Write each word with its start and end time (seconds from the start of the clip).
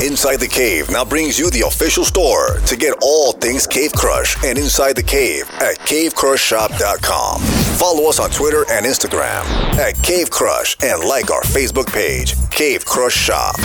Inside 0.00 0.36
the 0.36 0.48
Cave 0.48 0.90
now 0.90 1.04
brings 1.04 1.38
you 1.38 1.50
the 1.50 1.64
official 1.66 2.04
store 2.04 2.58
to 2.66 2.76
get 2.76 2.94
all 3.02 3.32
things 3.32 3.66
Cave 3.66 3.92
Crush 3.92 4.42
and 4.44 4.58
Inside 4.58 4.96
the 4.96 5.02
Cave 5.02 5.48
at 5.60 5.78
cavecrushshop.com. 5.80 7.40
Follow 7.40 8.08
us 8.08 8.18
on 8.18 8.30
Twitter 8.30 8.64
and 8.70 8.84
Instagram 8.84 9.44
at 9.78 9.94
Cave 10.02 10.30
Crush 10.30 10.76
and 10.82 11.04
like 11.04 11.30
our 11.30 11.42
Facebook 11.42 11.92
page, 11.92 12.34
Cave 12.50 12.84
Crush 12.84 13.14
Shop. 13.14 13.56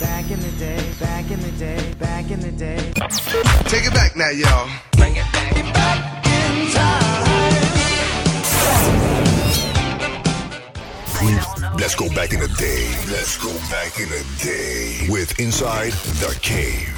Back 0.00 0.30
in 0.30 0.40
the 0.40 0.52
day, 0.58 0.92
back 0.98 1.30
in 1.30 1.40
the 1.40 1.52
day, 1.52 1.94
back 2.00 2.30
in 2.30 2.40
the 2.40 2.52
day. 2.52 2.92
Take 3.68 3.86
it 3.86 3.94
back 3.94 4.16
now, 4.16 4.30
y'all. 4.30 4.68
Bring 4.96 5.14
it 5.16 5.32
back, 5.32 6.11
Let's 11.82 11.96
go 11.96 12.08
back 12.14 12.32
in 12.32 12.38
the 12.38 12.46
day. 12.46 12.86
Let's 13.10 13.36
go 13.42 13.52
back 13.68 13.98
in 13.98 14.08
the 14.08 14.24
day 14.40 15.04
with 15.10 15.40
Inside 15.40 15.90
the 16.22 16.38
Cave. 16.40 16.88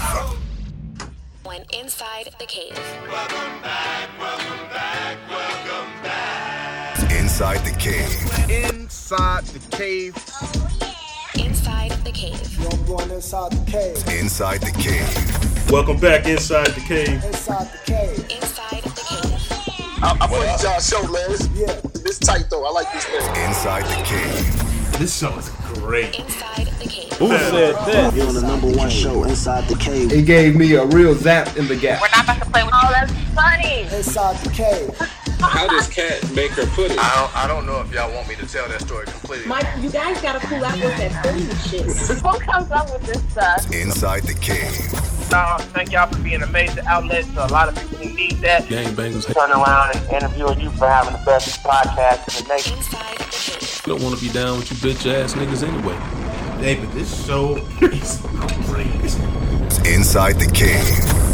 When 1.42 1.64
inside 1.72 2.28
the 2.38 2.44
cave. 2.44 2.78
Welcome 3.10 3.62
back, 3.62 4.10
welcome 4.20 4.68
back, 4.68 5.16
welcome 5.30 6.02
back. 6.02 7.10
Inside 7.18 7.64
the 7.64 7.74
Cave. 7.78 8.74
Inside 8.74 9.44
the 9.46 9.74
cave. 9.74 10.14
Inside 11.42 11.92
the 12.04 12.12
cave. 12.12 12.66
I'm 12.70 12.84
going 12.84 13.10
inside 13.10 13.52
the 13.52 13.70
cave. 13.70 14.20
Inside 14.20 14.60
the 14.60 14.72
Cave. 14.72 15.70
Welcome 15.70 15.98
back 15.98 16.26
inside 16.26 16.66
the 16.66 16.82
cave. 16.82 17.24
Inside 17.24 17.72
the 17.72 17.78
cave. 17.90 18.18
Inside 18.30 18.82
the 18.82 18.90
cave. 18.90 19.54
I, 20.02 20.14
I 20.20 20.26
put 20.26 20.62
y'all 20.62 20.78
show, 20.78 21.02
man. 21.10 21.30
It's, 21.30 21.48
Yeah. 21.54 21.80
it's 22.04 22.18
tight 22.18 22.50
though. 22.50 22.66
I 22.66 22.70
like 22.70 22.92
this 22.92 23.06
thing. 23.06 23.48
Inside 23.48 23.84
the 23.86 24.04
Cave. 24.04 24.63
This 24.98 25.18
show 25.18 25.36
is 25.38 25.48
great. 25.74 26.18
Inside 26.18 26.66
the 26.66 26.88
cave. 26.88 27.12
Who 27.14 27.28
said 27.28 27.74
that? 27.74 28.14
You're 28.14 28.28
on 28.28 28.34
the 28.34 28.42
number 28.42 28.68
one 28.68 28.88
show 28.88 29.24
inside 29.24 29.68
the 29.68 29.74
cave. 29.76 30.12
It 30.12 30.24
gave 30.24 30.54
me 30.54 30.74
a 30.74 30.84
real 30.86 31.14
zap 31.14 31.56
in 31.56 31.66
the 31.66 31.74
gap. 31.76 32.00
We're 32.00 32.08
not 32.10 32.24
about 32.24 32.44
to 32.44 32.50
play 32.50 32.62
with 32.62 32.72
Oh, 32.74 32.90
that's 32.92 33.12
funny. 33.34 33.82
Inside 33.94 34.36
the 34.44 34.50
cave. 34.50 35.23
How 35.48 35.66
does 35.68 35.88
Kat 35.88 36.30
make 36.34 36.52
her 36.52 36.66
pudding? 36.66 36.98
I 36.98 37.14
don't, 37.14 37.36
I 37.36 37.46
don't 37.46 37.66
know 37.66 37.80
if 37.80 37.92
y'all 37.92 38.12
want 38.14 38.28
me 38.28 38.34
to 38.36 38.46
tell 38.46 38.68
that 38.68 38.80
story 38.82 39.06
completely. 39.06 39.46
Mike, 39.46 39.66
you 39.80 39.90
guys 39.90 40.20
gotta 40.20 40.40
cool 40.46 40.64
out 40.64 40.74
with 40.74 40.96
that 40.98 41.22
pudding 41.22 41.48
shit. 41.56 41.86
Who 42.22 42.38
comes 42.40 42.70
up 42.70 42.92
with 42.92 43.02
this 43.02 43.22
stuff? 43.32 43.70
Inside 43.72 44.24
the 44.24 44.34
Cave. 44.34 44.92
Uh, 45.32 45.58
thank 45.58 45.92
y'all 45.92 46.10
for 46.10 46.20
being 46.22 46.42
a 46.42 46.46
major 46.48 46.82
outlet 46.86 47.24
to 47.24 47.46
a 47.46 47.48
lot 47.48 47.68
of 47.68 47.74
people 47.76 47.98
who 48.06 48.14
need 48.14 48.36
that. 48.38 48.64
Gangbangers 48.64 49.32
Turn 49.32 49.50
around 49.50 49.96
and 49.96 50.12
interviewing 50.12 50.60
you 50.60 50.70
for 50.70 50.86
having 50.86 51.12
the 51.12 51.22
best 51.24 51.62
podcast 51.62 52.40
in 52.40 52.46
the 52.46 52.54
nation. 52.54 52.76
Inside 52.76 53.18
the 53.18 53.24
cave. 53.30 53.82
don't 53.84 54.02
want 54.02 54.18
to 54.18 54.24
be 54.24 54.32
down 54.32 54.58
with 54.58 54.70
you 54.70 54.76
bitch 54.76 55.12
ass 55.12 55.34
niggas 55.34 55.66
anyway. 55.66 55.98
David, 56.60 56.90
this 56.92 57.26
show 57.26 57.56
is 57.80 58.20
great. 58.68 58.84
Inside 59.86 60.38
the 60.38 60.50
Cave. 60.54 61.33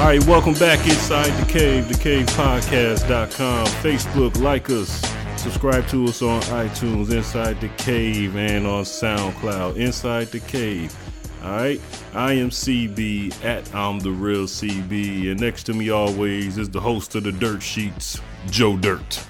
All 0.00 0.06
right, 0.06 0.26
welcome 0.26 0.54
back 0.54 0.78
inside 0.86 1.30
the 1.32 1.44
cave, 1.44 1.84
thecavepodcast.com. 1.84 3.66
Facebook, 3.66 4.40
like 4.40 4.70
us, 4.70 4.98
subscribe 5.36 5.86
to 5.88 6.06
us 6.06 6.22
on 6.22 6.40
iTunes, 6.40 7.10
Inside 7.10 7.60
the 7.60 7.68
Cave, 7.76 8.34
and 8.34 8.66
on 8.66 8.84
SoundCloud, 8.84 9.76
Inside 9.76 10.28
the 10.28 10.40
Cave. 10.40 10.96
All 11.42 11.50
right, 11.50 11.78
I 12.14 12.32
am 12.32 12.48
CB 12.48 13.44
at 13.44 13.74
I'm 13.74 13.98
the 13.98 14.10
real 14.10 14.46
CB, 14.46 15.32
and 15.32 15.38
next 15.38 15.64
to 15.64 15.74
me 15.74 15.90
always 15.90 16.56
is 16.56 16.70
the 16.70 16.80
host 16.80 17.14
of 17.14 17.24
the 17.24 17.32
Dirt 17.32 17.62
Sheets, 17.62 18.22
Joe 18.46 18.78
Dirt. 18.78 19.22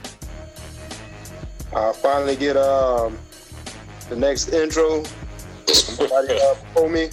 I 1.74 1.92
finally 1.94 2.36
get 2.36 2.56
um 2.56 3.18
the 4.08 4.14
next 4.14 4.50
intro. 4.50 5.02
Somebody 5.66 6.38
uh, 6.40 6.54
before 6.54 6.88
me. 6.88 7.10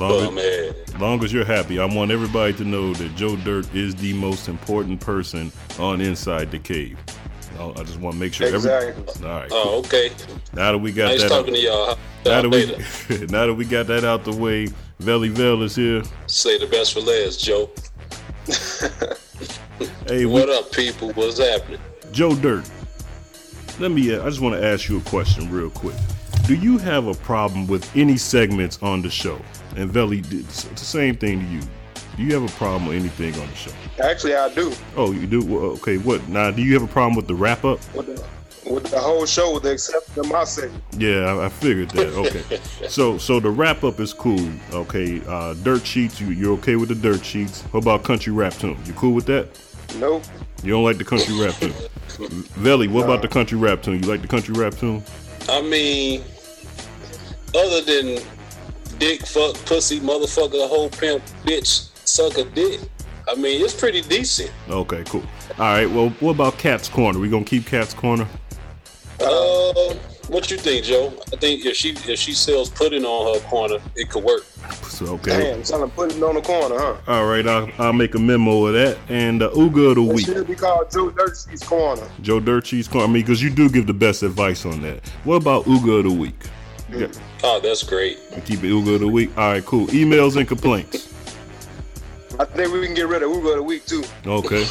Long 0.00 0.38
Oh 0.38 0.38
as, 0.38 0.94
long 0.98 1.22
as 1.22 1.30
you're 1.30 1.44
happy, 1.44 1.78
I 1.78 1.84
want 1.84 2.10
everybody 2.10 2.54
to 2.54 2.64
know 2.64 2.94
that 2.94 3.14
Joe 3.16 3.36
Dirt 3.36 3.72
is 3.74 3.94
the 3.96 4.14
most 4.14 4.48
important 4.48 4.98
person 4.98 5.52
on 5.78 6.00
Inside 6.00 6.50
the 6.50 6.58
Cave. 6.58 6.98
I 7.58 7.82
just 7.82 8.00
want 8.00 8.14
to 8.14 8.20
make 8.20 8.32
sure. 8.32 8.46
every- 8.46 8.56
Exactly. 8.58 9.28
all 9.28 9.34
right. 9.36 9.48
Oh, 9.52 9.78
okay. 9.80 10.10
Now 10.54 10.72
that 10.72 10.78
we 10.78 10.90
got 10.92 11.08
Nice 11.10 11.20
that, 11.22 11.28
talking 11.28 11.52
out, 11.52 11.56
to 11.56 11.62
y'all. 11.62 11.98
now 12.24 12.40
that 12.40 12.48
we 13.10 13.26
now 13.26 13.46
that 13.46 13.54
we 13.54 13.66
got 13.66 13.86
that 13.88 14.02
out 14.02 14.24
the 14.24 14.32
way, 14.32 14.68
Velle 15.00 15.28
Vel 15.28 15.62
is 15.62 15.76
here. 15.76 16.02
Say 16.26 16.56
the 16.56 16.66
best 16.66 16.94
for 16.94 17.00
last, 17.00 17.44
Joe. 17.44 17.68
Hey, 20.06 20.24
we, 20.24 20.32
What 20.32 20.48
up, 20.48 20.72
people? 20.72 21.12
What's 21.12 21.38
happening? 21.38 21.78
Joe 22.12 22.34
Dirt. 22.34 22.68
Let 23.78 23.90
me. 23.90 24.14
Uh, 24.14 24.22
I 24.24 24.30
just 24.30 24.40
want 24.40 24.54
to 24.58 24.64
ask 24.66 24.88
you 24.88 24.96
a 24.96 25.02
question 25.02 25.50
real 25.50 25.68
quick. 25.70 25.94
Do 26.46 26.54
you 26.54 26.78
have 26.78 27.06
a 27.06 27.14
problem 27.14 27.66
with 27.66 27.94
any 27.94 28.16
segments 28.16 28.82
on 28.82 29.02
the 29.02 29.10
show? 29.10 29.38
And 29.80 29.90
Velle, 29.90 30.12
it's 30.12 30.64
the 30.64 30.76
same 30.76 31.16
thing 31.16 31.40
to 31.40 31.46
you. 31.46 31.60
Do 32.16 32.22
you 32.22 32.34
have 32.34 32.42
a 32.42 32.58
problem 32.58 32.86
with 32.86 32.96
anything 32.96 33.32
on 33.40 33.48
the 33.48 33.54
show? 33.54 33.70
Actually, 34.02 34.34
I 34.34 34.52
do. 34.52 34.74
Oh, 34.94 35.12
you 35.12 35.26
do. 35.26 35.42
Well, 35.42 35.70
okay, 35.72 35.96
what 35.96 36.28
now? 36.28 36.50
Do 36.50 36.60
you 36.60 36.74
have 36.74 36.82
a 36.82 36.92
problem 36.92 37.16
with 37.16 37.26
the 37.26 37.34
wrap 37.34 37.64
up? 37.64 37.78
With 37.94 38.14
the, 38.14 38.70
with 38.70 38.90
the 38.90 38.98
whole 38.98 39.24
show, 39.24 39.54
with 39.54 39.62
the 39.62 39.72
exception 39.72 40.20
of 40.20 40.30
my 40.30 40.44
segment. 40.44 40.84
Yeah, 40.98 41.32
I, 41.32 41.46
I 41.46 41.48
figured 41.48 41.90
that. 41.92 42.08
Okay, 42.08 42.60
so 42.88 43.16
so 43.16 43.40
the 43.40 43.48
wrap 43.48 43.82
up 43.82 44.00
is 44.00 44.12
cool. 44.12 44.46
Okay, 44.72 45.22
uh, 45.26 45.54
dirt 45.54 45.86
sheets. 45.86 46.20
You 46.20 46.28
you're 46.28 46.52
okay 46.58 46.76
with 46.76 46.90
the 46.90 46.94
dirt 46.94 47.24
sheets? 47.24 47.62
What 47.70 47.82
about 47.82 48.04
country 48.04 48.34
rap 48.34 48.52
tune? 48.52 48.76
You 48.84 48.92
cool 48.92 49.14
with 49.14 49.24
that? 49.26 49.48
Nope. 49.96 50.24
You 50.62 50.72
don't 50.72 50.84
like 50.84 50.98
the 50.98 51.04
country 51.04 51.40
rap 51.42 51.54
tune? 51.54 51.72
Velle, 52.58 52.86
what 52.88 53.04
about 53.04 53.22
the 53.22 53.28
country 53.28 53.56
rap 53.56 53.82
tune? 53.82 54.02
You 54.02 54.08
like 54.10 54.20
the 54.20 54.28
country 54.28 54.52
rap 54.52 54.74
tune? 54.74 55.02
I 55.48 55.62
mean, 55.62 56.22
other 57.54 57.80
than 57.80 58.22
dick, 59.00 59.26
fuck, 59.26 59.56
pussy, 59.64 59.98
motherfucker, 59.98 60.68
whole 60.68 60.90
pimp, 60.90 61.24
bitch, 61.44 61.88
suck 62.06 62.38
a 62.38 62.44
dick. 62.44 62.80
I 63.28 63.34
mean, 63.34 63.64
it's 63.64 63.74
pretty 63.74 64.02
decent. 64.02 64.52
Okay, 64.68 65.02
cool. 65.06 65.24
All 65.58 65.58
right. 65.58 65.90
Well, 65.90 66.10
what 66.20 66.32
about 66.32 66.58
Kat's 66.58 66.88
Corner? 66.88 67.18
We 67.18 67.28
gonna 67.28 67.44
keep 67.44 67.66
Kat's 67.66 67.94
Corner? 67.94 68.26
Uh, 69.20 69.94
what 70.28 70.50
you 70.50 70.56
think, 70.56 70.84
Joe? 70.84 71.12
I 71.32 71.36
think 71.36 71.64
if 71.64 71.76
she 71.76 71.90
if 71.90 72.18
she 72.18 72.32
sells 72.32 72.70
pudding 72.70 73.04
on 73.04 73.34
her 73.34 73.48
corner, 73.48 73.78
it 73.94 74.10
could 74.10 74.24
work. 74.24 74.44
So, 74.82 75.06
okay. 75.14 75.54
Damn, 75.54 75.62
trying 75.62 75.82
to 75.82 75.88
put 75.88 76.12
it 76.12 76.22
on 76.22 76.34
the 76.34 76.40
corner, 76.40 76.76
huh? 76.78 76.96
All 77.06 77.26
right. 77.26 77.46
I'll, 77.46 77.70
I'll 77.78 77.92
make 77.92 78.14
a 78.14 78.18
memo 78.18 78.66
of 78.66 78.74
that. 78.74 78.98
And 79.08 79.42
uh, 79.42 79.50
Uga 79.50 79.90
of 79.90 79.96
the 79.96 80.02
It 80.02 80.14
week, 80.14 80.26
should 80.26 80.46
be 80.46 80.54
called 80.54 80.90
Joe 80.90 81.10
Dirtsy's 81.10 81.62
Corner. 81.62 82.06
Joe 82.22 82.40
Dirt 82.40 82.64
Cheese 82.64 82.88
Corner. 82.88 83.06
I 83.06 83.10
mean, 83.10 83.22
because 83.22 83.42
you 83.42 83.50
do 83.50 83.68
give 83.68 83.86
the 83.86 83.94
best 83.94 84.22
advice 84.22 84.66
on 84.66 84.82
that. 84.82 85.08
What 85.24 85.36
about 85.36 85.64
Uga 85.64 85.98
of 85.98 86.04
the 86.04 86.10
week? 86.10 86.34
Yeah, 86.92 87.06
Oh, 87.44 87.60
that's 87.60 87.82
great. 87.82 88.18
keep 88.44 88.62
it 88.64 88.68
Uga 88.68 88.94
of 88.94 89.00
the 89.00 89.08
week. 89.08 89.30
All 89.36 89.52
right, 89.52 89.64
cool. 89.64 89.86
Emails 89.88 90.36
and 90.36 90.46
complaints. 90.48 91.06
I 92.38 92.44
think 92.46 92.72
we 92.72 92.86
can 92.86 92.94
get 92.94 93.06
rid 93.06 93.22
of 93.22 93.30
Ugo 93.30 93.50
of 93.50 93.56
the 93.56 93.62
week 93.62 93.84
too. 93.84 94.02
Okay. 94.26 94.64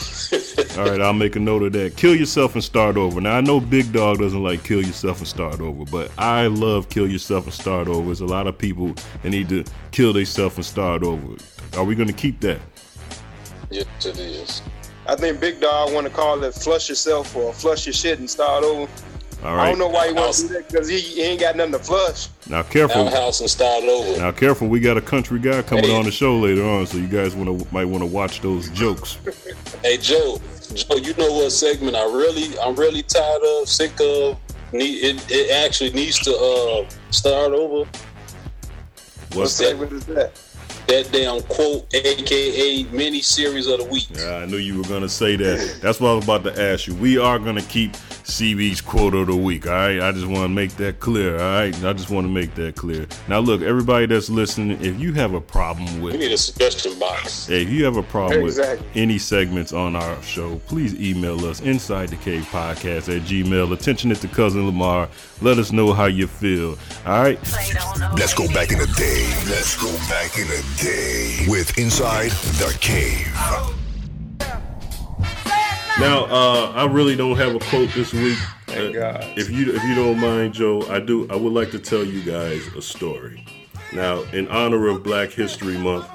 All 0.80 0.90
right, 0.90 1.00
I'll 1.02 1.13
make 1.13 1.35
a 1.35 1.40
note 1.40 1.62
of 1.63 1.74
that. 1.74 1.96
Kill 1.97 2.16
yourself 2.16 2.56
and 2.56 2.63
start 2.63 2.97
over. 2.97 3.22
Now 3.22 3.38
I 3.38 3.41
know 3.41 3.59
Big 3.59 3.94
Dog 3.94 4.18
doesn't 4.19 4.41
like 4.44 4.63
kill 4.63 4.81
yourself 4.84 5.19
and 5.19 5.28
start 5.28 5.59
over, 5.62 5.85
but 5.85 6.12
I 6.18 6.47
love 6.47 6.90
kill 6.90 7.07
yourself 7.07 7.46
and 7.46 7.53
start 7.53 7.88
over. 7.88 8.06
There's 8.07 8.22
a 8.22 8.25
lot 8.25 8.47
of 8.47 8.57
people 8.57 8.94
that 9.22 9.30
need 9.30 9.50
to 9.50 9.63
kill 9.91 10.13
themselves 10.13 10.56
and 10.56 10.66
start 10.66 11.03
over. 11.03 11.36
Are 11.78 11.84
we 11.84 11.94
gonna 11.96 12.12
keep 12.13 12.40
that? 12.41 12.59
Yes, 13.69 13.86
it 14.03 14.18
is. 14.18 14.62
I 15.06 15.16
think 15.16 15.40
Big 15.40 15.59
Dog 15.59 15.94
want 15.94 16.07
to 16.07 16.13
call 16.13 16.44
it 16.44 16.53
flush 16.56 16.90
yourself 16.90 17.36
or 17.36 17.53
flush 17.53 17.86
your 17.86 17.94
shit 17.94 18.18
and 18.19 18.30
start 18.30 18.63
over. 18.63 18.91
All 19.44 19.57
I 19.57 19.69
don't 19.69 19.79
know 19.79 19.88
why 19.88 20.07
he 20.07 20.13
wants 20.13 20.41
to 20.41 20.47
do 20.50 20.53
that 20.56 20.68
because 20.68 20.89
he, 20.89 21.00
he 21.00 21.21
ain't 21.24 21.39
got 21.39 21.56
nothing 21.56 21.71
to 21.74 21.80
flush. 21.80 22.27
Now 22.50 22.62
careful. 22.63 23.07
Outhouse 23.07 23.39
and 23.39 23.50
start 23.50 23.83
over. 23.86 24.19
Now 24.19 24.31
careful. 24.31 24.68
We 24.68 24.80
got 24.81 24.97
a 24.97 25.01
country 25.01 25.39
guy 25.39 25.62
coming 25.62 25.86
Hey. 25.86 25.95
on 25.97 26.03
the 26.03 26.12
show 26.12 26.38
later 26.38 26.63
on, 26.65 26.86
so 26.88 26.97
you 26.97 27.07
guys 27.07 27.36
wanna 27.36 27.57
might 27.71 27.86
want 27.86 28.01
to 28.01 28.06
watch 28.07 28.41
those 28.41 28.69
jokes. 28.71 29.18
Hey 29.81 29.95
Joe, 29.95 30.41
Joe, 30.74 30.97
you 30.97 31.13
know 31.13 31.31
what 31.31 31.51
segment 31.53 31.95
I 31.95 32.03
really, 32.03 32.59
I'm 32.59 32.75
really 32.75 33.01
tired 33.01 33.41
of, 33.41 33.69
sick 33.69 33.94
of. 34.01 34.38
Need 34.74 35.03
it, 35.06 35.25
it 35.31 35.51
actually 35.65 35.91
needs 35.94 36.19
to 36.19 36.36
uh 36.36 36.89
start 37.12 37.53
over. 37.53 37.89
What's 39.33 39.36
What's 39.36 39.57
that? 39.59 39.77
What 39.77 39.91
is 39.94 40.06
that? 40.07 40.33
That 40.88 41.09
damn 41.12 41.41
quote, 41.44 41.94
aka 41.94 42.83
mini 42.91 43.21
series 43.21 43.68
of 43.68 43.80
the 43.80 43.86
week. 43.86 44.07
Yeah, 44.15 44.38
I 44.38 44.45
knew 44.47 44.57
you 44.57 44.77
were 44.81 44.88
gonna 44.89 45.07
say 45.09 45.36
that. 45.38 45.80
That's 45.81 46.00
what 46.01 46.09
I 46.09 46.13
was 46.15 46.24
about 46.25 46.44
to 46.44 46.62
ask 46.62 46.88
you. 46.88 46.95
We 46.95 47.18
are 47.18 47.39
gonna 47.39 47.62
keep 47.62 47.95
CB's 48.29 48.81
quote 48.81 49.13
of 49.15 49.27
the 49.27 49.35
week. 49.35 49.67
All 49.67 49.73
right, 49.73 49.99
I 49.99 50.11
just 50.11 50.25
want 50.27 50.43
to 50.43 50.49
make 50.49 50.71
that 50.77 50.99
clear. 50.99 51.33
All 51.39 51.53
right, 51.59 51.83
I 51.83 51.93
just 51.93 52.09
want 52.09 52.25
to 52.25 52.31
make 52.31 52.53
that 52.55 52.75
clear. 52.75 53.07
Now, 53.27 53.39
look, 53.39 53.61
everybody 53.61 54.05
that's 54.05 54.29
listening, 54.29 54.79
if 54.83 54.99
you 54.99 55.13
have 55.13 55.33
a 55.33 55.41
problem 55.41 56.01
with 56.01 56.13
We 56.13 56.19
need 56.19 56.31
a 56.31 56.37
suggestion 56.37 56.97
box. 56.99 57.49
If 57.49 57.69
you 57.69 57.83
have 57.85 57.97
a 57.97 58.03
problem 58.03 58.43
Exactly. 58.45 58.85
with 58.87 58.97
any 58.97 59.17
segments 59.17 59.73
on 59.73 59.95
our 59.95 60.21
show, 60.21 60.57
please 60.67 60.93
email 60.99 61.43
us 61.45 61.61
inside 61.61 62.09
the 62.09 62.17
cave 62.17 62.43
podcast 62.51 63.13
at 63.15 63.23
gmail. 63.23 63.73
Attention 63.73 64.11
it 64.11 64.19
to 64.21 64.27
cousin 64.27 64.65
Lamar. 64.65 65.09
Let 65.41 65.57
us 65.57 65.71
know 65.71 65.93
how 65.93 66.05
you 66.05 66.27
feel. 66.27 66.77
All 67.05 67.21
right. 67.23 67.39
Let's 68.17 68.33
go 68.33 68.47
back 68.53 68.71
in 68.71 68.77
the 68.77 68.87
day. 68.97 69.25
Let's 69.49 69.75
go 69.81 69.91
back 70.07 70.37
in 70.37 70.47
the 70.47 70.63
day 70.81 71.45
with 71.47 71.77
Inside 71.77 72.31
the 72.31 72.77
Cave. 72.79 73.78
Now, 76.00 76.25
uh, 76.30 76.72
I 76.75 76.86
really 76.86 77.18
don't 77.18 77.36
have 77.36 77.56
a 77.56 77.60
quote 77.60 77.90
this 77.94 78.13
week. 78.13 78.38
Thank 78.68 78.96
Uh, 78.96 79.00
God. 79.00 79.38
If 79.38 79.50
you 79.50 79.75
if 79.75 79.84
you 79.84 79.96
don't 79.96 80.18
mind, 80.18 80.54
Joe, 80.54 80.81
I 80.90 81.00
do. 81.00 81.28
I 81.30 81.36
would 81.36 81.51
like 81.51 81.72
to 81.72 81.80
tell 81.80 82.06
you 82.06 82.22
guys 82.22 82.66
a 82.68 82.81
story. 82.81 83.46
Now, 83.92 84.22
in 84.31 84.48
honor 84.48 84.88
of 84.88 85.04
Black 85.04 85.30
History 85.30 85.78
Month, 85.78 86.06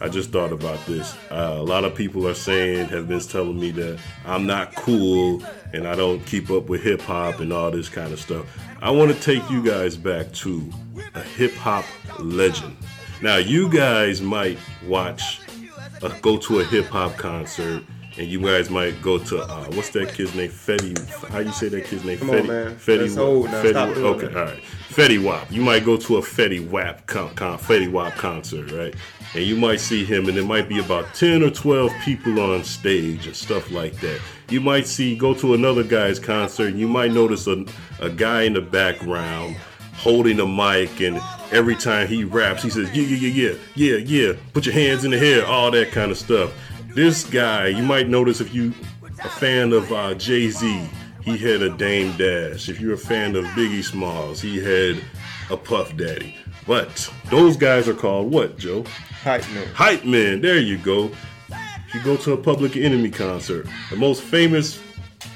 I 0.00 0.08
just 0.08 0.30
thought 0.30 0.50
about 0.52 0.84
this. 0.86 1.14
Uh, 1.30 1.54
a 1.58 1.62
lot 1.62 1.84
of 1.84 1.94
people 1.94 2.26
are 2.26 2.34
saying, 2.34 2.88
have 2.88 3.06
been 3.06 3.20
telling 3.20 3.60
me 3.60 3.70
that 3.72 4.00
I'm 4.26 4.44
not 4.46 4.74
cool 4.74 5.42
and 5.72 5.86
I 5.86 5.94
don't 5.94 6.24
keep 6.26 6.50
up 6.50 6.68
with 6.68 6.82
hip 6.82 7.00
hop 7.02 7.38
and 7.38 7.52
all 7.52 7.70
this 7.70 7.88
kind 7.88 8.12
of 8.12 8.20
stuff. 8.20 8.46
I 8.80 8.90
want 8.90 9.14
to 9.14 9.20
take 9.20 9.48
you 9.50 9.62
guys 9.62 9.96
back 9.96 10.32
to 10.32 10.68
a 11.14 11.22
hip 11.22 11.54
hop 11.54 11.84
legend. 12.18 12.76
Now, 13.22 13.36
you 13.36 13.68
guys 13.68 14.20
might 14.20 14.58
watch, 14.86 15.40
uh, 16.02 16.08
go 16.22 16.38
to 16.38 16.60
a 16.60 16.64
hip 16.64 16.86
hop 16.86 17.16
concert, 17.16 17.82
and 18.18 18.26
you 18.26 18.40
guys 18.40 18.68
might 18.68 19.00
go 19.00 19.18
to 19.18 19.40
uh, 19.40 19.64
what's 19.72 19.90
that 19.90 20.12
kid's 20.12 20.34
name? 20.34 20.50
Fetty. 20.50 20.98
How 21.30 21.38
you 21.38 21.52
say 21.52 21.68
that 21.68 21.84
kid's 21.84 22.04
name? 22.04 22.18
Come 22.18 22.30
on, 22.30 22.36
Fetty. 22.36 22.46
man. 22.48 22.76
Fetty. 22.76 22.98
That's 22.98 23.14
Wap- 23.16 23.24
old 23.24 23.46
now. 23.46 23.62
Fetty 23.62 23.70
Stop 23.70 23.94
doing 23.94 24.06
okay, 24.06 24.26
all 24.38 24.44
right. 24.46 24.62
Fetty 24.88 25.24
Wap. 25.24 25.52
You 25.52 25.62
might 25.62 25.84
go 25.84 25.96
to 25.96 26.16
a 26.16 26.20
Fetty 26.20 26.68
Wap 26.68 27.06
con, 27.06 27.34
con, 27.34 27.58
Fetty 27.58 27.90
Wap 27.90 28.14
concert, 28.14 28.70
right? 28.72 28.94
And 29.34 29.44
you 29.44 29.56
might 29.56 29.80
see 29.80 30.04
him, 30.04 30.26
and 30.26 30.36
there 30.36 30.44
might 30.44 30.68
be 30.68 30.80
about 30.80 31.14
ten 31.14 31.42
or 31.42 31.50
twelve 31.50 31.92
people 32.04 32.40
on 32.40 32.64
stage 32.64 33.26
and 33.26 33.36
stuff 33.36 33.70
like 33.70 33.94
that. 34.00 34.20
You 34.50 34.60
might 34.60 34.86
see 34.86 35.16
go 35.16 35.34
to 35.34 35.54
another 35.54 35.84
guy's 35.84 36.18
concert, 36.18 36.68
and 36.68 36.80
you 36.80 36.88
might 36.88 37.12
notice 37.12 37.46
a, 37.46 37.64
a 38.00 38.10
guy 38.10 38.42
in 38.42 38.54
the 38.54 38.62
background 38.62 39.56
holding 39.92 40.38
a 40.40 40.46
mic, 40.46 41.00
and 41.00 41.20
every 41.52 41.74
time 41.74 42.06
he 42.08 42.24
raps, 42.24 42.62
he 42.62 42.70
says, 42.70 42.90
"Yeah, 42.96 43.02
yeah, 43.02 43.28
yeah, 43.28 43.54
yeah, 43.74 43.96
yeah, 43.96 43.96
yeah." 43.98 44.32
Put 44.54 44.64
your 44.64 44.74
hands 44.74 45.04
in 45.04 45.10
the 45.10 45.18
air, 45.18 45.46
all 45.46 45.70
that 45.72 45.92
kind 45.92 46.10
of 46.10 46.16
stuff. 46.16 46.52
This 46.98 47.22
guy, 47.22 47.68
you 47.68 47.84
might 47.84 48.08
notice 48.08 48.40
if 48.40 48.52
you 48.52 48.74
a 49.22 49.28
fan 49.28 49.72
of 49.72 49.92
uh, 49.92 50.14
Jay 50.14 50.50
Z, 50.50 50.90
he 51.22 51.38
had 51.38 51.62
a 51.62 51.70
Dame 51.70 52.16
Dash. 52.16 52.68
If 52.68 52.80
you're 52.80 52.94
a 52.94 52.98
fan 52.98 53.36
of 53.36 53.44
Biggie 53.54 53.84
Smalls, 53.84 54.40
he 54.40 54.56
had 54.58 55.00
a 55.48 55.56
Puff 55.56 55.96
Daddy. 55.96 56.34
But 56.66 57.08
those 57.30 57.56
guys 57.56 57.86
are 57.86 57.94
called 57.94 58.32
what, 58.32 58.58
Joe? 58.58 58.84
Hype 59.22 59.48
man. 59.50 59.68
Hype 59.74 60.04
men. 60.04 60.40
There 60.40 60.58
you 60.58 60.76
go. 60.76 61.12
You 61.94 62.02
go 62.02 62.16
to 62.16 62.32
a 62.32 62.36
Public 62.36 62.76
Enemy 62.76 63.10
concert. 63.10 63.68
The 63.90 63.96
most 63.96 64.24
famous 64.24 64.82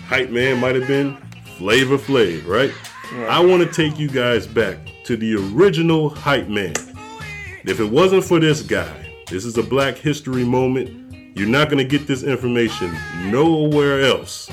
hype 0.09 0.31
man 0.31 0.59
might 0.59 0.75
have 0.75 0.89
been 0.89 1.17
Flavor 1.59 1.97
Flav, 1.97 2.45
right? 2.45 2.73
I 3.31 3.39
want 3.39 3.63
to 3.63 3.73
take 3.73 4.01
you 4.01 4.09
guys 4.09 4.49
back 4.49 4.79
to 5.05 5.17
the 5.17 5.37
original 5.37 6.09
hype 6.09 6.49
man. 6.49 6.75
If 7.63 7.79
it 7.79 7.89
wasn't 7.89 8.25
for 8.25 8.41
this 8.41 8.63
guy, 8.63 9.15
this 9.29 9.45
is 9.45 9.57
a 9.59 9.63
Black 9.63 9.97
History 9.97 10.43
moment. 10.43 11.02
You're 11.35 11.49
not 11.49 11.71
going 11.71 11.79
to 11.79 11.99
get 11.99 12.07
this 12.07 12.23
information 12.23 12.95
nowhere 13.31 14.03
else 14.03 14.51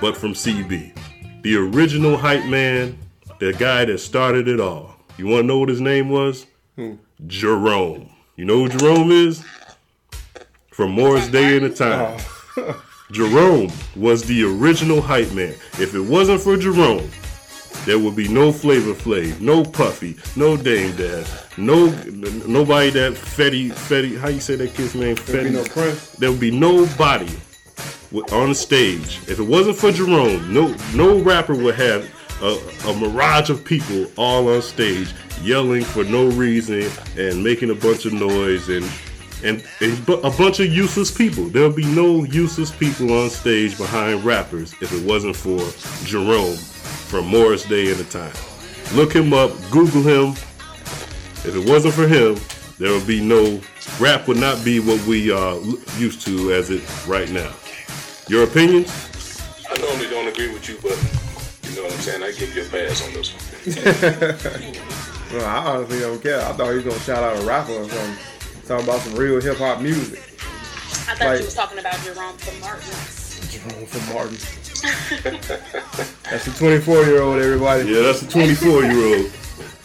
but 0.00 0.16
from 0.16 0.34
CB. 0.34 0.96
The 1.42 1.56
original 1.56 2.16
hype 2.16 2.44
man, 2.46 2.96
the 3.40 3.52
guy 3.52 3.84
that 3.84 3.98
started 3.98 4.46
it 4.46 4.60
all. 4.60 4.96
You 5.18 5.26
want 5.26 5.42
to 5.42 5.46
know 5.46 5.58
what 5.58 5.68
his 5.68 5.80
name 5.80 6.10
was? 6.10 6.46
Who? 6.76 6.98
Jerome. 7.26 8.08
You 8.36 8.44
know 8.44 8.64
who 8.64 8.68
Jerome 8.68 9.10
is? 9.10 9.44
From 10.70 10.92
Morris 10.92 11.28
Day 11.28 11.56
in 11.56 11.64
the 11.64 11.70
oh. 11.84 12.18
Time. 12.66 12.74
Jerome 13.12 13.70
was 13.96 14.22
the 14.22 14.44
original 14.44 15.00
hype 15.00 15.32
man. 15.32 15.54
If 15.78 15.94
it 15.94 16.00
wasn't 16.00 16.40
for 16.40 16.56
Jerome, 16.56 17.10
there 17.84 17.98
would 17.98 18.14
be 18.14 18.28
no 18.28 18.52
Flavor 18.52 18.92
Flav, 18.92 19.40
no 19.40 19.64
Puffy, 19.64 20.16
no 20.36 20.56
Dame 20.56 20.94
Dash, 20.96 21.28
no 21.58 21.86
nobody 22.46 22.90
that 22.90 23.14
Fetty 23.14 23.70
Fetty. 23.70 24.16
How 24.16 24.28
you 24.28 24.40
say 24.40 24.56
that 24.56 24.74
kid's 24.74 24.94
name? 24.94 25.16
There'd 25.26 25.44
be 25.44 25.50
no 25.50 25.64
Prince. 25.64 26.12
There 26.12 26.30
would 26.30 26.40
be 26.40 26.50
nobody 26.50 27.34
on 28.32 28.50
the 28.50 28.54
stage. 28.54 29.18
If 29.28 29.40
it 29.40 29.42
wasn't 29.42 29.76
for 29.76 29.90
Jerome, 29.90 30.52
no 30.52 30.74
no 30.94 31.18
rapper 31.18 31.56
would 31.56 31.74
have 31.74 32.08
a, 32.40 32.58
a 32.88 32.96
mirage 32.96 33.50
of 33.50 33.64
people 33.64 34.06
all 34.16 34.48
on 34.48 34.62
stage 34.62 35.12
yelling 35.42 35.82
for 35.82 36.04
no 36.04 36.26
reason 36.28 36.88
and 37.16 37.42
making 37.42 37.70
a 37.70 37.74
bunch 37.74 38.04
of 38.04 38.12
noise 38.12 38.68
and 38.68 38.88
and, 39.44 39.64
and 39.80 40.08
a 40.08 40.30
bunch 40.30 40.60
of 40.60 40.72
useless 40.72 41.10
people. 41.10 41.46
There 41.46 41.66
would 41.66 41.74
be 41.74 41.84
no 41.84 42.22
useless 42.22 42.70
people 42.70 43.12
on 43.12 43.28
stage 43.28 43.76
behind 43.76 44.24
rappers 44.24 44.72
if 44.80 44.92
it 44.92 45.04
wasn't 45.04 45.34
for 45.34 45.58
Jerome 46.06 46.56
from 47.12 47.26
Morris 47.26 47.66
Day 47.66 47.90
and 47.90 47.98
the 48.00 48.04
Time. 48.04 48.32
Look 48.96 49.12
him 49.14 49.34
up, 49.34 49.50
Google 49.70 50.00
him. 50.00 50.30
If 51.44 51.54
it 51.54 51.68
wasn't 51.68 51.92
for 51.92 52.08
him, 52.08 52.36
there 52.78 52.90
would 52.90 53.06
be 53.06 53.20
no 53.20 53.60
rap 54.00 54.26
would 54.28 54.38
not 54.38 54.64
be 54.64 54.80
what 54.80 54.98
we 55.06 55.30
uh, 55.30 55.36
are 55.36 55.60
used 55.98 56.22
to 56.22 56.54
as 56.54 56.70
it 56.70 56.80
right 57.06 57.28
now. 57.30 57.52
Your 58.28 58.44
opinions? 58.44 58.88
I 59.70 59.78
normally 59.78 60.08
don't 60.08 60.26
agree 60.26 60.54
with 60.54 60.66
you, 60.70 60.78
but 60.80 60.96
you 61.68 61.76
know 61.76 61.82
what 61.82 61.92
I'm 61.92 62.00
saying. 62.00 62.22
I 62.22 62.32
give 62.32 62.56
you 62.56 62.62
a 62.62 62.68
pass 62.70 63.06
on 63.06 63.12
this 63.12 63.34
one. 63.34 65.02
Well, 65.32 65.46
I 65.46 65.64
honestly 65.64 66.00
don't 66.00 66.22
care. 66.22 66.40
I 66.40 66.52
thought 66.52 66.68
he 66.68 66.74
was 66.74 66.84
gonna 66.84 66.98
shout 67.00 67.24
out 67.24 67.42
a 67.42 67.46
rapper 67.46 67.72
or 67.72 67.88
something. 67.88 68.16
Talking 68.66 68.86
about 68.86 69.00
some 69.00 69.14
real 69.14 69.40
hip 69.40 69.56
hop 69.56 69.80
music. 69.80 70.18
I 70.18 71.14
thought 71.14 71.20
Like- 71.20 71.38
you 71.38 71.44
was 71.46 71.54
talking 71.54 71.78
about 71.78 71.98
Jerome 72.04 72.36
from 72.36 72.60
Martin. 72.60 73.21
Jerome 73.52 73.84
from 73.84 74.14
Martin. 74.14 74.38
That's 76.30 76.46
the 76.46 76.54
24 76.56 77.04
year 77.04 77.20
old, 77.20 77.38
everybody. 77.38 77.90
Yeah, 77.90 78.00
that's 78.00 78.22
a 78.22 78.28
24 78.28 78.84
year 78.84 79.16
old. 79.18 79.32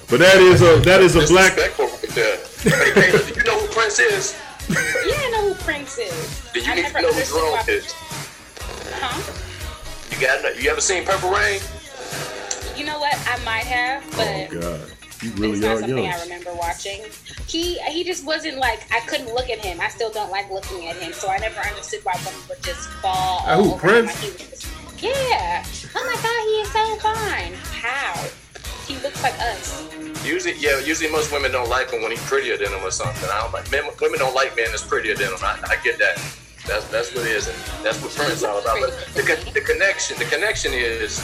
But 0.10 0.20
that 0.22 0.38
is 0.38 0.62
a 0.62 0.80
that 0.86 1.02
is 1.02 1.18
a 1.18 1.28
black. 1.28 1.58
Right 1.58 1.76
there. 2.16 2.38
Hey, 2.60 2.94
Taylor, 2.94 3.26
do 3.26 3.34
you 3.36 3.44
know 3.44 3.60
who 3.60 3.68
Prince 3.68 4.00
is? 4.00 4.40
Yeah, 4.70 4.78
I 4.80 5.30
know 5.32 5.50
who 5.50 5.56
Prince 5.56 5.98
is. 5.98 6.50
Do 6.54 6.62
you 6.62 6.72
I 6.72 6.76
need 6.76 6.86
to 6.86 6.94
know 6.94 7.00
who 7.02 7.08
understood 7.08 7.42
Jerome 7.42 7.68
is? 7.68 7.92
Huh? 8.94 9.34
You 10.12 10.22
got 10.22 10.64
you 10.64 10.70
ever 10.70 10.80
seen 10.80 11.04
Purple 11.04 11.32
Rain? 11.32 11.60
You 12.78 12.86
know 12.86 13.00
what? 13.00 13.20
I 13.28 13.44
might 13.44 13.66
have, 13.66 14.10
but 14.12 14.48
Oh 14.50 14.62
God, 14.62 14.97
you 15.22 15.30
it's 15.32 15.40
really 15.40 15.60
not 15.60 15.72
are 15.76 15.80
something 15.80 15.98
young. 15.98 16.14
I 16.14 16.22
remember 16.24 16.54
watching. 16.56 17.02
He 17.48 17.80
he 17.80 18.04
just 18.04 18.26
wasn't 18.26 18.58
like 18.58 18.86
I 18.92 19.00
couldn't 19.02 19.34
look 19.34 19.50
at 19.50 19.60
him. 19.64 19.80
I 19.82 19.88
still 19.90 20.12
don't 20.12 20.32
like 20.32 20.50
looking 20.52 20.88
at 20.88 20.96
him, 20.98 21.14
so 21.14 21.30
I 21.30 21.38
never 21.38 21.60
understood 21.62 22.02
why 22.04 22.14
women 22.26 22.42
would 22.50 22.62
just 22.64 22.90
fall. 23.02 23.44
Oh, 23.46 23.64
who, 23.64 23.70
all 23.70 23.74
over 23.76 23.88
him 23.88 24.06
Prince? 24.06 24.08
like 24.08 24.18
he 24.24 24.32
was 24.32 24.50
just- 24.52 24.68
yeah. 25.00 25.64
Oh 25.96 26.04
my 26.04 26.22
God, 26.22 26.42
he 26.50 26.62
is 26.62 26.72
so 26.72 26.96
fine. 26.98 27.54
How? 27.82 28.28
He 28.88 28.96
looks 29.04 29.22
like 29.22 29.38
us. 29.40 29.86
Usually, 30.26 30.56
yeah. 30.58 30.80
Usually, 30.80 31.12
most 31.12 31.32
women 31.32 31.52
don't 31.52 31.70
like 31.70 31.92
him 31.92 32.02
when 32.02 32.12
he's 32.12 32.24
prettier 32.26 32.58
than 32.58 32.72
them 32.72 32.84
or 32.84 32.90
something. 32.92 33.30
I 33.30 33.42
don't 33.42 33.54
like 33.54 33.70
men. 33.72 33.84
Women 34.02 34.18
don't 34.20 34.34
like 34.34 34.56
men 34.56 34.68
that's 34.70 34.84
prettier 34.84 35.14
than 35.14 35.30
them. 35.30 35.40
I, 35.42 35.60
I 35.70 35.76
get 35.84 36.00
that. 36.00 36.18
That's 36.68 36.86
that's 36.90 37.16
what 37.16 37.26
it 37.26 37.32
is, 37.32 37.48
and 37.48 37.58
that's 37.84 38.02
what 38.02 38.12
Prince 38.14 38.34
is 38.34 38.44
all 38.44 38.60
about. 38.60 38.80
But 38.82 38.92
the, 39.16 39.52
the 39.54 39.62
connection, 39.62 40.18
the 40.20 40.26
connection 40.26 40.74
is 40.74 41.20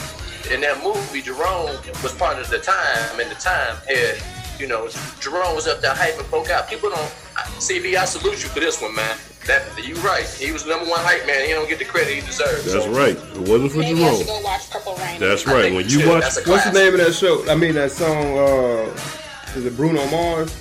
in 0.50 0.60
that 0.62 0.82
movie. 0.82 1.22
Jerome 1.22 1.76
was 2.02 2.14
part 2.14 2.38
of 2.38 2.48
the 2.50 2.58
time, 2.58 3.20
and 3.20 3.30
the 3.30 3.34
time 3.36 3.76
had, 3.86 4.16
you 4.58 4.66
know, 4.66 4.88
Jerome 5.20 5.54
was 5.54 5.66
up 5.68 5.80
there 5.80 5.94
hyping 5.94 6.24
folk 6.26 6.50
out. 6.50 6.68
People 6.68 6.90
don't. 6.90 7.12
CB, 7.58 7.96
I 7.96 8.04
salute 8.04 8.42
you 8.42 8.48
for 8.48 8.60
this 8.60 8.80
one, 8.80 8.94
man. 8.94 9.16
That 9.46 9.62
you 9.86 9.94
right. 9.96 10.24
He 10.26 10.52
was 10.52 10.64
the 10.64 10.70
number 10.70 10.88
one 10.88 11.00
hype 11.00 11.26
man. 11.26 11.44
He 11.46 11.52
don't 11.52 11.68
get 11.68 11.78
the 11.78 11.84
credit 11.84 12.14
he 12.14 12.20
deserves. 12.22 12.64
That's 12.72 12.86
So, 12.86 12.90
right. 12.92 13.14
It 13.16 13.48
wasn't 13.48 13.72
for 13.72 13.78
Maybe 13.78 14.02
I 14.02 14.14
should 14.14 14.26
Jerome. 14.26 14.40
go 14.40 14.44
watch 14.48 14.70
Purple 14.70 14.94
Rain. 14.96 15.20
That's 15.20 15.46
right. 15.46 15.74
When 15.74 15.84
you 15.88 15.98
you 15.98 16.00
should. 16.00 16.08
watch 16.08 16.24
What's 16.46 16.64
the 16.64 16.72
name 16.72 16.94
of 16.94 17.00
that 17.00 17.12
show? 17.12 17.44
I 17.50 17.54
mean, 17.54 17.74
that 17.74 17.90
song, 17.92 18.38
uh, 18.38 19.54
is 19.54 19.66
it 19.66 19.76
Bruno 19.76 20.06
Mars? 20.08 20.56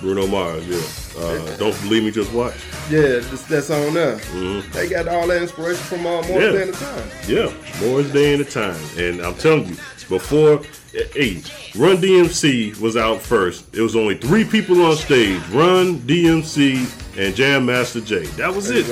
Bruno 0.00 0.26
Mars, 0.26 0.66
yeah. 0.66 1.20
Uh, 1.22 1.56
don't 1.56 1.78
believe 1.82 2.04
me, 2.04 2.10
just 2.10 2.32
watch. 2.32 2.54
Yeah, 2.90 3.00
this, 3.00 3.42
that 3.44 3.62
song 3.62 3.92
there. 3.94 4.16
Mhm. 4.16 4.72
They 4.72 4.88
got 4.88 5.08
all 5.08 5.26
that 5.26 5.42
inspiration 5.42 5.82
from 5.84 6.06
uh, 6.06 6.22
More 6.22 6.40
Yeah. 6.40 6.52
Than 6.52 6.70
the 6.70 6.76
Time. 6.76 7.08
Yeah, 7.26 7.52
Morris 7.80 8.10
Day 8.12 8.34
and 8.34 8.44
the 8.44 8.50
Time. 8.50 8.78
And 8.96 9.20
I'm 9.20 9.34
telling 9.34 9.66
you, 9.66 9.76
before, 10.08 10.62
hey, 10.92 11.42
Run 11.76 11.98
DMC 11.98 12.80
was 12.80 12.96
out 12.96 13.20
first. 13.20 13.74
It 13.74 13.80
was 13.82 13.96
only 13.96 14.16
three 14.16 14.44
people 14.44 14.84
on 14.86 14.96
stage 14.96 15.40
Run, 15.50 15.98
DMC, 16.00 16.86
and 17.18 17.34
Jam 17.34 17.66
Master 17.66 18.00
Jay. 18.00 18.24
That 18.36 18.54
was 18.54 18.70
it. 18.70 18.86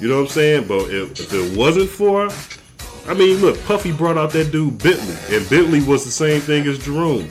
You 0.00 0.08
know 0.08 0.16
what 0.16 0.22
I'm 0.22 0.28
saying? 0.28 0.68
But 0.68 0.90
if, 0.90 1.18
if 1.18 1.32
it 1.32 1.56
wasn't 1.56 1.88
for, 1.88 2.28
I 3.10 3.14
mean, 3.14 3.38
look, 3.40 3.60
Puffy 3.64 3.90
brought 3.92 4.18
out 4.18 4.30
that 4.32 4.52
dude 4.52 4.78
Bentley, 4.82 5.36
and 5.36 5.48
Bentley 5.48 5.82
was 5.82 6.04
the 6.04 6.10
same 6.10 6.40
thing 6.40 6.66
as 6.66 6.78
Jerome. 6.78 7.28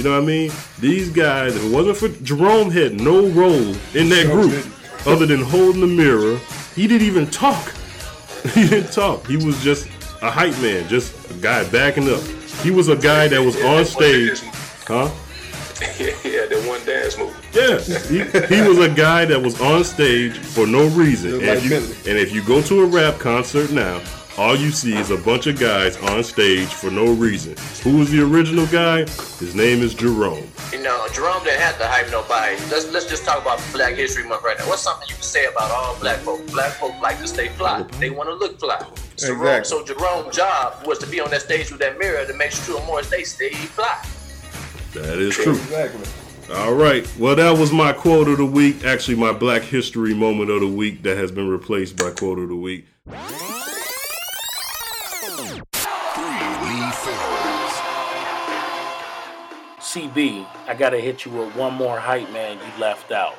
You 0.00 0.04
know 0.04 0.12
what 0.12 0.22
I 0.22 0.26
mean? 0.26 0.50
These 0.78 1.10
guys, 1.10 1.54
if 1.54 1.62
it 1.62 1.70
wasn't 1.70 1.98
for 1.98 2.08
Jerome, 2.24 2.70
had 2.70 2.98
no 2.98 3.26
role 3.28 3.52
in 3.52 4.08
that 4.08 4.22
Sure 4.22 4.32
group 4.32 4.52
didn't. 4.52 5.06
other 5.06 5.26
than 5.26 5.42
holding 5.42 5.82
the 5.82 5.86
mirror. 5.86 6.38
He 6.74 6.86
didn't 6.86 7.06
even 7.06 7.26
talk. 7.26 7.74
he 8.54 8.66
didn't 8.66 8.92
talk. 8.92 9.26
He 9.26 9.36
was 9.36 9.62
just 9.62 9.88
a 10.22 10.30
hype 10.30 10.58
man, 10.62 10.88
just 10.88 11.30
a 11.30 11.34
guy 11.34 11.68
backing 11.68 12.08
up. 12.08 12.22
He 12.62 12.70
was 12.70 12.88
a 12.88 12.96
guy 12.96 13.28
that 13.28 13.42
was 13.42 13.62
on 13.62 13.84
stage, 13.84 14.40
huh? 14.86 15.10
yeah, 16.00 16.46
that 16.46 16.64
one 16.66 16.82
dance 16.86 17.18
move. 17.18 17.36
Yeah, 17.52 17.78
he, 18.08 18.56
he 18.56 18.66
was 18.66 18.78
a 18.78 18.88
guy 18.88 19.26
that 19.26 19.42
was 19.42 19.60
on 19.60 19.84
stage 19.84 20.38
for 20.38 20.66
no 20.66 20.86
reason. 20.88 21.34
And, 21.34 21.46
like 21.46 21.62
you, 21.62 21.76
and 21.76 22.18
if 22.18 22.32
you 22.32 22.42
go 22.42 22.62
to 22.62 22.84
a 22.84 22.86
rap 22.86 23.18
concert 23.18 23.70
now, 23.70 24.00
all 24.38 24.56
you 24.56 24.70
see 24.70 24.96
is 24.96 25.10
a 25.10 25.16
bunch 25.16 25.46
of 25.46 25.58
guys 25.58 25.96
on 25.98 26.22
stage 26.24 26.68
for 26.68 26.90
no 26.90 27.12
reason. 27.12 27.54
Who 27.82 27.98
was 27.98 28.10
the 28.10 28.22
original 28.22 28.66
guy? 28.66 29.00
His 29.00 29.54
name 29.54 29.82
is 29.82 29.94
Jerome. 29.94 30.46
You 30.72 30.82
know, 30.82 31.06
Jerome 31.12 31.42
didn't 31.44 31.60
have 31.60 31.76
to 31.78 31.86
hype 31.86 32.10
nobody. 32.10 32.56
Let's 32.70 32.90
let's 32.92 33.06
just 33.06 33.24
talk 33.24 33.42
about 33.42 33.60
Black 33.72 33.94
History 33.94 34.26
Month 34.26 34.42
right 34.44 34.58
now. 34.58 34.66
What's 34.68 34.82
something 34.82 35.08
you 35.08 35.14
can 35.14 35.22
say 35.22 35.46
about 35.46 35.70
all 35.70 35.98
black 36.00 36.18
folk? 36.18 36.46
Black 36.52 36.72
folk 36.72 36.98
like 37.02 37.18
to 37.18 37.26
stay 37.28 37.48
fly. 37.48 37.82
They 37.98 38.10
want 38.10 38.28
to 38.28 38.34
look 38.34 38.58
fly. 38.58 38.78
So, 39.16 39.26
Jerome, 39.34 39.40
Exactly. 39.58 39.64
so 39.68 39.94
Jerome's 39.94 40.36
job 40.36 40.86
was 40.86 40.98
to 41.00 41.06
be 41.06 41.20
on 41.20 41.30
that 41.30 41.42
stage 41.42 41.70
with 41.70 41.80
that 41.80 41.98
mirror 41.98 42.24
to 42.24 42.32
make 42.34 42.52
sure 42.52 42.84
more 42.86 43.02
they 43.02 43.24
stay 43.24 43.50
fly. 43.50 44.02
That 44.94 45.18
is 45.18 45.34
true. 45.34 45.52
Exactly. 45.52 46.04
All 46.54 46.74
right. 46.74 47.06
Well, 47.18 47.36
that 47.36 47.58
was 47.58 47.72
my 47.72 47.92
quote 47.92 48.26
of 48.28 48.38
the 48.38 48.46
week. 48.46 48.84
Actually, 48.84 49.16
my 49.18 49.32
Black 49.32 49.62
History 49.62 50.14
moment 50.14 50.50
of 50.50 50.60
the 50.60 50.66
week 50.66 51.02
that 51.02 51.16
has 51.16 51.30
been 51.30 51.48
replaced 51.48 51.96
by 51.96 52.10
quote 52.10 52.38
of 52.40 52.48
the 52.48 52.56
week. 52.56 52.86
CB, 59.80 60.46
I 60.68 60.74
gotta 60.74 61.00
hit 61.00 61.24
you 61.24 61.32
with 61.32 61.56
one 61.56 61.74
more 61.74 61.98
hype 61.98 62.30
man 62.32 62.58
you 62.58 62.80
left 62.80 63.10
out. 63.10 63.34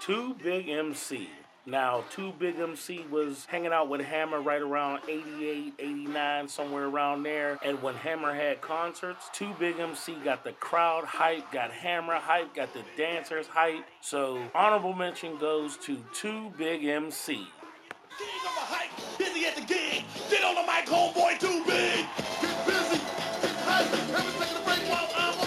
Too 0.00 0.34
Big 0.42 0.68
MC. 0.68 1.30
Now, 1.64 2.02
Too 2.10 2.32
Big 2.40 2.58
MC 2.58 3.06
was 3.08 3.44
hanging 3.44 3.72
out 3.72 3.88
with 3.88 4.00
Hammer 4.00 4.40
right 4.40 4.60
around 4.60 5.02
88, 5.08 5.74
89, 5.78 6.48
somewhere 6.48 6.86
around 6.86 7.22
there. 7.22 7.56
And 7.64 7.80
when 7.80 7.94
Hammer 7.94 8.34
had 8.34 8.60
concerts, 8.60 9.30
Too 9.32 9.54
Big 9.60 9.78
MC 9.78 10.16
got 10.24 10.42
the 10.42 10.52
crowd 10.54 11.04
hype, 11.04 11.52
got 11.52 11.70
Hammer 11.70 12.16
hype, 12.16 12.52
got 12.52 12.74
the 12.74 12.82
dancers 12.96 13.46
hype. 13.46 13.84
So, 14.00 14.42
honorable 14.56 14.92
mention 14.92 15.38
goes 15.38 15.76
to 15.78 16.02
Too 16.12 16.52
Big 16.58 16.84
MC. 16.84 17.46
Busy 19.16 19.46
at 19.46 19.54
the 19.54 19.60
gig. 19.62 20.02
Get 20.30 20.42
on 20.42 20.56
the 20.56 20.62
mic, 20.62 20.86
homeboy, 20.86 21.38
big. 21.64 22.06
Get 22.40 22.66
busy. 22.66 22.98
Get 22.98 23.54
hype. 23.62 23.86
Hammer's 23.86 24.34
taking 24.34 24.56
a 24.56 24.64
break 24.64 24.82
while 24.90 25.08
I'm 25.16 25.41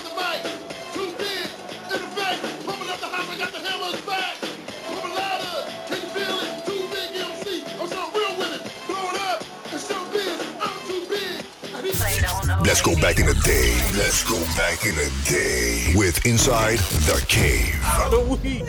Let's 12.65 12.81
go 12.81 12.95
back 12.95 13.19
in 13.19 13.27
the 13.27 13.35
day. 13.35 13.75
Let's 13.95 14.23
go 14.23 14.39
back 14.57 14.87
in 14.87 14.95
the 14.95 15.11
day 15.29 15.93
with 15.95 16.25
Inside 16.25 16.79
the 17.05 17.23
Cave. 17.27 17.79
the 18.09 18.19
week. 18.41 18.65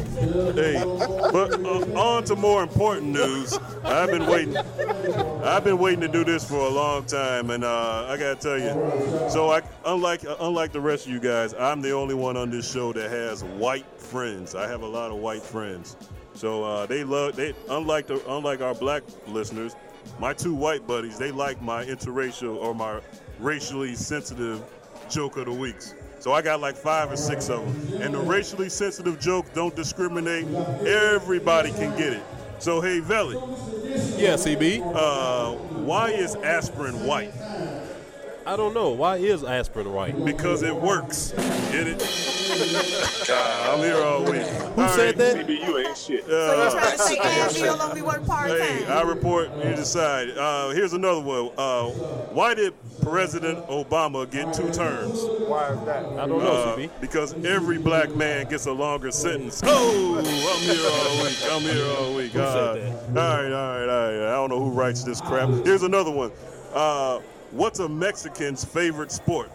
Hey, 0.54 0.82
but 1.32 1.64
uh, 1.64 1.98
on 1.98 2.24
to 2.24 2.36
more 2.36 2.62
important 2.62 3.06
news. 3.06 3.58
I've 3.84 4.10
been 4.10 4.26
waiting. 4.26 4.54
I've 5.42 5.64
been 5.64 5.78
waiting 5.78 6.02
to 6.02 6.08
do 6.08 6.24
this 6.24 6.46
for 6.46 6.58
a 6.58 6.68
long 6.68 7.06
time, 7.06 7.48
and 7.48 7.64
uh, 7.64 8.04
I 8.06 8.18
gotta 8.18 8.38
tell 8.38 8.58
you. 8.58 9.30
So, 9.30 9.50
I, 9.50 9.62
unlike 9.86 10.24
unlike 10.40 10.72
the 10.72 10.80
rest 10.80 11.06
of 11.06 11.12
you 11.12 11.18
guys, 11.18 11.54
I'm 11.54 11.80
the 11.80 11.92
only 11.92 12.14
one 12.14 12.36
on 12.36 12.50
this 12.50 12.70
show 12.70 12.92
that 12.92 13.10
has 13.10 13.44
white 13.44 13.86
friends. 13.98 14.54
I 14.54 14.68
have 14.68 14.82
a 14.82 14.86
lot 14.86 15.10
of 15.10 15.16
white 15.16 15.42
friends. 15.42 15.96
So 16.34 16.62
uh, 16.64 16.84
they 16.84 17.02
love 17.02 17.34
they 17.34 17.54
unlike 17.70 18.08
the 18.08 18.22
unlike 18.30 18.60
our 18.60 18.74
black 18.74 19.04
listeners. 19.26 19.74
My 20.20 20.34
two 20.34 20.54
white 20.54 20.86
buddies, 20.86 21.18
they 21.18 21.32
like 21.32 21.60
my 21.62 21.84
interracial 21.84 22.56
or 22.56 22.74
my 22.74 23.00
racially 23.38 23.94
sensitive 23.94 24.62
joke 25.08 25.36
of 25.36 25.46
the 25.46 25.52
weeks. 25.52 25.94
So 26.18 26.32
I 26.32 26.42
got 26.42 26.60
like 26.60 26.76
five 26.76 27.12
or 27.12 27.16
six 27.16 27.48
of 27.48 27.64
them. 27.64 28.02
And 28.02 28.14
the 28.14 28.18
racially 28.18 28.68
sensitive 28.68 29.20
joke 29.20 29.46
don't 29.54 29.74
discriminate. 29.76 30.46
Everybody 30.86 31.70
can 31.70 31.96
get 31.96 32.12
it. 32.14 32.22
So 32.58 32.80
hey, 32.80 33.00
Velle. 33.00 33.32
Yeah, 34.18 34.34
CB. 34.34 34.80
Uh, 34.94 35.52
why 35.82 36.10
is 36.10 36.34
aspirin 36.36 37.06
white? 37.06 37.32
I 38.46 38.54
don't 38.56 38.74
know. 38.74 38.90
Why 38.90 39.16
is 39.16 39.42
aspirin 39.42 39.88
right? 39.90 40.24
Because 40.24 40.62
it 40.62 40.74
works. 40.74 41.32
Get 41.72 41.86
it? 41.88 42.32
Uh, 43.28 43.72
I'm 43.74 43.80
here 43.80 44.00
all 44.02 44.22
week. 44.22 44.46
Who 44.46 44.88
said 44.88 45.16
that? 45.18 45.36
CB, 45.36 45.48
you 45.66 45.78
ain't 45.78 45.98
shit. 45.98 46.24
Uh, 46.24 46.28
you're 46.28 46.70
trying 46.70 46.92
to 46.92 46.98
say 46.98 47.16
Advil 47.18 47.80
only 47.80 48.00
work 48.02 48.24
part 48.24 48.48
time? 48.48 48.58
Hey, 48.60 48.86
I 48.86 49.02
report, 49.02 49.50
you 49.56 49.74
decide. 49.74 50.30
Uh, 50.30 50.70
here's 50.70 50.92
another 50.92 51.20
one. 51.20 51.50
Uh, 51.58 51.88
why 52.32 52.54
did 52.54 52.72
President 53.02 53.66
Obama 53.66 54.30
get 54.30 54.54
two 54.54 54.70
terms? 54.72 55.20
Why 55.48 55.70
is 55.72 55.80
that? 55.86 56.04
I 56.06 56.26
don't 56.26 56.38
know, 56.38 56.46
Uh, 56.52 56.76
CB. 56.76 56.90
because 57.00 57.34
every 57.44 57.78
black 57.78 58.14
man 58.14 58.48
gets 58.48 58.66
a 58.66 58.72
longer 58.72 59.10
sentence. 59.10 59.60
Oh, 59.64 60.16
I'm 60.18 60.24
here 60.62 60.86
all 60.88 61.24
week. 61.24 61.36
I'm 61.50 61.62
here 61.62 61.96
all 61.98 62.14
week. 62.14 62.30
Who 62.32 62.38
said 62.38 62.46
Uh, 62.46 62.74
that? 62.74 62.92
all 63.08 63.42
right, 63.42 63.52
all 63.52 63.80
right, 63.80 63.88
all 63.88 64.12
right. 64.20 64.28
I 64.28 64.34
don't 64.34 64.50
know 64.50 64.60
who 64.62 64.70
writes 64.70 65.02
this 65.02 65.20
crap. 65.20 65.48
Here's 65.66 65.82
another 65.82 66.12
one. 66.12 66.30
Uh, 66.72 67.18
what's 67.52 67.78
a 67.78 67.88
Mexican's 67.88 68.64
favorite 68.64 69.12
sport? 69.12 69.50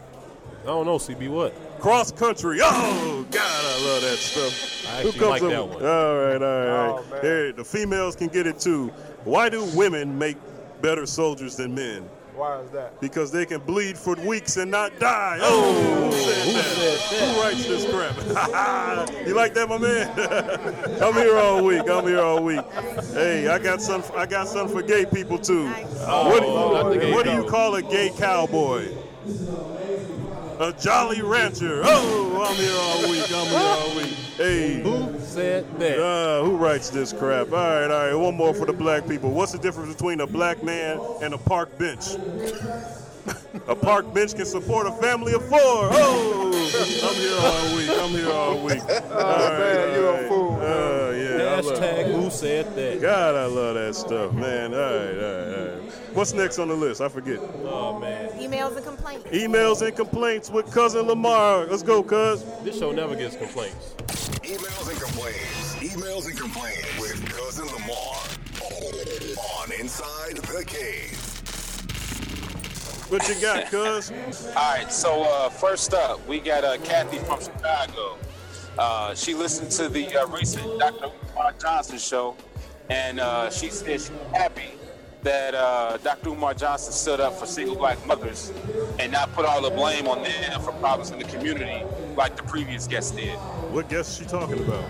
I 0.63 0.67
don't 0.67 0.85
know, 0.85 0.97
CB. 0.97 1.29
What? 1.29 1.53
Cross 1.79 2.11
country. 2.11 2.59
Oh, 2.61 3.25
God, 3.31 3.41
I 3.41 3.85
love 3.85 4.01
that 4.03 4.17
stuff. 4.17 4.85
I 4.87 5.01
Who 5.01 5.09
actually 5.09 5.19
comes 5.19 5.29
like 5.29 5.41
up- 5.43 5.49
that 5.49 5.67
one. 5.67 5.85
All 5.85 6.17
right, 6.19 6.41
all 6.41 6.93
right. 6.93 7.03
Oh, 7.03 7.05
man. 7.11 7.21
Here, 7.21 7.51
the 7.51 7.63
females 7.63 8.15
can 8.15 8.27
get 8.27 8.45
it 8.45 8.59
too. 8.59 8.89
Why 9.23 9.49
do 9.49 9.63
women 9.75 10.17
make 10.17 10.37
better 10.81 11.05
soldiers 11.07 11.55
than 11.55 11.73
men? 11.73 12.07
Why 12.35 12.59
is 12.61 12.71
that? 12.71 12.99
Because 13.01 13.31
they 13.31 13.45
can 13.45 13.59
bleed 13.61 13.97
for 13.97 14.15
weeks 14.15 14.57
and 14.57 14.71
not 14.71 14.97
die. 14.99 15.39
Oh, 15.41 15.75
oh 15.75 16.05
who 16.05 16.11
said 16.11 16.77
that? 16.77 17.35
Who 17.35 17.41
writes 17.41 17.65
this 17.65 17.85
crap? 17.91 19.27
you 19.27 19.33
like 19.33 19.53
that, 19.53 19.67
my 19.67 19.77
man? 19.77 20.09
I'm 21.01 21.13
here 21.13 21.37
all 21.37 21.63
week. 21.63 21.89
I'm 21.89 22.07
here 22.07 22.21
all 22.21 22.43
week. 22.43 22.65
Hey, 23.13 23.47
I 23.47 23.59
got 23.59 23.81
some. 23.81 24.03
I 24.15 24.25
got 24.25 24.47
something 24.47 24.75
for 24.75 24.81
gay 24.81 25.05
people 25.05 25.37
too. 25.37 25.71
Oh, 26.01 26.29
what 26.29 26.43
Oh, 26.43 26.73
not 26.73 26.89
the 26.93 26.99
gay 26.99 27.13
what 27.13 27.25
do 27.25 27.31
you 27.31 27.43
call 27.43 27.75
a 27.75 27.81
gay 27.81 28.11
cowboy? 28.17 28.87
A 30.61 30.71
jolly 30.73 31.23
rancher. 31.23 31.81
Oh, 31.83 32.45
I'm 32.47 32.55
here 32.55 32.75
all 32.77 33.09
week. 33.09 33.23
I'm 33.33 33.47
here 33.47 33.57
all 33.57 33.95
week. 33.95 34.13
Hey. 34.37 34.81
Who 34.83 35.19
said 35.19 35.65
that? 35.79 35.97
Uh, 35.97 36.43
who 36.43 36.55
writes 36.55 36.91
this 36.91 37.11
crap? 37.11 37.47
All 37.47 37.53
right, 37.53 37.85
all 37.85 37.89
right. 37.89 38.13
One 38.13 38.35
more 38.35 38.53
for 38.53 38.67
the 38.67 38.73
black 38.73 39.07
people. 39.07 39.31
What's 39.31 39.53
the 39.53 39.57
difference 39.57 39.91
between 39.91 40.21
a 40.21 40.27
black 40.27 40.63
man 40.63 40.99
and 41.23 41.33
a 41.33 41.37
park 41.39 41.75
bench? 41.79 42.13
a 43.67 43.75
park 43.75 44.13
bench 44.13 44.35
can 44.35 44.45
support 44.45 44.85
a 44.85 44.91
family 44.91 45.33
of 45.33 45.43
four. 45.49 45.59
Oh, 45.59 46.51
I'm 47.09 47.15
here 47.15 47.39
all 47.39 47.75
week. 47.75 47.89
I'm 47.89 48.09
here 48.11 48.31
all 48.31 48.63
week. 48.63 48.83
Oh, 49.09 49.57
man, 49.57 49.95
you're 49.95 50.13
a 50.13 50.27
fool, 50.27 50.57
Yeah. 51.51 51.57
I 51.57 51.61
love- 51.61 51.79
Hashtag 51.79 52.13
who 52.13 52.29
said 52.29 52.75
that? 52.75 53.01
God, 53.01 53.35
I 53.35 53.45
love 53.45 53.75
that 53.75 53.95
stuff, 53.95 54.33
man. 54.33 54.73
All 54.73 54.79
right, 54.79 54.89
all 54.89 55.35
right, 55.35 55.59
all 55.59 55.65
right. 55.75 55.93
What's 56.13 56.33
next 56.33 56.59
on 56.59 56.67
the 56.67 56.73
list? 56.75 57.01
I 57.01 57.07
forget. 57.09 57.39
Oh 57.63 57.99
man, 57.99 58.29
Emails 58.31 58.75
and 58.75 58.85
complaints. 58.85 59.25
Emails 59.29 59.81
and 59.85 59.95
complaints 59.95 60.49
with 60.49 60.71
cousin 60.71 61.07
Lamar. 61.07 61.65
Let's 61.65 61.83
go, 61.83 62.03
cuz. 62.03 62.43
this 62.63 62.77
show 62.79 62.91
never 62.91 63.15
gets 63.15 63.35
complaints. 63.35 63.93
Emails 64.43 64.89
and 64.89 64.99
complaints. 64.99 65.75
Emails 65.75 66.25
and 66.27 66.37
complaints 66.37 66.99
with 66.99 67.25
Cousin 67.31 67.65
Lamar. 67.67 68.17
On 69.61 69.71
Inside 69.79 70.37
the 70.37 70.63
Cave. 70.65 71.17
What 73.09 73.27
you 73.27 73.35
got, 73.41 73.69
cuz? 73.69 74.11
All 74.55 74.73
right, 74.73 74.91
so 74.91 75.23
uh, 75.23 75.49
first 75.49 75.93
up, 75.93 76.25
we 76.27 76.39
got 76.39 76.63
uh, 76.63 76.77
Kathy 76.77 77.17
from 77.19 77.41
Chicago. 77.41 78.17
Uh, 78.77 79.13
she 79.13 79.33
listened 79.33 79.71
to 79.71 79.89
the 79.89 80.15
uh, 80.15 80.27
recent 80.27 80.79
Dr. 80.79 81.11
Umar 81.31 81.53
Johnson 81.59 81.97
show, 81.97 82.35
and 82.89 83.19
uh, 83.19 83.49
she 83.49 83.69
said 83.69 83.99
she's 83.99 84.11
happy 84.33 84.71
that 85.23 85.53
uh, 85.53 85.97
Dr. 85.97 86.29
Umar 86.29 86.53
Johnson 86.53 86.93
stood 86.93 87.19
up 87.19 87.33
for 87.37 87.45
single 87.45 87.75
black 87.75 88.03
mothers 88.07 88.51
and 88.97 89.11
not 89.11 89.31
put 89.33 89.45
all 89.45 89.61
the 89.61 89.69
blame 89.69 90.07
on 90.07 90.23
them 90.23 90.61
for 90.61 90.71
problems 90.73 91.11
in 91.11 91.19
the 91.19 91.25
community 91.25 91.83
like 92.15 92.35
the 92.35 92.43
previous 92.43 92.87
guest 92.87 93.15
did. 93.15 93.37
What 93.71 93.87
guest 93.87 94.11
is 94.11 94.25
she 94.25 94.25
talking 94.25 94.59
about? 94.63 94.83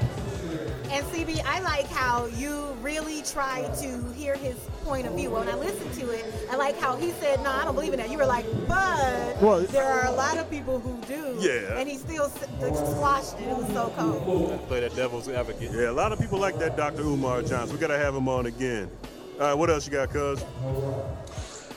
And 0.93 1.05
CB, 1.07 1.41
I 1.45 1.62
like 1.62 1.88
how 1.88 2.25
you 2.25 2.75
really 2.81 3.21
try 3.21 3.62
to 3.81 4.03
hear 4.13 4.36
his 4.36 4.55
point 4.83 5.07
of 5.07 5.13
view. 5.13 5.29
When 5.31 5.48
I 5.48 5.55
listened 5.55 5.93
to 5.93 6.10
it, 6.12 6.25
I 6.51 6.57
like 6.57 6.77
how 6.79 6.98
he 6.98 7.12
said, 7.12 7.41
"No, 7.43 7.50
I 7.50 7.63
don't 7.63 7.75
believe 7.75 7.93
in 7.93 8.00
that." 8.00 8.10
You 8.10 8.17
were 8.17 8.25
like, 8.25 8.45
"But 8.67 9.41
Well- 9.41 9.62
there 9.62 9.86
are 9.86 10.07
a 10.07 10.12
lot 10.12 10.38
of 10.38 10.50
people 10.50 10.79
who 10.79 10.98
do." 11.07 11.38
Yeah. 11.39 11.77
And 11.77 11.88
he 11.88 11.98
still 11.98 12.25
s- 12.25 12.89
squashed 12.95 13.36
it. 13.39 13.48
It 13.48 13.55
was 13.57 13.67
so 13.74 13.93
cold. 13.98 14.67
Play 14.67 14.81
that 14.81 14.93
devil's 14.95 15.29
advocate. 15.29 15.71
Yeah, 15.71 15.91
a 15.91 15.93
lot 15.93 16.12
of 16.12 16.19
people 16.19 16.39
like 16.39 16.60
that 16.60 16.75
Dr. 16.75 17.03
Umar 17.03 17.41
Johnson. 17.41 17.74
We 17.75 17.79
gotta 17.79 17.98
have 17.98 18.13
him 18.13 18.27
on 18.27 18.48
again. 18.48 18.91
All 19.39 19.48
right, 19.48 19.53
what 19.53 19.69
else 19.69 19.86
you 19.88 19.93
got, 19.93 20.12
cuz? 20.12 20.43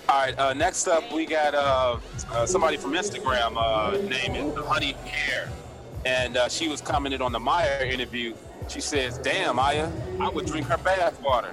All 0.08 0.20
right, 0.20 0.38
uh, 0.38 0.52
next 0.54 0.86
up, 0.88 1.10
we 1.12 1.24
got 1.24 1.54
uh, 1.54 1.96
uh, 2.32 2.46
somebody 2.46 2.76
from 2.76 2.92
Instagram. 2.94 3.54
Uh, 3.56 3.96
name 4.08 4.34
is 4.34 4.64
Honey 4.66 4.96
Pear. 5.06 5.48
And 6.06 6.36
uh, 6.36 6.48
she 6.48 6.68
was 6.68 6.80
commenting 6.80 7.22
on 7.22 7.32
the 7.32 7.40
Maya 7.40 7.84
interview. 7.86 8.34
She 8.68 8.80
says, 8.80 9.18
"Damn, 9.18 9.56
Maya, 9.56 9.90
I 10.20 10.28
would 10.28 10.46
drink 10.46 10.66
her 10.66 10.78
bath 10.78 11.20
water. 11.22 11.52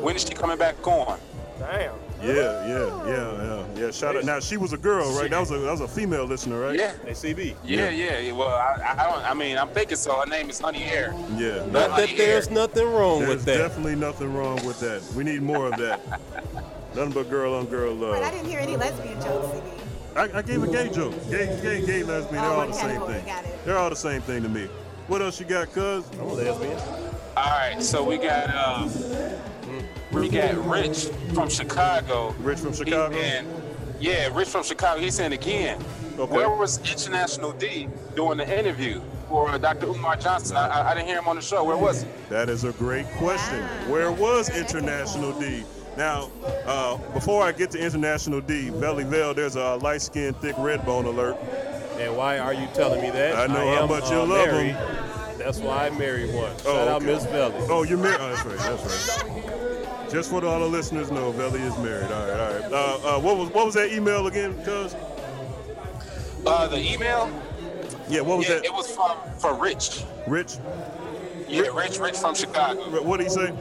When 0.00 0.16
is 0.16 0.26
she 0.26 0.34
coming 0.34 0.58
back 0.58 0.86
on?" 0.86 1.18
Damn. 1.58 1.94
Yeah, 2.22 2.32
yeah, 2.32 3.06
yeah, 3.06 3.42
yeah, 3.42 3.66
yeah. 3.76 3.90
Shout 3.90 4.16
out. 4.16 4.24
Now 4.24 4.40
she 4.40 4.56
was 4.56 4.72
a 4.72 4.78
girl, 4.78 5.10
right? 5.12 5.30
That 5.30 5.40
was 5.40 5.50
a 5.50 5.58
that 5.58 5.70
was 5.70 5.80
a 5.82 5.88
female 5.88 6.24
listener, 6.24 6.58
right? 6.58 6.78
Yeah. 6.78 6.94
ACB. 7.04 7.54
Yeah, 7.64 7.90
yeah. 7.90 8.18
yeah. 8.18 8.32
Well, 8.32 8.48
I, 8.48 8.94
I 8.96 9.10
don't. 9.10 9.30
I 9.30 9.34
mean, 9.34 9.58
I'm 9.58 9.68
thinking 9.68 9.96
so. 9.96 10.18
Her 10.20 10.26
name 10.26 10.48
is 10.48 10.58
Honey 10.58 10.84
Air. 10.84 11.14
Yeah. 11.36 11.66
Not 11.66 11.96
that 11.96 12.14
there's 12.16 12.50
nothing 12.50 12.86
wrong 12.86 13.20
There's 13.20 13.36
with 13.36 13.44
that. 13.46 13.58
definitely 13.58 13.96
nothing 13.96 14.32
wrong 14.32 14.64
with 14.64 14.80
that. 14.80 15.02
We 15.14 15.24
need 15.24 15.42
more 15.42 15.66
of 15.66 15.76
that. 15.78 16.00
Nothing 16.94 17.12
but 17.12 17.28
girl 17.28 17.54
on 17.54 17.66
girl 17.66 17.92
love. 17.92 18.14
But 18.14 18.22
I 18.22 18.30
didn't 18.30 18.46
hear 18.46 18.60
any 18.60 18.76
lesbian 18.76 19.20
jokes, 19.20 19.48
CB. 19.48 19.83
I, 20.16 20.30
I 20.38 20.42
gave 20.42 20.62
a 20.62 20.68
gay 20.68 20.88
joke. 20.90 21.12
Gay, 21.30 21.58
gay, 21.62 21.84
gay, 21.84 22.02
lesbian. 22.04 22.34
They're 22.42 22.50
Oh, 22.50 22.60
all 22.60 22.66
the 22.66 22.72
same 22.72 22.88
category, 23.00 23.14
thing. 23.20 23.44
They're 23.64 23.78
all 23.78 23.90
the 23.90 23.96
same 23.96 24.20
thing 24.22 24.42
to 24.42 24.48
me. 24.48 24.68
What 25.08 25.22
else 25.22 25.40
you 25.40 25.46
got, 25.46 25.72
cuz? 25.72 26.04
I'm 26.14 26.20
a 26.20 26.32
lesbian. 26.34 26.78
All 27.36 27.50
right, 27.50 27.82
so 27.82 28.04
we 28.04 28.16
got 28.16 28.48
uh, 28.54 28.88
we 30.12 30.28
got 30.28 30.54
Rich 30.68 31.06
from 31.34 31.48
Chicago. 31.50 32.30
Rich 32.40 32.60
from 32.60 32.72
Chicago. 32.74 33.14
and 33.16 33.46
yeah, 33.98 34.28
Rich 34.36 34.48
from 34.48 34.62
Chicago. 34.62 35.00
He's 35.00 35.14
saying 35.14 35.32
again, 35.32 35.80
where 36.16 36.48
was 36.50 36.78
International 36.78 37.52
D 37.52 37.88
during 38.14 38.38
the 38.38 38.58
interview 38.58 39.00
for 39.28 39.48
uh, 39.50 39.58
Dr. 39.58 39.86
Umar 39.86 40.14
Johnson? 40.16 40.56
I, 40.56 40.68
I, 40.68 40.90
I 40.90 40.94
didn't 40.94 41.08
hear 41.08 41.18
him 41.18 41.26
on 41.26 41.36
the 41.36 41.42
show. 41.42 41.64
Where 41.64 41.76
was 41.76 42.02
he? 42.02 42.08
That 42.30 42.48
is 42.48 42.62
a 42.62 42.72
great 42.72 43.06
question. 43.18 43.62
Where 43.90 44.12
was 44.12 44.48
International 44.56 45.32
D? 45.40 45.64
Now, 45.96 46.30
uh, 46.66 46.96
before 47.12 47.42
I 47.44 47.52
get 47.52 47.70
to 47.72 47.78
International 47.78 48.40
D, 48.40 48.70
Valley 48.70 49.04
Vale, 49.04 49.32
there's 49.34 49.56
a 49.56 49.76
light 49.76 50.02
skinned, 50.02 50.36
thick 50.38 50.56
red 50.58 50.84
bone 50.84 51.04
alert. 51.06 51.36
And 51.98 52.16
why 52.16 52.38
are 52.38 52.52
you 52.52 52.66
telling 52.74 53.00
me 53.00 53.10
that? 53.10 53.36
I 53.36 53.46
know 53.46 53.74
how 53.76 53.84
am, 53.84 53.88
much 53.88 54.10
you 54.10 54.16
uh, 54.16 54.26
love 54.26 54.48
married. 54.48 54.74
him. 54.74 55.38
That's 55.38 55.58
why 55.58 55.86
I 55.86 55.90
married 55.90 56.34
one. 56.34 56.50
Shout 56.58 56.66
Oh, 56.66 56.88
out. 56.88 57.02
Miss 57.02 57.24
Belly. 57.26 57.54
Oh, 57.68 57.82
you're 57.84 57.98
married. 57.98 58.18
Oh, 58.20 58.30
that's 58.30 58.44
right. 58.44 58.58
That's 58.58 59.22
right. 59.24 60.10
Just 60.10 60.30
for 60.30 60.44
all 60.44 60.60
the 60.60 60.66
listeners 60.66 61.10
know, 61.10 61.30
Velle 61.32 61.54
is 61.54 61.76
married. 61.78 62.10
All 62.10 62.28
right, 62.28 62.40
all 62.40 62.60
right. 62.60 62.72
Uh, 62.72 63.16
uh, 63.16 63.20
what 63.20 63.36
was 63.36 63.50
what 63.50 63.66
was 63.66 63.74
that 63.74 63.92
email 63.92 64.26
again, 64.26 64.54
cuz? 64.64 64.94
Uh, 66.46 66.66
the 66.68 66.78
email? 66.78 67.30
Yeah, 68.08 68.20
what 68.20 68.38
was 68.38 68.48
yeah, 68.48 68.56
that? 68.56 68.64
It 68.64 68.72
was 68.72 68.90
from 68.90 69.16
for 69.38 69.54
Rich. 69.54 70.04
Rich? 70.26 70.56
Yeah, 71.48 71.62
Rich, 71.74 71.98
Rich 71.98 72.16
from 72.18 72.34
Chicago. 72.34 73.02
What 73.02 73.18
did 73.18 73.24
he 73.24 73.30
say? 73.30 73.52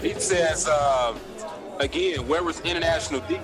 He 0.00 0.14
says, 0.14 0.66
uh, 0.68 1.16
again, 1.80 2.26
where 2.28 2.42
was 2.42 2.60
International 2.60 3.20
D? 3.28 3.38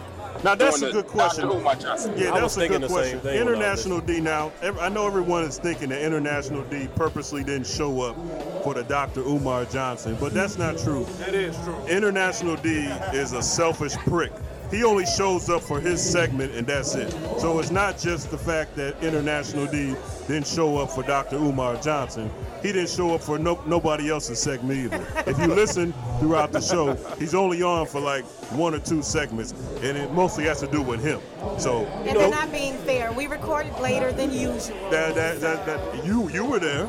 Now 0.44 0.54
that's 0.54 0.80
a 0.80 0.90
good 0.90 1.06
question. 1.06 1.46
Dr. 1.46 1.58
Umar 1.58 1.74
Johnson? 1.74 2.14
Yeah, 2.16 2.30
that's 2.32 2.56
a 2.56 2.66
good 2.68 2.84
question. 2.84 3.20
thing 3.20 3.44
when 3.44 3.48
I 3.48 3.50
was 3.50 3.86
International 3.86 4.00
D. 4.00 4.20
Now, 4.20 4.52
ev- 4.62 4.78
I 4.78 4.88
know 4.88 5.06
everyone 5.06 5.44
is 5.44 5.58
thinking 5.58 5.90
that 5.90 6.00
International 6.02 6.62
D 6.64 6.88
purposely 6.94 7.44
didn't 7.44 7.66
show 7.66 8.00
up 8.00 8.16
for 8.62 8.72
the 8.74 8.84
Dr. 8.84 9.20
Umar 9.20 9.66
Johnson, 9.66 10.16
but 10.18 10.32
that's 10.32 10.56
not 10.56 10.78
true. 10.78 11.04
That 11.18 11.34
is 11.34 11.56
true. 11.64 11.76
International 11.86 12.56
D 12.56 12.86
is 13.12 13.32
a 13.32 13.42
selfish 13.42 13.94
prick. 13.98 14.32
He 14.70 14.84
only 14.84 15.04
shows 15.04 15.50
up 15.50 15.62
for 15.62 15.80
his 15.80 16.00
segment 16.00 16.54
and 16.54 16.66
that's 16.66 16.94
it. 16.94 17.10
So 17.38 17.58
it's 17.58 17.70
not 17.70 17.98
just 17.98 18.30
the 18.30 18.38
fact 18.38 18.76
that 18.76 19.02
International 19.02 19.66
D 19.66 19.94
didn't 20.28 20.46
show 20.46 20.78
up 20.78 20.90
for 20.90 21.02
Dr. 21.02 21.36
Umar 21.36 21.76
Johnson. 21.82 22.30
He 22.62 22.72
didn't 22.72 22.90
show 22.90 23.14
up 23.14 23.20
for 23.20 23.38
no, 23.38 23.60
nobody 23.66 24.10
else's 24.10 24.38
segment 24.38 24.78
either. 24.78 25.06
If 25.26 25.38
you 25.38 25.46
listen 25.48 25.92
throughout 26.20 26.52
the 26.52 26.60
show, 26.60 26.94
he's 27.18 27.34
only 27.34 27.62
on 27.62 27.86
for 27.86 28.00
like 28.00 28.24
one 28.52 28.74
or 28.74 28.78
two 28.78 29.02
segments, 29.02 29.52
and 29.82 29.96
it 29.96 30.12
mostly 30.12 30.44
has 30.44 30.60
to 30.60 30.66
do 30.66 30.82
with 30.82 31.02
him. 31.02 31.20
So 31.58 31.84
And 31.86 32.06
you 32.06 32.18
they're 32.18 32.30
not 32.30 32.52
being 32.52 32.76
fair. 32.78 33.12
We 33.12 33.26
recorded 33.26 33.76
later 33.80 34.12
than 34.12 34.30
usual. 34.32 34.76
that, 34.90 35.14
that, 35.14 35.40
that, 35.40 35.66
that 35.66 36.04
you 36.04 36.28
you 36.30 36.44
were 36.44 36.58
there. 36.60 36.86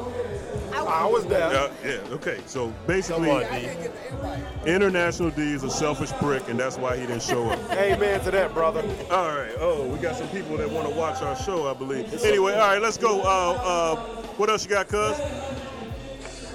I 0.73 1.05
was 1.05 1.25
there. 1.25 1.47
Uh, 1.47 1.71
yeah. 1.83 2.13
Okay. 2.13 2.39
So 2.45 2.73
basically, 2.87 3.29
on, 3.29 3.41
D. 3.51 4.69
International 4.69 5.29
D 5.31 5.53
is 5.53 5.63
a 5.63 5.69
selfish 5.69 6.11
prick, 6.13 6.47
and 6.49 6.59
that's 6.59 6.77
why 6.77 6.97
he 6.97 7.05
didn't 7.05 7.23
show 7.23 7.49
up. 7.49 7.59
Amen 7.71 8.19
to 8.21 8.31
that, 8.31 8.53
brother. 8.53 8.81
All 9.09 9.29
right. 9.29 9.51
Oh, 9.59 9.87
we 9.87 9.99
got 9.99 10.15
some 10.15 10.27
people 10.29 10.57
that 10.57 10.69
want 10.69 10.87
to 10.87 10.93
watch 10.95 11.21
our 11.21 11.35
show, 11.35 11.69
I 11.69 11.73
believe. 11.73 12.13
Anyway, 12.23 12.53
all 12.53 12.59
right, 12.59 12.81
let's 12.81 12.97
go. 12.97 13.21
Uh, 13.21 13.25
uh, 13.25 13.95
what 14.37 14.49
else 14.49 14.63
you 14.63 14.69
got, 14.69 14.87
cuz? 14.87 15.19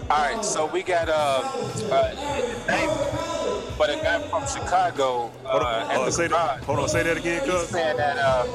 All 0.08 0.24
right, 0.24 0.44
so 0.44 0.66
we 0.66 0.84
got 0.84 1.08
uh, 1.08 1.42
uh 1.90 2.64
name, 2.68 2.90
but 3.76 3.90
a 3.90 3.96
guy 3.96 4.20
from 4.28 4.46
Chicago 4.46 5.32
Hold 5.42 5.62
uh, 5.62 5.66
on, 5.66 5.90
hold 5.90 6.06
on, 6.06 6.12
say 6.12 6.28
that. 6.28 6.62
Hold 6.62 6.78
on, 6.78 6.88
say 6.88 7.02
that 7.02 7.16
again, 7.16 7.42
He's 7.44 7.52
cuz. 7.52 7.68
saying 7.70 7.96
that 7.96 8.16
uh, 8.16 8.46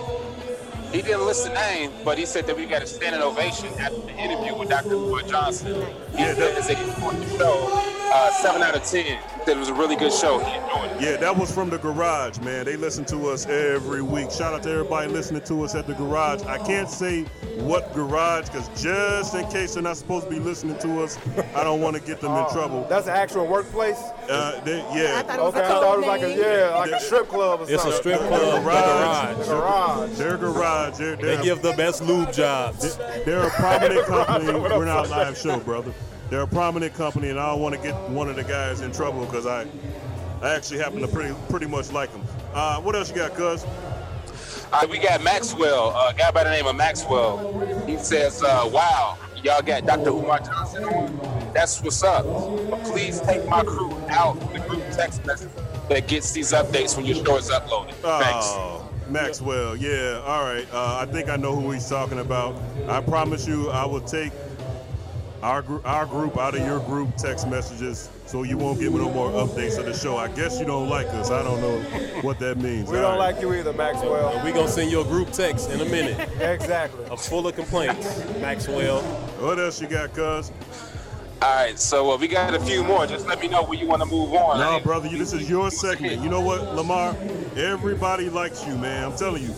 he 0.91 1.01
didn't 1.01 1.25
list 1.25 1.45
the 1.45 1.53
name, 1.53 1.91
but 2.03 2.17
he 2.17 2.25
said 2.25 2.45
that 2.47 2.55
we 2.55 2.65
got 2.65 2.81
a 2.81 2.87
standing 2.87 3.21
ovation 3.21 3.67
after 3.79 4.01
the 4.01 4.11
interview 4.13 4.55
with 4.57 4.69
Dr. 4.69 4.89
Boy 4.89 5.21
Johnson. 5.21 5.75
He 6.15 6.19
Yeah, 6.23 6.33
said 6.33 6.55
that 6.57 6.77
he 6.77 6.91
thought 6.91 7.13
the 7.13 7.37
show 7.37 7.97
uh, 8.13 8.29
seven 8.33 8.61
out 8.61 8.75
of 8.75 8.83
ten. 8.83 9.19
That 9.45 9.55
it 9.55 9.57
was 9.57 9.69
a 9.69 9.73
really 9.73 9.95
good 9.95 10.11
show. 10.11 10.39
He 10.39 10.53
enjoyed 10.55 10.91
it. 10.97 11.01
Yeah, 11.01 11.17
that 11.17 11.35
was 11.35 11.49
from 11.53 11.69
the 11.69 11.77
garage, 11.77 12.39
man. 12.39 12.65
They 12.65 12.75
listen 12.75 13.05
to 13.05 13.29
us 13.29 13.45
every 13.45 14.01
week. 14.01 14.31
Shout 14.31 14.53
out 14.53 14.63
to 14.63 14.69
everybody 14.69 15.09
listening 15.09 15.41
to 15.43 15.63
us 15.63 15.75
at 15.75 15.87
the 15.87 15.93
garage. 15.93 16.43
I 16.43 16.57
can't 16.59 16.89
say 16.89 17.23
what 17.57 17.93
garage, 17.93 18.47
because 18.49 18.67
just 18.81 19.33
in 19.33 19.49
case 19.49 19.73
they're 19.75 19.83
not 19.83 19.97
supposed 19.97 20.25
to 20.25 20.29
be 20.29 20.39
listening 20.39 20.77
to 20.79 21.01
us, 21.03 21.17
I 21.55 21.63
don't 21.63 21.79
want 21.81 21.95
to 21.95 22.01
get 22.01 22.19
them 22.19 22.33
in 22.35 22.49
trouble. 22.51 22.85
That's 22.89 23.07
an 23.07 23.13
actual 23.13 23.47
workplace. 23.47 23.99
Uh, 24.29 24.59
they, 24.63 24.77
yeah. 24.93 25.21
thought 25.23 25.39
it 25.39 25.41
was 25.41 25.55
Okay, 25.55 25.59
a 25.59 25.65
I 25.65 25.67
thought 25.69 25.93
it 25.93 25.97
was 25.97 26.07
like 26.07 26.21
a 26.21 26.37
yeah, 26.37 26.75
like 26.75 26.91
a 26.91 26.99
strip 26.99 27.27
club 27.27 27.61
or 27.61 27.69
It's 27.71 27.85
a 27.85 27.91
strip 27.93 28.19
club, 28.19 28.39
the 28.39 28.61
garage. 28.61 29.47
garage. 29.47 29.47
Garage. 29.47 30.17
Their 30.17 30.37
garage. 30.37 30.97
They're, 30.97 31.15
They 31.15 31.21
they're, 31.35 31.43
give 31.43 31.61
the 31.61 31.73
best 31.73 32.01
lube 32.03 32.31
jobs. 32.31 32.97
they're 33.25 33.47
a 33.47 33.49
prominent 33.51 34.05
company. 34.07 34.51
We're 34.59 34.85
not 34.85 35.09
live 35.09 35.37
show, 35.37 35.59
brother. 35.59 35.93
They're 36.29 36.41
a 36.43 36.47
prominent 36.47 36.93
company, 36.93 37.29
and 37.29 37.39
I 37.39 37.49
don't 37.51 37.61
want 37.61 37.75
to 37.75 37.81
get 37.81 37.93
one 38.09 38.29
of 38.29 38.35
the 38.37 38.43
guys 38.43 38.81
in 38.81 38.91
trouble 38.93 39.25
because 39.25 39.45
I, 39.45 39.65
I 40.41 40.55
actually 40.55 40.79
happen 40.79 41.01
to 41.01 41.07
pretty 41.07 41.35
pretty 41.49 41.65
much 41.67 41.91
like 41.91 42.11
them. 42.13 42.23
Uh, 42.53 42.79
what 42.81 42.95
else 42.95 43.09
you 43.09 43.15
got, 43.17 43.33
Cuz? 43.33 43.65
All 44.73 44.79
right, 44.79 44.89
we 44.89 44.97
got 44.99 45.21
Maxwell, 45.21 45.89
uh, 45.89 46.11
a 46.11 46.13
guy 46.17 46.31
by 46.31 46.45
the 46.45 46.49
name 46.49 46.65
of 46.67 46.77
Maxwell. 46.77 47.83
He 47.85 47.97
says, 47.97 48.41
uh, 48.41 48.69
"Wow, 48.71 49.17
y'all 49.43 49.61
got 49.61 49.85
Dr. 49.85 50.09
Umar 50.11 50.39
Johnson 50.39 50.85
on. 50.85 51.51
That's 51.53 51.81
what's 51.81 52.03
up. 52.03 52.25
But 52.69 52.83
please 52.83 53.19
take 53.21 53.45
my 53.47 53.63
crew 53.63 53.91
out 54.09 54.39
the 54.53 54.59
group 54.59 54.83
text 54.91 55.25
message 55.25 55.49
that 55.89 56.07
gets 56.07 56.31
these 56.31 56.51
updates 56.53 56.95
when 56.95 57.05
your 57.05 57.23
show 57.23 57.37
is 57.37 57.49
uploaded. 57.49 57.93
Thanks." 57.95 58.45
Oh, 58.47 58.89
Maxwell. 59.09 59.75
Yeah. 59.75 60.21
All 60.25 60.43
right. 60.43 60.65
Uh, 60.71 60.97
I 61.01 61.05
think 61.11 61.29
I 61.29 61.35
know 61.35 61.55
who 61.55 61.71
he's 61.71 61.87
talking 61.89 62.19
about. 62.19 62.55
I 62.87 63.01
promise 63.01 63.47
you, 63.47 63.69
I 63.69 63.85
will 63.85 64.01
take 64.01 64.31
our 65.43 65.61
gr- 65.61 65.85
our 65.85 66.05
group 66.05 66.37
out 66.37 66.55
of 66.55 66.65
your 66.65 66.79
group 66.81 67.15
text 67.17 67.47
messages, 67.49 68.09
so 68.31 68.43
you 68.43 68.57
won't 68.57 68.79
give 68.79 68.93
me 68.93 68.99
no 68.99 69.11
more 69.11 69.29
updates 69.31 69.77
of 69.77 69.85
the 69.85 69.93
show. 69.93 70.15
I 70.15 70.29
guess 70.29 70.57
you 70.57 70.65
don't 70.65 70.87
like 70.87 71.07
us. 71.07 71.29
I 71.29 71.43
don't 71.43 71.59
know 71.59 71.79
what 72.21 72.39
that 72.39 72.57
means. 72.57 72.89
We 72.89 72.95
All 72.95 73.03
don't 73.03 73.19
right. 73.19 73.33
like 73.33 73.41
you 73.41 73.53
either, 73.53 73.73
Maxwell. 73.73 74.29
And 74.29 74.45
we 74.45 74.53
gonna 74.53 74.69
send 74.69 74.89
you 74.89 75.01
a 75.01 75.03
group 75.03 75.31
text 75.31 75.69
in 75.69 75.81
a 75.81 75.85
minute. 75.85 76.29
Exactly. 76.41 77.03
A 77.09 77.17
full 77.17 77.47
of 77.47 77.55
complaints. 77.55 78.23
Maxwell. 78.39 79.01
What 79.39 79.59
else 79.59 79.81
you 79.81 79.87
got, 79.87 80.13
Cuz? 80.13 80.51
All 81.41 81.55
right, 81.55 81.77
so 81.77 82.11
uh, 82.11 82.17
we 82.17 82.27
got 82.27 82.53
a 82.53 82.59
few 82.59 82.83
more. 82.83 83.05
Just 83.05 83.27
let 83.27 83.39
me 83.41 83.47
know 83.47 83.63
where 83.63 83.77
you 83.77 83.87
want 83.87 84.01
to 84.01 84.07
move 84.07 84.33
on. 84.33 84.59
No, 84.59 84.79
brother, 84.79 85.07
you, 85.07 85.17
this 85.17 85.33
is 85.33 85.49
your 85.49 85.71
segment. 85.71 86.21
You 86.21 86.29
know 86.29 86.41
what, 86.41 86.75
Lamar? 86.75 87.15
Everybody 87.55 88.29
likes 88.29 88.65
you, 88.65 88.77
man. 88.77 89.05
I'm 89.05 89.17
telling 89.17 89.43
you. 89.43 89.55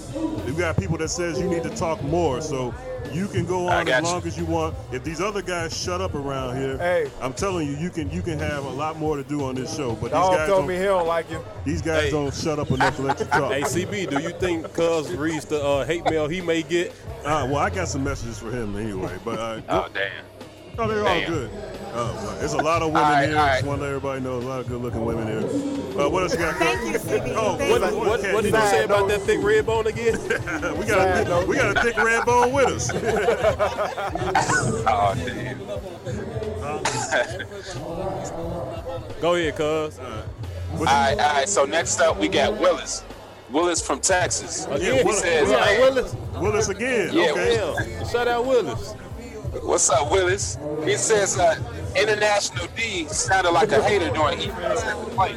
You 0.47 0.53
got 0.53 0.77
people 0.77 0.97
that 0.97 1.09
says 1.09 1.39
you 1.39 1.47
need 1.47 1.63
to 1.63 1.69
talk 1.69 2.01
more, 2.03 2.41
so 2.41 2.73
you 3.11 3.27
can 3.27 3.45
go 3.45 3.67
on 3.67 3.85
got 3.85 4.03
as 4.03 4.07
you. 4.09 4.13
long 4.13 4.27
as 4.27 4.37
you 4.37 4.45
want. 4.45 4.75
If 4.91 5.03
these 5.03 5.19
other 5.21 5.41
guys 5.41 5.75
shut 5.75 6.01
up 6.01 6.13
around 6.15 6.57
here, 6.57 6.77
Hey. 6.77 7.09
I'm 7.21 7.33
telling 7.33 7.67
you, 7.67 7.75
you 7.75 7.89
can 7.89 8.09
you 8.11 8.21
can 8.21 8.39
have 8.39 8.65
a 8.65 8.69
lot 8.69 8.97
more 8.97 9.17
to 9.17 9.23
do 9.23 9.43
on 9.43 9.55
this 9.55 9.75
show. 9.75 9.93
But 9.95 10.11
these 10.11 10.11
guys 10.11 10.47
told 10.47 10.59
don't, 10.61 10.67
me 10.67 10.77
he 10.77 10.83
don't 10.83 11.07
like 11.07 11.29
you. 11.29 11.43
these 11.65 11.81
guys 11.81 12.03
Hey. 12.05 12.11
don't 12.11 12.33
shut 12.33 12.59
up 12.59 12.71
enough 12.71 12.95
to 12.97 13.01
let 13.01 13.19
you 13.19 13.25
talk. 13.25 13.51
Hey, 13.53 13.61
CB, 13.61 14.09
do 14.09 14.21
you 14.21 14.29
think 14.31 14.71
Cuz 14.73 15.11
reads 15.15 15.45
the 15.45 15.63
uh, 15.63 15.85
hate 15.85 16.03
mail 16.05 16.27
he 16.27 16.41
may 16.41 16.61
get? 16.63 16.91
Uh, 17.25 17.47
well, 17.49 17.57
I 17.57 17.69
got 17.69 17.87
some 17.87 18.03
messages 18.03 18.37
for 18.39 18.51
him 18.51 18.75
anyway, 18.77 19.17
but 19.23 19.39
uh, 19.39 19.61
Oh 19.69 19.87
damn. 19.93 20.11
No, 20.77 20.87
they're 20.87 21.07
all 21.07 21.25
good. 21.27 21.49
Oh, 21.95 22.11
well, 22.15 22.35
there's 22.39 22.53
a 22.53 22.57
lot 22.57 22.81
of 22.81 22.87
women 22.87 23.03
All 23.03 23.11
right, 23.11 23.27
here. 23.29 23.37
all 23.37 23.43
I 23.45 23.53
just 23.53 23.65
want 23.67 23.77
to 23.79 23.83
let 23.83 23.89
everybody 23.89 24.21
know 24.21 24.37
a 24.37 24.39
lot 24.39 24.59
of 24.61 24.67
good-looking 24.67 25.05
women 25.05 25.27
here. 25.27 26.01
Uh, 26.01 26.09
what 26.09 26.23
else 26.23 26.33
you 26.33 26.39
got? 26.39 26.55
Thank 26.55 26.91
you, 26.91 26.97
CB. 26.99 27.33
Oh, 27.37 27.55
Thank 27.55 27.69
What, 27.81 27.91
you. 27.91 27.97
what, 27.99 28.33
what 28.33 28.43
did 28.43 28.51
you 28.53 28.59
say 28.61 28.83
about 28.83 29.07
that 29.09 29.21
thick 29.21 29.43
red 29.43 29.65
bone 29.67 29.85
again? 29.85 30.17
we 30.79 30.85
got 30.87 31.07
a 31.07 31.23
thick, 31.23 31.47
we 31.47 31.55
got 31.55 31.77
a 31.77 31.81
thick 31.83 31.97
red 31.97 32.25
bone 32.25 32.51
with 32.51 32.67
us. 32.67 32.89
Oh 34.85 35.13
damn. 35.15 35.59
Go 39.21 39.35
ahead, 39.35 39.55
Cuz. 39.55 39.99
All 39.99 40.05
right, 40.85 41.11
all 41.11 41.17
right. 41.35 41.47
So 41.49 41.65
next 41.65 41.99
up, 42.01 42.17
we 42.19 42.27
got 42.27 42.59
Willis. 42.59 43.03
Willis 43.51 43.85
from 43.85 43.99
Texas. 43.99 44.65
Again, 44.65 44.97
he 44.97 45.03
Willis- 45.03 45.21
says, 45.21 45.49
yeah, 45.49 45.55
"Man, 45.57 45.81
Willis. 45.81 46.15
Willis 46.37 46.69
again. 46.69 47.13
Yeah, 47.13 47.31
okay. 47.31 47.55
Yeah. 47.55 48.07
Shout 48.07 48.27
out 48.27 48.45
Willis. 48.45 48.93
What's 49.61 49.89
up, 49.89 50.11
Willis? 50.11 50.57
He 50.83 50.97
says, 50.97 51.37
uh, 51.37 51.55
International 51.95 52.67
D 52.75 53.05
sounded 53.07 53.51
like 53.51 53.71
a 53.71 53.83
hater 53.83 54.09
during 54.09 54.39
emails 54.39 54.83
at 54.83 54.97
the 55.05 55.11
plate. 55.11 55.35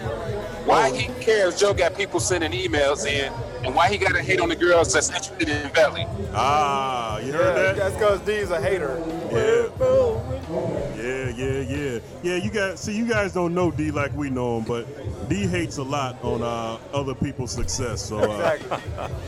Why 0.65 0.91
he 0.91 1.07
cares 1.23 1.61
Joe 1.61 1.75
got 1.75 1.95
people 1.97 2.19
sending 2.19 2.53
emails 2.53 3.07
in, 3.07 3.33
and 3.65 3.75
why 3.75 3.89
he 3.89 3.99
got 3.99 4.15
to 4.15 4.23
hate 4.23 4.41
on 4.41 4.49
the 4.49 4.57
girls 4.57 4.93
that's 4.93 5.09
interested 5.11 5.49
in 5.49 5.69
Valley? 5.71 6.07
Ah, 6.33 7.19
you 7.19 7.27
Yeah, 7.27 7.33
heard 7.33 7.57
that? 7.57 7.77
that's 7.77 7.95
because 7.95 8.21
D's 8.21 8.51
a 8.51 8.61
hater. 8.61 9.01
Yeah. 9.31 10.36
Yeah, 10.49 11.29
yeah, 11.31 11.61
yeah. 11.61 11.99
Yeah, 12.23 12.37
you 12.37 12.51
guys 12.51 12.81
see 12.81 12.97
you 12.97 13.07
guys 13.07 13.33
don't 13.33 13.55
know 13.55 13.71
D 13.71 13.91
like 13.91 14.13
we 14.15 14.31
know 14.31 14.59
him, 14.59 14.65
but 14.65 15.29
D 15.29 15.47
hates 15.47 15.79
a 15.79 15.83
lot 15.83 16.23
on 16.23 16.43
uh, 16.43 16.79
other 16.97 17.15
people's 17.15 17.51
success. 17.51 18.01
So 18.03 18.19
uh, 18.19 18.57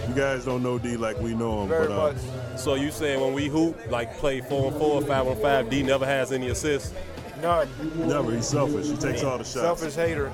you 0.09 0.15
guys 0.15 0.45
don't 0.45 0.63
know 0.63 0.79
D 0.79 0.97
like 0.97 1.19
we 1.21 1.35
know 1.35 1.63
him. 1.63 1.69
but, 1.69 1.91
uh, 1.91 2.57
So 2.57 2.75
you 2.75 2.91
saying 2.91 3.21
when 3.21 3.33
we 3.35 3.49
hoop, 3.49 3.77
like 3.91 4.17
play 4.19 4.41
four 4.41 4.73
on 4.73 4.79
four, 4.79 5.03
five 5.03 5.27
on 5.27 5.37
five, 5.41 5.69
D 5.71 5.83
never 5.83 6.07
has 6.07 6.31
any 6.33 6.49
assists? 6.51 6.95
None. 7.43 7.69
Never. 8.09 8.33
He's 8.35 8.47
selfish. 8.49 8.87
He 8.87 8.97
takes 8.97 9.23
all 9.25 9.39
the 9.39 9.45
shots. 9.45 9.53
Selfish 9.61 9.95
hater. 9.95 10.29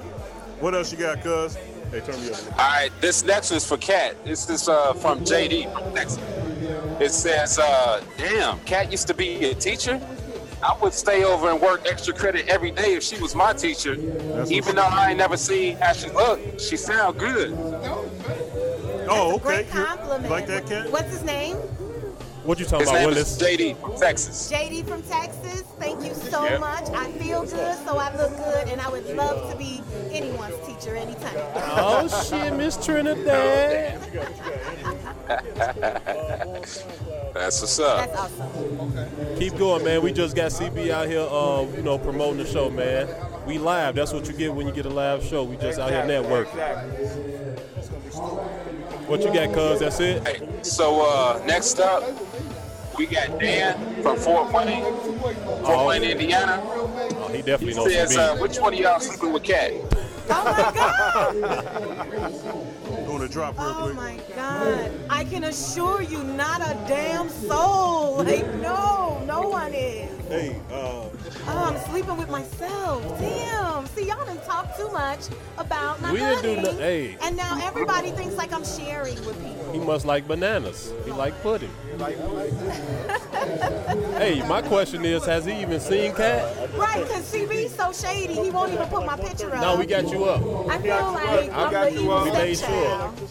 What 0.61 0.75
else 0.75 0.93
you 0.93 0.99
got, 0.99 1.23
Cuz? 1.23 1.57
Hey, 1.91 2.01
turn 2.01 2.21
me 2.23 2.31
up. 2.31 2.41
All 2.53 2.59
right, 2.71 2.91
this 3.01 3.25
next 3.25 3.51
one 3.51 3.57
is 3.59 3.67
for 3.67 3.77
Kat. 3.77 4.23
This 4.25 4.49
is 4.51 4.69
uh, 4.69 4.95
from 4.95 5.21
JD 5.21 5.73
from 5.73 5.95
Texas. 5.95 6.19
It 7.01 7.11
says, 7.11 7.59
uh, 7.59 8.03
"Damn, 8.17 8.59
Kat 8.61 8.91
used 8.91 9.07
to 9.09 9.15
be 9.15 9.45
a 9.47 9.55
teacher. 9.55 10.01
I 10.65 10.75
would 10.81 10.95
stay 10.95 11.25
over 11.25 11.51
and 11.51 11.61
work 11.61 11.83
extra 11.85 12.15
credit 12.15 12.49
every 12.49 12.71
day 12.71 12.95
if 12.95 13.03
she 13.03 13.21
was 13.21 13.35
my 13.35 13.53
teacher. 13.53 13.95
Even 14.49 14.77
though 14.77 14.83
I 14.83 15.11
ain't 15.11 15.19
never 15.19 15.37
seen 15.37 15.77
how 15.77 15.93
she 15.93 16.09
look, 16.09 16.41
she 16.59 16.79
sound 16.79 17.19
good. 17.19 17.53
Oh, 19.07 19.39
Great 19.43 19.69
compliment. 19.69 20.31
Like 20.31 20.47
that, 20.47 20.67
Kat? 20.67 20.91
What's 20.91 21.11
his 21.13 21.23
name? 21.23 21.59
What 22.45 22.59
you 22.59 22.67
talking 22.67 22.81
His 22.81 22.91
about, 22.91 23.07
Willis? 23.07 23.39
JD 23.39 23.81
from 23.81 23.97
Texas. 23.97 24.53
JD 24.53 24.87
from 24.87 25.03
Texas. 25.05 25.63
Thank 25.79 26.05
you 26.05 26.13
so 26.15 26.45
Yep. 26.45 26.61
much. 26.61 26.89
I 26.91 27.11
feel 27.13 27.43
good, 27.43 27.77
so 27.87 27.97
I 27.97 28.15
look 28.17 28.37
good, 28.37 28.69
and 28.69 28.81
I 28.81 28.89
would 28.91 29.07
love 29.17 29.51
to 29.51 29.57
be 29.57 29.83
anyone's 30.13 30.55
teacher 30.67 30.95
anytime. 30.95 31.35
Oh 31.57 32.07
shit, 32.29 32.53
Miss 32.55 32.77
Trinidad. 32.85 33.99
That's 37.35 37.61
what's 37.61 37.79
up. 37.81 38.07
That's 38.11 38.21
awesome. 38.21 39.37
Keep 39.39 39.57
going, 39.57 39.85
man. 39.85 40.03
We 40.03 40.13
just 40.13 40.37
got 40.37 40.51
CB 40.53 40.91
out 40.91 41.09
here, 41.09 41.21
uh, 41.29 41.63
you 41.77 41.83
know, 41.83 41.99
promoting 41.99 42.39
the 42.45 42.47
show, 42.47 42.71
man. 42.71 43.09
We 43.47 43.59
live. 43.59 43.95
That's 43.97 44.13
what 44.13 44.27
you 44.29 44.35
get 44.35 44.55
when 44.55 44.67
you 44.67 44.73
get 44.73 44.87
a 44.87 44.91
live 44.91 45.25
show. 45.25 45.43
We 45.45 45.57
just 45.57 45.79
out 45.79 45.91
here 45.91 46.03
networking. 46.03 46.61
What 49.09 49.21
you 49.23 49.33
got, 49.33 49.53
cuz? 49.53 49.81
That's 49.81 49.99
it? 50.01 50.65
So 50.65 51.03
uh, 51.05 51.43
next 51.47 51.79
up, 51.81 52.03
we 52.99 53.07
got 53.07 53.39
Dan 53.41 54.03
from 54.03 54.17
Fort 54.17 54.53
Wayne, 54.53 54.85
Fort 55.65 55.87
Wayne, 55.87 56.03
Indiana. 56.05 56.61
Oh, 56.65 57.29
he 57.33 57.39
definitely 57.43 57.73
He 57.73 57.75
knows 57.75 57.93
says, 57.93 58.17
CB. 58.17 58.19
uh, 58.19 58.37
which 58.41 58.59
one 58.59 58.75
of 58.75 58.81
y'all 58.81 59.01
sleeping 59.01 59.33
with 59.33 59.43
Kat? 59.43 59.73
Oh 60.31 60.45
my 60.45 60.73
god. 60.75 61.35
Going 63.07 63.21
to 63.21 63.29
drop 63.29 63.59
real 63.59 63.67
Oh 63.69 63.83
quick. 63.85 63.95
my 63.97 64.19
God. 64.35 64.91
I 65.11 65.25
can 65.25 65.45
assure 65.45 66.01
you, 66.03 66.23
not 66.25 66.61
a 66.63 66.75
damn 66.89 67.29
soul. 67.29 68.25
Like, 68.25 68.47
no, 68.57 69.23
no 69.45 69.51
one 69.51 69.75
is. 69.75 70.09
Hey, 70.29 70.57
uh, 70.71 71.05
Oh, 71.47 71.75
I'm 71.75 71.91
sleeping 71.91 72.17
with 72.17 72.31
myself. 72.31 73.03
Damn. 73.21 73.87
See, 73.89 74.09
y'all 74.09 74.25
done 74.25 74.41
talk 74.47 74.75
too 74.77 74.91
much 74.91 75.21
about 75.59 76.01
my 76.01 76.13
We 76.13 76.19
didn't 76.21 76.43
do 76.43 76.55
honey. 76.55 76.63
no- 76.63 76.77
hey. 76.79 77.17
And 77.23 77.37
now 77.37 77.59
everybody 77.63 78.11
thinks 78.13 78.35
like 78.37 78.53
I'm 78.53 78.65
sharing 78.65 79.17
with 79.27 79.37
people. 79.45 79.73
He 79.73 79.79
must 79.79 80.07
like 80.07 80.27
bananas. 80.27 80.93
He 81.05 81.11
like 81.13 81.41
pudding. 81.43 81.71
hey, 84.17 84.43
my 84.49 84.63
question 84.63 85.05
is, 85.05 85.27
has 85.27 85.45
he 85.45 85.61
even 85.61 85.79
seen 85.81 86.15
Kat? 86.15 86.71
Right, 86.77 87.03
because 87.03 87.31
CB's 87.33 87.75
so 87.75 87.93
shady, 87.93 88.35
he 88.35 88.51
won't 88.51 88.73
even 88.73 88.87
put 88.89 89.05
my 89.05 89.17
picture 89.17 89.55
up. 89.55 89.61
No, 89.61 89.77
we 89.77 89.85
got 89.87 90.11
you 90.11 90.25
up. 90.25 90.41
I 90.71 90.79
feel 90.79 91.13
like 91.13 91.53
I'm 91.53 91.73
the 91.95 92.01
evil 92.01 92.25
We 92.25 92.33
made 92.33 92.57
stepchild. 92.57 93.19
sure. 93.19 93.29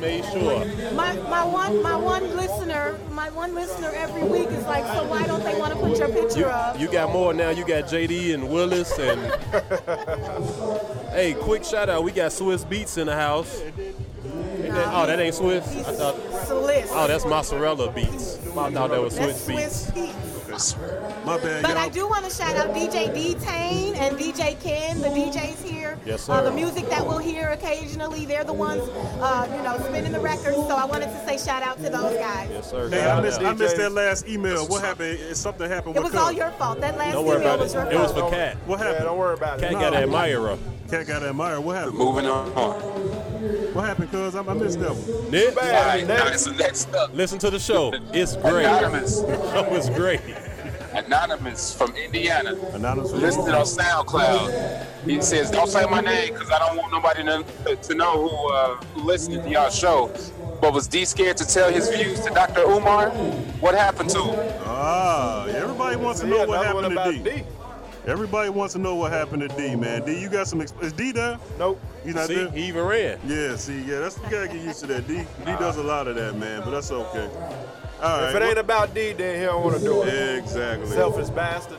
We 0.00 0.06
made 0.06 0.24
sure. 0.32 0.64
My 0.94 1.14
my 1.14 1.44
one 1.44 1.82
my 1.82 1.94
one 1.94 2.34
listener 2.34 2.98
my 3.10 3.28
one 3.30 3.54
listener 3.54 3.90
every 3.94 4.22
week 4.22 4.48
is 4.48 4.64
like, 4.64 4.84
so 4.94 5.06
why 5.06 5.26
don't 5.26 5.44
they 5.44 5.58
want 5.58 5.74
to 5.74 5.78
put 5.78 5.98
your 5.98 6.08
picture 6.08 6.40
You, 6.40 6.46
up? 6.46 6.80
you 6.80 6.90
got 6.90 7.12
more 7.12 7.34
now. 7.34 7.50
You 7.50 7.66
got 7.66 7.84
JD 7.84 8.32
and 8.32 8.48
Willis 8.48 8.98
and. 8.98 9.20
hey, 11.12 11.34
quick 11.34 11.64
shout 11.64 11.90
out. 11.90 12.02
We 12.02 12.12
got 12.12 12.30
Swizz 12.30 12.64
Beatz 12.64 12.96
in 12.96 13.08
the 13.08 13.14
house. 13.14 13.60
Ain't 13.60 14.72
oh, 14.74 15.06
that 15.06 15.20
ain't 15.20 15.34
Swiss. 15.34 15.66
I 15.66 15.92
thought. 15.92 16.16
Swiss. 16.46 16.90
Oh, 16.92 17.06
that's 17.06 17.26
mozzarella 17.26 17.92
beats. 17.92 18.38
I 18.56 18.70
thought 18.70 18.90
that 18.90 19.02
was 19.02 19.16
Swiss 19.16 19.44
Swiss 19.44 19.90
beats. 19.90 20.16
Beats. 20.50 20.76
My 21.24 21.38
bad, 21.38 21.62
But 21.62 21.70
y'all. 21.70 21.78
I 21.78 21.88
do 21.88 22.08
want 22.08 22.24
to 22.24 22.30
shout 22.30 22.56
out 22.56 22.74
DJ 22.74 23.14
D 23.14 23.34
Tane 23.34 23.94
and 23.94 24.16
DJ 24.18 24.60
Ken, 24.60 25.00
the 25.00 25.08
DJs 25.08 25.62
here. 25.62 25.79
Yes, 26.06 26.28
Uh, 26.28 26.42
the 26.42 26.50
music 26.52 26.88
that 26.90 27.06
we'll 27.06 27.18
hear 27.18 27.48
occasionally, 27.50 28.26
they're 28.26 28.44
the 28.44 28.52
ones, 28.52 28.82
uh, 29.20 29.46
you 29.56 29.62
know, 29.62 29.78
spinning 29.88 30.12
the 30.12 30.20
records. 30.20 30.56
So 30.56 30.70
I 30.76 30.84
wanted 30.84 31.06
to 31.06 31.26
say 31.26 31.38
shout 31.38 31.62
out 31.62 31.76
to 31.82 31.90
those 31.90 32.16
guys. 32.16 32.48
Yes, 32.52 32.70
sir. 32.70 32.88
Hey, 32.88 33.08
I 33.08 33.20
missed, 33.20 33.40
I 33.40 33.52
missed 33.52 33.76
that 33.76 33.92
last 33.92 34.26
email. 34.28 34.66
What 34.66 34.82
happened? 34.82 35.18
Is 35.20 35.38
something 35.38 35.68
happened 35.68 35.96
It 35.96 36.02
with 36.02 36.12
was 36.12 36.20
all 36.20 36.32
your 36.32 36.50
fault. 36.52 36.80
That 36.80 36.96
last 36.98 37.12
Don't 37.14 37.24
worry 37.26 37.36
email 37.38 37.48
about 37.54 37.60
was 37.60 37.74
your 37.74 37.82
it. 37.84 37.92
It 37.92 37.98
was 37.98 38.12
for 38.12 38.30
Kat. 38.30 38.56
What 38.66 38.78
happened? 38.78 38.96
Yeah, 39.00 39.04
don't 39.04 39.18
worry 39.18 39.34
about 39.34 39.58
it. 39.58 39.62
Kat 39.62 39.72
No. 39.72 39.80
got 39.80 39.94
an 39.94 40.02
admirer. 40.02 40.58
Kat 40.90 41.06
got 41.06 41.20
to 41.20 41.28
admire. 41.28 41.60
What 41.60 41.76
happened? 41.76 41.98
Moving 41.98 42.26
on. 42.26 42.50
What 43.74 43.84
happened, 43.84 44.10
Cuz? 44.10 44.34
I, 44.34 44.40
I 44.40 44.52
missed 44.54 44.80
that 44.80 44.90
one. 44.94 45.30
Nick, 45.30 45.56
All 45.62 45.70
right, 45.70 46.06
now, 46.06 46.30
so 46.32 46.50
next 46.52 46.88
listen 47.12 47.38
to 47.38 47.50
the 47.50 47.58
show. 47.60 47.92
It's 48.12 48.36
great. 48.36 48.64
Anonymous. 48.66 49.20
Show 49.20 49.64
is 49.74 49.88
great. 49.90 50.20
Anonymous 50.92 51.72
from 51.74 51.94
Indiana. 51.94 52.54
Anonymous 52.72 53.10
from 53.10 53.20
listed 53.20 53.54
on 53.54 53.64
SoundCloud. 53.64 54.86
He 55.04 55.20
says, 55.22 55.50
"Don't 55.50 55.68
say 55.68 55.84
my 55.86 56.00
name 56.00 56.32
because 56.32 56.50
I 56.50 56.58
don't 56.58 56.76
want 56.76 56.92
nobody 56.92 57.22
to, 57.24 57.76
to 57.76 57.94
know 57.94 58.28
who 58.28 58.52
uh, 58.52 58.74
who 58.94 59.02
listened 59.02 59.42
to 59.44 59.50
y'all 59.50 59.70
show." 59.70 60.12
But 60.60 60.74
was 60.74 60.86
D 60.88 61.04
scared 61.04 61.36
to 61.38 61.46
tell 61.46 61.72
his 61.72 61.88
views 61.88 62.20
to 62.20 62.30
Dr. 62.30 62.62
Umar? 62.62 63.10
What 63.60 63.74
happened 63.74 64.10
to 64.10 64.22
him? 64.22 64.62
Ah, 64.66 65.46
everybody 65.46 65.96
wants 65.96 66.20
to 66.20 66.26
See, 66.26 66.30
know 66.32 66.44
what 66.46 66.64
happened 66.66 66.86
to 66.86 66.92
about 66.92 67.24
D. 67.24 67.44
Everybody 68.06 68.48
wants 68.50 68.72
to 68.74 68.78
know 68.80 68.94
what 68.94 69.12
happened 69.12 69.42
to 69.42 69.48
D, 69.56 69.76
man. 69.76 70.04
D, 70.04 70.18
you 70.18 70.28
got 70.28 70.48
some. 70.48 70.60
Exp- 70.60 70.82
is 70.82 70.92
D 70.92 71.12
there? 71.12 71.38
Nope. 71.58 71.80
He's 72.04 72.14
not 72.14 72.26
See, 72.28 72.34
there. 72.34 72.50
he 72.50 72.64
even 72.66 72.84
ran. 72.84 73.20
Yeah, 73.26 73.56
see, 73.56 73.80
yeah, 73.82 74.00
that's 74.00 74.16
you 74.18 74.30
gotta 74.30 74.48
get 74.48 74.56
used 74.62 74.80
to 74.80 74.86
that. 74.88 75.06
D, 75.06 75.18
D 75.18 75.44
does 75.44 75.76
a 75.76 75.82
lot 75.82 76.08
of 76.08 76.16
that, 76.16 76.34
man, 76.36 76.62
but 76.62 76.70
that's 76.70 76.90
okay. 76.90 77.28
All 78.02 78.20
right. 78.20 78.30
If 78.30 78.36
it 78.36 78.42
ain't 78.42 78.58
about 78.58 78.94
D, 78.94 79.12
then 79.12 79.40
he 79.40 79.46
don't 79.46 79.62
want 79.62 79.78
to 79.78 79.82
do 79.82 80.02
it. 80.02 80.38
Exactly. 80.38 80.86
Selfish 80.88 81.28
bastard. 81.30 81.78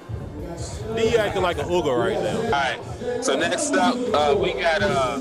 D 0.96 1.18
acting 1.18 1.42
like 1.42 1.58
a 1.58 1.64
hooker 1.64 1.96
right 1.98 2.22
now. 2.22 2.38
All 2.38 2.52
right. 2.52 3.24
So 3.24 3.38
next 3.38 3.74
up, 3.74 3.96
uh, 4.14 4.36
we 4.38 4.54
got 4.54 4.82
uh, 4.84 5.20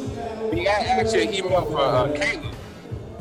we 0.52 0.64
got 0.64 0.82
actually 0.82 1.28
an 1.28 1.34
email 1.34 1.64
for 1.64 1.78
uh, 1.78 2.08
Kayla. 2.08 2.54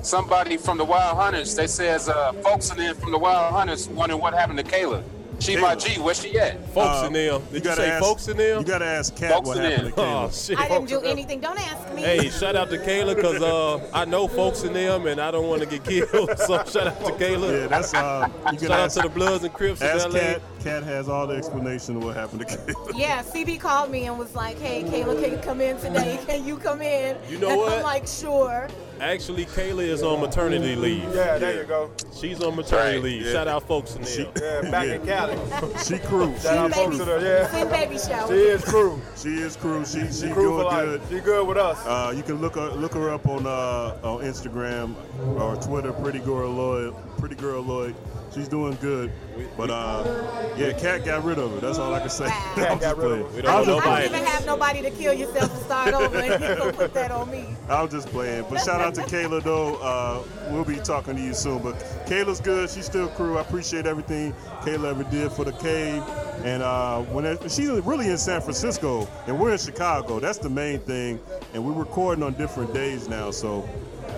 Somebody 0.02 0.58
from 0.58 0.78
the 0.78 0.86
Wild 0.86 1.18
Hundreds. 1.18 1.56
They 1.56 1.68
says 1.68 2.10
uh, 2.10 2.34
folks 2.34 2.72
in 2.72 2.78
there 2.78 2.94
from 2.94 3.12
the 3.12 3.18
Wild 3.20 3.54
Hundreds 3.54 3.88
wondering 3.88 4.22
what 4.22 4.34
happened 4.34 4.58
to 4.58 4.64
Kayla. 4.66 5.04
She 5.40 5.56
my 5.56 5.76
G. 5.76 6.00
Where 6.00 6.14
she 6.14 6.38
at? 6.38 6.64
Folks 6.70 7.08
in 7.08 7.14
there. 7.14 7.40
Did 7.40 7.54
you, 7.54 7.60
gotta 7.62 7.82
say 7.82 7.90
ask- 7.92 8.04
folks 8.04 8.28
in 8.28 8.38
there? 8.38 8.60
You 8.60 8.66
gotta 8.66 8.86
ask 8.86 9.16
Kat 9.16 9.32
Folks 9.32 9.48
what 9.48 9.58
in 9.58 9.64
happened 9.64 9.90
to 9.90 9.96
there. 9.96 10.06
Kayla. 10.06 10.28
Oh 10.28 10.32
shit. 10.32 10.60
I 10.60 10.68
didn't 10.68 10.90
do 10.90 11.00
anything. 11.02 11.40
Don't 11.40 11.60
ask 11.60 11.94
me. 11.94 12.02
Hey, 12.02 12.30
shout 12.30 12.56
out 12.56 12.70
to 12.70 12.78
Kayla 12.78 13.16
because 13.16 13.42
uh, 13.42 13.90
I 13.94 14.06
know 14.06 14.28
folks 14.28 14.64
in 14.64 14.74
them 14.74 15.08
and 15.08 15.20
I 15.20 15.32
don't 15.32 15.48
want 15.48 15.62
to 15.62 15.68
get 15.68 15.84
killed. 15.84 16.30
So 16.50 16.64
shout 16.66 16.88
out 16.88 17.00
to 17.06 17.12
Kayla. 17.14 17.62
Yeah, 17.62 17.68
that's 17.68 17.94
uh. 17.94 18.28
You 18.52 18.58
can 18.58 18.68
shout 18.68 18.72
out 18.72 18.90
to 18.92 19.02
the 19.02 19.10
Bloods 19.10 19.44
and 19.44 19.54
Crips 19.54 19.82
in 19.82 19.88
ask 19.88 20.08
LA. 20.10 20.20
Kat. 20.20 20.42
Kat 20.64 20.84
has 20.84 21.08
all 21.08 21.28
the 21.28 21.36
explanation 21.36 21.98
of 21.98 22.04
what 22.04 22.16
happened 22.16 22.42
to 22.42 22.46
Kayla. 22.46 22.98
Yeah, 22.98 23.24
CB 23.24 23.60
called 23.60 23.92
me 23.92 24.06
and 24.08 24.18
was 24.18 24.36
like, 24.36 24.58
"Hey, 24.60 24.84
Kayla, 24.84 25.22
can 25.22 25.32
you 25.32 25.38
come 25.38 25.62
in 25.62 25.78
today? 25.78 26.20
Can 26.26 26.46
you 26.46 26.58
come 26.58 26.82
in?" 26.82 27.18
You 27.30 27.38
know 27.40 27.50
and 27.50 27.58
what? 27.60 27.74
I'm 27.78 27.84
like, 27.84 28.08
"Sure." 28.08 28.68
Actually, 29.02 29.46
Kayla 29.46 29.84
is 29.84 30.04
on 30.04 30.20
maternity 30.22 30.76
leave. 30.76 31.04
Yeah, 31.16 31.38
there 31.38 31.62
you 31.62 31.64
go. 31.68 31.90
She's 32.14 32.42
on 32.44 32.56
maternity 32.56 32.96
Right, 32.98 33.04
leave. 33.04 33.26
yeah. 33.26 33.32
Shout 33.32 33.48
out 33.48 33.68
folks 33.68 33.96
in 33.96 34.04
She, 34.06 34.24
there. 34.36 34.66
Yeah, 34.66 34.72
back 34.72 34.88
Yeah. 34.88 34.94
in 34.96 35.06
Cali. 35.06 35.74
she 35.86 35.98
crew. 36.00 36.36
Shout 36.40 36.58
out 36.58 36.72
Baby- 36.72 36.84
folks 36.84 36.98
to 36.98 37.06
the, 37.06 37.20
yeah. 37.22 37.52
Send 37.52 37.70
baby 37.70 37.98
shower. 37.98 38.28
She 38.28 38.34
is 38.36 38.64
crew. 38.66 39.02
She 39.16 39.30
is 39.30 39.56
crew. 39.56 39.86
She 39.86 40.12
she 40.12 40.30
Crew 40.32 40.58
for 40.58 40.64
doing 40.64 40.66
life. 40.66 40.86
good. 40.86 41.02
She 41.10 41.20
good 41.22 41.48
with 41.48 41.58
us. 41.58 41.78
Uh, 41.86 42.14
you 42.16 42.24
can 42.24 42.36
look 42.42 42.56
her 42.56 42.70
look 42.72 42.94
her 42.94 43.10
up 43.12 43.26
on 43.28 43.46
uh, 43.48 43.98
on 44.04 44.22
Instagram 44.22 44.96
or 45.40 45.56
Twitter. 45.56 45.94
Pretty 45.94 46.20
girl 46.20 46.50
Lloyd. 46.50 46.94
Pretty 47.18 47.36
girl 47.36 47.62
Lloyd. 47.62 47.96
She's 48.34 48.48
doing 48.48 48.78
good. 48.80 49.12
But 49.58 49.72
uh, 49.72 50.54
yeah, 50.58 50.74
Kat 50.74 51.04
got 51.04 51.24
rid 51.24 51.40
of 51.40 51.52
her. 51.52 51.60
That's 51.60 51.80
all 51.80 51.94
I 51.94 52.00
can 52.00 52.10
say. 52.10 52.28
Wow. 52.28 52.54
I'm 52.56 52.56
Kat 52.56 52.82
got 52.82 52.82
just 52.82 52.98
rid 52.98 53.22
of 53.22 53.28
playing. 53.30 53.36
We 53.36 53.42
don't 53.42 53.58
I'm 53.58 53.66
just 53.66 53.88
I 53.88 54.02
don't 54.02 54.16
even 54.16 54.28
have 54.28 54.46
nobody 54.46 54.82
to 54.82 54.92
kill 54.92 55.14
yourself 55.14 55.52
and 55.52 55.62
start 55.64 55.94
over, 55.94 56.18
and 56.18 56.44
you 56.44 56.56
gonna 56.56 56.74
put 56.74 56.94
that 56.94 57.12
on 57.12 57.32
me. 57.32 57.46
I'm 57.70 57.90
just 57.90 58.08
playing. 58.10 58.46
But 58.50 58.60
shout 58.62 58.82
out 58.82 58.94
to 58.96 59.02
Kayla 59.02 59.44
though. 59.44 59.76
Uh, 59.78 60.24
we'll 60.52 60.66
be 60.66 60.76
talking 60.78 61.16
to 61.16 61.22
you 61.22 61.34
soon. 61.34 61.62
But 61.64 61.76
Kayla's 62.06 62.40
good. 62.40 62.70
She's 62.70 62.86
still 62.86 63.08
crew. 63.10 63.38
I 63.38 63.42
appreciate 63.42 63.86
everything 63.86 64.34
Kayla 64.62 64.92
ever 64.92 65.04
did 65.06 65.32
for 65.32 65.46
the 65.46 65.54
cave. 65.54 66.04
And 66.44 66.64
uh, 66.64 67.02
when 67.04 67.26
it, 67.26 67.52
she's 67.52 67.70
really 67.70 68.10
in 68.10 68.18
San 68.18 68.42
Francisco 68.42 69.08
and 69.28 69.38
we're 69.38 69.52
in 69.52 69.58
Chicago. 69.58 70.20
That's 70.20 70.38
the 70.38 70.50
main 70.50 70.80
thing. 70.80 71.20
And 71.54 71.66
we're 71.66 71.74
recording 71.74 72.24
on 72.24 72.34
different 72.34 72.74
days 72.74 73.10
now. 73.10 73.32
So 73.32 73.68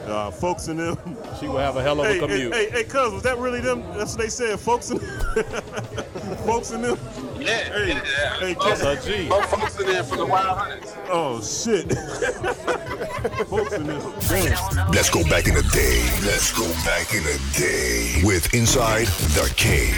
uh, 0.08 0.32
folks 0.32 0.68
in 0.68 0.78
them. 0.78 0.98
She 1.40 1.48
will 1.48 1.58
have 1.58 1.78
a 1.78 1.82
hell 1.82 2.00
of 2.02 2.06
a 2.06 2.10
Hey, 2.10 2.14
hey, 2.16 2.20
commute. 2.20 2.54
hey, 2.54 2.70
hey, 2.70 2.84
cuz, 2.84 3.14
was 3.14 3.24
that 3.24 3.38
really 3.38 3.60
them? 3.62 3.82
That's 3.98 4.12
what 4.14 4.22
they 4.22 4.30
said, 4.30 4.60
folks 4.60 4.90
in 4.92 5.00
folks 6.46 6.72
in 6.72 6.82
them. 6.82 6.98
Yeah, 7.40 7.48
Hey, 7.74 7.88
yeah. 7.90 8.40
hey, 8.40 8.54
Folks- 8.54 8.82
That's 8.82 9.08
a 9.08 9.12
G. 9.18 9.28
folks- 9.30 9.48
folks 9.48 9.80
in 9.80 9.86
there 9.88 10.04
from 10.04 10.18
the 10.20 10.26
Wild 10.26 10.58
Hundreds. 10.58 10.94
Oh 11.10 11.42
shit. 11.42 11.92
Folks 13.48 13.74
in 13.74 13.86
this. 13.86 14.30
Damn. 14.30 14.92
Let's 14.92 15.10
go 15.10 15.24
back 15.30 15.48
in 15.48 15.54
the 15.56 15.64
day. 15.74 16.02
Let's 16.26 16.52
go 16.58 16.68
back 16.86 17.14
in 17.14 17.24
the 17.24 17.40
day 17.58 18.22
with 18.24 18.54
Inside 18.54 19.08
the 19.08 19.52
Cave. 19.58 19.98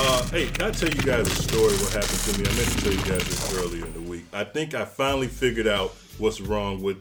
Uh, 0.00 0.22
hey, 0.28 0.46
can 0.46 0.68
I 0.68 0.70
tell 0.70 0.88
you 0.88 1.02
guys 1.02 1.26
a 1.26 1.30
story? 1.42 1.74
What 1.74 1.92
happened 1.92 2.20
to 2.20 2.38
me? 2.38 2.48
I 2.48 2.54
meant 2.54 2.68
to 2.68 2.80
tell 2.84 2.92
you 2.92 2.98
guys 3.18 3.24
this 3.28 3.58
earlier 3.58 3.84
in 3.84 3.92
the 3.94 4.00
week. 4.10 4.24
I 4.32 4.44
think 4.44 4.74
I 4.74 4.84
finally 4.84 5.26
figured 5.26 5.66
out 5.66 5.90
what's 6.18 6.40
wrong 6.40 6.82
with 6.82 6.98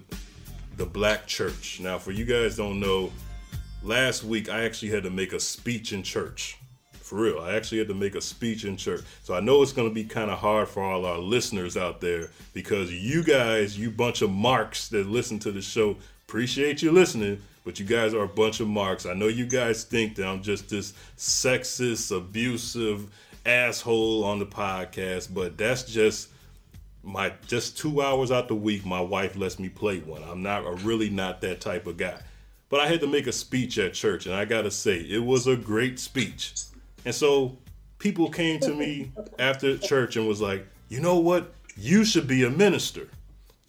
the 0.78 0.86
black 0.86 1.26
church. 1.28 1.80
Now, 1.82 1.98
for 1.98 2.12
you 2.12 2.24
guys 2.24 2.56
don't 2.56 2.80
know, 2.80 3.12
last 3.84 4.24
week 4.24 4.50
I 4.50 4.63
actually 4.63 4.92
had 4.92 5.04
to 5.04 5.10
make 5.10 5.34
a 5.34 5.40
speech 5.40 5.92
in 5.92 6.04
church. 6.04 6.58
For 6.92 7.16
real, 7.16 7.40
I 7.40 7.56
actually 7.56 7.80
had 7.80 7.88
to 7.88 7.94
make 7.94 8.16
a 8.16 8.22
speech 8.22 8.66
in 8.66 8.78
church. 8.78 9.02
So 9.24 9.34
I 9.34 9.40
know 9.40 9.62
it's 9.62 9.72
going 9.72 9.88
to 9.88 9.94
be 9.94 10.04
kind 10.04 10.30
of 10.30 10.38
hard 10.40 10.68
for 10.68 10.84
all 10.84 11.06
our 11.06 11.18
listeners 11.18 11.78
out 11.78 12.02
there 12.02 12.30
because 12.54 12.92
you 12.92 13.24
guys, 13.24 13.78
you 13.78 13.90
bunch 13.90 14.22
of 14.22 14.30
marks 14.30 14.90
that 14.90 15.08
listen 15.08 15.40
to 15.40 15.52
the 15.52 15.62
show, 15.62 15.96
appreciate 16.28 16.82
you 16.82 16.92
listening, 16.92 17.42
but 17.63 17.80
you 17.80 17.86
guys 17.86 18.13
are 18.13 18.24
a 18.24 18.28
bunch 18.28 18.60
of 18.60 18.68
marks. 18.68 19.06
I 19.06 19.13
know 19.13 19.28
you 19.28 19.46
guys 19.46 19.84
think 19.84 20.16
that 20.16 20.28
I'm 20.28 20.44
just 20.44 20.70
this 20.70 20.94
sexist, 21.18 22.16
abusive 22.16 23.08
asshole 23.46 24.26
on 24.26 24.40
the 24.40 24.46
podcast, 24.46 25.34
but 25.34 25.58
that's 25.58 25.84
just 25.84 26.30
my 27.08 27.32
just 27.48 27.78
two 27.78 28.02
hours 28.02 28.32
out 28.32 28.50
the 28.50 28.56
week 28.56 28.86
my 28.86 29.00
wife 29.00 29.38
lets 29.38 29.58
me 29.60 29.70
play 29.70 30.00
one. 30.00 30.22
I'm 30.24 30.43
not 30.43 30.65
I'm 30.65 30.76
really 30.86 31.10
not 31.10 31.41
that 31.41 31.62
type 31.62 31.88
of 31.88 31.98
guy. 31.98 32.20
But 32.70 32.82
i 32.82 32.88
had 32.88 33.00
to 33.00 33.08
make 33.08 33.28
a 33.28 33.32
speech 33.32 33.78
at 33.78 33.93
church 33.93 34.26
and 34.26 34.36
i 34.36 34.43
gotta 34.43 34.70
say 34.70 34.98
it 34.98 35.24
was 35.24 35.48
a 35.48 35.56
great 35.56 36.00
speech. 36.00 36.54
And 37.06 37.15
so 37.15 37.58
people 37.98 38.30
came 38.30 38.60
to 38.60 38.74
me 38.74 39.12
after 39.39 39.78
church 39.78 40.17
and 40.17 40.28
was 40.28 40.41
like 40.41 40.67
you 40.89 41.02
know 41.02 41.17
what? 41.17 41.54
You 41.76 42.06
should 42.06 42.28
be 42.28 42.43
a 42.43 42.50
minister. 42.50 43.10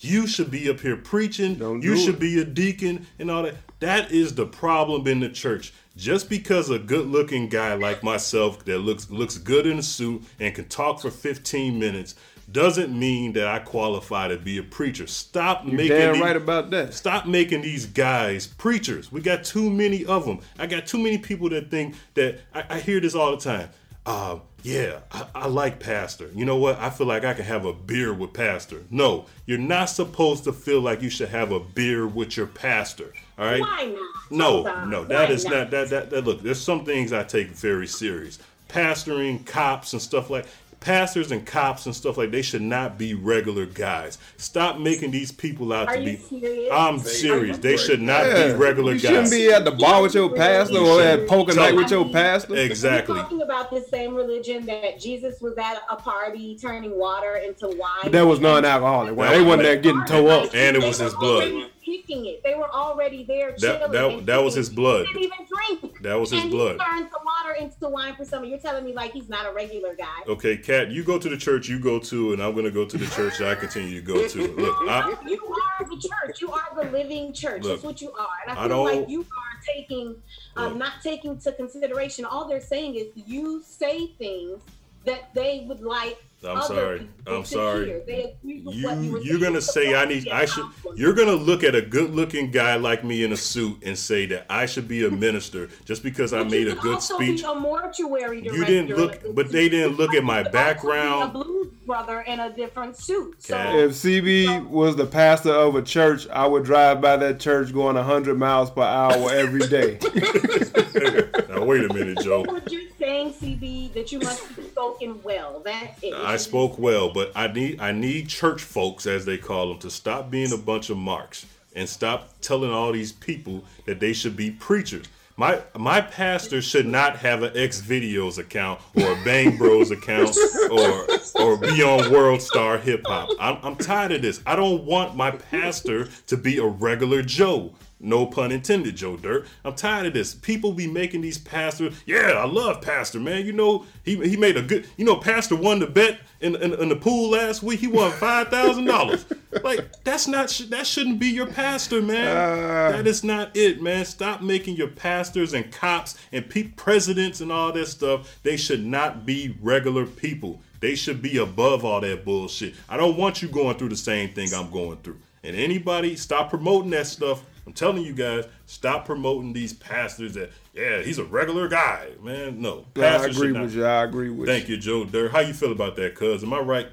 You 0.00 0.26
should 0.26 0.50
be 0.50 0.70
up 0.70 0.80
here 0.80 0.96
preaching. 0.96 1.58
You 1.58 1.80
do 1.80 1.96
should 1.96 2.14
it. 2.14 2.20
be 2.20 2.40
a 2.40 2.44
deacon 2.44 3.06
and 3.18 3.30
all 3.30 3.42
that. 3.42 3.56
That 3.80 4.12
is 4.12 4.34
the 4.34 4.46
problem 4.46 5.06
in 5.08 5.20
the 5.20 5.28
church. 5.28 5.72
Just 5.96 6.28
because 6.28 6.70
a 6.70 6.78
good 6.78 7.06
looking 7.06 7.48
guy 7.48 7.74
like 7.74 8.04
myself 8.04 8.64
that 8.64 8.78
looks 8.78 9.10
looks 9.10 9.36
good 9.38 9.66
in 9.66 9.78
a 9.78 9.82
suit 9.82 10.22
and 10.38 10.54
can 10.54 10.68
talk 10.68 11.00
for 11.00 11.10
15 11.10 11.78
minutes 11.78 12.14
doesn't 12.50 12.96
mean 12.98 13.32
that 13.34 13.46
I 13.46 13.58
qualify 13.58 14.28
to 14.28 14.36
be 14.38 14.58
a 14.58 14.62
preacher. 14.62 15.06
Stop 15.06 15.64
You 15.66 15.72
making 15.72 15.96
damn 15.96 16.12
these- 16.14 16.22
right 16.22 16.36
about 16.36 16.70
that. 16.70 16.94
Stop 16.94 17.26
making 17.26 17.62
these 17.62 17.86
guys 17.86 18.46
preachers. 18.46 19.12
We 19.12 19.20
got 19.20 19.44
too 19.44 19.70
many 19.70 20.04
of 20.06 20.24
them. 20.24 20.40
I 20.58 20.66
got 20.66 20.86
too 20.86 20.98
many 20.98 21.18
people 21.18 21.50
that 21.50 21.70
think 21.70 21.94
that 22.14 22.40
I, 22.54 22.64
I 22.70 22.80
hear 22.80 23.00
this 23.00 23.14
all 23.14 23.30
the 23.32 23.36
time. 23.42 23.68
Uh, 24.06 24.38
yeah, 24.62 25.00
I, 25.12 25.26
I 25.34 25.46
like 25.48 25.78
pastor. 25.78 26.30
You 26.34 26.44
know 26.46 26.56
what? 26.56 26.78
I 26.78 26.88
feel 26.90 27.06
like 27.06 27.24
I 27.24 27.34
can 27.34 27.44
have 27.44 27.64
a 27.66 27.72
beer 27.74 28.12
with 28.14 28.32
pastor. 28.32 28.82
No, 28.90 29.26
you're 29.46 29.58
not 29.58 29.90
supposed 29.90 30.44
to 30.44 30.52
feel 30.52 30.80
like 30.80 31.02
you 31.02 31.10
should 31.10 31.28
have 31.28 31.52
a 31.52 31.60
beer 31.60 32.06
with 32.06 32.36
your 32.36 32.46
pastor. 32.46 33.12
All 33.38 33.44
right? 33.44 33.60
Why 33.60 33.84
not? 33.94 34.30
No, 34.30 34.50
Hold 34.52 34.66
on. 34.68 34.90
no, 34.90 35.04
that 35.04 35.28
Why 35.28 35.34
is 35.34 35.44
not 35.44 35.70
that, 35.70 35.90
that 35.90 36.10
that 36.10 36.24
look, 36.24 36.42
there's 36.42 36.60
some 36.60 36.84
things 36.86 37.12
I 37.12 37.22
take 37.24 37.48
very 37.48 37.86
serious. 37.86 38.38
Pastoring, 38.68 39.44
cops 39.46 39.92
and 39.92 40.00
stuff 40.02 40.30
like 40.30 40.46
pastors 40.80 41.32
and 41.32 41.44
cops 41.44 41.86
and 41.86 41.94
stuff 41.94 42.16
like 42.16 42.30
they 42.30 42.42
should 42.42 42.62
not 42.62 42.98
be 42.98 43.14
regular 43.14 43.66
guys. 43.66 44.18
Stop 44.36 44.78
making 44.78 45.10
these 45.10 45.32
people 45.32 45.72
out 45.72 45.88
Are 45.88 45.96
to 45.96 46.00
you 46.00 46.16
be 46.16 46.22
serious? 46.22 46.70
I'm 46.72 46.98
serious. 47.00 47.58
They 47.58 47.76
should 47.76 48.00
not 48.00 48.24
be 48.24 48.52
regular 48.52 48.92
you 48.92 49.00
guys. 49.00 49.02
You 49.02 49.08
shouldn't 49.08 49.30
be 49.32 49.52
at 49.52 49.64
the 49.64 49.72
bar 49.72 50.02
with 50.02 50.14
your 50.14 50.34
pastor 50.34 50.74
You 50.74 50.86
or 50.86 51.02
at 51.02 51.26
poker 51.26 51.54
night 51.54 51.74
with 51.74 51.90
your 51.90 52.08
pastor. 52.10 52.56
Exactly. 52.56 53.14
We're 53.14 53.22
talking 53.22 53.42
about 53.42 53.70
the 53.70 53.80
same 53.80 54.14
religion 54.14 54.66
that 54.66 55.00
Jesus 55.00 55.40
was 55.40 55.58
at 55.58 55.82
a 55.90 55.96
party 55.96 56.56
turning 56.56 56.96
water 56.98 57.36
into 57.36 57.68
wine. 57.68 58.04
But 58.04 58.12
that 58.12 58.26
was 58.26 58.40
non-alcoholic. 58.40 59.16
Well, 59.16 59.30
they 59.30 59.42
wasn't 59.42 59.64
there 59.64 59.76
getting 59.76 60.04
toe 60.04 60.28
up. 60.28 60.54
And 60.54 60.76
it 60.76 60.82
was 60.82 60.98
his 60.98 61.14
blood. 61.14 61.70
Kicking 61.88 62.26
it. 62.26 62.42
They 62.44 62.54
were 62.54 62.70
already 62.70 63.24
there 63.24 63.52
That 63.58 63.90
that, 63.92 64.26
that 64.26 64.44
was 64.44 64.54
his 64.54 64.68
blood. 64.68 65.06
He 65.06 65.12
didn't 65.14 65.24
even 65.24 65.46
drink. 65.80 66.02
That 66.02 66.14
was 66.20 66.30
his 66.30 66.42
and 66.42 66.50
blood. 66.50 66.78
He 66.78 66.84
turned 66.84 67.10
the 67.10 67.18
water 67.24 67.54
into 67.58 67.88
wine 67.88 68.14
for 68.14 68.26
someone. 68.26 68.50
You're 68.50 68.58
telling 68.58 68.84
me 68.84 68.92
like 68.92 69.12
he's 69.12 69.28
not 69.30 69.46
a 69.46 69.52
regular 69.52 69.94
guy. 69.94 70.22
Okay, 70.26 70.58
Kat, 70.58 70.90
you 70.90 71.02
go 71.02 71.18
to 71.18 71.28
the 71.28 71.36
church 71.36 71.66
you 71.68 71.78
go 71.80 71.98
to, 71.98 72.34
and 72.34 72.42
I'm 72.42 72.54
gonna 72.54 72.70
go 72.70 72.84
to 72.84 72.98
the 72.98 73.06
church 73.06 73.38
that 73.38 73.48
I 73.48 73.54
continue 73.54 74.00
to 74.00 74.06
go 74.06 74.28
to. 74.28 74.38
Look, 74.56 74.76
I, 74.88 75.16
you 75.26 75.56
are 75.80 75.86
the 75.86 75.96
church. 75.96 76.40
You 76.42 76.52
are 76.52 76.68
the 76.76 76.90
living 76.90 77.32
church. 77.32 77.62
Look, 77.62 77.72
That's 77.72 77.84
what 77.84 78.02
you 78.02 78.12
are. 78.12 78.26
And 78.46 78.58
I 78.58 78.62
feel 78.62 78.68
don't- 78.68 79.00
like 79.00 79.08
you 79.08 79.20
are 79.20 79.74
taking, 79.74 80.16
um, 80.56 80.76
not 80.76 80.94
taking 81.02 81.38
to 81.38 81.52
consideration. 81.52 82.24
All 82.26 82.46
they're 82.46 82.60
saying 82.60 82.96
is 82.96 83.06
you 83.14 83.62
say 83.64 84.08
things 84.18 84.60
that 85.04 85.32
they 85.34 85.64
would 85.68 85.80
like. 85.80 86.18
I'm 86.44 86.62
sorry. 86.62 87.08
I'm 87.26 87.44
sorry. 87.44 87.86
hear. 87.86 88.02
They 88.06 88.36
agree 88.40 88.62
with 88.62 88.84
what 88.84 88.98
you 88.98 89.18
you 89.18 89.22
you're 89.24 89.40
gonna 89.40 89.60
say 89.60 89.94
I 89.94 90.04
need 90.04 90.28
I 90.28 90.44
should 90.44 90.66
you're 90.94 91.12
gonna 91.12 91.34
look 91.34 91.64
at 91.64 91.74
a 91.74 91.82
good 91.82 92.14
looking 92.14 92.50
guy 92.50 92.76
like 92.76 93.02
me 93.02 93.24
in 93.24 93.32
a 93.32 93.36
suit 93.36 93.82
and 93.84 93.98
say 93.98 94.26
that 94.26 94.46
I 94.48 94.66
should 94.66 94.86
be 94.86 95.04
a 95.04 95.10
minister 95.10 95.68
just 95.84 96.02
because 96.02 96.32
I 96.32 96.44
made 96.44 96.68
a 96.68 96.76
good 96.76 97.02
speech. 97.02 97.42
A 97.42 97.54
mortuary 97.54 98.40
director. 98.40 98.58
You 98.58 98.64
didn't 98.64 98.96
look, 98.96 99.34
but 99.34 99.50
they 99.50 99.68
didn't 99.68 99.96
look 99.96 100.14
at 100.14 100.22
my 100.22 100.38
You 100.38 100.44
could 100.44 100.54
also 100.54 100.64
background. 100.64 101.72
Be 101.88 101.94
a 101.94 101.96
blues 101.96 102.06
brother 102.06 102.20
in 102.20 102.40
a 102.40 102.50
different 102.50 102.96
suit. 102.96 103.42
So 103.42 103.56
If 103.56 103.92
CB 103.92 104.68
was 104.68 104.96
the 104.96 105.06
pastor 105.06 105.52
of 105.52 105.74
a 105.74 105.82
church, 105.82 106.28
I 106.28 106.46
would 106.46 106.64
drive 106.64 107.00
by 107.00 107.16
that 107.16 107.40
church 107.40 107.72
going 107.72 107.96
100 107.96 108.38
miles 108.38 108.70
per 108.70 108.82
hour 108.82 109.30
every 109.30 109.66
day. 109.66 109.98
Now 111.48 111.64
wait 111.64 111.90
a 111.90 111.92
minute, 111.92 112.18
Joe. 112.22 112.44
we're 112.46 112.60
just 112.60 112.98
saying, 112.98 113.32
CB, 113.32 113.92
that 113.94 114.12
you 114.12 114.20
must 114.20 114.44
have 114.46 114.64
spoken 114.66 115.20
well. 115.22 115.60
That's 115.64 116.02
it. 116.02 116.14
I 116.14 116.36
spoke 116.36 116.78
well, 116.78 117.12
but 117.12 117.32
I 117.34 117.48
need 117.48 117.80
I 117.80 117.90
need 117.90 118.28
church 118.28 118.62
folks, 118.62 119.06
as 119.06 119.24
they 119.24 119.38
call 119.38 119.68
them, 119.68 119.78
to 119.78 119.90
stop 119.90 120.30
being 120.30 120.52
a 120.52 120.56
bunch 120.58 120.90
of 120.90 120.98
marks 120.98 121.46
and 121.74 121.88
stop 121.88 122.28
telling 122.42 122.70
all 122.70 122.92
these 122.92 123.12
people 123.12 123.64
that 123.86 123.98
they 123.98 124.12
should 124.12 124.36
be 124.36 124.50
preachers. 124.50 125.06
My 125.38 125.62
my 125.78 126.00
pastor 126.00 126.60
should 126.60 126.86
not 126.86 127.18
have 127.18 127.44
an 127.44 127.56
X 127.56 127.80
videos 127.80 128.38
account 128.38 128.80
or 128.96 129.12
a 129.12 129.24
Bang 129.24 129.56
Bros 129.56 129.92
account 129.92 130.36
or 130.68 131.06
or 131.36 131.56
be 131.56 131.80
on 131.80 132.10
World 132.10 132.42
Star 132.42 132.76
Hip 132.76 133.02
Hop. 133.06 133.30
I'm, 133.38 133.56
I'm 133.62 133.76
tired 133.76 134.10
of 134.10 134.22
this. 134.22 134.42
I 134.44 134.56
don't 134.56 134.82
want 134.84 135.14
my 135.14 135.30
pastor 135.30 136.08
to 136.26 136.36
be 136.36 136.58
a 136.58 136.66
regular 136.66 137.22
Joe. 137.22 137.72
No 138.00 138.26
pun 138.26 138.52
intended, 138.52 138.96
Joe 138.96 139.16
Dirt. 139.16 139.46
I'm 139.64 139.74
tired 139.74 140.06
of 140.06 140.14
this. 140.14 140.34
People 140.34 140.72
be 140.72 140.86
making 140.86 141.20
these 141.20 141.38
pastors. 141.38 141.94
Yeah, 142.06 142.32
I 142.32 142.46
love 142.46 142.80
Pastor, 142.80 143.18
man. 143.18 143.44
You 143.44 143.52
know, 143.52 143.86
he 144.04 144.16
he 144.28 144.36
made 144.36 144.56
a 144.56 144.62
good. 144.62 144.86
You 144.96 145.04
know, 145.04 145.16
Pastor 145.16 145.56
won 145.56 145.80
the 145.80 145.86
bet 145.86 146.20
in 146.40 146.54
in, 146.56 146.74
in 146.74 146.88
the 146.90 146.96
pool 146.96 147.30
last 147.30 147.62
week. 147.62 147.80
He 147.80 147.88
won 147.88 148.12
five 148.12 148.48
thousand 148.48 148.84
dollars. 148.84 149.24
Like 149.64 150.04
that's 150.04 150.28
not 150.28 150.50
sh- 150.50 150.66
that 150.66 150.86
shouldn't 150.86 151.18
be 151.18 151.28
your 151.28 151.46
pastor, 151.46 152.02
man. 152.02 152.36
Ah. 152.36 152.92
that 152.92 153.06
is 153.06 153.24
not 153.24 153.56
it, 153.56 153.80
man. 153.80 154.04
Stop 154.04 154.42
making 154.42 154.76
your 154.76 154.88
pastors 154.88 155.54
and 155.54 155.72
cops 155.72 156.18
and 156.32 156.48
pe- 156.48 156.64
presidents 156.68 157.40
and 157.40 157.50
all 157.50 157.72
that 157.72 157.88
stuff. 157.88 158.38
They 158.42 158.58
should 158.58 158.84
not 158.84 159.24
be 159.24 159.56
regular 159.62 160.04
people. 160.04 160.60
They 160.80 160.94
should 160.94 161.22
be 161.22 161.38
above 161.38 161.82
all 161.84 162.00
that 162.02 162.26
bullshit. 162.26 162.74
I 162.90 162.98
don't 162.98 163.16
want 163.16 163.40
you 163.40 163.48
going 163.48 163.78
through 163.78 163.88
the 163.88 163.96
same 163.96 164.34
thing 164.34 164.52
I'm 164.54 164.70
going 164.70 164.98
through. 164.98 165.18
And 165.42 165.56
anybody, 165.56 166.14
stop 166.14 166.50
promoting 166.50 166.90
that 166.90 167.06
stuff. 167.06 167.42
I'm 167.68 167.74
telling 167.74 168.02
you 168.02 168.14
guys, 168.14 168.46
stop 168.64 169.04
promoting 169.04 169.52
these 169.52 169.74
pastors 169.74 170.32
that, 170.32 170.52
yeah, 170.72 171.02
he's 171.02 171.18
a 171.18 171.24
regular 171.24 171.68
guy, 171.68 172.12
man. 172.22 172.62
No. 172.62 172.86
Yeah, 172.96 173.18
I 173.18 173.26
agree 173.26 173.52
with 173.52 173.74
you. 173.74 173.84
I 173.84 174.04
agree 174.04 174.30
with 174.30 174.48
you. 174.48 174.54
Thank 174.54 174.70
you, 174.70 174.78
Joe 174.78 175.04
Dirt. 175.04 175.32
How 175.32 175.40
you 175.40 175.52
feel 175.52 175.70
about 175.70 175.94
that, 175.96 176.14
cuz? 176.14 176.42
Am 176.42 176.54
I 176.54 176.60
right? 176.60 176.88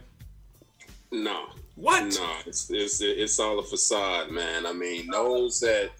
No. 1.13 1.45
What? 1.75 2.03
No, 2.03 2.29
it's, 2.45 2.69
it's 2.69 2.99
it's 2.99 3.39
all 3.39 3.59
a 3.59 3.63
facade, 3.63 4.31
man. 4.31 4.65
I 4.65 4.73
mean, 4.73 5.09
those 5.09 5.61
that 5.61 5.91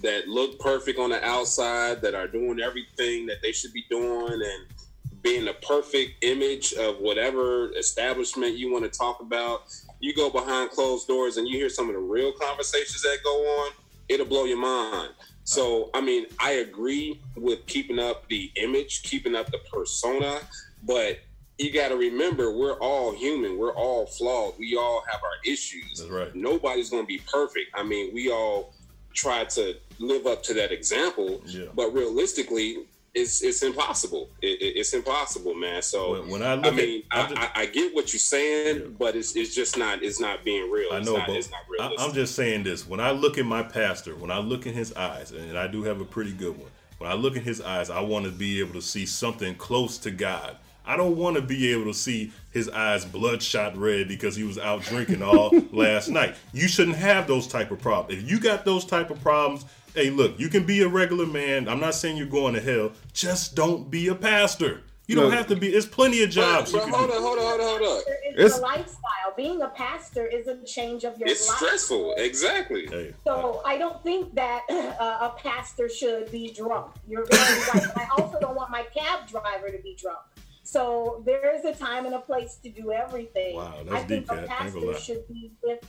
that 0.00 0.28
look 0.28 0.58
perfect 0.58 0.98
on 0.98 1.10
the 1.10 1.22
outside, 1.22 2.00
that 2.00 2.14
are 2.14 2.26
doing 2.26 2.58
everything 2.58 3.26
that 3.26 3.42
they 3.42 3.52
should 3.52 3.74
be 3.74 3.84
doing, 3.90 4.32
and 4.32 4.66
being 5.20 5.44
the 5.44 5.54
perfect 5.66 6.24
image 6.24 6.72
of 6.72 7.00
whatever 7.00 7.70
establishment 7.76 8.56
you 8.56 8.72
want 8.72 8.90
to 8.90 8.98
talk 8.98 9.20
about. 9.20 9.64
You 10.00 10.14
go 10.14 10.30
behind 10.30 10.70
closed 10.70 11.06
doors 11.06 11.36
and 11.36 11.46
you 11.46 11.58
hear 11.58 11.68
some 11.68 11.88
of 11.88 11.94
the 11.94 12.00
real 12.00 12.32
conversations 12.32 13.02
that 13.02 13.18
go 13.22 13.30
on. 13.30 13.72
It'll 14.08 14.26
blow 14.26 14.44
your 14.44 14.58
mind. 14.58 15.10
So, 15.44 15.84
uh-huh. 15.84 15.90
I 15.94 16.00
mean, 16.02 16.26
I 16.38 16.52
agree 16.52 17.20
with 17.36 17.66
keeping 17.66 17.98
up 17.98 18.28
the 18.28 18.50
image, 18.56 19.02
keeping 19.02 19.34
up 19.34 19.46
the 19.50 19.58
persona, 19.72 20.38
but 20.84 21.18
you 21.58 21.72
got 21.72 21.88
to 21.88 21.96
remember 21.96 22.56
we're 22.56 22.78
all 22.80 23.12
human 23.14 23.56
we're 23.56 23.74
all 23.74 24.06
flawed 24.06 24.54
we 24.58 24.74
all 24.76 25.04
have 25.08 25.20
our 25.22 25.36
issues 25.44 25.98
That's 25.98 26.10
right. 26.10 26.34
nobody's 26.34 26.90
going 26.90 27.04
to 27.04 27.06
be 27.06 27.18
perfect 27.30 27.66
i 27.74 27.84
mean 27.84 28.12
we 28.12 28.30
all 28.32 28.74
try 29.14 29.44
to 29.44 29.76
live 30.00 30.26
up 30.26 30.42
to 30.44 30.54
that 30.54 30.72
example 30.72 31.40
Yeah. 31.46 31.66
but 31.74 31.92
realistically 31.92 32.86
it's 33.14 33.42
it's 33.42 33.62
impossible 33.62 34.30
it, 34.40 34.60
it- 34.62 34.76
it's 34.78 34.94
impossible 34.94 35.54
man 35.54 35.82
so 35.82 36.12
When- 36.12 36.30
when 36.30 36.42
I 36.42 36.52
I, 36.52 36.54
look 36.54 36.66
at- 36.66 36.74
mean 36.74 37.02
I 37.10 37.20
I, 37.20 37.28
just- 37.28 37.40
I, 37.40 37.50
I 37.62 37.66
get 37.66 37.94
what 37.94 38.12
you're 38.12 38.20
saying 38.20 38.96
but 38.98 39.14
it's, 39.16 39.36
it's 39.36 39.54
just 39.54 39.76
not 39.76 40.02
it's 40.02 40.18
not 40.20 40.44
being 40.44 40.70
real 40.70 40.92
I 40.92 40.98
It's 40.98 41.06
know, 41.06 41.16
not, 41.18 41.26
but 41.26 41.36
it's 41.36 41.50
not 41.50 41.60
I, 41.80 41.94
I'm 42.04 42.12
just 42.14 42.34
saying 42.34 42.64
this. 42.64 42.86
When 42.86 43.00
I 43.00 43.10
look 43.10 43.38
at 43.38 43.44
my 43.46 43.62
pastor, 43.62 44.14
when 44.14 44.30
I 44.30 44.38
look 44.38 44.66
in 44.66 44.74
his 44.74 44.92
eyes, 44.94 45.32
and 45.32 45.58
I 45.58 45.66
do 45.66 45.82
have 45.84 46.00
a 46.00 46.04
pretty 46.04 46.32
good 46.32 46.56
one, 46.58 46.70
when 46.98 47.10
I 47.10 47.14
look 47.14 47.34
in 47.34 47.42
his 47.42 47.60
eyes, 47.60 47.90
I 47.90 48.00
want 48.00 48.24
to 48.26 48.30
be 48.30 48.60
able 48.60 48.74
to 48.74 48.82
see 48.82 49.04
something 49.06 49.54
close 49.56 49.98
to 49.98 50.10
God. 50.10 50.56
I 50.86 50.96
don't 50.96 51.16
want 51.16 51.36
to 51.36 51.42
be 51.42 51.72
able 51.72 51.84
to 51.86 51.94
see 51.94 52.30
his 52.52 52.68
eyes 52.68 53.04
bloodshot 53.04 53.76
red 53.76 54.06
because 54.08 54.36
he 54.36 54.44
was 54.44 54.58
out 54.58 54.82
drinking 54.82 55.22
all 55.22 55.50
last 55.72 56.08
night. 56.08 56.34
You 56.52 56.68
shouldn't 56.68 56.96
have 56.98 57.26
those 57.26 57.46
type 57.46 57.70
of 57.70 57.80
problems. 57.80 58.22
If 58.22 58.30
you 58.30 58.38
got 58.38 58.64
those 58.64 58.84
type 58.84 59.10
of 59.10 59.20
problems, 59.22 59.64
hey, 59.94 60.10
look, 60.10 60.38
you 60.38 60.48
can 60.48 60.64
be 60.64 60.82
a 60.82 60.88
regular 60.88 61.26
man. 61.26 61.68
I'm 61.68 61.80
not 61.80 61.94
saying 61.94 62.16
you're 62.16 62.26
going 62.26 62.54
to 62.54 62.60
hell. 62.60 62.92
Just 63.12 63.54
don't 63.54 63.90
be 63.90 64.08
a 64.08 64.14
pastor. 64.14 64.82
You 65.08 65.16
don't 65.16 65.26
Look. 65.26 65.34
have 65.34 65.46
to 65.48 65.56
be. 65.56 65.70
There's 65.72 65.84
plenty 65.86 66.22
of 66.22 66.30
jobs. 66.30 66.72
But 66.72 66.86
you 66.86 66.92
can 66.92 66.94
hold 67.00 67.10
on, 67.10 67.20
hold 67.22 67.38
on, 67.38 67.44
hold 67.44 67.60
on, 67.60 67.66
hold 67.66 67.82
on. 67.82 68.02
It's, 68.24 68.38
It's- 68.38 68.58
a 68.58 68.62
lifestyle. 68.62 68.98
Being 69.36 69.62
a 69.62 69.68
pastor 69.68 70.26
is 70.26 70.46
a 70.46 70.62
change 70.64 71.04
of 71.04 71.18
your 71.18 71.26
It's 71.26 71.48
life. 71.48 71.56
stressful. 71.56 72.14
Exactly. 72.18 72.86
Hey, 72.86 73.14
So 73.24 73.62
I 73.64 73.78
don't 73.78 74.02
think 74.02 74.34
that 74.34 74.60
uh, 74.70 75.30
a 75.30 75.34
pastor 75.38 75.88
should 75.88 76.30
be 76.30 76.52
drunk. 76.52 76.92
You're 77.08 77.24
very 77.24 77.60
right. 77.60 77.96
I 77.96 78.08
also 78.18 78.38
don't 78.38 78.54
want 78.54 78.70
my 78.70 78.82
cab 78.94 79.26
driver 79.26 79.70
to 79.70 79.78
be 79.82 79.96
drunk. 79.98 80.18
So 80.64 81.22
there 81.24 81.54
is 81.56 81.64
a 81.64 81.74
time 81.74 82.04
and 82.04 82.14
a 82.14 82.18
place 82.20 82.56
to 82.62 82.68
do 82.68 82.92
everything. 82.92 83.56
Wow, 83.56 83.72
that's 83.84 84.04
I 84.04 84.06
think 84.06 84.28
deep, 84.28 84.30
a 84.30 84.34
I 84.34 84.38
ain't 84.40 84.48
gonna 84.48 84.60
pastor 84.60 84.80
lie. 84.80 84.98
should 84.98 85.28
be 85.28 85.52
with 85.62 85.80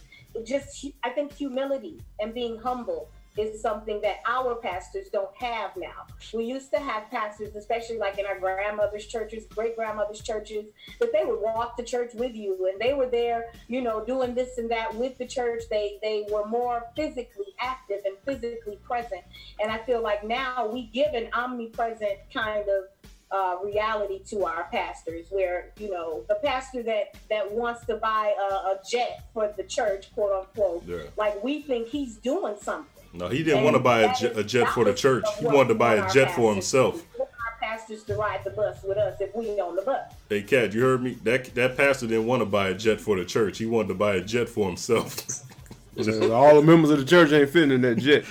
just. 0.45 0.85
I 1.03 1.09
think 1.09 1.33
humility 1.33 1.99
and 2.21 2.33
being 2.33 2.57
humble 2.57 3.09
is 3.38 3.62
something 3.62 4.00
that 4.02 4.17
our 4.28 4.56
pastors 4.56 5.08
don't 5.10 5.36
have 5.38 5.72
now. 5.76 6.06
We 6.34 6.46
used 6.46 6.72
to 6.72 6.80
have 6.80 7.10
pastors, 7.10 7.56
especially 7.56 7.98
like 7.98 8.17
in 8.19 8.26
our 8.26 8.39
grandmother's 8.39 9.08
churches, 9.08 9.46
great 9.48 9.76
grandmother's 9.76 10.22
churches, 10.22 10.65
that 11.00 11.12
they 11.12 11.24
would 11.26 11.41
walk 11.41 11.78
to 11.78 11.84
church 11.84 12.13
with 12.13 12.36
you 12.36 12.67
and 12.72 12.80
they 12.80 12.93
were 12.93 13.08
there, 13.08 13.52
you 13.67 13.82
know, 13.82 14.04
doing 14.06 14.36
this 14.36 14.58
and 14.58 14.69
that 14.72 14.93
with 14.96 15.17
the 15.17 15.26
church. 15.26 15.63
They 15.69 15.98
they 16.02 16.26
were 16.32 16.46
more 16.46 16.84
physically 16.96 17.54
active 17.60 18.02
and 18.06 18.15
physically 18.26 18.78
present. 18.84 19.24
And 19.62 19.72
I 19.72 19.80
feel 19.80 20.02
like 20.02 20.24
now 20.24 20.67
we 20.67 20.88
give 20.88 21.13
an 21.13 21.30
omnipresent 21.34 22.19
kind 22.34 22.65
of 22.69 22.86
uh, 23.32 23.58
reality 23.63 24.19
to 24.24 24.46
our 24.46 24.65
pastors, 24.72 25.26
where 25.32 25.72
you 25.80 25.89
know 25.89 26.24
the 26.30 26.36
pastor 26.43 26.84
that 26.84 27.15
that 27.32 27.52
wants 27.52 27.84
to 27.88 27.96
buy 27.96 28.36
a, 28.39 28.54
a 28.54 28.80
jet 28.88 29.26
for 29.34 29.52
the 29.58 29.63
church, 29.63 30.13
quote 30.13 30.32
unquote, 30.32 30.84
Yeah. 30.86 30.98
like 31.17 31.43
we 31.43 31.63
think 31.63 31.88
he's 31.88 32.17
doing 32.17 32.56
something. 32.62 32.92
No, 33.13 33.28
he 33.28 33.39
didn't 33.43 33.58
And 33.58 33.63
want 33.63 33.76
to 33.76 33.80
buy 33.80 34.02
a 34.02 34.15
jet, 34.15 34.38
a 34.38 34.43
jet 34.43 34.67
for 34.69 34.84
the 34.84 34.93
church. 34.93 35.23
He 35.39 35.45
wanted 35.45 35.69
to 35.69 35.76
buy 35.76 35.95
a 35.95 36.12
jet 36.12 36.32
for 36.32 36.52
himself. 36.52 37.06
Our 37.19 37.28
pastors 37.62 38.04
to 38.06 38.15
ride 38.15 38.43
the 38.43 38.49
bus 38.49 38.82
with 38.84 38.97
us 38.97 39.21
if 39.21 39.36
we 39.36 39.49
on 39.60 39.76
the 39.76 39.84
bus. 39.84 40.12
Hey, 40.30 40.41
Kat, 40.41 40.73
you 40.73 40.82
heard 40.82 41.04
me? 41.04 41.17
That 41.23 41.54
that 41.54 41.78
pastor 41.78 42.08
didn't 42.08 42.26
want 42.26 42.41
to 42.41 42.47
buy 42.47 42.69
a 42.69 42.73
jet 42.73 42.99
for 42.99 43.15
the 43.15 43.23
church. 43.23 43.60
He 43.60 43.67
wanted 43.67 43.89
to 43.89 43.93
buy 43.93 44.15
a 44.15 44.21
jet 44.21 44.49
for 44.49 44.67
himself. 44.67 45.43
All 46.32 46.56
the 46.56 46.63
members 46.65 46.89
of 46.89 46.97
the 46.97 47.06
church 47.06 47.32
ain't 47.32 47.52
fitting 47.52 47.71
in 47.71 47.82
that 47.82 47.99
jet. 47.99 48.26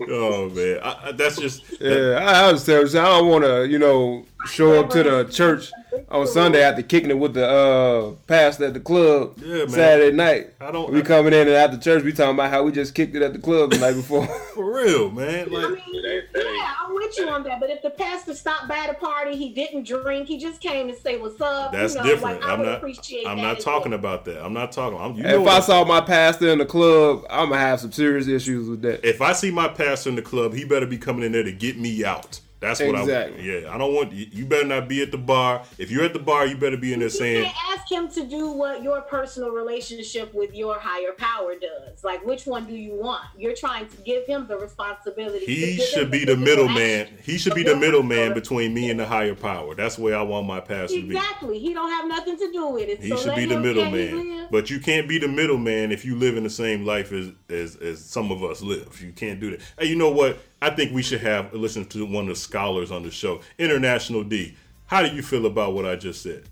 oh 0.10 0.50
man, 0.50 0.80
I, 0.82 1.08
I, 1.08 1.12
that's 1.12 1.38
just 1.38 1.80
Yeah, 1.80 2.18
I, 2.20 2.48
I 2.48 2.52
was 2.52 2.68
you, 2.68 3.00
I 3.00 3.04
don't 3.04 3.28
want 3.28 3.44
to, 3.44 3.66
you 3.66 3.78
know, 3.78 4.26
show 4.46 4.78
up 4.78 4.90
to 4.90 5.02
the 5.02 5.24
church 5.24 5.72
on 6.10 6.26
Sunday 6.26 6.62
after 6.62 6.82
kicking 6.82 7.10
it 7.10 7.18
with 7.18 7.34
the 7.34 7.48
uh, 7.48 8.10
pastor 8.26 8.66
at 8.66 8.74
the 8.74 8.80
club 8.80 9.34
Yeah. 9.44 9.66
Saturday 9.66 10.14
night. 10.16 10.48
I 10.60 10.70
don't- 10.70 10.92
We 10.92 11.02
coming 11.02 11.32
in 11.32 11.48
and 11.48 11.50
after 11.56 11.76
church, 11.78 12.02
we 12.04 12.12
talking 12.12 12.34
about 12.34 12.50
how 12.50 12.62
we 12.62 12.72
just 12.72 12.94
kicked 12.94 13.14
it 13.16 13.22
at 13.22 13.32
the 13.32 13.38
club 13.38 13.70
the 13.70 13.78
night 13.78 13.94
before. 13.94 14.26
for 14.54 14.74
real, 14.74 15.10
man. 15.10 15.50
Like, 15.50 15.64
I 15.66 15.68
mean, 15.70 16.22
yeah, 16.34 16.74
I'm 16.84 16.94
with 16.94 17.16
you 17.18 17.28
on 17.28 17.42
that. 17.44 17.60
But 17.60 17.70
if 17.70 17.82
the 17.82 17.90
pastor 17.90 18.34
stopped 18.34 18.68
by 18.68 18.86
the 18.88 18.94
party, 18.94 19.36
he 19.36 19.50
didn't 19.50 19.86
drink, 19.86 20.26
he 20.28 20.38
just 20.38 20.60
came 20.60 20.88
to 20.88 20.96
say 20.96 21.18
what's 21.18 21.40
up. 21.40 21.72
that's 21.72 21.94
you 21.94 22.00
know, 22.00 22.06
different. 22.06 22.40
Like, 22.40 22.48
I 22.48 22.52
I'm 22.52 22.58
would 22.60 22.66
not. 22.66 22.78
appreciate 22.78 23.26
I'm 23.26 23.36
that 23.38 23.42
not 23.42 23.60
talking 23.60 23.90
well. 23.92 23.98
about 24.00 24.24
that. 24.26 24.44
I'm 24.44 24.52
not 24.52 24.72
talking. 24.72 24.98
I'm, 24.98 25.14
you 25.14 25.24
if 25.24 25.30
know 25.42 25.48
I 25.48 25.60
saw 25.60 25.84
my 25.84 26.00
pastor 26.00 26.48
in 26.48 26.58
the 26.58 26.66
club, 26.66 27.24
I'm 27.30 27.48
gonna 27.50 27.60
have 27.60 27.80
some 27.80 27.92
serious 27.92 28.26
issues 28.28 28.68
with 28.68 28.82
that. 28.82 29.04
if 29.06 29.20
I 29.20 29.32
see 29.32 29.50
my 29.50 29.68
pastor 29.68 30.10
in 30.10 30.16
the 30.16 30.22
club, 30.22 30.54
he 30.54 30.64
better 30.64 30.86
be 30.86 30.98
coming 30.98 31.24
in 31.24 31.32
there 31.32 31.42
to 31.42 31.52
get 31.52 31.78
me 31.78 32.04
out. 32.04 32.40
That's 32.60 32.80
what 32.80 32.94
Exactly. 32.94 33.40
I. 33.40 33.60
Yeah, 33.60 33.74
I 33.74 33.78
don't 33.78 33.94
want 33.94 34.12
you. 34.12 34.26
You 34.30 34.44
better 34.44 34.66
not 34.66 34.86
be 34.86 35.02
at 35.02 35.10
the 35.10 35.18
bar. 35.18 35.64
If 35.78 35.90
you're 35.90 36.04
at 36.04 36.12
the 36.12 36.18
bar, 36.18 36.46
you 36.46 36.56
better 36.56 36.76
be 36.76 36.92
in 36.92 36.98
there 36.98 37.06
You 37.06 37.10
saying, 37.10 37.44
can't 37.44 37.56
ask 37.78 37.90
him 37.90 38.08
to 38.10 38.26
do 38.26 38.52
what 38.52 38.82
your 38.82 39.00
personal 39.00 39.50
relationship 39.50 40.34
with 40.34 40.54
your 40.54 40.78
higher 40.78 41.12
power 41.12 41.54
does. 41.54 42.04
Like, 42.04 42.24
which 42.24 42.46
one 42.46 42.66
do 42.66 42.74
you 42.74 42.94
want? 42.94 43.24
You're 43.36 43.56
trying 43.56 43.88
to 43.88 43.96
give 43.98 44.26
him 44.26 44.46
the 44.46 44.58
responsibility. 44.58 45.46
He 45.46 45.78
should 45.78 46.10
be 46.10 46.26
the 46.26 46.36
middleman. 46.36 47.08
He 47.22 47.38
should 47.38 47.54
be 47.54 47.62
the 47.62 47.76
middleman 47.76 48.34
between 48.34 48.74
me 48.74 48.90
and 48.90 49.00
the 49.00 49.06
higher 49.06 49.34
power. 49.34 49.74
That's 49.74 49.98
where 49.98 50.16
I 50.16 50.22
want 50.22 50.46
my 50.46 50.60
pastor 50.60 50.96
to 50.96 51.02
be. 51.02 51.16
Exactly. 51.16 51.58
He 51.58 51.72
don't 51.72 51.90
have 51.90 52.06
nothing 52.06 52.36
to 52.36 52.52
do 52.52 52.68
with 52.68 52.88
it. 52.88 53.00
He 53.00 53.08
so 53.08 53.16
should 53.16 53.36
be 53.36 53.46
the 53.46 53.54
him- 53.54 53.62
can 53.62 53.86
he 53.86 53.92
middleman. 53.92 54.48
But 54.50 54.68
you 54.68 54.80
can't 54.80 55.08
be 55.08 55.18
the 55.18 55.28
middleman 55.28 55.92
if 55.92 56.04
you 56.04 56.16
live 56.16 56.36
in 56.36 56.44
the 56.44 56.50
same 56.50 56.84
life 56.84 57.12
as, 57.12 57.30
as 57.48 57.76
as 57.76 58.04
some 58.04 58.30
of 58.30 58.42
us 58.42 58.60
live. 58.60 59.00
You 59.00 59.12
can't 59.12 59.40
do 59.40 59.52
that. 59.52 59.60
Hey, 59.78 59.86
you 59.86 59.96
know 59.96 60.10
what? 60.10 60.38
I 60.62 60.70
think 60.70 60.92
we 60.92 61.02
should 61.02 61.20
have 61.22 61.52
listen 61.54 61.84
to 61.86 62.04
one 62.04 62.24
of 62.24 62.28
the 62.28 62.36
scholars 62.36 62.90
on 62.90 63.02
the 63.02 63.10
show, 63.10 63.40
International 63.58 64.22
D. 64.22 64.54
How 64.86 65.02
do 65.02 65.08
you 65.14 65.22
feel 65.22 65.46
about 65.46 65.72
what 65.74 65.86
I 65.86 65.96
just 65.96 66.22
said? 66.22 66.44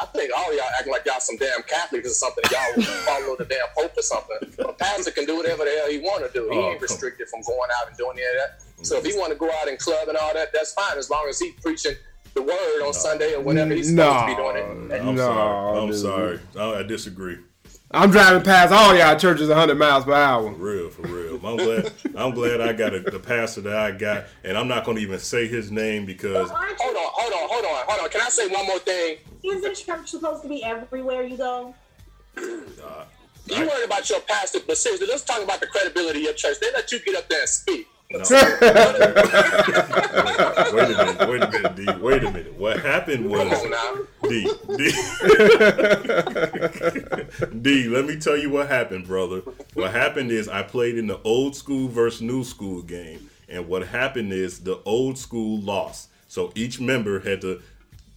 I 0.00 0.04
think 0.06 0.30
all 0.36 0.54
y'all 0.54 0.64
acting 0.78 0.92
like 0.92 1.04
y'all 1.06 1.18
some 1.18 1.36
damn 1.38 1.62
Catholics 1.62 2.08
or 2.08 2.12
something. 2.12 2.44
Y'all 2.52 2.82
follow 3.06 3.36
the 3.36 3.44
damn 3.46 3.66
Pope 3.76 3.96
or 3.96 4.02
something. 4.02 4.36
A 4.68 4.72
pastor 4.72 5.10
can 5.10 5.24
do 5.24 5.36
whatever 5.36 5.64
the 5.64 5.70
hell 5.70 5.90
he 5.90 5.98
want 5.98 6.24
to 6.24 6.32
do. 6.32 6.48
He 6.50 6.56
Oh, 6.56 6.70
ain't 6.70 6.80
restricted 6.82 7.28
from 7.28 7.40
going 7.42 7.68
out 7.80 7.88
and 7.88 7.96
doing 7.96 8.16
any 8.18 8.26
of 8.26 8.32
that. 8.38 8.86
So 8.86 8.98
if 8.98 9.04
he 9.06 9.18
want 9.18 9.32
to 9.32 9.38
go 9.38 9.50
out 9.60 9.68
and 9.68 9.78
club 9.78 10.08
and 10.08 10.16
all 10.16 10.32
that, 10.34 10.52
that's 10.52 10.72
fine 10.74 10.98
as 10.98 11.10
long 11.10 11.26
as 11.28 11.40
he 11.40 11.52
preaching 11.62 11.94
the 12.34 12.42
word 12.42 12.82
on 12.86 12.92
Sunday 12.92 13.34
or 13.34 13.40
whenever 13.40 13.74
he's 13.74 13.88
supposed 13.88 14.20
to 14.20 14.26
be 14.26 14.34
doing 14.36 14.56
it. 14.92 15.00
I'm 15.00 15.16
No, 15.16 15.22
sorry. 15.26 15.78
I'm 15.80 15.86
dude. 15.88 15.96
sorry. 16.00 16.40
I, 16.56 16.78
I 16.80 16.82
disagree. 16.84 17.38
I'm 17.90 18.10
driving 18.10 18.42
past 18.42 18.70
all 18.70 18.94
y'all 18.94 19.16
churches 19.16 19.48
100 19.48 19.78
miles 19.78 20.04
per 20.04 20.12
hour. 20.12 20.52
For 20.52 20.58
real, 20.58 20.90
for 20.90 21.02
real. 21.02 21.34
I'm 21.46 21.56
glad. 21.56 21.92
I'm 22.16 22.32
glad 22.32 22.60
I 22.60 22.74
got 22.74 22.92
a, 22.94 23.00
the 23.00 23.18
pastor 23.18 23.62
that 23.62 23.76
I 23.76 23.92
got, 23.92 24.26
and 24.44 24.58
I'm 24.58 24.68
not 24.68 24.84
going 24.84 24.98
to 24.98 25.02
even 25.02 25.18
say 25.18 25.46
his 25.46 25.70
name 25.70 26.04
because 26.04 26.50
Hold 26.50 26.60
on, 26.60 26.76
hold 26.78 26.96
on, 26.96 27.48
hold 27.48 27.64
on, 27.64 27.84
hold 27.86 28.04
on. 28.04 28.10
Can 28.10 28.20
I 28.20 28.28
say 28.28 28.46
one 28.48 28.66
more 28.66 28.78
thing? 28.80 29.18
Isn't 29.42 29.74
church 29.74 30.08
supposed 30.08 30.42
to 30.42 30.48
be 30.48 30.62
everywhere 30.62 31.22
you 31.22 31.38
go? 31.38 31.74
You 32.36 33.66
worried 33.66 33.86
about 33.86 34.10
your 34.10 34.20
pastor, 34.20 34.58
but 34.66 34.76
seriously, 34.76 35.06
let's 35.08 35.24
talk 35.24 35.42
about 35.42 35.60
the 35.60 35.66
credibility 35.66 36.18
of 36.18 36.24
your 36.24 36.34
church. 36.34 36.60
They 36.60 36.70
let 36.72 36.92
you 36.92 36.98
get 37.00 37.16
up 37.16 37.28
there 37.30 37.40
and 37.40 37.48
speak. 37.48 37.88
No. 38.10 38.20
wait 38.20 38.32
a 40.82 40.96
minute. 40.96 41.28
Wait 41.28 41.42
a 41.42 41.50
minute, 41.50 41.76
D. 41.76 41.86
Wait 42.00 42.24
a 42.24 42.30
minute. 42.30 42.54
What 42.54 42.80
happened 42.80 43.28
was 43.28 43.48
Come 43.48 43.52
on 43.52 43.70
now. 43.70 43.96
D. 44.22 44.50
D. 44.78 44.92
D. 47.60 47.88
Let 47.88 48.06
me 48.06 48.18
tell 48.18 48.36
you 48.36 48.48
what 48.48 48.68
happened, 48.68 49.06
brother. 49.06 49.42
What 49.74 49.92
happened 49.92 50.30
is 50.30 50.48
I 50.48 50.62
played 50.62 50.96
in 50.96 51.06
the 51.06 51.20
old 51.22 51.54
school 51.54 51.88
versus 51.88 52.22
new 52.22 52.44
school 52.44 52.80
game, 52.80 53.28
and 53.46 53.68
what 53.68 53.86
happened 53.88 54.32
is 54.32 54.60
the 54.60 54.80
old 54.86 55.18
school 55.18 55.60
lost. 55.60 56.08
So 56.28 56.50
each 56.54 56.80
member 56.80 57.20
had 57.20 57.42
to 57.42 57.60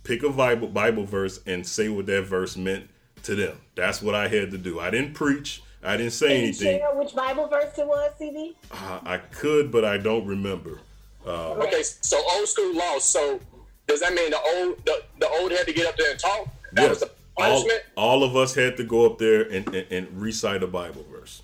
pick 0.04 0.24
a 0.24 0.30
Bible 0.30 0.70
Bible 0.70 1.04
verse 1.06 1.42
and 1.46 1.68
say 1.68 1.90
what 1.90 2.06
that 2.06 2.24
verse 2.24 2.56
meant 2.56 2.90
to 3.24 3.36
them. 3.36 3.58
That's 3.76 4.02
what 4.02 4.16
I 4.16 4.30
had 4.30 4.52
to 4.52 4.58
do. 4.58 4.80
I 4.80 4.90
didn't 4.90 5.16
preach. 5.16 5.62
I 5.84 5.98
didn't 5.98 6.14
say 6.14 6.38
anything. 6.38 6.42
Can 6.42 6.42
you 6.42 6.48
anything. 6.48 6.80
share 6.80 6.96
which 6.96 7.16
Bible 7.16 7.48
verse 7.48 7.78
it 7.78 7.88
was, 7.88 8.12
CB? 8.20 8.56
Uh, 8.72 9.00
I 9.04 9.18
could, 9.18 9.72
but 9.72 9.84
I 9.86 9.98
don't 9.98 10.26
remember. 10.26 10.80
Uh, 11.26 11.52
Okay, 11.54 11.84
so 11.84 12.22
old 12.36 12.48
school 12.48 12.76
laws. 12.76 13.04
So 13.04 13.40
does 13.88 14.00
that 14.02 14.14
mean 14.14 14.30
the 14.32 14.40
old 14.40 14.86
the, 14.86 15.04
the 15.20 15.28
old 15.40 15.52
had 15.52 15.66
to 15.68 15.74
get 15.74 15.88
up 15.88 15.98
there 15.98 16.12
and 16.12 16.20
talk? 16.20 16.48
That 16.74 16.90
was 16.90 17.00
Yes. 17.02 17.10
the 17.10 17.16
punishment. 17.38 17.84
all 17.98 18.24
of 18.24 18.36
us 18.36 18.54
had 18.56 18.78
to 18.78 18.84
go 18.84 19.06
up 19.06 19.18
there 19.18 19.42
and, 19.44 19.68
and, 19.74 19.88
and 19.92 20.22
recite 20.22 20.62
a 20.64 20.68
Bible 20.68 21.06
verse. 21.12 21.42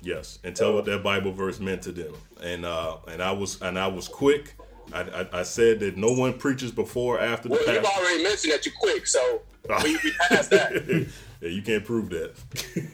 Yes, 0.00 0.38
and 0.44 0.54
tell 0.54 0.74
what 0.74 0.84
that 0.84 1.02
Bible 1.02 1.32
verse 1.32 1.58
meant 1.58 1.82
to 1.82 1.92
them. 1.92 2.14
And 2.42 2.64
uh, 2.64 2.98
and 3.08 3.22
I 3.22 3.32
was 3.32 3.60
and 3.62 3.78
I 3.78 3.88
was 3.88 4.06
quick. 4.08 4.54
I, 4.92 5.00
I, 5.02 5.40
I 5.40 5.42
said 5.42 5.80
that 5.80 5.96
no 5.96 6.12
one 6.12 6.38
preaches 6.38 6.70
before 6.72 7.16
or 7.18 7.20
after 7.20 7.48
the 7.48 7.56
Well, 7.56 7.74
you've 7.74 7.84
already 7.84 8.22
mentioned 8.22 8.52
that 8.54 8.64
you're 8.64 8.74
quick, 8.80 9.06
so 9.06 9.42
we, 9.84 9.98
we 10.02 10.12
passed 10.28 10.50
that. 10.50 11.06
yeah, 11.40 11.48
you 11.48 11.62
can't 11.62 11.84
prove 11.84 12.10
that. 12.10 12.34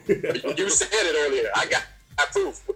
you 0.58 0.70
said 0.70 0.88
it 0.92 1.16
earlier. 1.26 1.50
I 1.54 1.66
got 1.66 1.84
I 2.18 2.26
proof. 2.26 2.66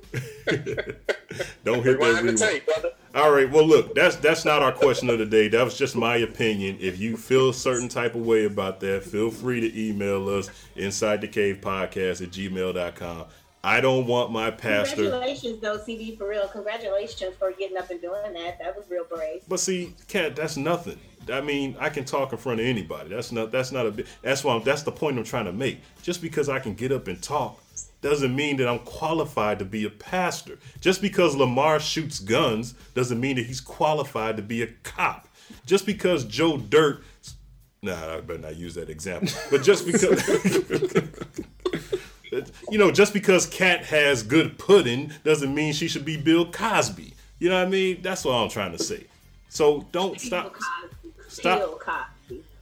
Don't 1.64 1.84
hit 1.84 2.00
that 2.00 2.06
Rewind 2.06 2.28
the 2.28 2.36
tape, 2.36 2.66
brother. 2.66 2.92
All 3.14 3.30
right. 3.30 3.50
Well, 3.50 3.66
look, 3.66 3.94
that's 3.94 4.16
that's 4.16 4.44
not 4.44 4.62
our 4.62 4.72
question 4.72 5.10
of 5.10 5.18
the 5.18 5.26
day. 5.26 5.48
That 5.48 5.64
was 5.64 5.76
just 5.76 5.96
my 5.96 6.16
opinion. 6.16 6.78
If 6.80 6.98
you 6.98 7.16
feel 7.16 7.50
a 7.50 7.54
certain 7.54 7.88
type 7.88 8.14
of 8.14 8.26
way 8.26 8.44
about 8.44 8.80
that, 8.80 9.04
feel 9.04 9.30
free 9.30 9.60
to 9.60 9.88
email 9.88 10.28
us 10.28 10.50
inside 10.76 11.20
the 11.20 11.28
cave 11.28 11.60
podcast 11.60 12.22
at 12.22 12.30
gmail.com. 12.30 13.26
I 13.62 13.80
don't 13.80 14.06
want 14.06 14.30
my 14.30 14.50
pastor. 14.50 14.96
Congratulations, 14.96 15.60
though, 15.60 15.78
CB, 15.78 16.16
for 16.16 16.28
real. 16.28 16.48
Congratulations 16.48 17.34
for 17.38 17.52
getting 17.52 17.76
up 17.76 17.90
and 17.90 18.00
doing 18.00 18.32
that. 18.34 18.58
That 18.58 18.76
was 18.76 18.86
real 18.88 19.04
brave. 19.04 19.42
But 19.48 19.60
see, 19.60 19.94
Kat, 20.06 20.36
that's 20.36 20.56
nothing. 20.56 20.98
I 21.30 21.40
mean, 21.40 21.76
I 21.78 21.88
can 21.88 22.04
talk 22.04 22.32
in 22.32 22.38
front 22.38 22.60
of 22.60 22.66
anybody. 22.66 23.10
That's 23.10 23.32
not. 23.32 23.50
That's 23.50 23.72
not 23.72 23.86
a. 23.86 24.04
That's 24.22 24.44
why. 24.44 24.54
I'm, 24.54 24.62
that's 24.62 24.82
the 24.82 24.92
point 24.92 25.18
I'm 25.18 25.24
trying 25.24 25.46
to 25.46 25.52
make. 25.52 25.80
Just 26.02 26.22
because 26.22 26.48
I 26.48 26.58
can 26.58 26.74
get 26.74 26.92
up 26.92 27.08
and 27.08 27.20
talk 27.22 27.62
doesn't 28.00 28.34
mean 28.34 28.56
that 28.58 28.68
I'm 28.68 28.78
qualified 28.80 29.58
to 29.58 29.64
be 29.64 29.84
a 29.84 29.90
pastor. 29.90 30.58
Just 30.80 31.02
because 31.02 31.34
Lamar 31.34 31.80
shoots 31.80 32.20
guns 32.20 32.74
doesn't 32.94 33.20
mean 33.20 33.36
that 33.36 33.46
he's 33.46 33.60
qualified 33.60 34.36
to 34.36 34.42
be 34.42 34.62
a 34.62 34.68
cop. 34.82 35.28
Just 35.66 35.86
because 35.86 36.24
Joe 36.24 36.58
Dirt. 36.58 37.02
Nah, 37.82 38.16
I 38.16 38.20
better 38.20 38.40
not 38.40 38.56
use 38.56 38.74
that 38.74 38.90
example. 38.90 39.28
But 39.50 39.62
just 39.62 39.86
because. 39.86 40.26
you 42.70 42.78
know, 42.78 42.90
just 42.90 43.12
because 43.12 43.46
Kat 43.46 43.84
has 43.86 44.22
good 44.22 44.58
pudding 44.58 45.12
doesn't 45.24 45.54
mean 45.54 45.72
she 45.72 45.88
should 45.88 46.04
be 46.04 46.16
Bill 46.16 46.50
Cosby. 46.50 47.14
You 47.38 47.48
know 47.48 47.58
what 47.58 47.68
I 47.68 47.70
mean? 47.70 48.02
That's 48.02 48.24
what 48.24 48.32
I'm 48.32 48.48
trying 48.48 48.72
to 48.72 48.82
say. 48.82 49.06
So 49.48 49.86
don't 49.92 50.20
stop. 50.20 50.56
Stop. 51.28 51.60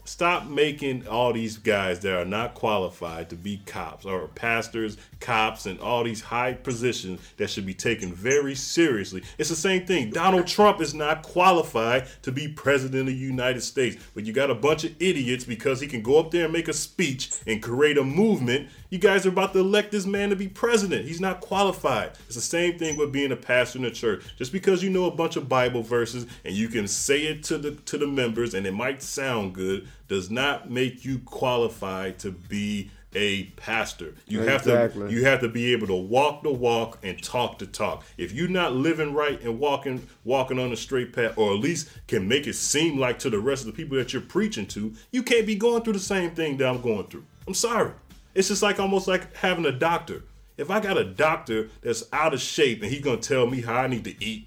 Stop 0.04 0.46
making 0.46 1.08
all 1.08 1.32
these 1.32 1.58
guys 1.58 1.98
that 2.00 2.16
are 2.16 2.24
not 2.24 2.54
qualified 2.54 3.28
to 3.30 3.34
be 3.34 3.60
cops 3.66 4.04
or 4.06 4.28
pastors, 4.28 4.96
cops, 5.18 5.66
and 5.66 5.80
all 5.80 6.04
these 6.04 6.20
high 6.20 6.52
positions 6.52 7.20
that 7.38 7.50
should 7.50 7.66
be 7.66 7.74
taken 7.74 8.12
very 8.12 8.54
seriously. 8.54 9.24
It's 9.36 9.48
the 9.48 9.56
same 9.56 9.84
thing. 9.84 10.10
Donald 10.10 10.46
Trump 10.46 10.80
is 10.80 10.94
not 10.94 11.24
qualified 11.24 12.06
to 12.22 12.30
be 12.30 12.46
president 12.46 13.00
of 13.00 13.06
the 13.06 13.14
United 13.14 13.62
States, 13.62 14.00
but 14.14 14.24
you 14.24 14.32
got 14.32 14.48
a 14.48 14.54
bunch 14.54 14.84
of 14.84 14.94
idiots 15.00 15.42
because 15.42 15.80
he 15.80 15.88
can 15.88 16.02
go 16.02 16.20
up 16.20 16.30
there 16.30 16.44
and 16.44 16.52
make 16.52 16.68
a 16.68 16.72
speech 16.72 17.32
and 17.44 17.60
create 17.60 17.98
a 17.98 18.04
movement. 18.04 18.68
You 18.90 18.98
guys 18.98 19.26
are 19.26 19.30
about 19.30 19.52
to 19.52 19.58
elect 19.60 19.92
this 19.92 20.06
man 20.06 20.30
to 20.30 20.36
be 20.36 20.48
president. 20.48 21.06
He's 21.06 21.20
not 21.20 21.40
qualified. 21.40 22.12
It's 22.26 22.36
the 22.36 22.40
same 22.40 22.78
thing 22.78 22.96
with 22.96 23.12
being 23.12 23.32
a 23.32 23.36
pastor 23.36 23.78
in 23.78 23.84
a 23.84 23.90
church. 23.90 24.24
Just 24.36 24.52
because 24.52 24.82
you 24.82 24.90
know 24.90 25.06
a 25.06 25.10
bunch 25.10 25.36
of 25.36 25.48
Bible 25.48 25.82
verses 25.82 26.26
and 26.44 26.54
you 26.54 26.68
can 26.68 26.86
say 26.86 27.22
it 27.24 27.42
to 27.44 27.58
the 27.58 27.72
to 27.72 27.98
the 27.98 28.06
members 28.06 28.54
and 28.54 28.66
it 28.66 28.72
might 28.72 29.02
sound 29.02 29.54
good 29.54 29.88
does 30.08 30.30
not 30.30 30.70
make 30.70 31.04
you 31.04 31.18
qualified 31.20 32.18
to 32.20 32.30
be 32.30 32.90
a 33.14 33.44
pastor. 33.56 34.14
You 34.26 34.42
have 34.42 34.62
to 34.64 35.06
you 35.08 35.24
have 35.24 35.40
to 35.40 35.48
be 35.48 35.72
able 35.72 35.86
to 35.86 35.94
walk 35.94 36.42
the 36.42 36.52
walk 36.52 36.98
and 37.02 37.20
talk 37.22 37.58
the 37.58 37.66
talk. 37.66 38.04
If 38.18 38.32
you're 38.32 38.48
not 38.48 38.74
living 38.74 39.14
right 39.14 39.40
and 39.40 39.58
walking 39.58 40.06
walking 40.24 40.58
on 40.58 40.70
the 40.70 40.76
straight 40.76 41.12
path, 41.12 41.36
or 41.36 41.52
at 41.52 41.58
least 41.58 41.88
can 42.06 42.28
make 42.28 42.46
it 42.46 42.54
seem 42.54 42.98
like 42.98 43.18
to 43.20 43.30
the 43.30 43.38
rest 43.40 43.66
of 43.66 43.66
the 43.66 43.72
people 43.72 43.96
that 43.96 44.12
you're 44.12 44.22
preaching 44.22 44.66
to, 44.68 44.94
you 45.10 45.22
can't 45.22 45.46
be 45.46 45.56
going 45.56 45.82
through 45.82 45.94
the 45.94 45.98
same 45.98 46.30
thing 46.32 46.58
that 46.58 46.68
I'm 46.68 46.80
going 46.80 47.06
through. 47.06 47.24
I'm 47.48 47.54
sorry. 47.54 47.92
It's 48.36 48.48
just 48.48 48.62
like 48.62 48.78
almost 48.78 49.08
like 49.08 49.34
having 49.36 49.64
a 49.66 49.72
doctor. 49.72 50.22
If 50.58 50.70
I 50.70 50.80
got 50.80 50.96
a 50.98 51.04
doctor 51.04 51.70
that's 51.82 52.04
out 52.12 52.34
of 52.34 52.40
shape 52.40 52.82
and 52.82 52.90
he's 52.90 53.00
gonna 53.02 53.16
tell 53.16 53.46
me 53.46 53.62
how 53.62 53.76
I 53.80 53.86
need 53.86 54.04
to 54.04 54.24
eat, 54.24 54.46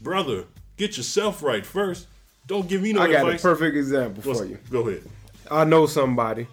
brother, 0.00 0.44
get 0.76 0.96
yourself 0.96 1.42
right 1.42 1.64
first. 1.64 2.06
Don't 2.46 2.68
give 2.68 2.82
me 2.82 2.92
no 2.92 3.02
I 3.02 3.10
got 3.12 3.20
advice. 3.26 3.40
a 3.40 3.42
perfect 3.42 3.76
example 3.76 4.22
What's- 4.24 4.40
for 4.40 4.46
you. 4.46 4.58
Go 4.70 4.88
ahead. 4.88 5.02
I 5.50 5.64
know 5.64 5.86
somebody 5.86 6.46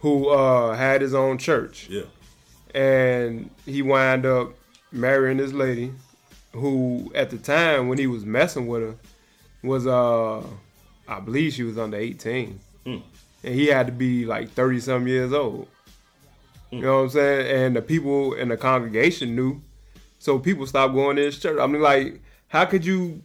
who 0.00 0.28
uh, 0.28 0.74
had 0.74 1.00
his 1.02 1.14
own 1.14 1.38
church. 1.38 1.88
Yeah. 1.88 2.02
And 2.74 3.50
he 3.64 3.82
wound 3.82 4.26
up 4.26 4.52
marrying 4.92 5.36
this 5.38 5.52
lady 5.52 5.92
who 6.52 7.12
at 7.14 7.30
the 7.30 7.38
time 7.38 7.88
when 7.88 7.98
he 7.98 8.06
was 8.06 8.24
messing 8.24 8.66
with 8.66 8.82
her 8.82 8.94
was 9.62 9.86
uh 9.86 10.42
I 11.08 11.20
believe 11.20 11.52
she 11.52 11.62
was 11.62 11.76
under 11.78 11.96
18. 11.98 12.58
Mm. 12.86 13.02
And 13.44 13.54
he 13.54 13.66
had 13.66 13.86
to 13.86 13.92
be 13.92 14.24
like 14.26 14.50
30 14.52 14.80
some 14.80 15.06
years 15.06 15.32
old. 15.32 15.68
You 16.70 16.80
know 16.82 16.96
what 16.98 17.02
I'm 17.04 17.08
saying? 17.10 17.64
And 17.66 17.76
the 17.76 17.82
people 17.82 18.34
in 18.34 18.48
the 18.48 18.56
congregation 18.56 19.34
knew. 19.36 19.60
So 20.18 20.38
people 20.38 20.66
stopped 20.66 20.94
going 20.94 21.16
to 21.16 21.22
his 21.22 21.38
church. 21.38 21.58
I 21.60 21.66
mean 21.66 21.82
like 21.82 22.20
how 22.48 22.64
could 22.64 22.84
you 22.84 23.22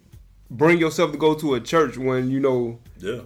bring 0.50 0.78
yourself 0.78 1.12
to 1.12 1.18
go 1.18 1.34
to 1.36 1.56
a 1.56 1.60
church 1.60 1.98
when 1.98 2.30
you 2.30 2.40
know 2.40 2.80
Yeah. 3.00 3.22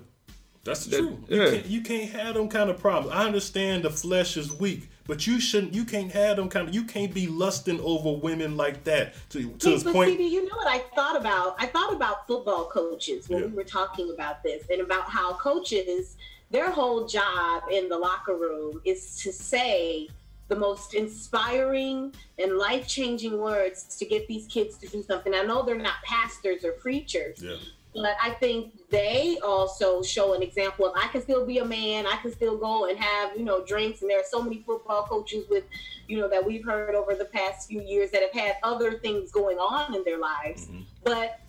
That's 0.63 0.85
the 0.85 0.91
That- 0.91 0.97
truth. 0.99 1.13
You, 1.29 1.41
yeah. 1.41 1.49
can't, 1.51 1.65
you 1.67 1.81
can't 1.81 2.09
have 2.11 2.33
them 2.35 2.49
kind 2.49 2.69
of 2.69 2.79
problems. 2.79 3.13
I 3.15 3.25
understand 3.25 3.83
the 3.83 3.91
flesh 3.91 4.35
is 4.35 4.51
weak, 4.51 4.89
but 5.05 5.27
you 5.27 5.39
shouldn't. 5.39 5.75
You 5.75 5.85
can't 5.85 6.11
have 6.11 6.37
them 6.37 6.49
kind 6.49 6.67
of. 6.67 6.73
You 6.73 6.85
can't 6.85 7.13
be 7.13 7.27
lusting 7.27 7.79
over 7.81 8.11
women 8.13 8.57
like 8.57 8.83
that. 8.85 9.13
To 9.29 9.47
to 9.47 9.69
this 9.69 9.83
point, 9.83 10.09
Stevie, 10.13 10.23
you 10.23 10.43
know 10.49 10.55
what 10.55 10.65
I 10.67 10.79
thought 10.95 11.17
about? 11.17 11.55
I 11.59 11.67
thought 11.67 11.93
about 11.93 12.25
football 12.25 12.65
coaches 12.65 13.29
when 13.29 13.41
Yeah. 13.41 13.45
we 13.47 13.53
were 13.53 13.63
talking 13.63 14.11
about 14.11 14.41
this 14.41 14.63
and 14.71 14.81
about 14.81 15.03
how 15.07 15.33
coaches, 15.33 16.17
their 16.51 16.71
whole 16.71 17.05
job 17.05 17.63
in 17.71 17.89
the 17.89 17.97
locker 17.97 18.35
room 18.35 18.81
is 18.85 19.17
to 19.23 19.31
say 19.31 20.09
the 20.47 20.55
most 20.55 20.93
inspiring 20.93 22.13
and 22.37 22.57
life 22.57 22.87
changing 22.87 23.39
words 23.39 23.97
to 23.97 24.05
get 24.05 24.27
these 24.27 24.45
kids 24.47 24.77
to 24.77 24.87
do 24.87 25.01
something. 25.01 25.33
I 25.33 25.41
know 25.41 25.63
they're 25.63 25.77
not 25.77 25.95
pastors 26.03 26.63
or 26.63 26.73
preachers, 26.73 27.41
Yeah. 27.41 27.55
but 27.95 28.15
I 28.21 28.29
think 28.31 28.73
they 28.89 29.39
also 29.39 30.03
show 30.03 30.33
an 30.33 30.43
example 30.43 30.85
of 30.85 30.93
I 30.95 31.07
can 31.07 31.21
still 31.23 31.45
be 31.47 31.57
a 31.57 31.65
man, 31.65 32.05
I 32.05 32.17
can 32.17 32.31
still 32.31 32.57
go 32.57 32.85
and 32.85 32.99
have, 32.99 33.35
you 33.35 33.43
know, 33.43 33.65
drinks. 33.65 34.01
And 34.01 34.09
there 34.09 34.19
are 34.19 34.29
so 34.29 34.41
many 34.41 34.61
football 34.65 35.03
coaches 35.03 35.45
with, 35.49 35.63
you 36.07 36.19
know, 36.19 36.29
that 36.29 36.45
we've 36.45 36.63
heard 36.63 36.93
over 36.93 37.15
the 37.15 37.25
past 37.25 37.67
few 37.67 37.81
years 37.81 38.11
that 38.11 38.21
have 38.21 38.33
had 38.33 38.57
other 38.61 38.99
things 38.99 39.31
going 39.31 39.57
on 39.57 39.95
in 39.95 40.03
their 40.03 40.19
lives. 40.19 40.67
Mm-hmm. 40.67 40.81
But 41.03 41.39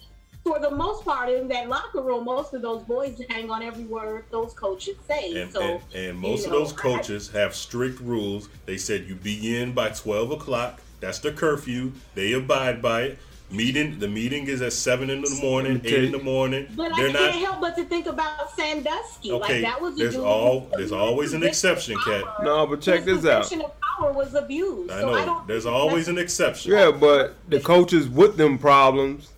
for 0.47 0.61
the 0.61 0.70
most 0.70 1.05
part, 1.05 1.28
in 1.28 1.49
that 1.49 1.68
locker 1.68 2.01
room, 2.01 2.24
most 2.24 2.55
of 2.55 2.62
those 2.62 2.82
boys 2.84 3.20
hang 3.28 3.51
on 3.51 3.62
every 3.62 3.84
word 3.84 4.24
those 4.30 4.53
coaches 4.55 4.97
say. 5.09 5.42
and, 5.42 5.53
so, 5.53 5.61
and, 5.61 5.82
and 5.94 6.18
most 6.18 6.40
you 6.40 6.47
of 6.47 6.53
know, 6.53 6.59
those 6.61 6.72
coaches 6.72 7.28
have 7.30 7.55
strict 7.55 8.01
rules. 8.01 8.49
They 8.64 8.76
said 8.78 9.07
you 9.09 9.16
begin 9.16 9.72
by 9.72 9.90
twelve 9.90 10.30
o'clock. 10.30 10.80
That's 11.01 11.18
the 11.18 11.32
curfew. 11.32 11.92
They 12.14 12.32
abide 12.32 12.80
by 12.80 13.03
it. 13.03 13.18
Meeting 13.49 14.01
the 14.01 14.09
meeting 14.09 14.49
is 14.49 14.61
at 14.61 14.72
seven 14.72 15.09
in 15.09 15.22
the 15.22 15.38
morning, 15.40 15.80
eight 15.84 16.05
in 16.05 16.12
the 16.12 16.18
morning. 16.18 16.66
But 16.74 16.92
I 16.92 16.97
They're 16.97 17.12
can't 17.12 17.34
not 17.34 17.34
help 17.34 17.61
but 17.61 17.76
to 17.76 17.84
think 17.84 18.07
about 18.07 18.51
Sandusky. 18.57 19.30
okay. 19.32 19.38
Like 19.55 19.62
that 19.62 19.80
was 19.80 19.94
a 19.94 19.99
there's 19.99 20.16
all 20.16 20.68
there's 20.76 20.90
always 20.90 21.32
an 21.32 21.44
exception, 21.44 21.97
Kat. 22.05 22.24
No, 22.42 22.66
but 22.66 22.80
check 22.80 23.05
this 23.05 23.18
out. 23.18 23.22
The 23.22 23.38
position 23.42 23.62
of 23.62 23.72
power 23.80 24.12
was 24.12 24.34
abused. 24.34 24.90
I 24.90 25.01
so 25.01 25.14
I 25.14 25.20
know. 25.20 25.26
don't 25.26 25.47
There's 25.47 25.66
always 25.66 26.09
an 26.09 26.18
exception. 26.18 26.72
Yeah, 26.72 26.90
but 26.90 27.36
the 27.49 27.61
coaches 27.61 28.09
with 28.09 28.36
them 28.36 28.59
problems 28.59 29.30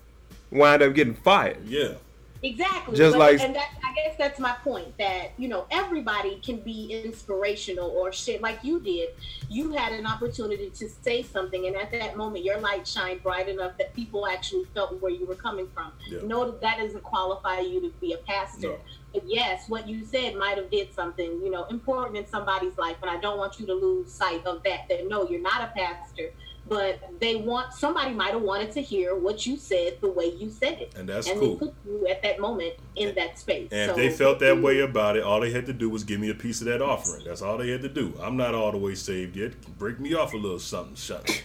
wind 0.50 0.82
up 0.82 0.94
getting 0.94 1.14
fired. 1.14 1.64
Yeah. 1.66 1.94
Exactly. 2.42 2.96
Just 2.96 3.14
but, 3.14 3.18
like- 3.18 3.40
and 3.40 3.54
that, 3.56 3.68
I 3.84 3.94
guess 3.94 4.16
that's 4.16 4.38
my 4.38 4.52
point 4.62 4.96
that, 4.98 5.32
you 5.38 5.48
know, 5.48 5.66
everybody 5.70 6.40
can 6.40 6.60
be 6.60 7.02
inspirational 7.04 7.90
or 7.90 8.12
shit 8.12 8.40
like 8.40 8.62
you 8.62 8.78
did. 8.80 9.10
You 9.48 9.72
had 9.72 9.92
an 9.92 10.06
opportunity 10.06 10.70
to 10.70 10.88
say 10.88 11.22
something, 11.22 11.66
and 11.66 11.74
at 11.74 11.90
that 11.90 12.16
moment, 12.16 12.44
your 12.44 12.60
light 12.60 12.86
shined 12.86 13.22
bright 13.22 13.48
enough 13.48 13.76
that 13.78 13.94
people 13.94 14.26
actually 14.26 14.66
felt 14.74 15.00
where 15.02 15.10
you 15.10 15.26
were 15.26 15.34
coming 15.34 15.68
from. 15.74 15.92
Yeah. 16.08 16.20
No, 16.22 16.52
that 16.52 16.78
doesn't 16.78 17.02
qualify 17.02 17.60
you 17.60 17.80
to 17.80 17.92
be 18.00 18.12
a 18.12 18.18
pastor. 18.18 18.68
No. 18.68 18.78
But 19.12 19.24
yes, 19.26 19.68
what 19.68 19.88
you 19.88 20.04
said 20.04 20.36
might 20.36 20.58
have 20.58 20.70
did 20.70 20.94
something, 20.94 21.40
you 21.42 21.50
know, 21.50 21.64
important 21.64 22.18
in 22.18 22.26
somebody's 22.26 22.76
life, 22.78 22.96
and 23.02 23.10
I 23.10 23.16
don't 23.18 23.38
want 23.38 23.58
you 23.58 23.66
to 23.66 23.74
lose 23.74 24.12
sight 24.12 24.46
of 24.46 24.62
that. 24.64 24.88
That 24.88 25.08
no, 25.08 25.28
you're 25.28 25.40
not 25.40 25.62
a 25.62 25.72
pastor, 25.74 26.30
but 26.68 27.00
they 27.20 27.36
want 27.36 27.72
somebody 27.72 28.12
might 28.12 28.32
have 28.32 28.42
wanted 28.42 28.70
to 28.72 28.82
hear 28.82 29.14
what 29.16 29.46
you 29.46 29.56
said 29.56 29.98
the 30.00 30.10
way 30.10 30.32
you 30.36 30.50
said 30.50 30.80
it, 30.80 30.92
And 30.96 31.08
that's 31.08 31.28
and 31.28 31.40
cool. 31.40 31.56
they 31.56 31.66
put 31.66 31.74
you 31.86 32.06
at 32.08 32.22
that 32.22 32.40
moment 32.40 32.74
in 32.96 33.14
that 33.14 33.38
space. 33.38 33.68
And 33.72 33.90
if 33.90 33.96
they 33.96 34.10
felt 34.10 34.38
that 34.40 34.60
way 34.60 34.80
about 34.80 35.16
it, 35.16 35.22
all 35.22 35.40
they 35.40 35.50
had 35.50 35.66
to 35.66 35.72
do 35.72 35.88
was 35.88 36.04
give 36.04 36.20
me 36.20 36.30
a 36.30 36.34
piece 36.34 36.60
of 36.60 36.66
that 36.66 36.82
offering. 36.82 37.24
That's 37.24 37.42
all 37.42 37.58
they 37.58 37.70
had 37.70 37.82
to 37.82 37.88
do. 37.88 38.14
I'm 38.20 38.36
not 38.36 38.54
all 38.54 38.70
the 38.72 38.78
way 38.78 38.94
saved 38.94 39.36
yet. 39.36 39.52
Break 39.78 39.98
me 40.00 40.14
off 40.14 40.34
a 40.34 40.36
little 40.36 40.58
something, 40.58 40.94
shut. 40.94 41.42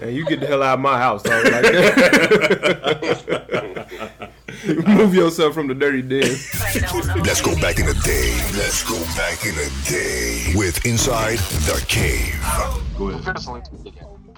And 0.00 0.14
you 0.14 0.24
get 0.24 0.38
the 0.40 0.46
hell 0.46 0.62
out 0.62 0.74
of 0.74 0.80
my 0.80 0.98
house 0.98 1.22
talking 1.22 1.50
like 1.50 1.62
that. 1.62 3.00
Move 4.86 5.14
yourself 5.14 5.54
from 5.54 5.66
the 5.68 5.74
dirty 5.74 6.02
den. 6.02 6.36
Let's 7.24 7.40
go 7.40 7.54
back 7.60 7.78
in 7.78 7.86
the 7.86 7.94
day. 8.04 8.32
Let's 8.56 8.84
go 8.88 8.98
back 9.16 9.44
in 9.44 9.54
the 9.54 9.70
day 9.88 10.52
with 10.54 10.84
Inside 10.86 11.38
the 11.38 11.82
Cave. 11.88 12.38
Go 12.96 13.08
ahead. 13.08 13.36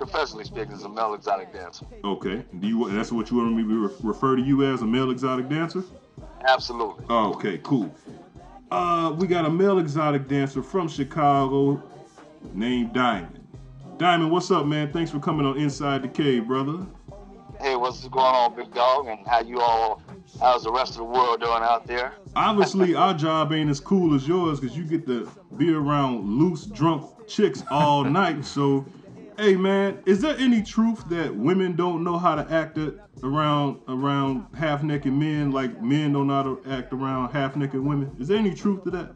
Professionally 0.03 0.43
speaking, 0.43 0.73
is 0.73 0.83
a 0.83 0.89
male 0.89 1.15
exotic 1.15 1.53
dancer. 1.53 1.87
Okay. 2.03 2.45
Do 2.59 2.67
you? 2.67 2.91
That's 2.91 3.13
what 3.13 3.31
you 3.31 3.37
want 3.37 3.55
me 3.55 3.63
to 3.63 3.95
refer 4.03 4.35
to 4.35 4.43
you 4.43 4.65
as 4.65 4.83
a 4.83 4.85
male 4.85 5.13
exotic 5.13 5.49
dancer? 5.49 5.85
Absolutely. 6.45 7.05
Oh, 7.09 7.33
okay, 7.35 7.59
cool. 7.63 7.95
Uh, 8.73 9.15
we 9.17 9.29
got 9.29 9.45
a 9.45 9.51
male 9.51 9.79
exotic 9.79 10.27
dancer 10.27 10.61
from 10.61 10.89
Chicago 10.89 11.81
named 12.53 12.93
Diamond. 12.93 13.47
Diamond, 13.97 14.33
what's 14.33 14.51
up, 14.51 14.67
man? 14.67 14.93
Thanks 14.93 15.13
for 15.13 15.21
coming 15.21 15.47
on 15.47 15.57
Inside 15.57 16.03
the 16.03 16.09
Cave, 16.09 16.49
brother. 16.49 16.85
Hey, 17.61 17.77
what's 17.77 18.09
going 18.09 18.35
on, 18.35 18.57
big 18.57 18.75
dog? 18.75 19.07
And 19.07 19.25
how 19.25 19.41
you 19.41 19.61
all? 19.61 20.03
How's 20.41 20.65
the 20.65 20.73
rest 20.73 20.93
of 20.93 20.97
the 20.97 21.05
world 21.05 21.41
doing 21.41 21.63
out 21.63 21.87
there? 21.87 22.15
Obviously, 22.35 22.95
our 22.97 23.15
job 23.15 23.53
ain't 23.53 23.71
as 23.71 23.79
cool 23.79 24.17
as 24.17 24.27
yours 24.27 24.59
because 24.59 24.77
you 24.77 24.83
get 24.83 25.07
to 25.07 25.31
be 25.57 25.73
around 25.73 26.25
loose, 26.29 26.67
drunk 26.67 27.09
chicks 27.29 27.63
all 27.71 28.03
night. 28.21 28.45
So, 28.45 28.85
hey, 29.39 29.57
man, 29.57 30.03
is 30.07 30.21
there 30.21 30.37
any 30.39 30.63
truth 30.63 31.05
that 31.09 31.35
women 31.35 31.77
don't 31.77 32.05
know 32.05 32.19
how 32.19 32.35
to 32.35 32.51
act 32.53 32.79
it 32.79 32.99
around 33.23 33.81
around 33.89 34.47
half 34.57 34.83
naked 34.83 35.13
men 35.13 35.51
like 35.53 35.81
men 35.83 36.13
don't 36.13 36.27
know 36.27 36.35
how 36.35 36.43
to 36.43 36.63
act 36.71 36.93
around 36.93 37.31
half 37.31 37.57
naked 37.57 37.81
women? 37.81 38.15
Is 38.19 38.29
there 38.29 38.39
any 38.39 38.55
truth 38.55 38.85
to 38.85 38.91
that? 38.91 39.15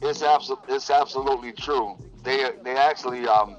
It's 0.00 0.22
absolutely, 0.22 0.74
it's 0.74 0.90
absolutely 0.90 1.52
true. 1.52 1.96
They, 2.22 2.50
they 2.64 2.76
actually, 2.76 3.26
um, 3.26 3.56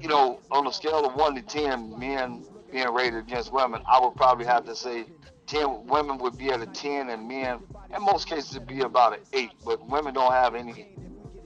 you 0.00 0.08
know, 0.08 0.40
on 0.50 0.66
a 0.66 0.72
scale 0.72 1.06
of 1.06 1.14
one 1.14 1.34
to 1.34 1.42
ten, 1.42 1.98
men 1.98 2.44
being 2.70 2.92
rated 2.92 3.20
against 3.20 3.52
women, 3.52 3.82
I 3.86 4.00
would 4.00 4.14
probably 4.14 4.46
have 4.46 4.64
to 4.66 4.76
say 4.76 5.06
ten. 5.46 5.86
Women 5.86 6.18
would 6.18 6.36
be 6.36 6.50
at 6.50 6.60
a 6.60 6.66
ten, 6.66 7.10
and 7.10 7.26
men, 7.26 7.60
in 7.94 8.02
most 8.02 8.28
cases, 8.28 8.56
it'd 8.56 8.68
be 8.68 8.80
about 8.80 9.14
an 9.14 9.20
eight. 9.32 9.52
But 9.64 9.86
women 9.88 10.14
don't 10.14 10.32
have 10.32 10.54
any 10.54 10.96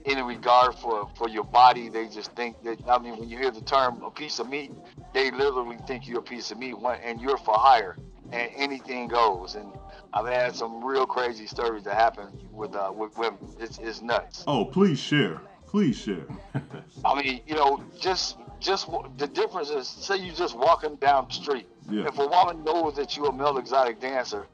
any 0.05 0.21
regard 0.21 0.75
for 0.75 1.09
for 1.15 1.29
your 1.29 1.43
body. 1.43 1.89
They 1.89 2.07
just 2.07 2.31
think 2.33 2.61
that. 2.63 2.79
I 2.87 2.99
mean, 2.99 3.17
when 3.17 3.29
you 3.29 3.37
hear 3.37 3.51
the 3.51 3.61
term 3.61 4.01
"a 4.03 4.11
piece 4.11 4.39
of 4.39 4.49
meat," 4.49 4.71
they 5.13 5.31
literally 5.31 5.77
think 5.87 6.07
you're 6.07 6.19
a 6.19 6.23
piece 6.23 6.51
of 6.51 6.57
meat, 6.57 6.75
and 7.03 7.21
you're 7.21 7.37
for 7.37 7.55
hire, 7.57 7.97
and 8.31 8.49
anything 8.55 9.07
goes. 9.07 9.55
And 9.55 9.71
I've 10.13 10.27
had 10.27 10.55
some 10.55 10.83
real 10.83 11.05
crazy 11.05 11.47
stories 11.47 11.83
that 11.83 11.95
happen 11.95 12.27
with 12.51 12.75
uh, 12.75 12.91
with 12.95 13.17
women. 13.17 13.39
It's 13.59 13.77
it's 13.79 14.01
nuts. 14.01 14.43
Oh, 14.47 14.65
please 14.65 14.99
share. 14.99 15.41
Please 15.67 15.97
share. 15.97 16.25
I 17.05 17.21
mean, 17.21 17.41
you 17.45 17.55
know, 17.55 17.83
just 17.99 18.37
just 18.59 18.89
the 19.17 19.27
difference 19.27 19.69
is, 19.69 19.87
say 19.87 20.17
you're 20.17 20.35
just 20.35 20.57
walking 20.57 20.95
down 20.95 21.27
the 21.27 21.33
street. 21.33 21.67
Yeah. 21.89 22.07
If 22.07 22.17
a 22.19 22.27
woman 22.27 22.63
knows 22.63 22.95
that 22.95 23.15
you're 23.15 23.29
a 23.29 23.33
male 23.33 23.57
exotic 23.57 23.99
dancer, 23.99 24.47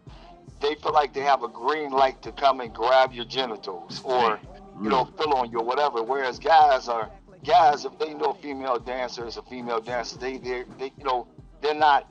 they 0.62 0.76
feel 0.76 0.94
like 0.94 1.14
they 1.14 1.22
have 1.22 1.44
a 1.44 1.48
green 1.48 1.92
light 1.92 2.22
to 2.22 2.32
come 2.32 2.62
and 2.62 2.74
grab 2.74 3.12
your 3.12 3.26
genitals 3.26 4.02
or 4.04 4.40
you 4.82 4.90
know 4.90 5.06
fill 5.18 5.34
on 5.34 5.52
you 5.52 5.60
or 5.60 5.66
whatever. 5.66 6.04
Whereas 6.04 6.40
guys 6.40 6.88
are 6.88 7.10
guys 7.46 7.86
if 7.86 7.98
they 8.00 8.14
know 8.14 8.32
a 8.32 8.36
female 8.36 8.80
dancer 8.80 9.26
is 9.28 9.38
a 9.38 9.42
female 9.44 9.82
dancer, 9.82 10.18
they 10.18 10.38
they 10.38 10.64
they 10.78 10.92
you 10.98 11.04
know 11.04 11.28
they're 11.62 11.74
not 11.74 12.10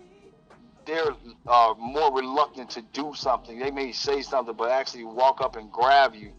they're 0.87 1.13
uh, 1.47 1.75
more 1.79 2.15
reluctant 2.15 2.71
to 2.71 2.83
do 2.93 3.13
something. 3.15 3.59
They 3.59 3.71
may 3.71 3.93
say 3.93 4.23
something, 4.23 4.55
but 4.55 4.71
actually 4.71 5.05
walk 5.05 5.41
up 5.41 5.57
and 5.57 5.71
grab 5.71 6.15
you. 6.15 6.33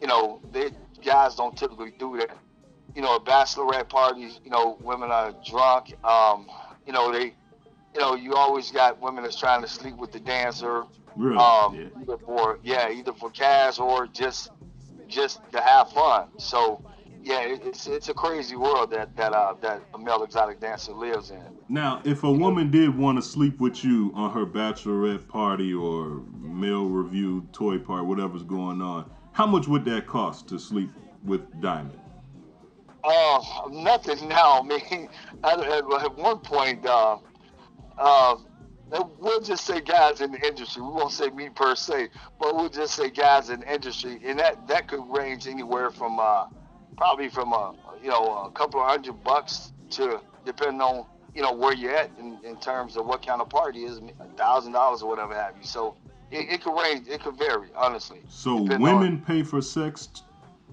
You 0.00 0.06
know, 0.06 0.40
they 0.52 0.70
guys 1.04 1.34
don't 1.34 1.56
typically 1.56 1.92
do 1.98 2.18
that. 2.18 2.30
You 2.94 3.02
know, 3.02 3.16
at 3.16 3.24
bachelorette 3.24 3.88
parties, 3.88 4.40
you 4.44 4.50
know, 4.50 4.78
women 4.80 5.10
are 5.10 5.34
drunk. 5.46 5.94
Um, 6.04 6.46
you 6.86 6.92
know, 6.92 7.12
they, 7.12 7.34
you 7.94 8.00
know, 8.00 8.14
you 8.14 8.34
always 8.34 8.70
got 8.70 9.00
women 9.00 9.24
that's 9.24 9.38
trying 9.38 9.62
to 9.62 9.68
sleep 9.68 9.96
with 9.96 10.12
the 10.12 10.20
dancer. 10.20 10.84
Really? 11.16 11.36
Um, 11.36 11.90
either 12.00 12.18
for 12.18 12.58
yeah, 12.62 12.90
either 12.90 13.12
for 13.12 13.30
cash 13.30 13.78
or 13.78 14.06
just 14.06 14.50
just 15.08 15.40
to 15.52 15.60
have 15.60 15.90
fun. 15.92 16.28
So 16.38 16.82
yeah, 17.22 17.40
it's 17.40 17.88
it's 17.88 18.08
a 18.08 18.14
crazy 18.14 18.54
world 18.54 18.90
that 18.92 19.16
that 19.16 19.32
uh, 19.32 19.54
that 19.60 19.82
a 19.94 19.98
male 19.98 20.22
exotic 20.22 20.60
dancer 20.60 20.92
lives 20.92 21.30
in. 21.30 21.42
Now, 21.68 22.00
if 22.04 22.22
a 22.22 22.30
woman 22.30 22.70
did 22.70 22.96
want 22.96 23.18
to 23.18 23.22
sleep 23.22 23.58
with 23.58 23.84
you 23.84 24.12
on 24.14 24.30
her 24.32 24.46
bachelorette 24.46 25.26
party 25.26 25.74
or 25.74 26.22
male 26.38 26.86
review 26.86 27.48
toy 27.52 27.78
party, 27.78 28.06
whatever's 28.06 28.44
going 28.44 28.80
on, 28.80 29.10
how 29.32 29.46
much 29.46 29.66
would 29.66 29.84
that 29.86 30.06
cost 30.06 30.48
to 30.48 30.58
sleep 30.58 30.90
with 31.24 31.60
Diamond? 31.60 31.98
Uh, 33.02 33.42
nothing 33.70 34.28
now. 34.28 34.60
I 34.60 34.62
mean, 34.62 35.08
at, 35.42 35.60
at, 35.60 35.84
at 35.84 36.16
one 36.16 36.38
point, 36.38 36.86
uh, 36.86 37.18
uh, 37.98 38.36
we'll 38.90 39.40
just 39.40 39.64
say 39.64 39.80
guys 39.80 40.20
in 40.20 40.32
the 40.32 40.46
industry. 40.46 40.82
We 40.82 40.88
won't 40.88 41.12
say 41.12 41.28
me 41.30 41.48
per 41.48 41.74
se, 41.74 42.08
but 42.40 42.54
we'll 42.54 42.68
just 42.68 42.94
say 42.94 43.10
guys 43.10 43.50
in 43.50 43.60
the 43.60 43.72
industry, 43.72 44.20
and 44.24 44.38
that 44.38 44.66
that 44.68 44.88
could 44.88 45.02
range 45.08 45.46
anywhere 45.46 45.90
from 45.90 46.18
uh, 46.20 46.46
probably 46.96 47.28
from 47.28 47.52
a 47.52 47.74
you 48.02 48.08
know 48.10 48.44
a 48.46 48.50
couple 48.50 48.80
of 48.80 48.88
hundred 48.88 49.22
bucks 49.24 49.72
to 49.90 50.20
depending 50.44 50.80
on 50.80 51.06
you 51.34 51.42
know 51.42 51.52
where 51.52 51.74
you're 51.74 51.94
at 51.94 52.10
in, 52.18 52.38
in 52.44 52.56
terms 52.56 52.96
of 52.96 53.06
what 53.06 53.24
kind 53.26 53.40
of 53.40 53.48
party 53.48 53.84
is 53.84 53.98
a 54.20 54.24
thousand 54.36 54.72
dollars 54.72 55.02
or 55.02 55.08
whatever 55.08 55.34
have 55.34 55.56
you. 55.56 55.64
So 55.64 55.96
it, 56.30 56.48
it 56.50 56.62
could 56.62 56.80
range. 56.80 57.08
It 57.08 57.22
could 57.22 57.36
vary, 57.36 57.68
honestly. 57.76 58.20
So 58.28 58.62
Depending 58.64 58.88
on- 58.88 59.00
women 59.00 59.20
pay 59.26 59.42
for 59.42 59.60
sex, 59.62 60.06
t- 60.08 60.22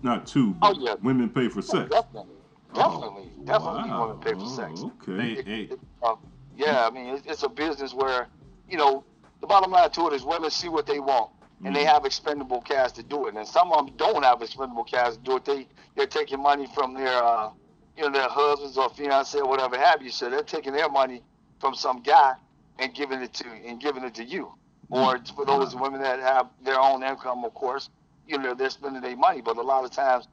not 0.02 0.26
two, 0.26 0.52
but 0.54 0.78
Oh, 0.78 0.80
yeah. 0.80 0.96
women 1.02 1.30
pay 1.30 1.48
for 1.48 1.62
sex. 1.62 1.90
Definitely, 1.90 2.34
definitely, 2.74 3.30
definitely 3.46 3.90
wow. 3.92 4.02
women 4.08 4.20
pay 4.22 4.34
for 4.34 4.48
sex. 4.48 4.82
Oh, 4.84 4.92
okay. 5.08 5.32
It- 5.34 5.48
it- 5.72 5.80
uh, 6.02 6.16
yeah, 6.56 6.88
I 6.88 6.92
mean, 6.92 7.16
it's, 7.16 7.26
it's 7.26 7.44
a 7.44 7.50
business 7.50 7.94
where, 7.94 8.28
you 8.70 8.78
know, 8.78 9.04
the 9.42 9.48
bottom 9.48 9.72
line 9.72 9.90
to 9.92 10.08
it 10.08 10.14
is 10.14 10.24
women 10.24 10.50
see 10.50 10.70
what 10.70 10.86
they 10.86 11.00
want, 11.00 11.32
and 11.66 11.76
they 11.76 11.84
have 11.84 12.06
expendable 12.06 12.62
cash 12.62 12.92
to 12.94 13.04
do 13.04 13.28
it. 13.28 13.36
And 13.36 13.48
some 13.48 13.72
of 13.72 13.86
them 13.86 13.96
don't 13.98 14.24
have 14.24 14.42
expendable 14.42 14.84
cash 14.84 15.14
to 15.14 15.20
do 15.20 15.38
it. 15.38 15.46
They 15.46 15.68
they're 15.96 16.08
taking 16.08 16.42
money 16.42 16.68
from 16.74 16.94
their, 16.94 17.24
uh, 17.24 17.50
you 17.98 18.04
know, 18.04 18.12
their 18.12 18.30
husbands 18.30 18.78
or 18.78 18.90
fiance 18.90 19.38
or 19.38 19.48
whatever 19.48 19.78
have 19.78 20.02
you. 20.02 20.10
So 20.10 20.30
they're 20.30 20.44
taking 20.44 20.74
their 20.74 20.90
money 20.90 21.22
from 21.60 21.76
some 21.76 22.02
guy 22.02 22.34
and 22.80 22.94
giving 22.94 23.22
it 23.22 23.34
to 23.36 23.46
and 23.66 23.80
giving 23.80 24.04
it 24.04 24.16
to 24.16 24.24
you. 24.24 24.54
Or 24.90 25.20
for 25.36 25.46
those 25.46 25.76
women 25.76 26.02
that 26.02 26.20
have 26.20 26.50
their 26.64 26.80
own 26.80 27.04
income, 27.04 27.44
of 27.44 27.54
course, 27.54 27.90
you 28.28 28.38
know, 28.38 28.54
they're 28.54 28.70
spending 28.70 29.02
their 29.02 29.16
money. 29.16 29.42
But 29.42 29.58
a 29.58 29.62
lot 29.62 29.86
of 29.86 29.92
times, 29.92 30.28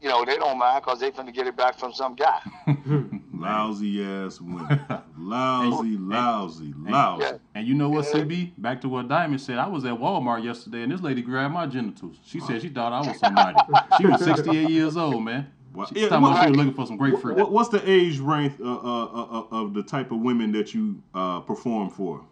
you 0.00 0.08
know, 0.08 0.24
they 0.24 0.36
don't 0.36 0.58
mind 0.58 0.82
because 0.84 1.00
they're 1.00 1.10
going 1.10 1.26
to 1.26 1.32
get 1.32 1.46
it 1.46 1.56
back 1.56 1.78
from 1.78 1.92
some 1.92 2.16
guy. 2.16 2.40
Lousy 3.42 4.04
ass 4.04 4.40
women. 4.40 4.80
lousy, 5.18 5.96
lousy, 5.96 6.74
lousy. 6.76 7.38
And 7.54 7.66
you 7.66 7.74
know 7.74 7.90
what, 7.90 8.06
CB? 8.06 8.52
Back 8.58 8.80
to 8.82 8.88
what 8.88 9.08
Diamond 9.08 9.40
said. 9.40 9.58
I 9.58 9.66
was 9.66 9.84
at 9.84 9.94
Walmart 9.94 10.44
yesterday, 10.44 10.82
and 10.82 10.92
this 10.92 11.00
lady 11.00 11.22
grabbed 11.22 11.54
my 11.54 11.66
genitals. 11.66 12.16
She 12.24 12.40
said 12.40 12.62
she 12.62 12.68
thought 12.68 12.92
I 12.92 13.00
was 13.06 13.18
somebody. 13.18 13.58
she 13.96 14.06
was 14.06 14.18
68 14.24 14.68
years 14.68 14.96
old, 14.96 15.24
man. 15.24 15.52
She 15.88 16.00
Yeah, 16.00 16.08
talking 16.08 16.26
about 16.26 16.44
she 16.44 16.50
was 16.50 16.56
looking 16.58 16.74
for 16.74 16.86
some 16.86 16.96
grapefruit. 16.96 17.36
What, 17.36 17.50
what's 17.50 17.70
the 17.70 17.82
age 17.90 18.18
range 18.18 18.52
uh, 18.60 18.74
uh, 18.74 19.04
uh, 19.04 19.46
of 19.50 19.74
the 19.74 19.82
type 19.82 20.12
of 20.12 20.20
women 20.20 20.52
that 20.52 20.74
you 20.74 21.02
uh, 21.14 21.40
perform 21.40 21.88
for? 21.90 22.24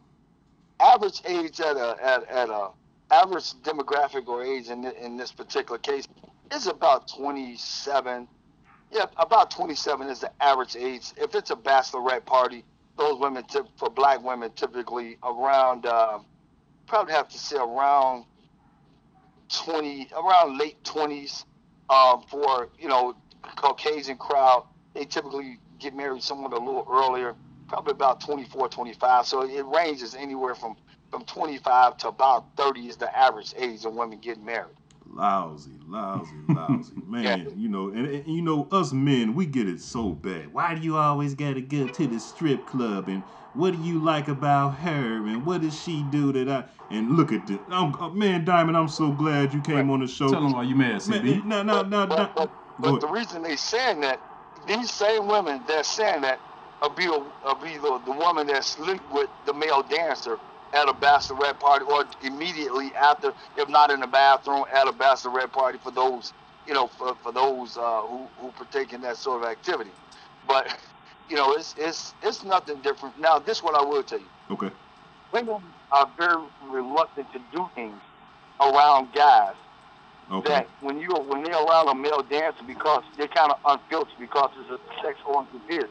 average 0.80 1.20
age 1.26 1.60
at 1.60 1.76
a 1.76 1.96
at, 2.02 2.28
at 2.30 2.48
a 2.48 2.70
average 3.10 3.52
demographic 3.62 4.26
or 4.26 4.42
age 4.42 4.68
in 4.68 4.84
in 4.84 5.16
this 5.16 5.32
particular 5.32 5.78
case 5.78 6.06
is 6.52 6.66
about 6.66 7.08
27 7.08 8.26
yeah 8.92 9.06
about 9.16 9.50
27 9.50 10.08
is 10.08 10.20
the 10.20 10.30
average 10.42 10.76
age. 10.76 11.12
If 11.16 11.34
it's 11.34 11.50
a 11.50 11.56
bachelorette 11.56 12.24
party 12.26 12.64
those 12.96 13.18
women 13.18 13.44
tip, 13.44 13.66
for 13.76 13.88
black 13.88 14.22
women 14.22 14.50
typically 14.54 15.16
around 15.24 15.86
uh, 15.86 16.18
probably 16.86 17.14
have 17.14 17.28
to 17.28 17.38
say 17.38 17.56
around 17.56 18.24
20 19.48 20.10
around 20.16 20.58
late 20.58 20.82
20s 20.84 21.44
um, 21.88 22.22
for 22.28 22.68
you 22.78 22.88
know 22.88 23.16
caucasian 23.56 24.16
crowd 24.16 24.64
they 24.94 25.04
typically 25.04 25.58
get 25.78 25.94
married 25.94 26.22
somewhat 26.22 26.52
a 26.52 26.58
little 26.58 26.86
earlier 26.90 27.34
probably 27.68 27.92
about 27.92 28.20
24 28.20 28.68
25 28.68 29.26
so 29.26 29.42
it 29.42 29.64
ranges 29.66 30.14
anywhere 30.14 30.54
from 30.54 30.76
from 31.10 31.24
25 31.24 31.96
to 31.96 32.08
about 32.08 32.44
30 32.56 32.88
is 32.88 32.96
the 32.96 33.18
average 33.18 33.54
age 33.56 33.84
of 33.84 33.94
women 33.94 34.18
getting 34.20 34.44
married 34.44 34.76
Lousy, 35.12 35.70
lousy, 35.88 36.32
lousy. 36.48 36.92
Man, 37.06 37.52
you 37.56 37.68
know, 37.68 37.88
and, 37.88 38.06
and 38.06 38.26
you 38.26 38.42
know, 38.42 38.68
us 38.70 38.92
men, 38.92 39.34
we 39.34 39.46
get 39.46 39.68
it 39.68 39.80
so 39.80 40.10
bad. 40.10 40.52
Why 40.52 40.74
do 40.74 40.82
you 40.82 40.96
always 40.96 41.34
gotta 41.34 41.60
go 41.60 41.88
to 41.88 42.06
the 42.06 42.20
strip 42.20 42.66
club? 42.66 43.08
And 43.08 43.24
what 43.52 43.72
do 43.72 43.78
you 43.78 43.98
like 43.98 44.28
about 44.28 44.76
her? 44.76 45.26
And 45.26 45.44
what 45.44 45.62
does 45.62 45.78
she 45.78 46.02
do 46.02 46.32
that 46.32 46.48
I 46.48 46.64
and 46.90 47.16
look 47.16 47.32
at 47.32 47.46
this. 47.46 47.58
I'm, 47.70 47.94
uh, 47.94 48.08
man, 48.10 48.44
Diamond, 48.44 48.76
I'm 48.76 48.88
so 48.88 49.12
glad 49.12 49.54
you 49.54 49.60
came 49.60 49.90
on 49.90 50.00
the 50.00 50.06
show. 50.06 50.30
Tell 50.30 50.44
'em 50.44 50.52
why 50.52 50.64
you 50.64 50.74
mad, 50.74 51.00
CB. 51.00 51.44
Man, 51.44 51.66
no, 51.66 51.82
no, 51.82 51.82
no, 51.82 52.06
no. 52.06 52.50
but 52.78 53.00
the 53.00 53.06
reason 53.06 53.42
they 53.42 53.56
saying 53.56 54.00
that 54.00 54.20
these 54.66 54.90
same 54.90 55.26
women 55.26 55.62
that 55.68 55.86
saying 55.86 56.22
that 56.22 56.40
will 56.82 56.90
be, 56.90 57.06
a, 57.06 57.10
will 57.10 57.54
be 57.62 57.76
the, 57.76 58.00
the 58.04 58.12
woman 58.12 58.46
that 58.48 58.64
sleep 58.64 59.00
with 59.12 59.28
the 59.46 59.54
male 59.54 59.82
dancer 59.82 60.38
at 60.72 60.88
a 60.88 60.92
bachelorette 60.92 61.58
party 61.58 61.84
or 61.84 62.04
immediately 62.22 62.92
after, 62.94 63.32
if 63.56 63.68
not 63.68 63.90
in 63.90 64.00
the 64.00 64.06
bathroom, 64.06 64.64
at 64.72 64.86
a 64.86 64.92
bachelorette 64.92 65.52
party 65.52 65.78
for 65.82 65.90
those, 65.90 66.32
you 66.66 66.74
know, 66.74 66.86
for, 66.86 67.14
for 67.22 67.32
those 67.32 67.76
uh, 67.76 68.02
who, 68.02 68.26
who 68.38 68.50
partake 68.52 68.92
in 68.92 69.00
that 69.02 69.16
sort 69.16 69.42
of 69.42 69.48
activity. 69.48 69.90
But, 70.46 70.76
you 71.28 71.36
know, 71.36 71.52
it's, 71.52 71.74
it's, 71.78 72.14
it's 72.22 72.44
nothing 72.44 72.80
different. 72.82 73.18
Now, 73.18 73.38
this 73.38 73.58
is 73.58 73.62
what 73.62 73.74
I 73.74 73.84
will 73.84 74.02
tell 74.02 74.20
you. 74.20 74.26
Okay. 74.50 74.70
Women 75.32 75.62
are 75.92 76.10
very 76.18 76.42
reluctant 76.68 77.32
to 77.32 77.40
do 77.52 77.68
things 77.74 78.00
around 78.60 79.12
guys 79.12 79.54
Okay. 80.30 80.48
that 80.50 80.68
when 80.80 81.00
you 81.00 81.08
when 81.26 81.42
they 81.42 81.50
allow 81.50 81.84
a 81.86 81.94
male 81.94 82.22
dancer 82.22 82.62
because 82.64 83.02
they're 83.16 83.26
kind 83.26 83.50
of 83.50 83.58
unfiltered 83.64 84.14
because 84.20 84.50
it's 84.60 84.70
a 84.70 85.02
sex 85.02 85.18
oriented 85.26 85.66
business. 85.66 85.90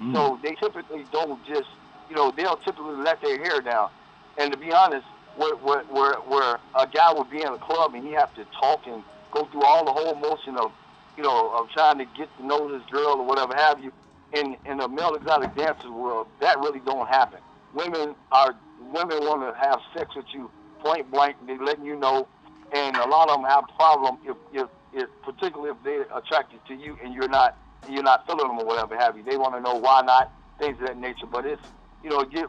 Mm. 0.00 0.14
So 0.14 0.38
they 0.42 0.54
typically 0.54 1.04
don't 1.12 1.44
just 1.44 1.68
you 2.12 2.18
know 2.18 2.30
they'll 2.30 2.58
typically 2.58 2.96
let 2.96 3.22
their 3.22 3.38
hair 3.38 3.62
down. 3.62 3.88
And 4.36 4.52
to 4.52 4.58
be 4.58 4.70
honest, 4.70 5.06
where 5.36 5.56
where 5.56 5.82
where, 5.84 6.14
where 6.16 6.58
a 6.78 6.86
guy 6.86 7.10
would 7.10 7.30
be 7.30 7.40
in 7.40 7.48
a 7.48 7.58
club 7.58 7.94
and 7.94 8.04
he 8.06 8.12
have 8.12 8.34
to 8.34 8.44
talk 8.60 8.86
and 8.86 9.02
go 9.30 9.46
through 9.46 9.62
all 9.64 9.82
the 9.86 9.92
whole 9.92 10.14
motion 10.16 10.58
of 10.58 10.72
you 11.16 11.22
know 11.22 11.50
of 11.54 11.70
trying 11.70 11.96
to 11.98 12.04
get 12.04 12.28
to 12.36 12.44
know 12.44 12.70
this 12.70 12.86
girl 12.90 13.16
or 13.16 13.24
whatever 13.24 13.54
have 13.54 13.82
you. 13.82 13.90
In 14.34 14.56
in 14.66 14.76
the 14.76 14.88
male 14.88 15.14
exotic 15.14 15.56
dancers 15.56 15.90
world, 15.90 16.26
that 16.40 16.58
really 16.58 16.80
don't 16.80 17.08
happen. 17.08 17.38
Women 17.72 18.14
are 18.30 18.54
women 18.92 19.18
want 19.24 19.40
to 19.40 19.58
have 19.58 19.80
sex 19.96 20.14
with 20.14 20.26
you 20.34 20.50
point 20.80 21.10
blank. 21.10 21.36
They 21.46 21.56
letting 21.56 21.86
you 21.86 21.96
know 21.96 22.28
and 22.74 22.94
a 22.96 23.06
lot 23.06 23.30
of 23.30 23.36
them 23.36 23.44
have 23.44 23.64
a 23.68 23.72
problem 23.76 24.18
if, 24.24 24.36
if, 24.52 24.68
if 24.92 25.08
particularly 25.22 25.70
if 25.70 25.76
they're 25.84 26.06
attracted 26.16 26.60
to 26.68 26.74
you 26.74 26.98
and 27.02 27.14
you're 27.14 27.28
not 27.28 27.56
you're 27.88 28.02
not 28.02 28.26
feeling 28.26 28.48
them 28.48 28.58
or 28.58 28.64
whatever 28.64 28.96
have 28.96 29.16
you. 29.16 29.22
They 29.22 29.36
want 29.36 29.54
to 29.54 29.60
know 29.60 29.74
why 29.74 30.02
not 30.02 30.32
things 30.58 30.80
of 30.80 30.86
that 30.86 30.96
nature. 30.96 31.26
But 31.30 31.46
it's 31.46 31.62
you 32.02 32.10
know 32.10 32.24
get 32.24 32.46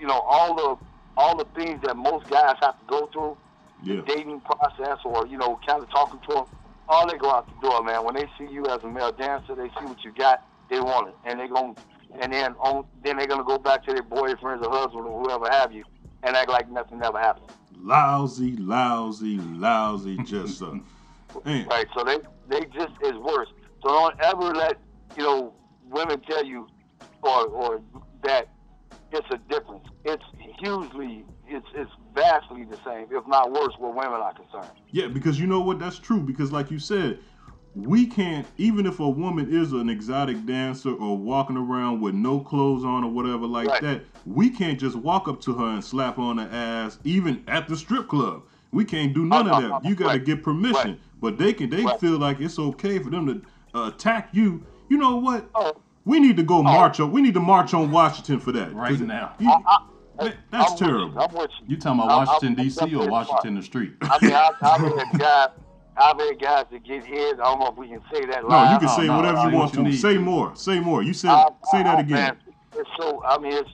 you 0.00 0.06
know 0.06 0.20
all 0.20 0.54
the 0.54 0.76
all 1.16 1.36
the 1.36 1.46
things 1.54 1.80
that 1.84 1.96
most 1.96 2.28
guys 2.28 2.56
have 2.62 2.78
to 2.78 2.84
go 2.86 3.06
through 3.12 3.36
Yeah. 3.82 3.96
the 3.96 4.02
dating 4.02 4.40
process 4.40 4.98
or 5.04 5.26
you 5.26 5.38
know 5.38 5.58
kind 5.66 5.82
of 5.82 5.90
talking 5.90 6.20
to 6.28 6.34
them. 6.34 6.44
All 6.88 7.06
they 7.10 7.16
go 7.16 7.30
out 7.30 7.46
the 7.48 7.68
door, 7.68 7.82
man. 7.82 8.04
When 8.04 8.14
they 8.14 8.26
see 8.38 8.52
you 8.52 8.66
as 8.66 8.82
a 8.82 8.88
male 8.88 9.12
dancer, 9.12 9.54
they 9.54 9.68
see 9.78 9.84
what 9.86 10.02
you 10.04 10.12
got. 10.12 10.42
They 10.68 10.80
want 10.80 11.08
it, 11.08 11.14
and 11.24 11.38
they 11.40 11.46
going 11.48 11.76
and 12.20 12.32
then 12.32 12.54
on 12.60 12.84
then 13.04 13.16
they're 13.16 13.26
gonna 13.26 13.44
go 13.44 13.58
back 13.58 13.84
to 13.86 13.92
their 13.92 14.02
boyfriends 14.02 14.62
or 14.64 14.70
husband 14.70 15.06
or 15.06 15.22
whoever 15.22 15.48
have 15.50 15.72
you 15.72 15.84
and 16.22 16.36
act 16.36 16.50
like 16.50 16.68
nothing 16.70 17.00
ever 17.02 17.18
happened. 17.18 17.50
Lousy, 17.80 18.56
lousy, 18.56 19.38
lousy, 19.38 20.16
just 20.24 20.62
uh, 20.62 20.72
man. 21.44 21.66
Right. 21.68 21.86
So 21.96 22.04
they 22.04 22.18
they 22.48 22.64
just 22.66 22.92
is 23.04 23.14
worse. 23.16 23.48
So 23.82 23.88
don't 23.88 24.14
ever 24.22 24.52
let 24.54 24.78
you 25.16 25.22
know 25.24 25.54
women 25.90 26.20
tell 26.20 26.44
you 26.44 26.68
or 27.22 27.46
or 27.46 27.80
that 28.24 28.48
it's 29.12 29.26
a 29.30 29.38
difference. 29.52 29.84
It's 30.04 30.24
hugely 30.60 31.24
it's 31.46 31.66
it's 31.74 31.90
vastly 32.14 32.64
the 32.64 32.78
same, 32.84 33.08
if 33.10 33.26
not 33.26 33.52
worse, 33.52 33.74
where 33.78 33.90
women 33.90 34.20
are 34.20 34.32
concerned. 34.34 34.70
Yeah, 34.90 35.08
because 35.08 35.38
you 35.38 35.46
know 35.46 35.60
what? 35.60 35.78
That's 35.78 35.98
true. 35.98 36.20
Because 36.20 36.52
like 36.52 36.70
you 36.70 36.78
said, 36.78 37.18
we 37.74 38.06
can't 38.06 38.46
even 38.58 38.86
if 38.86 39.00
a 39.00 39.08
woman 39.08 39.52
is 39.52 39.72
an 39.72 39.88
exotic 39.88 40.44
dancer 40.46 40.92
or 40.92 41.16
walking 41.16 41.56
around 41.56 42.00
with 42.00 42.14
no 42.14 42.40
clothes 42.40 42.84
on 42.84 43.04
or 43.04 43.10
whatever 43.10 43.46
like 43.46 43.68
Right. 43.68 43.82
that, 43.82 44.04
we 44.26 44.50
can't 44.50 44.78
just 44.78 44.96
walk 44.96 45.28
up 45.28 45.40
to 45.42 45.54
her 45.54 45.66
and 45.66 45.84
slap 45.84 46.16
her 46.16 46.22
on 46.22 46.36
the 46.36 46.42
ass, 46.42 46.98
even 47.04 47.42
at 47.48 47.68
the 47.68 47.76
strip 47.76 48.08
club. 48.08 48.42
We 48.72 48.84
can't 48.84 49.12
do 49.12 49.24
none 49.24 49.48
of 49.48 49.62
that. 49.62 49.84
You 49.84 49.94
gotta 49.94 50.18
get 50.18 50.42
permission. 50.42 50.98
But 51.20 51.38
they 51.38 51.52
can. 51.52 51.70
They 51.70 51.86
feel 51.98 52.18
like 52.18 52.40
it's 52.40 52.58
okay 52.58 52.98
for 52.98 53.10
them 53.10 53.26
to 53.26 53.78
uh, 53.78 53.88
attack 53.88 54.30
you. 54.32 54.66
You 54.88 54.96
know 54.96 55.16
what? 55.16 55.48
We 56.04 56.18
need 56.20 56.36
to 56.36 56.42
go 56.42 56.58
oh. 56.58 56.62
march 56.62 57.00
on. 57.00 57.12
We 57.12 57.22
need 57.22 57.34
to 57.34 57.40
march 57.40 57.74
on 57.74 57.90
Washington 57.90 58.40
for 58.40 58.52
that. 58.52 58.74
Right 58.74 58.90
'Cause 58.90 59.00
now. 59.00 59.32
you- 59.38 59.48
man, 60.18 60.34
that's 60.50 60.74
terrible. 60.74 61.18
I'm 61.18 61.32
with 61.34 61.50
you. 61.60 61.66
You 61.68 61.76
talking 61.76 62.00
about 62.00 62.10
I'm- 62.10 62.18
I'm- 62.20 62.26
Washington 62.28 62.54
D.C. 62.64 62.80
or 62.80 62.86
definitely 62.86 63.08
Washington 63.08 63.54
the 63.54 63.62
street? 63.62 63.92
I 64.02 64.18
mean, 64.24 64.32
I've, 64.34 64.54
I've 64.62 64.80
had 64.98 65.18
guys, 65.18 65.48
I've 65.96 66.18
had 66.18 66.40
guys 66.40 66.64
that 66.72 66.84
get 66.84 67.04
hit. 67.04 67.38
I 67.40 67.44
don't 67.44 67.60
know 67.60 67.68
if 67.68 67.76
we 67.76 67.88
can 67.88 68.00
say 68.12 68.24
that 68.26 68.42
No, 68.42 68.48
live. 68.48 68.72
you 68.82 68.86
can 68.88 68.96
say 68.96 69.06
no, 69.06 69.16
whatever 69.16 69.36
say 69.38 69.42
you 69.44 69.50
what 69.52 69.58
want 69.60 69.72
you 69.74 69.82
to. 69.84 69.88
need. 69.90 69.96
Say 69.96 70.18
more. 70.18 70.56
Say 70.56 70.80
more. 70.80 71.02
You 71.02 71.12
said. 71.14 71.30
I- 71.30 71.46
say 71.70 71.82
that 71.82 71.96
I- 71.98 72.00
again. 72.00 72.14
man, 72.16 72.36
it's 72.74 72.90
so. 72.98 73.22
I 73.24 73.38
mean, 73.38 73.52
it's 73.52 73.70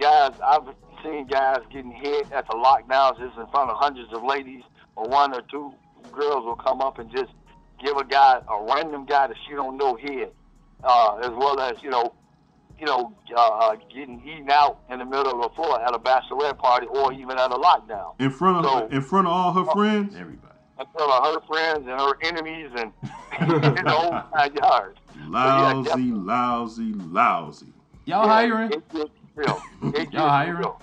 guys. 0.00 0.32
I've 0.44 0.62
seen 1.02 1.26
guys 1.26 1.58
getting 1.72 1.90
hit 1.92 2.30
at 2.32 2.46
the 2.46 2.52
lockdowns, 2.54 3.18
just 3.18 3.36
in 3.38 3.46
front 3.48 3.70
of 3.70 3.76
hundreds 3.78 4.12
of 4.12 4.22
ladies, 4.24 4.62
or 4.96 5.08
one 5.08 5.34
or 5.34 5.42
two 5.50 5.72
girls 6.12 6.44
will 6.44 6.56
come 6.56 6.80
up 6.80 6.98
and 6.98 7.10
just 7.10 7.32
give 7.84 7.96
a 7.96 8.04
guy, 8.04 8.38
a 8.48 8.74
random 8.74 9.04
guy 9.06 9.26
that 9.26 9.36
she 9.48 9.54
don't 9.54 9.76
know 9.76 9.96
hit, 9.96 10.34
uh, 10.84 11.16
as 11.22 11.30
well 11.30 11.60
as 11.60 11.82
you 11.82 11.90
know, 11.90 12.12
you 12.78 12.86
know, 12.86 13.12
uh, 13.36 13.40
uh, 13.48 13.76
getting 13.94 14.20
eaten 14.26 14.50
out 14.50 14.80
in 14.90 14.98
the 14.98 15.04
middle 15.04 15.32
of 15.42 15.42
the 15.50 15.54
floor 15.54 15.80
at 15.80 15.94
a 15.94 15.98
bachelorette 15.98 16.58
party 16.58 16.86
or 16.88 17.12
even 17.12 17.38
at 17.38 17.50
a 17.52 17.54
lockdown. 17.56 18.14
In 18.18 18.30
front 18.30 18.58
of 18.58 18.64
So- 18.72 18.86
in 18.88 19.00
front 19.02 19.26
of 19.26 19.32
all 19.32 19.52
her 19.52 19.64
friends. 19.72 20.14
Everybody. 20.14 20.48
in 20.80 20.86
front 20.96 21.12
of 21.12 21.34
her 21.34 21.46
friends 21.46 21.86
and 21.88 22.00
her 22.00 22.14
enemies 22.22 22.70
and 22.76 22.92
the 23.84 23.90
whole 23.90 24.10
nine 24.34 24.54
yards. 24.54 24.98
Lousy, 25.28 26.10
lousy, 26.12 26.92
lousy. 26.94 27.66
Y'all 28.04 28.26
hiring? 28.26 28.72
It 28.72 28.88
gets 28.92 29.10
real. 29.36 29.62
It 29.84 29.94
gets 29.94 30.12
Y'all 30.12 30.28
hiring? 30.28 30.56
real. 30.58 30.80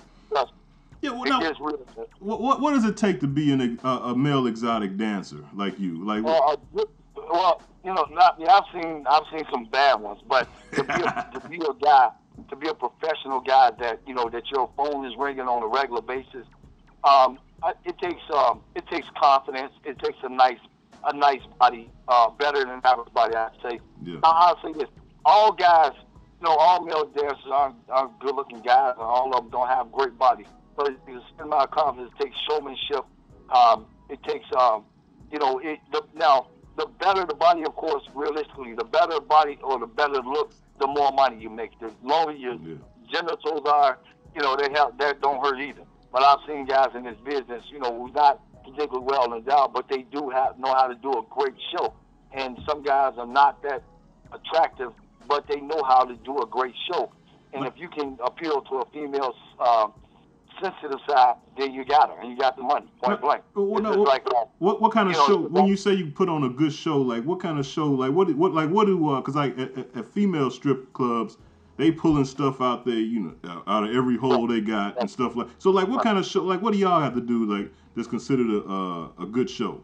Yeah, 1.01 1.11
well, 1.11 1.23
it 1.23 1.29
now- 1.29 1.39
gets 1.39 1.59
real. 1.59 1.79
What, 2.19 2.41
what 2.41 2.59
what 2.61 2.73
does 2.73 2.83
it 2.85 2.97
take 2.97 3.19
to 3.21 3.27
be 3.27 3.51
an, 3.53 3.79
a, 3.83 3.87
a 3.89 4.15
male 4.17 4.47
exotic 4.47 4.97
dancer 4.97 5.43
like 5.55 5.79
you? 5.79 6.03
Like 6.03 6.23
Well, 6.23 6.57
uh, 6.75 6.83
well, 7.31 7.61
you 7.83 7.93
know, 7.93 8.05
not, 8.11 8.35
yeah, 8.39 8.53
I've 8.57 8.63
seen 8.73 9.05
I've 9.09 9.23
seen 9.31 9.45
some 9.51 9.65
bad 9.65 9.95
ones, 10.01 10.19
but 10.27 10.47
to 10.73 10.83
be 10.83 10.93
a, 10.93 11.25
to 11.39 11.47
be 11.49 11.57
a 11.57 11.73
guy, 11.83 12.09
to 12.49 12.55
be 12.55 12.67
a 12.67 12.73
professional 12.73 13.39
guy 13.39 13.71
that 13.79 14.01
you 14.05 14.13
know 14.13 14.29
that 14.29 14.43
your 14.51 14.69
phone 14.75 15.05
is 15.05 15.13
ringing 15.17 15.47
on 15.47 15.63
a 15.63 15.67
regular 15.67 16.01
basis, 16.01 16.45
um, 17.03 17.39
it 17.85 17.97
takes 17.99 18.21
um, 18.33 18.61
it 18.75 18.85
takes 18.87 19.07
confidence. 19.21 19.71
It 19.85 19.97
takes 19.99 20.17
a 20.23 20.29
nice 20.29 20.59
a 21.05 21.15
nice 21.15 21.41
body, 21.59 21.89
uh, 22.09 22.29
better 22.31 22.59
than 22.65 22.81
average 22.83 23.13
body, 23.13 23.35
I'd 23.35 23.51
say. 23.63 23.79
Yeah. 24.03 24.17
I- 24.23 24.53
I'll 24.55 24.61
say 24.61 24.77
this: 24.77 24.89
all 25.23 25.53
guys, 25.53 25.91
you 26.41 26.45
know, 26.47 26.55
all 26.55 26.83
male 26.83 27.05
dancers 27.05 27.37
are, 27.51 27.73
are 27.89 28.11
good-looking 28.19 28.61
guys, 28.61 28.93
and 28.95 29.03
all 29.03 29.33
of 29.33 29.43
them 29.43 29.51
don't 29.51 29.67
have 29.69 29.91
great 29.91 30.17
bodies. 30.17 30.47
But 30.75 30.91
it's 31.07 31.25
amount 31.39 31.63
of 31.63 31.71
confidence. 31.71 32.11
It 32.19 32.23
takes 32.25 32.35
showmanship. 32.49 33.05
Um, 33.53 33.85
it 34.09 34.21
takes, 34.23 34.45
um, 34.57 34.83
you 35.31 35.39
know, 35.39 35.59
it. 35.59 35.79
The, 35.91 36.03
now, 36.15 36.47
the 36.79 36.87
better 36.99 37.25
the 37.25 37.35
body, 37.35 37.63
of 37.63 37.75
course, 37.75 38.03
realistically, 38.15 38.73
the 38.73 38.85
better 38.85 39.19
body 39.19 39.59
or 39.61 39.77
the 39.79 39.85
better 39.85 40.21
look, 40.23 40.53
the 40.79 40.87
more 40.87 41.11
money 41.11 41.37
you 41.37 41.49
make. 41.49 41.77
The 41.79 41.91
longer 42.01 42.31
your 42.31 42.57
genitals 43.11 43.63
are, 43.65 43.99
you 44.33 44.41
know, 44.41 44.55
they 44.55 44.71
have 44.73 44.97
that 44.97 45.21
don't 45.21 45.43
hurt 45.45 45.59
either. 45.59 45.81
But 46.13 46.23
I've 46.23 46.39
seen 46.47 46.65
guys 46.65 46.89
in 46.95 47.03
this 47.03 47.17
business, 47.25 47.63
you 47.69 47.79
know, 47.79 47.93
who's 47.99 48.15
not 48.15 48.39
particularly 48.63 49.05
well 49.05 49.33
endowed, 49.33 49.73
but 49.73 49.89
they 49.89 50.03
do 50.03 50.29
have 50.29 50.57
know 50.57 50.73
how 50.73 50.87
to 50.87 50.95
do 50.95 51.11
a 51.11 51.23
great 51.29 51.55
show. 51.75 51.93
And 52.31 52.57
some 52.67 52.81
guys 52.81 53.13
are 53.17 53.27
not 53.27 53.61
that 53.63 53.83
attractive, 54.31 54.93
but 55.27 55.45
they 55.49 55.59
know 55.59 55.83
how 55.85 56.05
to 56.05 56.15
do 56.15 56.39
a 56.39 56.45
great 56.45 56.75
show. 56.91 57.11
And 57.51 57.65
if 57.65 57.73
you 57.75 57.89
can 57.89 58.17
appeal 58.23 58.61
to 58.61 58.75
a 58.77 58.85
female's 58.91 59.35
uh, 59.59 59.87
sensitive 60.61 60.99
side, 61.07 61.35
then 61.57 61.73
you 61.73 61.85
got 61.85 62.09
her, 62.09 62.21
and 62.21 62.31
you 62.31 62.37
got 62.37 62.55
the 62.55 62.63
money, 62.63 62.87
point 63.01 63.21
blank. 63.21 63.43
Well, 63.55 63.81
no, 63.81 63.97
what, 63.99 64.07
like, 64.07 64.25
uh, 64.27 64.45
what 64.59 64.81
what 64.81 64.91
kind 64.91 65.09
of 65.09 65.15
know, 65.15 65.27
show? 65.27 65.37
When 65.37 65.65
you 65.65 65.75
say 65.75 65.93
you 65.93 66.07
put 66.11 66.29
on 66.29 66.43
a 66.43 66.49
good 66.49 66.73
show, 66.73 66.97
like 66.97 67.23
what 67.23 67.39
kind 67.39 67.59
of 67.59 67.65
show? 67.65 67.87
Like 67.87 68.11
what 68.11 68.33
what 68.35 68.53
like 68.53 68.69
what 68.69 68.85
do? 68.87 69.09
uh 69.09 69.21
'cause 69.21 69.35
like 69.35 69.57
at, 69.57 69.77
at- 69.95 70.05
female 70.05 70.49
strip 70.49 70.91
clubs, 70.93 71.37
they 71.77 71.91
pulling 71.91 72.25
stuff 72.25 72.61
out 72.61 72.85
there, 72.85 72.95
you 72.95 73.19
know, 73.19 73.33
uh, 73.43 73.61
out 73.71 73.83
of 73.83 73.95
every 73.95 74.17
hole 74.17 74.47
they 74.47 74.61
got 74.61 74.99
and 74.99 75.09
stuff 75.09 75.35
like. 75.35 75.47
So 75.59 75.69
like 75.71 75.87
what 75.87 76.03
kind 76.03 76.17
of 76.17 76.25
show? 76.25 76.43
Like 76.43 76.61
what 76.61 76.73
do 76.73 76.79
y'all 76.79 77.01
have 77.01 77.13
to 77.15 77.21
do? 77.21 77.45
Like 77.45 77.71
that's 77.95 78.07
considered 78.07 78.49
a 78.49 78.59
uh, 78.69 79.23
a 79.23 79.25
good 79.25 79.49
show. 79.49 79.83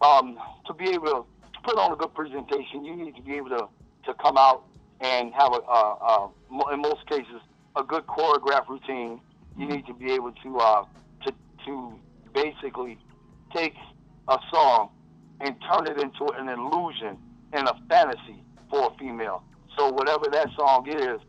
um, 0.00 0.38
to 0.66 0.74
be 0.74 0.90
able 0.90 1.06
to 1.06 1.24
put 1.62 1.78
on 1.78 1.92
a 1.92 1.96
good 1.96 2.12
presentation, 2.14 2.84
you 2.84 2.94
need 2.94 3.16
to 3.16 3.22
be 3.22 3.34
able 3.36 3.48
to, 3.50 3.66
to 4.04 4.14
come 4.14 4.36
out 4.36 4.64
and 5.00 5.32
have 5.32 5.52
a, 5.52 5.60
uh, 5.66 6.28
uh, 6.50 6.72
in 6.72 6.80
most 6.80 7.06
cases, 7.08 7.40
a 7.76 7.82
good 7.82 8.06
choreographed 8.06 8.68
routine. 8.68 9.18
You 9.56 9.66
need 9.66 9.86
to 9.86 9.94
be 9.94 10.12
able 10.12 10.32
to, 10.32 10.58
uh, 10.58 10.84
to, 11.26 11.32
to 11.66 11.98
basically 12.32 12.98
take 13.54 13.74
a 14.28 14.38
song 14.52 14.90
and 15.40 15.54
turn 15.70 15.86
it 15.86 16.00
into 16.00 16.26
an 16.34 16.48
illusion 16.48 17.18
and 17.52 17.68
a 17.68 17.76
fantasy 17.88 18.42
for 18.70 18.92
a 18.92 18.98
female. 18.98 19.42
So 19.78 19.90
whatever 19.90 20.26
that 20.32 20.48
song 20.56 20.88
is, 20.88 21.20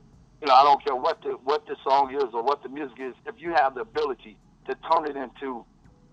you 0.41 0.47
know, 0.47 0.53
I 0.53 0.63
don't 0.63 0.83
care 0.83 0.95
what 0.95 1.21
the 1.23 1.31
what 1.43 1.65
the 1.65 1.75
song 1.87 2.13
is 2.13 2.25
or 2.33 2.43
what 2.43 2.61
the 2.61 2.69
music 2.69 2.97
is. 2.99 3.13
If 3.25 3.35
you 3.39 3.53
have 3.53 3.75
the 3.75 3.81
ability 3.81 4.37
to 4.67 4.75
turn 4.91 5.05
it 5.05 5.15
into 5.15 5.65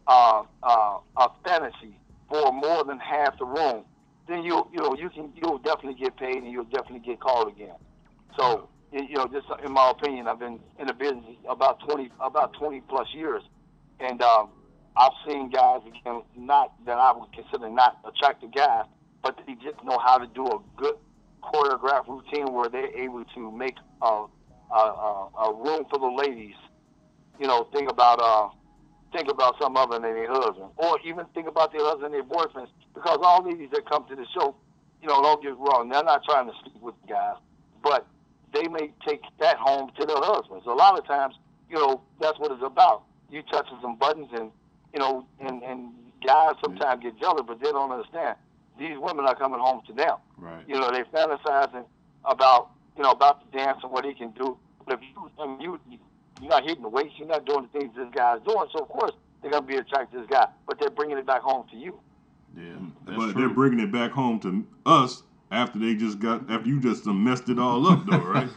uh, 0.07 0.43
uh, 0.63 0.99
a 1.17 1.29
fantasy 1.45 1.99
for 2.29 2.53
more 2.53 2.85
than 2.85 2.99
half 2.99 3.39
the 3.39 3.45
room, 3.45 3.85
then 4.29 4.43
you 4.43 4.67
you 4.73 4.79
know 4.79 4.95
you 4.99 5.11
can 5.11 5.33
you'll 5.37 5.59
definitely 5.59 6.01
get 6.01 6.17
paid 6.17 6.37
and 6.37 6.51
you'll 6.51 6.65
definitely 6.65 7.01
get 7.01 7.21
called 7.21 7.49
again. 7.49 7.77
So 8.39 8.69
you 8.93 9.15
know, 9.15 9.27
just 9.27 9.47
in 9.65 9.73
my 9.73 9.91
opinion, 9.91 10.29
I've 10.29 10.39
been 10.39 10.61
in 10.79 10.87
the 10.87 10.93
business 10.93 11.25
about 11.49 11.81
twenty 11.89 12.11
about 12.21 12.53
twenty 12.55 12.81
plus 12.89 13.09
years, 13.15 13.43
and 14.01 14.21
um, 14.23 14.51
I've 14.97 15.13
seen 15.27 15.51
guys 15.51 15.81
again 15.87 16.23
not 16.37 16.73
that 16.87 16.99
I 16.99 17.13
would 17.13 17.33
consider 17.33 17.71
not 17.71 17.99
attractive 18.05 18.53
guys, 18.55 18.85
but 19.23 19.39
they 19.47 19.55
just 19.55 19.83
know 19.85 19.99
how 19.99 20.19
to 20.19 20.27
do 20.27 20.47
a 20.47 20.59
good 20.77 20.97
choreographed 21.43 22.09
routine 22.09 22.53
where 22.53 22.69
they're 22.69 22.95
able 22.97 23.25
to 23.35 23.51
make 23.51 23.77
a 24.03 24.25
a, 24.71 24.77
a, 24.77 25.31
a 25.47 25.55
room 25.55 25.85
for 25.91 25.99
the 25.99 26.07
ladies. 26.07 26.55
You 27.41 27.47
know, 27.47 27.69
think 27.73 27.91
about 27.91 28.21
uh, 28.21 28.49
think 29.17 29.31
about 29.31 29.57
some 29.61 29.77
other 29.77 29.99
than 29.99 30.03
their 30.03 30.31
husband, 30.31 30.71
or 30.77 30.99
even 31.05 31.25
think 31.35 31.49
about 31.49 31.73
their 31.73 31.83
husband 31.83 32.15
and 32.15 32.15
their 32.15 32.25
boyfriends. 32.25 32.69
Because 32.95 33.19
all 33.23 33.43
ladies 33.43 33.71
that 33.73 33.89
come 33.89 34.07
to 34.09 34.15
the 34.15 34.27
show, 34.35 34.55
you 35.01 35.09
know, 35.09 35.23
don't 35.23 35.43
get 35.43 35.57
wrong, 35.57 35.89
they're 35.89 36.05
not 36.05 36.23
trying 36.25 36.47
to 36.47 36.53
sleep 36.63 36.81
with 36.83 36.95
guys, 37.09 37.37
but 37.83 38.07
they 38.53 38.69
may 38.69 38.93
take 39.07 39.23
that 39.41 39.57
home 39.57 39.91
to 39.99 40.07
their 40.07 40.17
husbands. 40.19 40.67
A 40.67 40.71
lot 40.71 40.99
of 40.99 41.07
times, 41.07 41.35
you 41.69 41.77
know, 41.77 42.03
that's 42.21 42.39
what 42.39 42.53
it's 42.53 42.63
about. 42.63 43.05
You 43.31 43.43
touching 43.51 43.79
some 43.81 43.97
buttons, 43.97 44.29
and 44.33 44.51
you 44.93 45.01
know, 45.01 45.27
and 45.41 45.63
and 45.63 45.93
guys 46.27 46.55
sometimes 46.63 47.03
get 47.03 47.19
jealous, 47.19 47.43
but 47.47 47.61
they 47.61 47.71
don't 47.71 47.91
understand. 47.91 48.37
These 48.79 48.99
women 48.99 49.27
are 49.27 49.35
coming 49.35 49.61
home 49.61 49.83
to 49.87 49.93
them. 49.93 50.17
Right. 50.37 50.65
You 50.67 50.79
know, 50.79 50.91
they 50.91 51.03
fantasizing 51.05 51.85
about 52.25 52.71
you 52.97 53.03
know 53.03 53.11
about 53.11 53.51
the 53.51 53.59
dance 53.59 53.79
and 53.83 53.93
what 53.93 54.05
he 54.05 54.15
can 54.15 54.31
do. 54.33 54.59
But 54.85 54.95
if 54.95 55.01
you, 55.03 55.31
I 55.39 55.47
mean, 55.47 55.61
you 55.61 55.81
you're 56.41 56.51
not 56.51 56.65
hitting 56.65 56.83
the 56.83 56.89
weights, 56.89 57.15
you're 57.17 57.29
not 57.29 57.47
doing 57.47 57.69
the 57.73 57.79
things 57.79 57.95
this 57.97 58.09
guy's 58.15 58.41
doing. 58.43 58.67
So 58.73 58.81
of 58.81 58.89
course 58.89 59.13
they're 59.41 59.51
gonna 59.51 59.67
be 59.67 59.77
attracted 59.77 60.17
to 60.17 60.21
this 60.21 60.31
guy, 60.31 60.47
but 60.67 60.79
they're 60.79 60.91
bringing 60.91 61.19
it 61.19 61.27
back 61.27 61.43
home 61.43 61.67
to 61.71 61.77
you. 61.77 61.99
Yeah, 62.57 62.65
mm. 62.65 62.93
but 63.05 63.35
they're 63.35 63.49
bringing 63.49 63.81
it 63.81 63.93
back 63.93 64.11
home 64.11 64.41
to 64.41 64.67
us 64.85 65.23
after 65.53 65.79
they 65.79 65.95
just 65.95 66.19
got 66.19 66.51
after 66.51 66.69
you 66.69 66.81
just 66.81 67.07
messed 67.07 67.49
it 67.49 67.59
all 67.59 67.87
up 67.87 68.05
though, 68.07 68.19
right? 68.19 68.49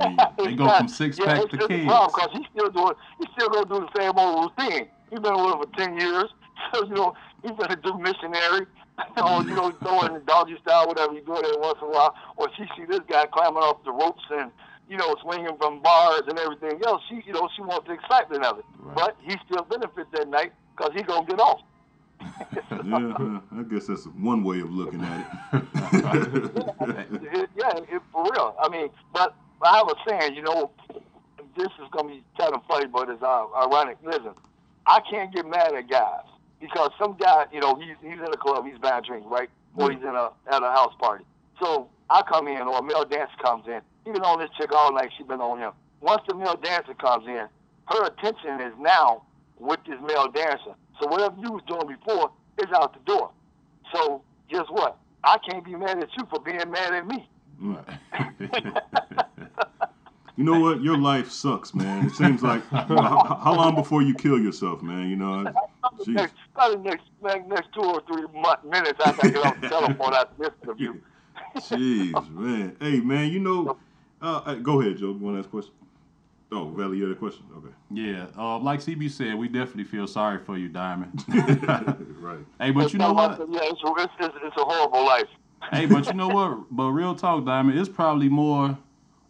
They 0.38 0.54
go 0.54 0.68
from 0.78 0.88
six 0.88 1.18
yeah, 1.18 1.26
pack 1.26 1.42
it's, 1.42 1.50
to 1.50 1.56
it's 1.56 1.66
kids. 1.66 1.82
a 1.84 2.06
because 2.06 2.30
he's 2.32 2.46
still 2.54 2.70
doing 2.70 2.94
he's 3.18 3.28
still 3.36 3.50
gonna 3.50 3.68
do 3.68 3.86
the 3.86 4.00
same 4.00 4.12
old 4.16 4.50
routine. 4.58 4.88
He's 5.10 5.20
been 5.20 5.34
with 5.34 5.54
him 5.54 5.60
for 5.60 5.76
ten 5.76 6.00
years, 6.00 6.30
so 6.74 6.86
you 6.86 6.94
know 6.94 7.14
he's 7.42 7.52
gonna 7.52 7.76
do 7.76 7.96
missionary. 7.98 8.66
You 9.16 9.22
know, 9.22 9.40
you 9.40 9.54
know, 9.54 9.70
throwing 9.80 10.12
the 10.12 10.20
doggy 10.20 10.58
style, 10.60 10.86
whatever 10.86 11.14
you 11.14 11.22
do 11.22 11.34
it 11.34 11.58
once 11.58 11.78
in 11.80 11.88
a 11.88 11.90
while. 11.90 12.14
Or 12.36 12.48
she 12.54 12.64
see 12.76 12.84
this 12.84 13.00
guy 13.08 13.24
climbing 13.32 13.62
up 13.62 13.82
the 13.82 13.92
ropes 13.92 14.20
and 14.28 14.50
you 14.90 14.98
know 14.98 15.14
swinging 15.22 15.56
from 15.56 15.80
bars 15.80 16.20
and 16.28 16.38
everything 16.38 16.82
else. 16.86 17.00
She, 17.08 17.22
you 17.24 17.32
know, 17.32 17.48
she 17.56 17.62
wants 17.62 17.86
the 17.86 17.94
excitement 17.94 18.44
of 18.44 18.58
it. 18.58 18.64
But 18.94 19.16
he 19.22 19.38
still 19.46 19.64
benefits 19.64 20.10
that 20.12 20.28
night 20.28 20.52
because 20.76 20.92
he 20.94 21.02
gonna 21.02 21.24
get 21.24 21.40
off. 21.40 21.60
Yeah, 22.84 23.40
I 23.52 23.62
guess 23.70 23.86
that's 23.86 24.04
one 24.04 24.44
way 24.44 24.60
of 24.60 24.70
looking 24.70 25.02
at 25.02 25.20
it. 25.52 25.62
yeah, 27.56 27.78
it, 27.78 28.02
for 28.12 28.24
real. 28.24 28.54
I 28.60 28.68
mean, 28.68 28.88
but 29.12 29.34
I 29.62 29.82
was 29.82 29.96
saying, 30.08 30.34
you 30.34 30.42
know, 30.42 30.70
this 31.56 31.66
is 31.66 31.88
gonna 31.92 32.08
be 32.08 32.24
kind 32.38 32.54
of 32.54 32.62
funny, 32.66 32.86
but 32.86 33.08
it's 33.08 33.22
uh, 33.22 33.46
ironic. 33.56 33.98
Listen, 34.04 34.32
I 34.86 35.00
can't 35.10 35.34
get 35.34 35.46
mad 35.46 35.74
at 35.74 35.88
guys 35.88 36.24
because 36.60 36.90
some 36.98 37.16
guy, 37.18 37.46
you 37.52 37.60
know, 37.60 37.74
he's 37.76 37.96
he's 38.02 38.18
in 38.18 38.32
a 38.32 38.36
club, 38.36 38.64
he's 38.66 38.78
buying 38.78 39.02
drinks, 39.02 39.26
right? 39.28 39.50
Or 39.76 39.90
he's 39.90 40.02
in 40.02 40.14
a 40.14 40.30
at 40.50 40.62
a 40.62 40.70
house 40.70 40.94
party. 41.00 41.24
So 41.62 41.88
I 42.08 42.22
come 42.22 42.48
in, 42.48 42.62
or 42.62 42.78
a 42.78 42.82
male 42.82 43.04
dancer 43.04 43.36
comes 43.42 43.66
in. 43.66 43.80
He 44.04 44.12
been 44.12 44.22
on 44.22 44.38
this 44.38 44.50
chick 44.58 44.72
all 44.72 44.92
night. 44.92 45.10
She 45.16 45.24
been 45.24 45.40
on 45.40 45.58
him. 45.58 45.72
Once 46.00 46.22
the 46.26 46.34
male 46.34 46.56
dancer 46.56 46.94
comes 46.94 47.26
in, 47.26 47.46
her 47.86 48.04
attention 48.06 48.60
is 48.60 48.72
now 48.78 49.22
with 49.58 49.80
this 49.86 49.98
male 50.00 50.28
dancer. 50.30 50.74
So 51.00 51.08
whatever 51.08 51.36
you 51.40 51.52
was 51.52 51.62
doing 51.66 51.86
before 51.86 52.30
is 52.58 52.70
out 52.74 52.92
the 52.94 53.00
door. 53.00 53.30
So 53.94 54.22
guess 54.48 54.66
what? 54.68 54.98
I 55.24 55.38
can't 55.38 55.64
be 55.64 55.74
mad 55.74 55.98
at 55.98 56.08
you 56.16 56.26
for 56.30 56.40
being 56.40 56.70
mad 56.70 56.94
at 56.94 57.06
me. 57.06 57.28
You 60.40 60.46
know 60.46 60.58
what? 60.58 60.82
Your 60.82 60.96
life 60.96 61.30
sucks, 61.30 61.74
man. 61.74 62.06
It 62.06 62.12
seems 62.12 62.42
like 62.42 62.62
you 62.72 62.94
know, 62.94 63.02
how, 63.02 63.40
how 63.44 63.54
long 63.54 63.74
before 63.74 64.00
you 64.00 64.14
kill 64.14 64.38
yourself, 64.40 64.80
man? 64.80 65.10
You 65.10 65.16
know, 65.16 65.52
Jeez. 65.98 66.14
Next, 66.14 66.34
probably 66.54 66.78
next, 66.78 67.04
next, 67.22 67.46
next 67.46 67.74
two 67.74 67.82
or 67.82 68.00
three 68.06 68.24
month, 68.40 68.64
minutes, 68.64 68.98
I 69.04 69.12
gotta 69.12 69.30
get 69.30 69.44
off 69.44 69.60
the 69.60 69.68
telephone 69.68 70.14
after 70.14 70.34
this 70.38 70.50
interview. 70.62 70.94
Jeez, 71.56 72.30
man. 72.34 72.74
Hey, 72.80 73.00
man. 73.00 73.30
You 73.30 73.40
know, 73.40 73.76
uh, 74.22 74.40
uh, 74.46 74.54
go 74.54 74.80
ahead, 74.80 74.96
Joe. 74.96 75.08
You 75.08 75.18
want 75.18 75.36
to 75.36 75.40
ask 75.40 75.48
a 75.48 75.50
question? 75.50 75.72
Oh, 76.52 76.68
Velle, 76.76 76.94
you 76.94 77.04
had 77.04 77.12
a 77.12 77.18
question? 77.18 77.44
Okay. 77.56 77.68
Yeah, 77.92 78.26
uh, 78.36 78.58
like 78.58 78.80
CB 78.80 79.10
said, 79.10 79.34
we 79.36 79.46
definitely 79.46 79.84
feel 79.84 80.06
sorry 80.08 80.38
for 80.38 80.58
you, 80.58 80.68
Diamond. 80.68 81.24
right. 82.20 82.38
Hey, 82.60 82.70
but 82.72 82.92
you 82.92 82.98
know 82.98 83.12
what? 83.12 83.38
Yeah, 83.50 83.60
it's, 83.62 83.80
a- 83.84 84.02
it's, 84.02 84.12
it's, 84.20 84.34
it's 84.42 84.56
a 84.56 84.64
horrible 84.64 85.04
life. 85.04 85.28
hey, 85.72 85.86
but 85.86 86.06
you 86.06 86.12
know 86.22 86.28
what? 86.28 86.64
But 86.70 86.90
real 86.90 87.14
talk, 87.14 87.44
Diamond, 87.44 87.78
it's 87.78 87.88
probably 87.88 88.28
more. 88.28 88.76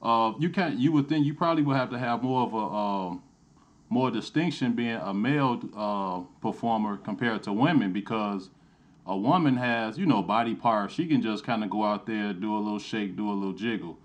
Uh, 0.02 0.32
you 0.38 0.48
can't. 0.48 0.78
You 0.78 0.92
would 0.92 1.08
think 1.08 1.26
you 1.26 1.34
probably 1.34 1.62
would 1.62 1.76
have 1.76 1.90
to 1.90 1.98
have 1.98 2.22
more 2.22 2.42
of 2.46 2.54
a 2.54 2.56
um, 2.56 3.22
more 3.90 4.10
distinction 4.10 4.72
being 4.72 4.96
a 4.96 5.12
male 5.12 5.60
uh, 5.76 6.20
performer 6.40 6.96
compared 6.96 7.42
to 7.44 7.52
women 7.52 7.92
because 7.92 8.48
a 9.06 9.16
woman 9.16 9.56
has 9.58 9.98
you 9.98 10.06
know 10.06 10.22
body 10.22 10.54
parts. 10.54 10.94
She 10.94 11.06
can 11.06 11.20
just 11.20 11.44
kind 11.44 11.62
of 11.62 11.68
go 11.70 11.84
out 11.84 12.06
there, 12.06 12.32
do 12.32 12.56
a 12.56 12.58
little 12.58 12.78
shake, 12.78 13.14
do 13.16 13.30
a 13.30 13.32
little 13.34 13.52
jiggle. 13.52 13.98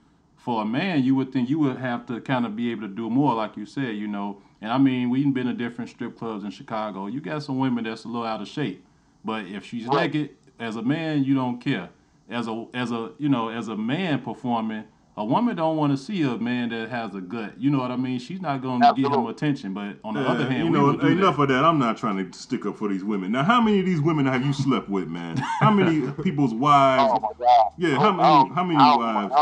For 0.45 0.61
a 0.61 0.65
man, 0.65 1.03
you 1.03 1.15
would 1.15 1.33
think 1.33 1.49
you 1.49 1.57
would 1.57 1.77
have 1.77 2.05
to 2.05 2.21
kind 2.21 2.45
of 2.45 2.55
be 2.55 2.69
able 2.69 2.83
to 2.83 2.87
do 2.87 3.09
more, 3.09 3.33
like 3.33 3.57
you 3.57 3.65
said, 3.65 3.95
you 3.95 4.07
know. 4.07 4.43
And 4.61 4.71
I 4.71 4.77
mean, 4.77 5.09
we've 5.09 5.33
been 5.33 5.47
to 5.47 5.53
different 5.53 5.89
strip 5.89 6.15
clubs 6.19 6.43
in 6.43 6.51
Chicago. 6.51 7.07
You 7.07 7.19
got 7.19 7.41
some 7.41 7.57
women 7.57 7.83
that's 7.85 8.03
a 8.03 8.07
little 8.07 8.27
out 8.27 8.43
of 8.43 8.47
shape, 8.47 8.85
but 9.23 9.47
if 9.47 9.65
she's 9.65 9.87
Right. 9.87 10.13
naked, 10.13 10.35
as 10.59 10.75
a 10.75 10.83
man, 10.83 11.23
you 11.23 11.33
don't 11.33 11.59
care. 11.59 11.89
As 12.29 12.47
a 12.47 12.67
as 12.75 12.91
a 12.91 13.09
you 13.17 13.27
know 13.27 13.49
as 13.49 13.69
a 13.69 13.75
man 13.75 14.21
performing, 14.21 14.83
a 15.17 15.25
woman 15.25 15.55
don't 15.55 15.77
want 15.77 15.93
to 15.93 15.97
see 15.97 16.21
a 16.21 16.37
man 16.37 16.69
that 16.69 16.89
has 16.89 17.15
a 17.15 17.21
gut. 17.21 17.53
You 17.59 17.71
know 17.71 17.79
what 17.79 17.89
I 17.89 17.95
mean? 17.95 18.19
She's 18.19 18.39
not 18.41 18.61
going 18.61 18.81
to 18.81 18.93
give 18.95 19.11
him 19.11 19.25
attention. 19.25 19.73
But 19.73 19.97
on 20.03 20.13
the 20.13 20.21
Yeah, 20.21 20.27
other 20.27 20.47
hand, 20.47 20.65
you 20.65 20.69
know, 20.69 20.85
would 20.85 21.03
enough 21.05 21.37
that. 21.37 21.41
of 21.43 21.49
that. 21.49 21.65
I'm 21.65 21.79
not 21.79 21.97
trying 21.97 22.17
to 22.23 22.37
stick 22.37 22.67
up 22.67 22.77
for 22.77 22.87
these 22.87 23.03
women. 23.03 23.31
Now, 23.31 23.43
how 23.43 23.61
many 23.61 23.79
of 23.79 23.85
these 23.87 23.99
women 24.01 24.27
have 24.27 24.45
you 24.45 24.53
slept 24.53 24.89
with, 24.89 25.07
man? 25.07 25.37
How 25.37 25.71
many 25.71 26.11
people's 26.23 26.53
wives? 26.53 27.11
Oh 27.15 27.19
my 27.19 27.29
God! 27.43 27.71
Yeah, 27.79 27.97
how 27.97 28.11
many? 28.11 28.29
Um, 28.29 28.49
how 28.53 28.63
many 28.63 28.79
I- 28.79 28.95
wives? 28.95 29.33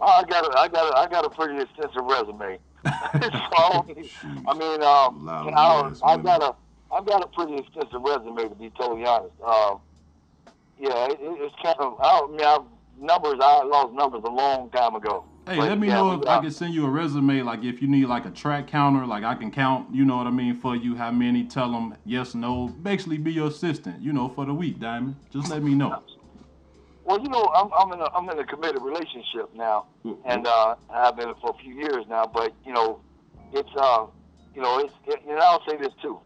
I, 0.00 0.20
I 0.20 0.24
got 0.24 0.44
a, 0.54 0.58
I 0.58 0.68
got 0.68 0.92
a, 0.94 0.98
I 0.98 1.06
got 1.08 1.24
a 1.24 1.30
pretty 1.30 1.60
extensive 1.62 2.02
resume. 2.04 2.58
so, 2.84 3.86
I 4.46 4.54
mean, 4.54 4.82
um, 4.82 5.28
I, 5.28 5.92
I 6.02 6.16
got 6.16 6.42
a, 6.42 6.54
I 6.94 7.02
got 7.04 7.22
a 7.22 7.26
pretty 7.28 7.56
extensive 7.56 8.00
resume 8.02 8.48
to 8.48 8.54
be 8.54 8.70
totally 8.70 9.04
honest. 9.04 9.34
Um, 9.46 9.80
yeah, 10.78 11.06
it, 11.06 11.18
it- 11.20 11.38
it's 11.40 11.54
kind 11.62 11.76
of, 11.78 11.96
I, 12.00 12.20
I 12.24 12.30
mean, 12.30 12.40
I, 12.40 12.58
numbers, 12.98 13.38
I 13.40 13.62
lost 13.64 13.92
numbers 13.94 14.22
a 14.24 14.30
long 14.30 14.70
time 14.70 14.94
ago. 14.94 15.24
Hey, 15.46 15.56
But, 15.56 15.68
let 15.70 15.78
me 15.78 15.88
yeah, 15.88 15.94
know 15.96 16.20
if 16.20 16.28
I 16.28 16.40
can 16.40 16.50
send 16.50 16.74
you 16.74 16.86
a 16.86 16.90
resume. 16.90 17.42
Like 17.42 17.64
if 17.64 17.80
you 17.82 17.88
need 17.88 18.06
like 18.06 18.24
a 18.26 18.30
track 18.30 18.66
counter, 18.66 19.06
like 19.06 19.24
I 19.24 19.34
can 19.34 19.50
count. 19.50 19.92
You 19.92 20.04
know 20.04 20.18
what 20.18 20.26
I 20.26 20.30
mean 20.30 20.54
for 20.54 20.76
you. 20.76 20.94
How 20.96 21.10
many? 21.10 21.44
Tell 21.44 21.72
them 21.72 21.96
yes, 22.04 22.34
no. 22.34 22.68
Basically, 22.68 23.16
be 23.16 23.32
your 23.32 23.48
assistant. 23.48 24.00
You 24.02 24.12
know 24.12 24.28
for 24.28 24.44
the 24.44 24.52
week, 24.54 24.78
Diamond. 24.78 25.16
Just 25.32 25.50
let 25.50 25.62
me 25.62 25.74
know. 25.74 26.02
Well, 27.10 27.20
you 27.20 27.28
know, 27.28 27.42
I'm, 27.52 27.70
I'm 27.76 27.92
in 27.92 27.98
a 27.98 28.08
I'm 28.14 28.30
in 28.30 28.38
a 28.38 28.46
committed 28.46 28.80
relationship 28.82 29.52
now, 29.52 29.86
and 30.26 30.46
uh, 30.46 30.76
I've 30.88 31.16
been 31.16 31.34
for 31.40 31.50
a 31.50 31.60
few 31.60 31.74
years 31.74 32.04
now. 32.08 32.30
But 32.32 32.52
you 32.64 32.72
know, 32.72 33.00
it's 33.52 33.68
uh, 33.76 34.06
you 34.54 34.62
know, 34.62 34.78
it's 34.78 34.94
it, 35.08 35.18
and 35.28 35.40
I'll 35.40 35.60
say 35.68 35.76
this 35.76 35.88
too. 36.00 36.20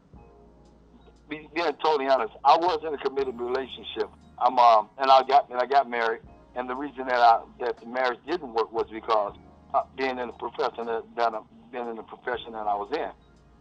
Be, 1.31 1.49
being 1.55 1.73
totally 1.83 2.07
honest, 2.11 2.35
I 2.45 2.59
was 2.59 2.81
in 2.87 2.93
a 2.93 2.99
committed 2.99 3.41
relationship. 3.41 4.11
I'm 4.39 4.59
um, 4.59 4.91
and 4.99 5.11
I 5.11 5.23
got 5.23 5.49
and 5.49 5.59
I 5.59 5.65
got 5.65 5.89
married, 5.89 6.21
and 6.55 6.69
the 6.69 6.77
reason 6.77 7.07
that 7.07 7.17
I 7.17 7.41
that 7.61 7.81
the 7.81 7.87
marriage 7.87 8.21
didn't 8.29 8.53
work 8.53 8.71
was 8.71 8.85
because 8.93 9.37
uh, 9.73 9.85
being 9.97 10.19
in 10.19 10.27
the 10.27 10.35
profession 10.35 10.85
that, 10.85 11.05
that 11.17 11.33
I, 11.33 11.41
being 11.73 11.89
in 11.89 11.97
the 11.97 12.03
profession 12.03 12.53
that 12.53 12.67
I 12.67 12.75
was 12.75 12.93
in, 12.95 13.09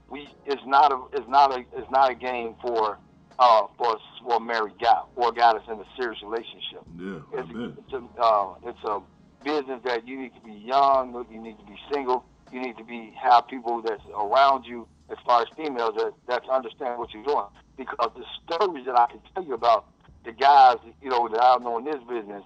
we 0.10 0.28
it's 0.46 0.62
not 0.66 0.92
a 0.92 1.02
it's 1.14 1.30
not 1.30 1.54
a 1.54 1.64
it's 1.74 1.90
not 1.90 2.12
a 2.12 2.16
game 2.16 2.56
for 2.62 2.98
uh 3.40 3.68
for 3.78 3.96
a, 3.96 3.98
for 4.24 4.36
a 4.38 4.40
married 4.40 4.76
guy 4.82 5.02
or 5.16 5.30
a 5.30 5.34
guy 5.34 5.54
that's 5.54 5.68
in 5.68 5.80
a 5.80 5.86
serious 5.98 6.22
relationship. 6.24 6.82
Yeah, 6.98 7.20
It's, 7.40 7.48
bet. 7.50 7.84
it's 7.84 7.94
a 7.94 8.22
uh, 8.22 8.54
it's 8.66 8.84
a 8.86 9.00
business 9.44 9.82
that 9.86 10.08
you 10.08 10.20
need 10.20 10.34
to 10.36 10.42
be 10.42 10.54
young, 10.54 11.26
you 11.32 11.42
need 11.42 11.58
to 11.60 11.66
be 11.66 11.76
single, 11.92 12.24
you 12.52 12.62
need 12.62 12.78
to 12.78 12.84
be 12.84 13.14
have 13.22 13.48
people 13.48 13.82
that's 13.82 14.02
around 14.16 14.66
you 14.66 14.88
as 15.10 15.18
far 15.26 15.42
as 15.42 15.48
females 15.56 15.94
that 15.98 16.14
that 16.28 16.50
understand 16.50 16.98
what 17.00 17.14
you're 17.14 17.24
doing. 17.24 17.46
Because 17.76 18.12
the 18.16 18.24
stories 18.46 18.86
that 18.86 18.98
I 18.98 19.08
can 19.08 19.20
tell 19.34 19.44
you 19.44 19.54
about 19.56 19.86
the 20.24 20.32
guys, 20.32 20.78
you 21.02 21.10
know, 21.10 21.28
that 21.28 21.44
I 21.44 21.58
know 21.58 21.80
in 21.80 21.86
this 21.86 22.02
business 22.08 22.44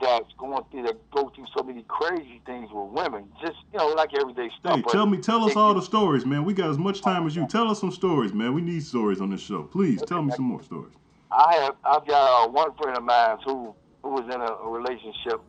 that's 0.00 0.32
going 0.38 0.62
through 0.70 0.82
that 0.84 1.10
go 1.10 1.30
through 1.34 1.46
so 1.56 1.62
many 1.62 1.84
crazy 1.88 2.40
things 2.46 2.70
with 2.72 2.90
women, 2.90 3.28
just 3.40 3.58
you 3.72 3.78
know, 3.78 3.88
like 3.88 4.10
everyday 4.18 4.48
stuff. 4.58 4.76
Hey, 4.76 4.82
tell 4.88 5.06
me, 5.06 5.18
tell 5.18 5.44
us 5.44 5.56
all 5.56 5.74
the 5.74 5.82
stories, 5.82 6.24
man. 6.24 6.44
We 6.44 6.54
got 6.54 6.70
as 6.70 6.78
much 6.78 7.02
time 7.02 7.26
as 7.26 7.36
you. 7.36 7.46
Tell 7.46 7.70
us 7.70 7.80
some 7.80 7.92
stories, 7.92 8.32
man. 8.32 8.54
We 8.54 8.62
need 8.62 8.82
stories 8.82 9.20
on 9.20 9.30
this 9.30 9.40
show. 9.40 9.64
Please 9.64 10.02
tell 10.02 10.22
me 10.22 10.32
some 10.32 10.46
more 10.46 10.62
stories. 10.62 10.94
I 11.30 11.54
have 11.56 11.76
I've 11.84 12.06
got 12.06 12.44
uh, 12.44 12.48
one 12.48 12.74
friend 12.76 12.96
of 12.96 13.04
mine 13.04 13.38
who 13.44 13.74
who 14.02 14.10
was 14.10 14.24
in 14.24 14.40
a, 14.40 14.44
a 14.44 14.68
relationship, 14.68 15.40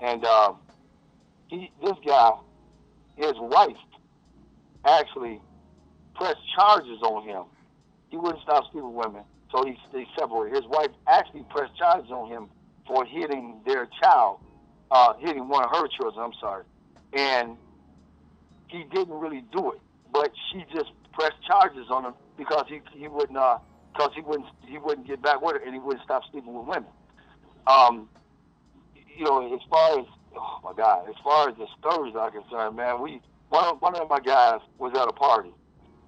and 0.00 0.24
um, 0.24 0.56
he 1.48 1.70
this 1.82 1.96
guy, 2.06 2.32
his 3.16 3.34
wife, 3.36 3.76
actually 4.84 5.40
pressed 6.14 6.40
charges 6.56 7.00
on 7.02 7.28
him. 7.28 7.44
He 8.08 8.16
wouldn't 8.16 8.42
stop 8.42 8.64
sleeping 8.72 8.94
with 8.94 9.06
women, 9.06 9.22
so 9.52 9.64
he 9.64 9.76
they 9.92 10.06
separated. 10.18 10.56
His 10.56 10.66
wife 10.70 10.90
actually 11.06 11.44
pressed 11.50 11.76
charges 11.76 12.10
on 12.10 12.28
him 12.28 12.48
for 12.90 13.04
hitting 13.04 13.60
their 13.64 13.88
child, 14.02 14.40
uh, 14.90 15.14
hitting 15.20 15.48
one 15.48 15.62
of 15.62 15.70
her 15.70 15.86
children. 15.96 16.24
I'm 16.24 16.32
sorry, 16.40 16.64
and 17.12 17.56
he 18.66 18.82
didn't 18.92 19.14
really 19.14 19.44
do 19.52 19.70
it, 19.70 19.80
but 20.12 20.32
she 20.50 20.64
just 20.74 20.90
pressed 21.12 21.36
charges 21.46 21.86
on 21.88 22.04
him 22.04 22.14
because 22.36 22.64
he 22.68 22.80
he 22.98 23.06
wouldn't 23.06 23.38
uh 23.38 23.58
because 23.92 24.10
he 24.16 24.22
wouldn't 24.22 24.48
he 24.66 24.76
wouldn't 24.76 25.06
get 25.06 25.22
back 25.22 25.40
with 25.40 25.54
her 25.54 25.62
and 25.64 25.72
he 25.72 25.78
wouldn't 25.78 26.04
stop 26.04 26.22
sleeping 26.32 26.52
with 26.52 26.66
women. 26.66 26.88
Um, 27.68 28.08
you 29.16 29.24
know, 29.24 29.54
as 29.54 29.60
far 29.70 30.00
as 30.00 30.06
oh 30.36 30.58
my 30.64 30.72
God, 30.76 31.08
as 31.08 31.14
far 31.22 31.48
as 31.48 31.56
the 31.56 31.66
stories 31.78 32.16
are 32.16 32.30
concerned, 32.32 32.76
man, 32.76 33.00
we 33.00 33.20
one 33.50 33.64
of, 33.66 33.80
one 33.80 33.94
of 33.94 34.08
my 34.08 34.18
guys 34.18 34.60
was 34.78 34.92
at 34.96 35.08
a 35.08 35.12
party. 35.12 35.50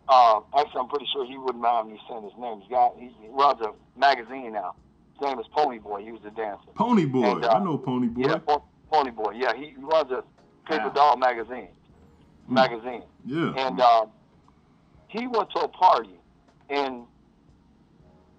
Uh, 0.08 0.40
actually, 0.58 0.80
I'm 0.80 0.88
pretty 0.88 1.06
sure 1.12 1.24
he 1.26 1.38
wouldn't 1.38 1.62
mind 1.62 1.92
me 1.92 2.00
saying 2.08 2.24
his 2.24 2.32
name. 2.36 2.60
He's 2.60 2.70
got 2.70 2.96
he 2.98 3.12
runs 3.30 3.60
a 3.60 3.72
magazine 3.96 4.52
now. 4.52 4.74
Name 5.22 5.38
is 5.38 5.46
Pony 5.52 5.78
Boy. 5.78 6.02
He 6.04 6.12
was 6.12 6.20
a 6.26 6.30
dancer. 6.30 6.70
Pony 6.74 7.04
Boy. 7.06 7.30
And, 7.30 7.44
uh, 7.44 7.48
I 7.48 7.64
know 7.64 7.78
Pony 7.78 8.08
Boy. 8.08 8.28
Yeah, 8.28 8.38
Po- 8.38 8.64
Pony 8.90 9.10
Boy. 9.10 9.32
Yeah, 9.36 9.52
he 9.54 9.74
runs 9.78 10.10
a 10.10 10.22
paper 10.68 10.90
doll 10.94 11.16
magazine. 11.16 11.68
Magazine. 12.48 13.02
Yeah. 13.24 13.54
And 13.56 13.80
uh, 13.80 14.06
he 15.08 15.26
went 15.26 15.50
to 15.50 15.60
a 15.60 15.68
party, 15.68 16.18
and 16.68 17.04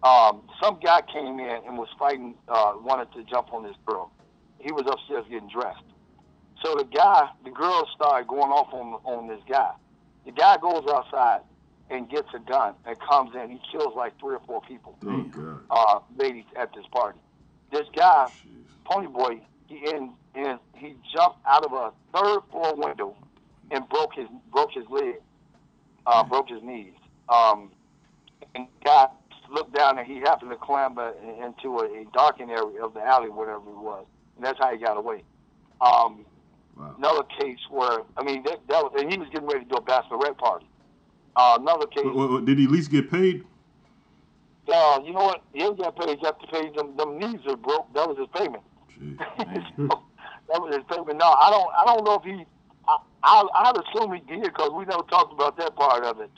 um, 0.04 0.42
some 0.62 0.78
guy 0.84 1.02
came 1.12 1.40
in 1.40 1.62
and 1.66 1.78
was 1.78 1.88
fighting, 1.98 2.36
uh, 2.50 2.74
wanted 2.82 3.12
to 3.14 3.24
jump 3.24 3.54
on 3.54 3.64
this 3.64 3.76
girl. 3.86 4.12
He 4.60 4.72
was 4.72 4.84
upstairs 4.86 5.26
getting 5.30 5.50
dressed. 5.50 5.84
So 6.64 6.76
the 6.76 6.86
guy, 6.86 7.30
the 7.44 7.52
girl 7.52 7.88
started 7.96 8.28
going 8.28 8.52
off 8.52 8.74
on 8.74 8.94
on 9.06 9.28
this 9.28 9.42
guy. 9.50 9.72
The 10.26 10.32
guy 10.32 10.58
goes 10.58 10.84
outside 10.90 11.42
and 11.90 12.10
gets 12.10 12.28
a 12.34 12.40
gun 12.40 12.74
and 12.86 12.98
comes 13.00 13.32
in. 13.36 13.50
He 13.52 13.60
kills 13.72 13.94
like 13.96 14.18
three 14.20 14.36
or 14.36 14.42
four 14.48 14.62
people 14.62 14.98
Oh 15.06 15.24
God. 15.24 15.60
uh, 15.70 16.00
ladies 16.18 16.46
at 16.56 16.74
this 16.74 16.86
party. 16.92 17.20
This 17.72 17.88
guy, 17.96 18.28
Pony 18.86 19.08
Boy, 19.08 19.42
he 19.68 19.76
in, 19.90 20.12
in 20.36 20.60
he 20.76 20.96
jumped 21.16 21.40
out 21.48 21.66
of 21.66 21.74
a 21.74 21.92
third 22.16 22.42
floor 22.52 22.76
window 22.76 23.16
and 23.72 23.88
broke 23.90 24.14
his 24.16 24.28
broke 24.52 24.72
his 24.72 24.86
leg, 24.90 25.16
uh, 26.06 26.24
broke 26.24 26.50
his 26.50 26.62
knees. 26.64 26.94
Um, 27.30 27.72
and 28.56 28.68
guy 28.84 29.08
looked 29.52 29.74
down 29.76 29.98
and 29.98 30.08
he 30.08 30.20
happened 30.20 30.52
to 30.52 30.58
clamber 30.58 31.14
into 31.44 31.80
a, 31.80 31.86
a 32.02 32.06
darkened 32.14 32.52
area 32.52 32.84
of 32.84 32.94
the 32.94 33.02
alley, 33.02 33.30
whatever 33.30 33.70
it 33.70 33.78
was, 33.78 34.06
and 34.36 34.46
that's 34.46 34.60
how 34.60 34.72
he 34.72 34.78
got 34.78 34.98
away. 34.98 35.24
Um, 35.82 36.26
Another 36.98 37.22
case 37.40 37.60
where 37.70 38.00
I 38.18 38.24
mean 38.24 38.42
that, 38.44 38.58
that 38.68 38.84
was, 38.84 38.94
and 39.00 39.12
he 39.12 39.20
was 39.20 39.30
getting 39.30 39.48
ready 39.48 39.60
to 39.64 39.70
do 39.70 39.76
a 39.76 39.82
bachelorette 39.82 40.38
party. 40.40 40.66
Uh, 41.36 41.58
another 41.60 41.88
case. 41.88 42.06
Wait, 42.06 42.16
wait, 42.16 42.32
wait, 42.32 42.46
did 42.46 42.58
he 42.60 42.66
at 42.66 42.72
least 42.72 42.92
get 42.92 43.10
paid? 43.10 43.44
Uh, 44.72 45.00
you 45.04 45.12
know 45.12 45.26
what? 45.26 45.44
He 45.54 45.62
ain't 45.64 45.78
got 45.78 45.98
paid. 45.98 46.10
He 46.10 46.24
got 46.24 46.40
to 46.40 46.48
pay 46.48 46.70
them. 46.72 46.96
Them 46.96 47.20
knees 47.20 47.42
are 47.48 47.58
broke. 47.58 47.92
That 47.94 48.08
was 48.08 48.18
his 48.18 48.28
payment. 48.34 48.64
that 49.38 50.62
was 50.62 50.76
his 50.76 50.86
payment. 50.90 51.18
No, 51.18 51.32
I 51.32 51.50
don't. 51.50 51.70
I 51.76 51.86
don't 51.86 52.04
know 52.06 52.16
if 52.16 52.24
he. 52.24 52.46
I, 52.88 52.98
I 53.24 53.48
I'd 53.56 53.78
assume 53.78 54.14
he 54.14 54.22
did 54.22 54.44
because 54.44 54.72
we 54.72 54.86
never 54.86 55.04
talked 55.04 55.34
about 55.34 55.58
that 55.58 55.76
part 55.76 56.04
of 56.04 56.20
it. 56.20 56.32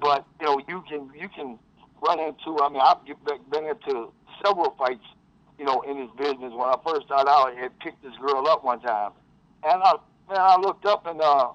But 0.00 0.26
you 0.40 0.46
know, 0.46 0.60
you 0.68 0.84
can 0.88 1.10
you 1.18 1.28
can 1.28 1.58
run 2.02 2.18
into. 2.20 2.58
I 2.62 2.68
mean, 2.68 2.82
I've 2.82 3.04
been 3.50 3.66
into 3.66 4.12
several 4.44 4.74
fights. 4.78 5.06
You 5.58 5.66
know, 5.66 5.82
in 5.82 5.98
this 5.98 6.10
business. 6.16 6.52
When 6.54 6.68
I 6.68 6.76
first 6.86 7.06
started 7.06 7.30
out, 7.30 7.52
I 7.52 7.60
had 7.60 7.78
picked 7.80 8.02
this 8.02 8.14
girl 8.16 8.48
up 8.48 8.64
one 8.64 8.80
time, 8.80 9.12
and 9.62 9.82
I 9.82 9.92
man, 10.28 10.38
I 10.40 10.56
looked 10.56 10.86
up 10.86 11.06
and 11.06 11.20
uh, 11.20 11.50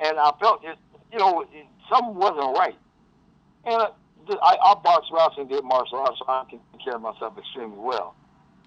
and 0.00 0.18
I 0.18 0.32
felt 0.40 0.64
it. 0.64 0.76
You 1.12 1.18
know, 1.18 1.42
it, 1.42 1.66
something 1.88 2.14
wasn't 2.14 2.56
right. 2.56 2.76
And 3.64 3.82
uh, 3.82 3.90
I, 4.42 4.56
I 4.62 4.74
boxed 4.82 5.10
routes 5.12 5.36
and 5.38 5.48
did 5.48 5.64
martial 5.64 5.98
arts, 5.98 6.18
so 6.18 6.24
I 6.28 6.44
can 6.48 6.60
take 6.72 6.84
care 6.84 6.96
of 6.96 7.02
myself 7.02 7.36
extremely 7.38 7.78
well. 7.78 8.14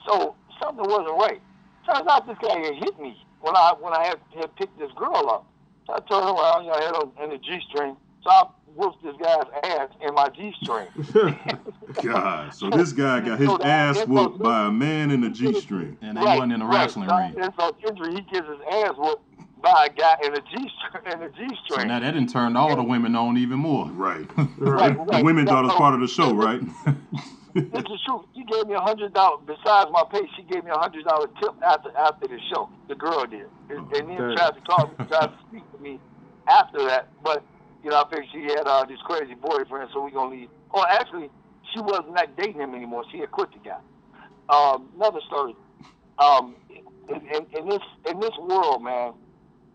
So 0.07 0.35
something 0.61 0.85
wasn't 0.85 1.17
right. 1.17 1.41
Turns 1.85 2.07
out 2.07 2.27
this 2.27 2.37
guy 2.41 2.57
had 2.59 2.75
hit 2.75 2.99
me 2.99 3.17
when 3.41 3.55
I 3.55 3.73
when 3.79 3.93
I 3.93 4.05
had, 4.05 4.19
had 4.35 4.55
picked 4.55 4.77
this 4.77 4.91
girl 4.95 5.29
up. 5.29 5.45
So 5.87 5.93
I 5.93 5.99
turned 5.99 6.37
around, 6.37 6.65
you 6.65 6.69
know, 6.69 6.75
I 6.75 6.83
had 6.83 6.95
her 6.95 7.23
in 7.23 7.29
the 7.31 7.37
G 7.37 7.59
string. 7.69 7.95
So 8.23 8.29
I 8.29 8.43
whooped 8.75 9.03
this 9.03 9.15
guy's 9.21 9.45
ass 9.63 9.89
in 10.01 10.13
my 10.13 10.29
G 10.29 10.53
string. 10.61 10.87
God, 12.03 12.53
so 12.53 12.69
this 12.69 12.91
guy 12.91 13.21
got 13.21 13.39
his 13.39 13.49
ass 13.63 14.05
whooped 14.05 14.39
by 14.39 14.67
a 14.67 14.71
man 14.71 15.11
in 15.11 15.23
a 15.23 15.29
G 15.29 15.59
string. 15.59 15.97
And 16.01 16.17
they 16.17 16.21
wasn't 16.21 16.53
in 16.53 16.61
a 16.61 16.67
wrestling 16.67 17.09
so, 17.09 17.17
ring. 17.17 17.33
Insult 17.41 17.81
to 17.81 17.87
injury, 17.87 18.15
he 18.15 18.21
gets 18.21 18.47
his 18.47 18.59
ass 18.71 18.93
whooped 18.97 19.23
by 19.61 19.87
a 19.89 19.93
guy 19.93 20.15
in 20.23 20.33
a 20.35 20.41
G 20.41 20.71
string. 20.79 21.03
In 21.13 21.23
a 21.23 21.29
G 21.29 21.47
So 21.67 21.83
now 21.83 21.99
that 21.99 22.11
didn't 22.13 22.29
turn 22.29 22.55
all 22.55 22.75
the 22.75 22.83
women 22.83 23.15
on 23.15 23.37
even 23.37 23.59
more. 23.59 23.87
Right. 23.87 24.27
Right, 24.57 24.93
The 24.93 25.03
right. 25.03 25.23
women 25.23 25.45
thought 25.47 25.63
it 25.63 25.67
was 25.67 25.75
part 25.75 25.93
of 25.93 26.01
the 26.01 26.07
show, 26.07 26.33
right? 26.33 26.61
This 27.53 27.65
is 27.65 28.01
true. 28.05 28.23
She 28.35 28.43
gave 28.45 28.67
me 28.67 28.75
a 28.75 28.79
hundred 28.79 29.13
dollars. 29.13 29.41
Besides 29.45 29.89
my 29.91 30.03
pay, 30.11 30.21
she 30.37 30.43
gave 30.43 30.63
me 30.63 30.69
a 30.71 30.77
hundred 30.77 31.03
dollar 31.05 31.27
tip 31.41 31.51
after 31.63 31.89
after 31.97 32.27
the 32.27 32.37
show. 32.53 32.69
The 32.87 32.95
girl 32.95 33.25
did, 33.25 33.47
and, 33.69 33.79
and 33.91 34.07
then 34.07 34.17
Dang. 34.17 34.35
tried 34.37 34.51
to 34.51 34.61
call 34.61 34.87
me, 34.87 34.93
tried 35.07 35.27
to 35.27 35.37
speak 35.49 35.63
to 35.71 35.77
me 35.79 35.99
after 36.47 36.77
that. 36.85 37.09
But 37.23 37.43
you 37.83 37.89
know, 37.89 38.03
I 38.03 38.09
figured 38.09 38.27
she 38.31 38.43
had 38.43 38.67
uh, 38.67 38.85
this 38.85 38.99
crazy 39.03 39.33
boyfriend, 39.33 39.89
so 39.91 40.03
we 40.05 40.11
gonna 40.11 40.29
leave. 40.29 40.49
Oh, 40.73 40.85
actually, 40.87 41.31
she 41.73 41.81
wasn't 41.81 42.13
not 42.13 42.37
dating 42.37 42.61
him 42.61 42.75
anymore. 42.75 43.03
She 43.11 43.17
had 43.17 43.31
quit 43.31 43.49
the 43.51 43.59
guy. 43.67 43.79
Um, 44.55 44.89
another 44.95 45.19
story. 45.27 45.55
Um, 46.19 46.55
in, 46.69 47.15
in, 47.15 47.45
in 47.57 47.67
this 47.67 47.81
in 48.09 48.19
this 48.19 48.37
world, 48.41 48.83
man, 48.83 49.13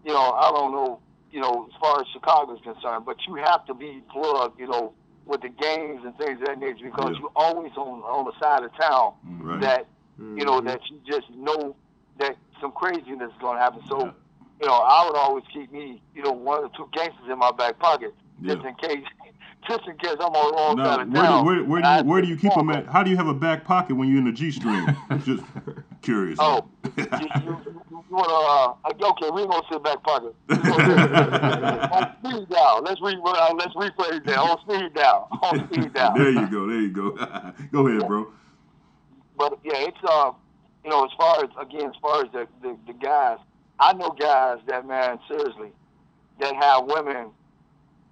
you 0.05 0.13
know, 0.13 0.33
I 0.33 0.51
don't 0.51 0.73
know, 0.73 1.01
you 1.31 1.41
know, 1.41 1.67
as 1.69 1.81
far 1.81 2.01
as 2.01 2.07
Chicago 2.13 2.55
is 2.55 2.61
concerned, 2.63 3.05
but 3.07 3.17
you 3.27 3.35
have 3.37 3.65
to 3.67 3.75
be 3.75 4.03
plugged, 4.13 4.59
you 4.61 4.67
know, 4.69 4.93
with 5.27 5.41
the 5.41 5.49
games 5.49 6.03
and 6.05 6.17
things 6.19 6.41
of 6.41 6.47
that 6.49 6.59
nature 6.59 6.85
because 6.85 7.13
Yeah. 7.15 7.21
you're 7.21 7.33
always 7.35 7.73
on 7.77 8.03
on 8.03 8.27
the 8.27 8.33
side 8.39 8.63
of 8.63 8.71
town 8.79 9.15
Right. 9.41 9.61
that 9.63 9.87
you 10.19 10.45
know 10.45 10.59
mm-hmm. 10.59 10.67
that 10.69 10.81
you 10.91 11.01
just 11.11 11.31
know 11.31 11.75
that 12.19 12.37
some 12.61 12.73
craziness 12.73 13.31
is 13.33 13.39
going 13.41 13.57
to 13.57 13.63
happen. 13.63 13.81
So, 13.89 14.13
you 14.61 14.67
know, 14.69 14.75
I 14.75 15.05
would 15.07 15.17
always 15.17 15.45
keep 15.53 15.73
me, 15.73 16.01
you 16.15 16.23
know, 16.23 16.31
one 16.33 16.63
or 16.65 16.69
two 16.77 16.89
gangsters 16.93 17.29
in 17.31 17.39
my 17.39 17.51
back 17.51 17.79
pocket 17.79 18.15
just 18.43 18.63
Yeah. 18.63 18.69
in 18.69 18.75
case, 18.77 19.05
just 19.69 19.87
in 19.89 19.97
case 19.99 20.17
I'm 20.21 20.33
on 20.35 20.51
the 20.51 20.57
wrong 20.57 20.77
Now, 20.77 20.85
side 20.85 20.97
where 20.97 21.03
of 21.03 21.13
do, 21.13 21.15
town. 21.23 21.47
where, 21.47 21.65
where 21.65 21.83
do 21.83 21.89
you 21.89 22.05
where 22.05 22.23
do 22.23 22.29
you 22.29 22.37
keep 22.37 22.55
them 22.55 22.71
at? 22.71 22.87
How 22.87 23.03
do 23.03 23.11
you 23.11 23.17
have 23.17 23.27
a 23.29 23.35
back 23.35 23.65
pocket 23.65 23.97
when 23.97 24.09
you're 24.09 24.19
in 24.19 24.27
the 24.27 24.33
G 24.33 24.51
string? 24.53 24.87
Just 25.25 25.43
curious. 26.05 26.39
Oh, 26.41 26.69
you, 26.85 26.93
you, 26.97 27.59
you, 27.91 28.05
want 28.11 28.29
to? 28.85 29.07
Uh, 29.07 29.11
okay, 29.11 29.31
we 29.31 29.47
gonna 29.47 29.63
sit 29.71 29.83
back 29.83 30.03
pocket. 30.03 30.35
We 30.49 30.57
gonna- 30.57 31.89
on 31.93 32.17
speed 32.25 32.49
down. 32.49 32.85
Let's 32.85 33.01
re 33.01 33.19
uh, 33.25 33.55
let's 33.55 33.75
rephrase 33.75 34.25
that. 34.27 34.39
On 34.39 34.59
speed 34.61 34.95
down. 34.95 35.27
On 35.43 35.69
speed 35.73 35.95
down. 35.95 36.19
there 36.19 36.31
you 36.31 36.47
go. 36.49 36.67
There 36.67 36.81
you 36.81 36.91
go. 36.91 37.11
go 37.73 37.87
ahead, 37.89 38.07
bro. 38.07 38.33
But 39.37 39.59
yeah, 39.65 39.79
it's 39.79 39.99
uh, 40.07 40.33
you 40.85 40.91
know, 40.91 41.05
as 41.05 41.11
far 41.19 41.45
as 41.45 41.51
again, 41.61 41.89
as 41.89 41.97
far 42.01 42.25
as 42.25 42.33
the, 42.33 42.47
the 42.63 42.77
the 42.87 42.93
guys, 42.93 43.39
I 43.81 43.93
know 43.95 44.11
guys 44.11 44.59
that 44.69 44.87
man, 44.87 45.19
seriously, 45.29 45.71
that 46.41 46.55
have 46.55 46.85
women. 46.85 47.31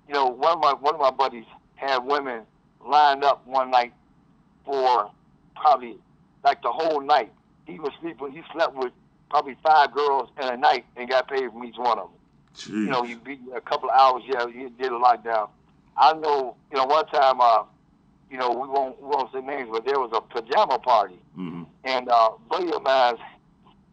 You 0.08 0.14
know, 0.14 0.26
one 0.26 0.54
of 0.54 0.58
my 0.60 0.72
one 0.72 0.94
of 0.94 1.00
my 1.00 1.10
buddies 1.10 1.44
had 1.76 1.98
women 1.98 2.42
lined 2.84 3.22
up 3.24 3.46
one 3.46 3.70
night 3.70 3.92
for 4.64 5.10
probably 5.54 5.98
like 6.44 6.62
the 6.62 6.72
whole 6.72 7.00
night. 7.00 7.32
He 7.66 7.78
was 7.78 7.92
sleeping. 8.00 8.32
He 8.32 8.42
slept 8.52 8.74
with 8.74 8.92
probably 9.30 9.56
five 9.64 9.92
girls 9.92 10.28
in 10.40 10.48
a 10.48 10.56
night 10.56 10.84
and 10.96 11.08
got 11.08 11.28
paid 11.28 11.50
from 11.50 11.64
each 11.64 11.76
one 11.78 11.98
of 11.98 12.08
them. 12.08 12.18
You 12.84 12.90
know, 12.90 13.02
he 13.02 13.14
beat 13.14 13.40
a 13.54 13.60
couple 13.60 13.88
of 13.90 13.96
hours. 13.98 14.22
Yeah, 14.26 14.46
he 14.46 14.68
did 14.68 14.92
a 14.92 14.98
lockdown. 14.98 15.48
I 15.96 16.12
know. 16.14 16.56
You 16.70 16.78
know, 16.78 16.84
one 16.86 17.06
time, 17.06 17.40
uh, 17.40 17.62
you 18.30 18.36
know, 18.38 18.50
we 18.50 18.68
won't 18.68 19.00
we 19.00 19.08
won't 19.08 19.32
say 19.32 19.40
names, 19.40 19.68
but 19.72 19.84
there 19.86 19.98
was 19.98 20.10
a 20.14 20.20
pajama 20.20 20.78
party, 20.78 21.18
Mm-hmm. 21.38 21.62
and 21.84 22.08
uh, 22.10 22.30
buddy 22.50 22.70
of 22.72 22.82
mine 22.82 23.14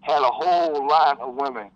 had 0.01 0.21
a 0.21 0.29
whole 0.29 0.85
line 0.87 1.15
of 1.21 1.35
women 1.35 1.69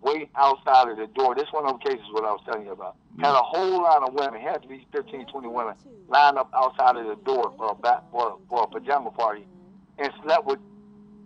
waiting 0.00 0.28
outside 0.36 0.88
of 0.88 0.96
the 0.96 1.06
door. 1.08 1.34
This 1.34 1.48
one 1.50 1.64
of 1.66 1.72
them 1.72 1.80
cases 1.80 2.06
what 2.12 2.24
I 2.24 2.30
was 2.32 2.40
telling 2.46 2.64
you 2.64 2.72
about. 2.72 2.96
Had 3.18 3.32
a 3.34 3.42
whole 3.42 3.82
line 3.82 4.02
of 4.02 4.14
women, 4.14 4.40
had 4.40 4.62
to 4.62 4.68
be 4.68 4.86
15, 4.92 5.26
20 5.26 5.48
women, 5.48 5.74
lined 6.08 6.38
up 6.38 6.50
outside 6.54 6.96
of 6.96 7.06
the 7.06 7.16
door 7.16 7.52
for 7.58 7.72
a 7.72 7.74
back, 7.74 8.02
for, 8.10 8.38
for 8.48 8.62
a 8.62 8.66
pajama 8.66 9.10
party, 9.10 9.44
and 9.98 10.10
slept 10.24 10.46
with 10.46 10.58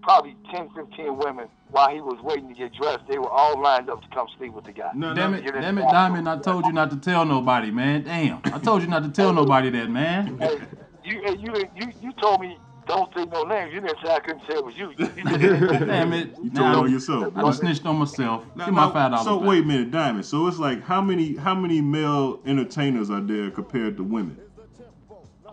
probably 0.05 0.37
10, 0.53 0.69
15 0.77 1.17
women 1.17 1.49
while 1.71 1.91
he 1.91 2.01
was 2.01 2.21
waiting 2.23 2.49
to 2.49 2.55
get 2.55 2.73
dressed. 2.75 3.01
They 3.09 3.19
were 3.19 3.31
all 3.31 3.61
lined 3.61 3.91
up 3.91 4.03
to 4.03 4.09
come 4.09 4.29
sleep 4.39 4.53
with 4.53 4.65
the 4.65 4.73
guy. 4.73 4.91
Damn 4.93 5.35
it, 5.35 5.45
Get 5.45 5.55
damn 5.55 5.79
it, 5.79 5.89
Diamond! 5.91 6.29
I 6.29 6.39
told 6.39 6.67
you 6.67 6.73
not 6.73 6.91
to 6.91 6.97
tell 6.97 7.25
nobody, 7.25 7.71
man. 7.71 8.05
Damn, 8.05 8.41
I 8.45 8.59
told 8.59 8.83
you 8.83 8.89
not 8.89 9.03
to 9.03 9.09
tell 9.11 9.33
nobody 9.33 9.71
that, 9.71 9.91
man. 9.91 10.39
Hey, 11.05 11.11
you, 11.11 11.21
hey, 11.23 11.37
you, 11.39 11.53
you, 11.77 11.93
you 12.01 12.13
told 12.15 12.41
me 12.41 12.57
don't 12.87 13.13
say 13.15 13.27
no 13.27 13.43
names. 13.43 13.75
You 13.75 13.81
didn't 13.83 13.99
say 14.03 14.11
I 14.11 14.21
couldn't 14.21 14.41
say 14.49 14.55
it 14.55 14.65
was 14.65 14.75
you. 14.75 14.91
You, 14.97 15.11
you 15.17 15.25
Damn 15.85 16.15
it! 16.15 16.35
You 16.43 16.49
told 16.49 16.77
on 16.77 16.91
yourself. 16.91 17.37
I 17.37 17.43
just 17.43 17.61
snitched 17.61 17.85
on 17.85 17.97
myself. 17.97 18.47
Now- 18.57 18.65
Give 18.65 18.73
my 18.75 18.91
five 18.91 19.11
dollars. 19.11 19.27
So 19.27 19.39
back. 19.39 19.49
wait 19.49 19.65
a 19.65 19.67
minute, 19.67 19.91
Diamond. 19.91 20.25
So 20.25 20.47
it's 20.47 20.59
like 20.59 20.83
how 20.83 21.03
many 21.03 21.37
how 21.37 21.55
many 21.55 21.83
male 21.83 22.41
entertainers 22.47 23.11
are 23.11 23.21
there 23.21 23.51
compared 23.51 23.99
to 23.99 24.03
women? 24.03 24.39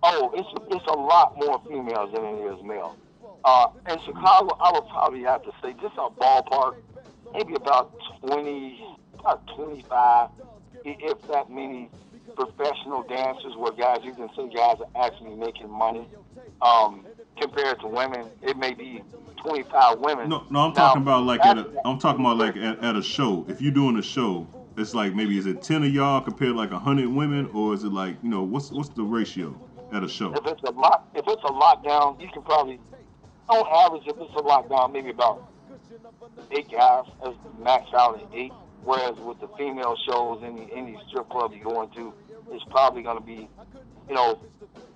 Oh, 0.04 0.32
it's 0.36 0.48
it's 0.74 0.88
a 0.88 0.98
lot 0.98 1.38
more 1.38 1.62
females 1.68 2.14
than 2.14 2.24
it 2.24 2.54
is 2.54 2.64
male. 2.64 2.96
Uh, 3.44 3.68
in 3.90 4.00
Chicago, 4.02 4.58
I 4.60 4.72
would 4.74 4.88
probably 4.90 5.24
have 5.24 5.44
to 5.44 5.52
say 5.62 5.74
just 5.82 5.96
a 5.98 6.10
ballpark, 6.10 6.76
maybe 7.34 7.56
about 7.56 7.92
twenty, 8.20 8.86
about 9.18 9.46
twenty-five, 9.56 10.30
if 10.86 11.22
that 11.28 11.50
many 11.50 11.90
professional 12.36 13.04
dancers 13.04 13.56
where 13.58 13.72
guys 13.74 14.00
you 14.04 14.14
can 14.14 14.30
see 14.36 14.50
guys 14.56 14.78
are 14.80 15.06
actually 15.06 15.36
making 15.36 15.70
money. 15.70 16.08
Um, 16.62 17.06
compared 17.40 17.80
to 17.80 17.88
women, 17.88 18.28
it 18.44 18.58
may 18.58 18.74
be 18.74 19.02
twenty-five 19.38 20.00
women. 20.00 20.30
No, 20.30 20.46
no, 20.50 20.60
I'm 20.60 20.74
Now, 20.74 20.76
talking 20.76 21.02
about 21.02 21.24
like 21.24 21.44
at 21.44 21.58
a, 21.58 21.68
I'm 21.86 21.98
talking 21.98 22.24
about 22.24 22.38
like 22.38 22.56
at, 22.58 22.84
at 22.84 22.96
a 22.96 23.02
show. 23.02 23.46
If 23.48 23.62
you're 23.62 23.72
doing 23.72 23.98
a 23.98 24.04
show, 24.04 24.48
it's 24.78 24.94
like 24.94 25.16
maybe 25.16 25.38
is 25.38 25.48
it 25.48 25.64
ten 25.64 25.84
of 25.84 25.92
y'all 25.92 26.22
compared 26.22 26.52
to 26.52 26.58
like 26.58 26.72
hundred 26.72 27.08
women, 27.10 27.50
or 27.54 27.74
is 27.74 27.84
it 27.84 27.92
like 27.92 28.18
you 28.22 28.30
know 28.30 28.44
what's 28.44 28.72
what's 28.72 28.90
the 28.90 29.04
ratio 29.04 29.60
at 29.92 30.04
a 30.04 30.08
show? 30.08 30.32
If 30.34 30.46
it's 30.46 30.62
a 30.64 30.72
lock, 30.72 31.10
if 31.16 31.26
it's 31.28 31.44
a 31.44 31.48
lockdown, 31.52 32.22
you 32.22 32.30
can 32.30 32.44
probably, 32.44 32.80
on 33.52 33.86
average, 33.86 34.08
if 34.08 34.16
it's 34.18 34.34
a 34.36 34.42
lockdown, 34.42 34.94
maybe 34.94 35.10
about 35.10 35.52
eight 36.52 36.72
guys 36.72 37.06
as 37.26 37.34
max 37.60 37.86
out 37.94 38.22
at 38.22 38.28
eight. 38.34 38.54
Whereas 38.84 39.18
with 39.20 39.40
the 39.40 39.48
female 39.58 39.96
shows, 40.08 40.42
any 40.44 40.70
any 40.74 40.98
strip 41.08 41.30
club 41.30 41.54
you 41.54 41.64
go 41.64 41.84
into, 41.84 42.14
it's 42.52 42.64
probably 42.72 43.04
going 43.04 43.18
to 43.18 43.24
be, 43.24 43.48
you 44.10 44.16
know, 44.16 44.40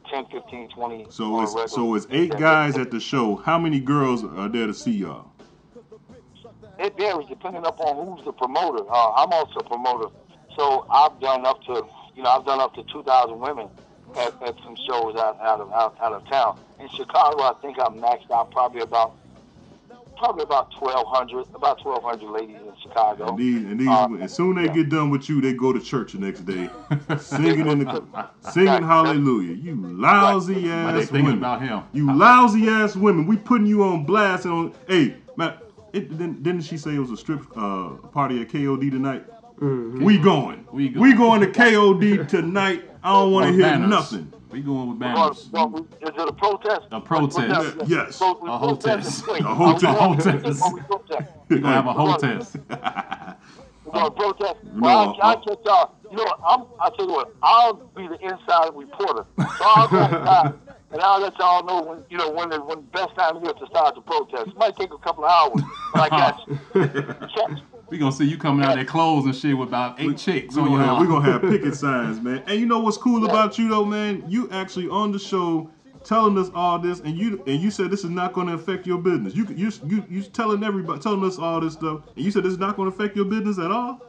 10, 0.09 0.25
15, 0.31 0.69
20. 0.69 1.05
So 1.09 1.41
it's 1.43 1.73
so 1.73 1.93
it's 1.93 2.07
eight 2.09 2.31
guys 2.37 2.77
at 2.77 2.89
the 2.89 2.99
show. 2.99 3.35
How 3.35 3.59
many 3.59 3.79
girls 3.79 4.23
are 4.23 4.49
there 4.49 4.65
to 4.65 4.73
see 4.73 4.91
y'all? 4.91 5.31
It 6.79 6.97
varies 6.97 7.27
depending 7.29 7.65
upon 7.65 8.05
who's 8.05 8.25
the 8.25 8.33
promoter. 8.33 8.83
Uh, 8.89 9.11
I'm 9.13 9.31
also 9.31 9.59
a 9.59 9.63
promoter, 9.63 10.13
so 10.57 10.85
I've 10.89 11.19
done 11.21 11.45
up 11.45 11.61
to, 11.65 11.85
you 12.15 12.23
know, 12.23 12.29
I've 12.29 12.45
done 12.45 12.59
up 12.59 12.73
to 12.75 12.83
2,000 12.91 13.39
women 13.39 13.69
at, 14.17 14.41
at 14.43 14.55
some 14.63 14.75
shows 14.87 15.15
out, 15.15 15.39
out 15.41 15.61
of 15.61 15.71
out, 15.71 15.95
out 16.01 16.13
of 16.13 16.27
town. 16.27 16.59
In 16.79 16.89
Chicago, 16.89 17.43
I 17.43 17.53
think 17.61 17.77
I'm 17.79 17.95
maxed 17.95 18.31
out 18.31 18.51
probably 18.51 18.81
about 18.81 19.15
probably 20.17 20.43
about 20.43 20.71
1,200, 20.79 21.45
about 21.53 21.83
1,200 21.83 22.31
ladies 22.31 22.55
in 22.55 22.73
Chicago. 22.81 23.29
And 23.29 23.37
these, 23.37 23.63
and 23.63 23.79
these 23.79 23.87
Uh, 23.87 24.07
as 24.21 24.33
soon 24.33 24.57
as 24.57 24.67
they 24.67 24.73
get 24.73 24.89
done 24.89 25.09
with 25.09 25.27
you, 25.29 25.41
they 25.41 25.53
go 25.53 25.73
to 25.73 25.79
church 25.79 26.13
the 26.13 26.19
next 26.19 26.45
day, 26.45 26.69
singing 27.19 27.67
in 27.67 27.79
the 27.79 28.03
singing 28.51 28.83
hallelujah. 28.83 29.53
You 29.53 29.75
lousy 29.75 30.53
Why 30.53 30.91
they 30.93 31.01
ass 31.01 31.09
thinking 31.09 31.25
women. 31.25 31.37
about 31.39 31.61
him? 31.61 31.83
You 31.93 32.15
lousy 32.15 32.69
ass 32.69 32.95
women. 32.95 33.27
We 33.27 33.37
putting 33.37 33.67
you 33.67 33.83
on 33.83 34.05
blast 34.05 34.45
and 34.45 34.53
on. 34.53 34.73
Hey, 34.87 35.15
man, 35.35 35.55
it, 35.93 36.09
didn't, 36.09 36.43
didn't 36.43 36.61
she 36.61 36.77
say 36.77 36.95
it 36.95 36.99
was 36.99 37.11
a 37.11 37.17
strip 37.17 37.41
uh, 37.55 37.89
party 38.11 38.41
at 38.41 38.49
KOD 38.49 38.91
tonight? 38.91 39.25
We 39.59 40.17
going. 40.17 40.65
We 40.71 40.89
We 40.89 41.13
going. 41.13 41.41
going 41.41 41.41
to 41.41 41.47
KOD 41.47 42.27
tonight. 42.27 42.83
I 43.03 43.13
don't 43.13 43.31
want 43.31 43.47
to 43.47 43.53
hear 43.53 43.61
banners. 43.63 43.89
nothing. 43.89 44.31
We 44.49 44.61
going 44.61 44.89
with 44.89 44.99
Well, 44.99 45.15
banners. 45.29 45.49
well, 45.51 45.69
we- 45.69 45.81
is 45.81 45.87
it 46.01 46.29
a 46.29 46.33
protest? 46.33 46.81
A 46.91 46.99
protest. 47.01 47.77
Yes. 47.87 48.15
So 48.15 48.31
A 48.31 48.35
protest 48.35 48.85
hotest. 48.87 49.07
is 49.07 49.21
quick. 49.21 49.41
A 49.41 49.45
Are 49.47 49.49
we 49.57 49.65
hotest. 49.65 49.81
going- 49.83 49.95
A 49.95 49.99
hotest. 50.31 50.61
are 50.63 50.73
we 50.73 50.81
protest? 50.81 51.31
We 51.49 51.59
gonna 51.59 51.73
have 51.75 51.87
a 51.87 51.93
We're. 51.93 52.57
We're 52.69 53.91
going 53.91 54.05
to 54.05 54.11
protest. 54.11 54.55
No, 54.63 54.81
Well, 54.81 55.17
I, 55.21 55.33
I 55.33 55.35
uh, 55.35 55.59
y'all. 55.65 55.91
You 56.09 56.17
know, 56.17 56.23
what, 56.23 56.39
I'm. 56.47 56.63
I 56.79 56.89
tell 56.95 57.07
you 57.07 57.13
what. 57.13 57.33
I'll 57.43 57.73
be 57.95 58.07
the 58.07 58.19
inside 58.19 58.69
reporter. 58.73 59.25
So 59.37 59.45
I'll 59.61 59.87
go 59.87 59.97
inside, 60.05 60.53
and 60.91 61.01
I'll 61.01 61.19
let 61.21 61.37
y'all 61.39 61.63
know 61.63 61.81
when 61.81 62.03
you 62.09 62.17
know 62.17 62.29
when 62.31 62.49
the 62.49 62.59
when 62.63 62.77
the 62.77 62.83
best 62.91 63.15
time 63.15 63.37
is 63.37 63.53
to 63.59 63.65
start 63.67 63.95
the 63.95 64.01
protest. 64.01 64.47
It 64.47 64.57
might 64.57 64.75
take 64.75 64.91
a 64.93 64.97
couple 64.97 65.25
of 65.25 65.31
hours, 65.31 65.63
but 65.93 66.01
I 66.01 66.09
got 66.09 66.47
you. 66.47 66.59
Catch. 67.35 67.59
We 67.89 67.97
gonna 67.99 68.11
see 68.11 68.25
you 68.25 68.37
coming 68.37 68.65
out 68.65 68.75
there 68.75 68.85
clothes 68.85 69.25
and 69.25 69.35
shit 69.35 69.57
with 69.57 69.69
about 69.69 69.99
eight 69.99 70.17
chicks 70.17 70.55
We're 70.55 70.63
on 70.63 70.71
your 70.71 70.79
gonna, 70.79 70.93
have, 70.93 71.01
we 71.01 71.07
gonna 71.07 71.31
have 71.31 71.41
picket 71.41 71.75
signs, 71.75 72.19
man. 72.19 72.43
And 72.47 72.59
you 72.59 72.65
know 72.65 72.79
what's 72.79 72.97
cool 72.97 73.25
about 73.25 73.59
you 73.59 73.69
though, 73.69 73.85
man? 73.85 74.23
You 74.27 74.49
actually 74.49 74.89
on 74.89 75.11
the 75.11 75.19
show 75.19 75.69
telling 76.03 76.37
us 76.37 76.49
all 76.55 76.79
this, 76.79 76.99
and 77.01 77.15
you 77.17 77.43
and 77.45 77.59
you 77.61 77.69
said 77.69 77.91
this 77.91 78.03
is 78.03 78.09
not 78.09 78.33
gonna 78.33 78.53
affect 78.53 78.87
your 78.87 78.97
business. 78.97 79.35
You 79.35 79.45
you 79.55 79.71
you 79.85 80.03
you 80.09 80.23
telling 80.23 80.63
everybody, 80.63 80.99
telling 80.99 81.23
us 81.23 81.37
all 81.37 81.59
this 81.61 81.73
stuff, 81.73 82.01
and 82.15 82.25
you 82.25 82.31
said 82.31 82.43
this 82.43 82.53
is 82.53 82.59
not 82.59 82.75
gonna 82.75 82.89
affect 82.89 83.15
your 83.15 83.25
business 83.25 83.59
at 83.59 83.71
all. 83.71 84.01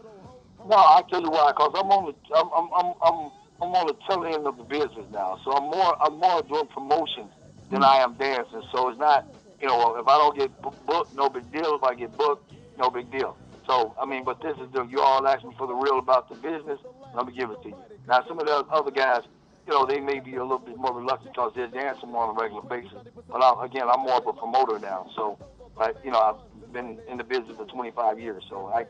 No, 0.69 0.77
I 0.77 1.03
tell 1.11 1.21
you 1.21 1.31
why. 1.31 1.53
Cause 1.53 1.73
I'm 1.75 1.91
on 1.91 2.07
the 2.07 2.37
I'm 2.37 2.49
I'm 2.57 2.69
I'm 2.75 2.95
I'm, 3.03 3.31
I'm 3.61 3.75
on 3.75 3.87
the 3.89 3.97
tail 4.09 4.25
end 4.25 4.47
of 4.47 4.57
the 4.57 4.65
business 4.65 5.07
now. 5.13 5.39
So 5.45 5.53
I'm 5.53 5.65
more 5.65 5.97
I'm 6.03 6.19
more 6.19 6.43
doing 6.43 6.67
promotion 6.69 7.29
than 7.71 7.85
I 7.85 7.97
am 7.97 8.15
dancing. 8.15 8.63
So 8.73 8.89
it's 8.89 8.99
not 8.99 9.27
you 9.61 9.69
know, 9.69 9.97
if 9.97 10.07
I 10.07 10.19
don't 10.19 10.37
get 10.37 10.51
booked, 10.87 11.15
no 11.15 11.29
big 11.29 11.51
deal. 11.53 11.77
If 11.77 11.83
I 11.83 11.95
get 11.95 12.17
booked, 12.17 12.53
no 12.79 12.91
big 12.91 13.11
deal. 13.11 13.37
So, 13.67 13.95
I 14.01 14.07
mean, 14.07 14.25
but 14.25 14.41
this 14.43 14.57
is 14.59 14.73
the, 14.73 14.85
you 14.85 15.01
all 15.01 15.27
ask 15.27 15.45
me 15.45 15.55
for 15.59 15.67
the 15.67 15.75
real 15.75 15.99
about 15.99 16.29
the 16.29 16.37
business, 16.37 16.79
let 17.15 17.27
me 17.27 17.33
give 17.37 17.51
it 17.51 17.63
to 17.63 17.69
you. 17.69 17.77
Now, 18.07 18.25
some 18.29 18.39
of 18.39 18.47
the 18.47 18.65
other 18.71 18.91
guys, 18.91 19.23
you 19.67 19.73
know, 19.73 19.85
they 19.85 19.99
may 19.99 20.21
be 20.21 20.37
a 20.37 20.43
little 20.43 20.61
bit 20.61 20.77
more 20.77 20.95
reluctant 20.95 21.35
because 21.35 21.53
they're 21.57 21.67
dancing 21.67 22.11
more 22.11 22.25
on 22.25 22.37
a 22.37 22.41
regular 22.41 22.63
basis. 22.63 22.99
But 23.29 23.43
I, 23.43 23.65
again, 23.65 23.89
I'm 23.89 24.01
more 24.01 24.19
of 24.19 24.27
a 24.27 24.33
promoter 24.33 24.79
now. 24.79 25.11
So, 25.17 25.39
but, 25.77 26.01
you 26.05 26.13
know, 26.13 26.21
I've 26.21 26.73
been 26.73 26.99
in 27.09 27.17
the 27.17 27.25
business 27.25 27.57
for 27.57 27.67
25 27.67 28.21
years. 28.21 28.45
So 28.49 28.69
I, 28.69 28.87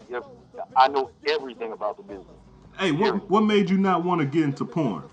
I 0.77 0.89
know 0.89 1.11
everything 1.29 1.72
about 1.72 1.97
the 1.97 2.03
business. 2.03 2.27
Hey, 2.79 2.93
what 2.93 3.31
what 3.31 3.41
made 3.41 3.70
you 3.70 3.79
not 3.79 4.05
want 4.05 4.20
to 4.20 4.27
get 4.27 4.45
into 4.45 4.66
porn? 4.66 5.05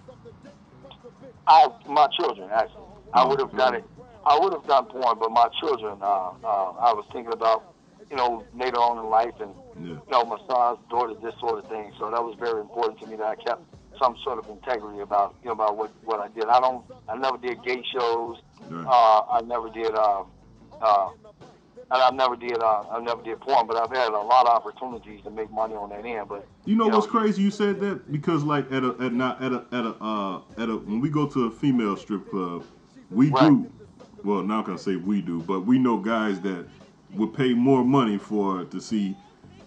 I, 1.48 1.68
my 1.88 2.08
children, 2.20 2.50
actually. 2.52 2.84
I 3.14 3.26
would 3.26 3.40
have 3.40 3.56
done 3.56 3.76
it. 3.76 3.86
I 4.26 4.38
would 4.40 4.54
have 4.54 4.66
done 4.68 4.86
porn, 4.86 5.18
but 5.20 5.32
my 5.32 5.48
children, 5.62 5.98
uh, 6.02 6.06
uh, 6.06 6.34
I 6.44 6.94
was 6.94 7.06
thinking 7.14 7.32
about, 7.32 7.73
you 8.10 8.16
know, 8.18 8.44
later 8.56 8.78
on 8.78 8.98
in 9.04 9.10
life 9.10 9.34
and, 9.40 9.54
you 9.86 10.02
know, 10.10 10.24
my 10.26 10.38
son's 10.48 10.80
daughters, 10.90 11.18
this 11.24 11.34
sort 11.40 11.64
of 11.64 11.70
thing. 11.70 11.92
So 12.00 12.10
that 12.12 12.24
was 12.24 12.36
very 12.40 12.62
important 12.62 13.00
to 13.02 13.08
me 13.08 13.16
that 13.18 13.26
I 13.26 13.36
kept 13.36 13.62
some 14.00 14.16
sort 14.24 14.40
of 14.40 14.50
integrity 14.50 15.00
about, 15.00 15.36
you 15.44 15.48
know, 15.48 15.54
about 15.54 15.78
what, 15.78 15.92
what 16.04 16.20
I 16.20 16.28
did. 16.30 16.46
I 16.46 16.60
don't, 16.60 16.84
I 17.08 17.16
never 17.18 17.38
did 17.38 17.64
gay 17.64 17.84
shows. 17.94 18.38
Uh, 18.72 19.22
I 19.30 19.42
never 19.46 19.70
did, 19.70 19.94
uh, 19.94 20.24
uh, 20.82 21.10
and 21.92 22.02
I 22.02 22.10
never 22.12 22.36
did, 22.36 22.58
uh, 22.62 22.84
I 22.90 23.00
never 23.02 23.22
did 23.22 23.40
porn, 23.42 23.68
but 23.68 23.76
I've 23.78 23.96
had 23.96 24.10
a 24.10 24.20
lot 24.20 24.48
of 24.48 24.56
opportunities 24.56 25.22
to 25.24 25.30
make 25.30 25.52
money 25.52 25.76
on 25.76 25.90
that 25.90 26.06
end. 26.06 26.28
But 26.28 26.48
You 26.66 26.76
know 26.76 26.88
what's 26.88 27.08
crazy? 27.08 27.42
You 27.44 27.52
said 27.52 27.80
that 27.82 28.12
because 28.12 28.44
like 28.44 28.72
at 28.72 28.84
a 28.84 28.96
at 29.00 29.14
not 29.14 29.44
at 29.44 29.52
a 29.52 29.66
at 29.72 29.86
a 29.86 29.96
uh 30.04 30.42
at 30.58 30.70
a 30.70 30.78
when 30.78 31.02
we 31.02 31.10
go 31.10 31.28
to 31.28 31.46
a 31.46 31.52
female 31.52 31.96
strip 31.98 32.30
club, 32.30 32.64
we 33.12 33.30
do 33.30 33.70
well 34.24 34.42
not 34.42 34.66
gonna 34.66 34.78
say 34.78 34.96
we 34.96 35.22
do, 35.22 35.42
but 35.42 35.62
we 35.62 35.78
know 35.78 35.98
guys 35.98 36.40
that 36.42 36.66
would 37.16 37.34
pay 37.34 37.54
more 37.54 37.84
money 37.84 38.18
for 38.18 38.66
to 38.66 38.82
see 38.82 39.16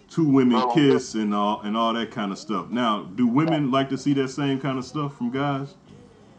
two 0.08 0.28
women 0.28 0.68
kiss 0.72 1.14
and 1.14 1.34
all 1.34 1.60
and 1.62 1.76
all 1.76 1.92
that 1.92 2.10
kind 2.10 2.32
of 2.32 2.38
stuff. 2.38 2.70
Now, 2.70 3.02
do 3.02 3.26
women 3.26 3.70
like 3.70 3.88
to 3.90 3.98
see 3.98 4.14
that 4.14 4.28
same 4.28 4.60
kind 4.60 4.78
of 4.78 4.84
stuff 4.84 5.16
from 5.16 5.30
guys? 5.30 5.74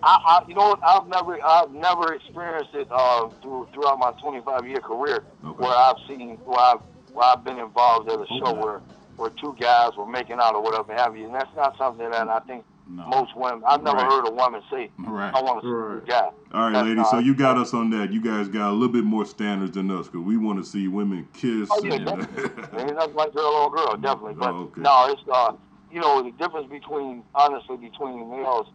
I, 0.04 0.20
I, 0.26 0.48
you 0.48 0.54
know 0.54 0.70
what? 0.70 0.80
I've 0.84 1.08
never, 1.08 1.44
I've 1.44 1.72
never 1.72 2.14
experienced 2.14 2.74
it 2.74 2.88
uh, 2.92 3.30
through, 3.42 3.68
throughout 3.74 3.98
my 3.98 4.12
25 4.22 4.68
year 4.68 4.80
career 4.80 5.24
where 5.42 5.76
I've 5.76 5.98
seen, 6.08 6.38
where 6.46 6.60
I've, 6.60 6.82
where 7.14 7.26
I've 7.26 7.44
been 7.44 7.58
involved 7.58 8.10
at 8.10 8.20
a 8.20 8.26
show 8.40 8.54
where, 8.54 8.82
where 9.16 9.32
two 9.32 9.56
guys 9.60 9.92
were 9.98 10.06
making 10.06 10.38
out 10.40 10.54
or 10.54 10.62
whatever 10.62 10.94
have 10.94 11.18
you, 11.18 11.26
and 11.26 11.34
that's 11.34 11.54
not 11.56 11.78
something 11.78 12.10
that 12.10 12.28
I 12.28 12.40
think 12.42 12.64
most 12.90 13.36
women. 13.36 13.62
I've 13.68 13.84
never 13.84 13.98
Right. 13.98 14.12
heard 14.12 14.28
a 14.28 14.32
woman 14.32 14.62
say, 14.72 14.90
Right. 15.00 15.34
"I 15.36 15.42
want 15.42 15.62
to 15.62 15.68
see 15.68 16.04
a 16.06 16.08
guy." 16.08 16.30
All 16.54 16.62
right, 16.66 16.74
That's 16.74 16.84
ladies. 16.84 16.98
not- 16.98 17.08
So 17.12 17.18
you 17.20 17.36
got 17.36 17.58
us 17.58 17.74
on 17.74 17.90
that. 17.92 18.12
You 18.12 18.22
guys 18.22 18.48
got 18.48 18.70
a 18.70 18.74
little 18.74 18.88
bit 18.94 19.04
more 19.04 19.26
standards 19.26 19.72
than 19.74 19.92
us 19.92 20.08
because 20.08 20.22
we 20.26 20.38
want 20.38 20.60
to 20.60 20.64
see 20.64 20.88
women 20.88 21.28
kiss. 21.34 21.70
Oh 21.72 21.84
yeah, 21.84 21.94
and- 21.96 22.06
definitely. 22.06 22.44
Ain't 22.80 22.96
nothing 22.96 23.16
like 23.16 23.34
girl 23.34 23.46
on 23.46 23.72
girl, 23.72 23.98
definitely. 23.98 24.36
But 24.36 24.54
Oh, 24.54 24.58
okay. 24.72 24.82
no, 24.82 25.08
it's 25.10 25.22
uh, 25.32 25.54
you 25.92 26.00
know, 26.00 26.22
the 26.24 26.32
difference 26.32 26.68
between 26.70 27.24
honestly 27.36 27.78
between 27.78 28.30
males, 28.30 28.68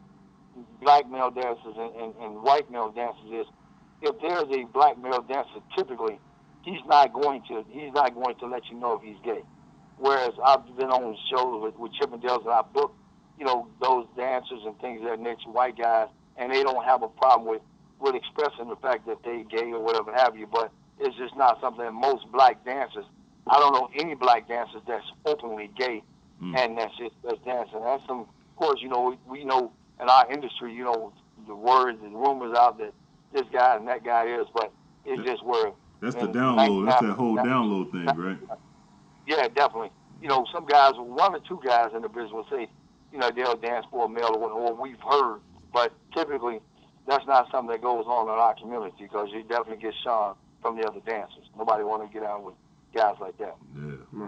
black 0.80 1.08
male 1.10 1.30
dancers 1.30 1.74
and, 1.78 1.94
and, 1.94 2.14
and 2.20 2.42
white 2.42 2.70
male 2.70 2.90
dancers 2.90 3.30
is 3.32 3.46
if 4.02 4.14
there's 4.20 4.48
a 4.50 4.64
black 4.72 4.98
male 4.98 5.22
dancer, 5.22 5.60
typically 5.76 6.18
he's 6.62 6.80
not 6.86 7.12
going 7.12 7.42
to 7.48 7.64
he's 7.70 7.92
not 7.94 8.14
going 8.14 8.34
to 8.36 8.46
let 8.46 8.62
you 8.70 8.76
know 8.76 8.94
if 8.94 9.02
he's 9.02 9.16
gay. 9.24 9.42
Whereas 9.98 10.32
I've 10.44 10.64
been 10.76 10.90
on 10.90 11.16
shows 11.30 11.62
with, 11.62 11.78
with 11.78 11.92
Chippendales 11.92 12.42
and 12.42 12.50
I 12.50 12.62
book, 12.62 12.94
you 13.42 13.48
know, 13.48 13.66
those 13.80 14.06
dancers 14.16 14.60
and 14.64 14.78
things 14.78 15.00
of 15.02 15.08
that 15.08 15.18
nature, 15.18 15.50
white 15.50 15.76
guys, 15.76 16.06
and 16.36 16.52
they 16.52 16.62
don't 16.62 16.84
have 16.84 17.02
a 17.02 17.08
problem 17.08 17.48
with 17.48 17.60
with 17.98 18.14
expressing 18.14 18.68
the 18.68 18.76
fact 18.76 19.04
that 19.08 19.18
they 19.24 19.44
gay 19.50 19.72
or 19.72 19.80
whatever 19.80 20.14
have 20.14 20.36
you. 20.36 20.46
But 20.46 20.70
it's 21.00 21.16
just 21.16 21.36
not 21.36 21.60
something 21.60 21.84
that 21.84 21.90
most 21.90 22.30
black 22.30 22.64
dancers. 22.64 23.04
I 23.48 23.58
don't 23.58 23.72
know 23.72 23.88
any 23.98 24.14
black 24.14 24.46
dancers 24.46 24.82
that's 24.86 25.04
openly 25.26 25.72
gay 25.76 26.04
mm. 26.40 26.56
and 26.56 26.78
that's 26.78 26.96
just 26.96 27.16
that's 27.24 27.40
dancing. 27.44 27.80
That's 27.82 28.06
some, 28.06 28.20
of 28.20 28.56
course, 28.56 28.78
you 28.80 28.88
know, 28.88 29.16
we, 29.26 29.40
we 29.40 29.44
know 29.44 29.72
in 30.00 30.08
our 30.08 30.30
industry, 30.30 30.72
you 30.72 30.84
know, 30.84 31.12
the 31.48 31.56
words 31.56 31.98
and 32.04 32.14
rumors 32.14 32.56
out 32.56 32.78
that 32.78 32.92
this 33.32 33.46
guy 33.52 33.74
and 33.74 33.88
that 33.88 34.04
guy 34.04 34.26
is, 34.26 34.46
but 34.54 34.70
it's 35.04 35.20
just 35.24 35.44
where 35.44 35.72
That's 36.00 36.14
the 36.14 36.28
download. 36.28 36.86
That's 36.86 37.02
that 37.02 37.14
whole 37.14 37.36
download 37.36 37.90
thing, 37.90 38.06
right? 38.16 38.38
yeah, 39.26 39.48
definitely. 39.48 39.90
You 40.20 40.28
know, 40.28 40.46
some 40.52 40.64
guys, 40.64 40.92
one 40.96 41.34
or 41.34 41.40
two 41.40 41.60
guys 41.66 41.90
in 41.92 42.02
the 42.02 42.08
business 42.08 42.30
will 42.30 42.46
say, 42.48 42.68
you 43.12 43.18
know, 43.18 43.30
they'll 43.34 43.56
dance 43.56 43.86
for 43.90 44.06
a 44.06 44.08
male 44.08 44.30
or, 44.34 44.38
what- 44.38 44.52
or 44.52 44.74
we've 44.74 45.00
heard, 45.00 45.40
but 45.72 45.92
typically 46.14 46.60
that's 47.06 47.26
not 47.26 47.50
something 47.50 47.70
that 47.72 47.82
goes 47.82 48.04
on 48.06 48.28
in 48.28 48.34
our 48.34 48.54
community 48.54 48.94
because 49.00 49.28
you 49.32 49.42
definitely 49.42 49.82
get 49.82 49.94
shunned 50.04 50.36
from 50.60 50.76
the 50.76 50.86
other 50.86 51.00
dancers. 51.06 51.44
Nobody 51.58 51.82
want 51.84 52.08
to 52.08 52.12
get 52.12 52.26
out 52.26 52.44
with 52.44 52.54
guys 52.94 53.16
like 53.20 53.36
that. 53.38 53.56
Yeah. 53.76 54.26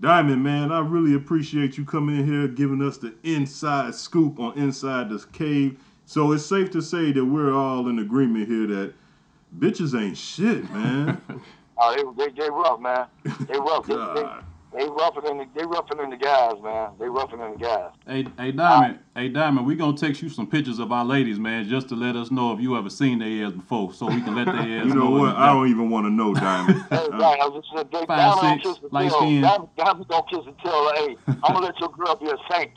Diamond, 0.00 0.42
man, 0.42 0.72
I 0.72 0.80
really 0.80 1.14
appreciate 1.14 1.76
you 1.78 1.84
coming 1.84 2.18
in 2.20 2.26
here 2.26 2.48
giving 2.48 2.82
us 2.82 2.98
the 2.98 3.14
inside 3.22 3.94
scoop 3.94 4.38
on 4.40 4.56
Inside 4.58 5.10
this 5.10 5.24
Cave. 5.24 5.78
So 6.06 6.32
it's 6.32 6.44
safe 6.44 6.70
to 6.72 6.82
say 6.82 7.12
that 7.12 7.24
we're 7.24 7.52
all 7.52 7.88
in 7.88 7.98
agreement 7.98 8.48
here 8.48 8.66
that 8.66 8.94
bitches 9.58 9.98
ain't 9.98 10.16
shit, 10.16 10.70
man. 10.72 11.20
Uh, 11.78 11.94
they, 12.16 12.26
they, 12.26 12.32
they 12.32 12.50
rough, 12.50 12.80
man. 12.80 13.06
They 13.46 13.58
rough. 13.58 13.86
they, 13.86 13.94
they, 13.94 14.28
they 14.74 14.88
rougher 14.88 15.20
than 15.20 15.38
the, 15.38 15.46
they 15.54 15.64
rougher 15.64 15.94
than 15.94 16.10
the 16.10 16.16
guys, 16.16 16.54
man. 16.62 16.90
They 16.98 17.08
rougher 17.08 17.36
than 17.36 17.52
the 17.52 17.58
guys. 17.58 17.90
Hey, 18.06 18.26
hey 18.38 18.52
Diamond, 18.52 18.98
hey 19.14 19.28
Diamond, 19.28 19.66
we 19.66 19.74
gonna 19.74 19.96
text 19.96 20.22
you 20.22 20.28
some 20.28 20.46
pictures 20.46 20.78
of 20.78 20.92
our 20.92 21.04
ladies, 21.04 21.38
man, 21.38 21.68
just 21.68 21.88
to 21.90 21.94
let 21.94 22.16
us 22.16 22.30
know 22.30 22.52
if 22.52 22.60
you 22.60 22.76
ever 22.76 22.90
seen 22.90 23.18
their 23.18 23.46
ass 23.46 23.52
before, 23.52 23.92
so 23.92 24.06
we 24.06 24.20
can 24.22 24.34
let 24.34 24.46
their 24.46 24.54
ass 24.56 24.86
you 24.86 24.94
know 24.94 25.10
know. 25.10 25.10
what? 25.10 25.36
I 25.36 25.46
don't 25.46 25.68
even 25.68 25.90
want 25.90 26.06
to 26.06 26.10
know, 26.10 26.34
Diamond. 26.34 26.84
Hey, 26.92 27.08
right, 27.10 27.38
I 27.40 27.48
was 27.48 27.62
just 27.62 27.74
saying, 27.74 27.88
they, 27.92 28.06
Five, 28.06 28.38
Diamond 28.38 28.40
don't 28.40 28.62
six, 28.62 28.62
kiss 28.62 28.78
the 28.90 28.94
light 28.94 29.10
tail. 29.10 29.18
skin. 29.20 29.40
Diamond, 29.42 29.68
Diamond 29.76 30.08
don't 30.08 30.30
kiss 30.30 30.40
the 30.44 30.52
tail. 30.62 30.92
Hey, 30.94 31.16
I'm 31.26 31.54
gonna 31.54 31.66
let 31.66 31.80
your 31.80 31.88
girl 31.90 32.16
be 32.16 32.30
a 32.30 32.36
saint. 32.50 32.72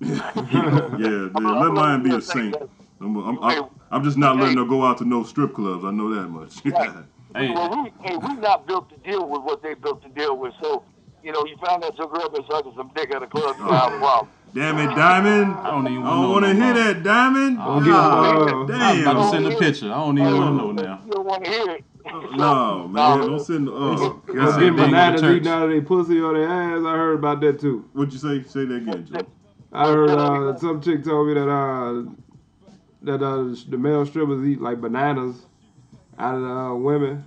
yeah, 0.00 1.40
man, 1.40 1.60
let 1.60 1.72
mine 1.72 2.02
be 2.02 2.14
a 2.14 2.20
saint. 2.20 2.56
I'm, 3.00 3.16
I'm, 3.16 3.42
I'm, 3.42 3.64
I'm 3.90 4.04
just 4.04 4.18
not 4.18 4.36
letting 4.36 4.58
her 4.58 4.64
go 4.64 4.84
out 4.84 4.98
to 4.98 5.04
no 5.04 5.24
strip 5.24 5.54
clubs. 5.54 5.84
I 5.84 5.90
know 5.90 6.14
that 6.14 6.28
much. 6.28 6.62
Well, 6.64 7.84
we, 7.84 7.92
hey, 8.02 8.16
we 8.16 8.34
not 8.34 8.66
built 8.66 8.90
to 8.90 8.96
deal 9.08 9.28
with 9.28 9.42
what 9.42 9.62
they 9.62 9.74
built 9.74 10.02
to 10.02 10.08
deal 10.08 10.36
with. 10.36 10.52
So, 10.60 10.82
you 11.22 11.32
know, 11.32 11.44
you 11.46 11.56
found 11.64 11.84
out 11.84 11.96
your 11.98 12.08
girl 12.08 12.28
been 12.28 12.44
sucking 12.50 12.72
some 12.76 12.90
dick 12.94 13.14
at 13.14 13.22
a 13.22 13.26
club. 13.26 13.56
You 13.58 13.64
have 13.64 13.92
a 13.92 13.98
problem. 13.98 14.32
Damn 14.52 14.78
it, 14.78 14.94
Diamond. 14.96 15.54
I 15.54 15.70
don't 15.70 15.86
even 15.86 16.02
I 16.02 16.10
don't 16.10 16.30
want 16.30 16.44
to 16.44 16.54
hear 16.54 16.74
that, 16.74 17.02
Diamond. 17.02 17.58
Oh, 17.60 17.62
I 17.62 17.76
was 17.76 18.50
about 18.50 18.66
to 18.66 18.72
damn. 18.72 19.30
send 19.30 19.46
a 19.46 19.56
picture. 19.56 19.86
I 19.92 19.96
don't 19.96 20.18
even 20.18 20.36
want 20.36 20.58
to 20.58 20.64
know 20.64 20.72
now. 20.72 21.02
You 21.04 21.12
don't 21.12 21.26
want 21.26 21.44
to 21.44 21.50
hear 21.50 21.70
it. 21.70 21.84
No, 22.32 22.88
man, 22.88 23.20
don't 23.26 23.40
send. 23.40 23.68
Oh, 23.68 24.22
Go 24.26 24.34
God. 24.34 24.58
get 24.58 24.74
bananas 24.74 25.22
eating 25.22 25.46
out 25.46 25.64
of 25.64 25.70
their 25.70 25.82
pussy 25.82 26.18
or 26.18 26.32
their 26.32 26.48
ass. 26.48 26.82
I 26.84 26.96
heard 26.96 27.18
about 27.18 27.40
that 27.42 27.60
too. 27.60 27.88
What'd 27.92 28.12
you 28.12 28.18
say? 28.18 28.42
Say 28.48 28.64
that 28.64 28.74
again, 28.76 29.06
Joe. 29.06 29.26
I 29.72 29.86
heard 29.86 30.10
uh, 30.10 30.56
some 30.58 30.80
chick 30.80 31.04
told 31.04 31.28
me 31.28 31.34
that 31.34 31.48
uh, 31.48 32.02
that 33.02 33.22
uh, 33.22 33.54
the 33.68 33.76
male 33.78 34.04
strippers 34.06 34.44
eat 34.46 34.60
like 34.60 34.80
bananas 34.80 35.46
out 36.18 36.34
of 36.36 36.40
the 36.42 36.48
uh, 36.48 36.74
women. 36.74 37.24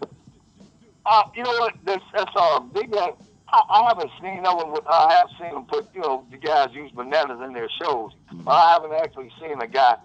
Uh, 1.05 1.23
you 1.35 1.43
know 1.43 1.51
what? 1.59 1.75
That's, 1.85 2.03
that's 2.13 2.31
uh, 2.35 2.61
they 2.73 2.83
got. 2.83 3.21
I, 3.53 3.61
I 3.69 3.87
haven't 3.89 4.11
seen 4.21 4.41
no 4.41 4.55
one. 4.55 4.71
With, 4.71 4.83
I 4.87 5.13
have 5.13 5.29
seen 5.39 5.53
them 5.53 5.65
put, 5.65 5.87
you 5.93 6.01
know, 6.01 6.25
the 6.31 6.37
guys 6.37 6.69
use 6.73 6.91
bananas 6.91 7.39
in 7.45 7.53
their 7.53 7.69
shows. 7.81 8.11
But 8.31 8.51
I 8.51 8.73
haven't 8.73 8.93
actually 8.93 9.31
seen 9.39 9.61
a 9.61 9.67
guy 9.67 9.95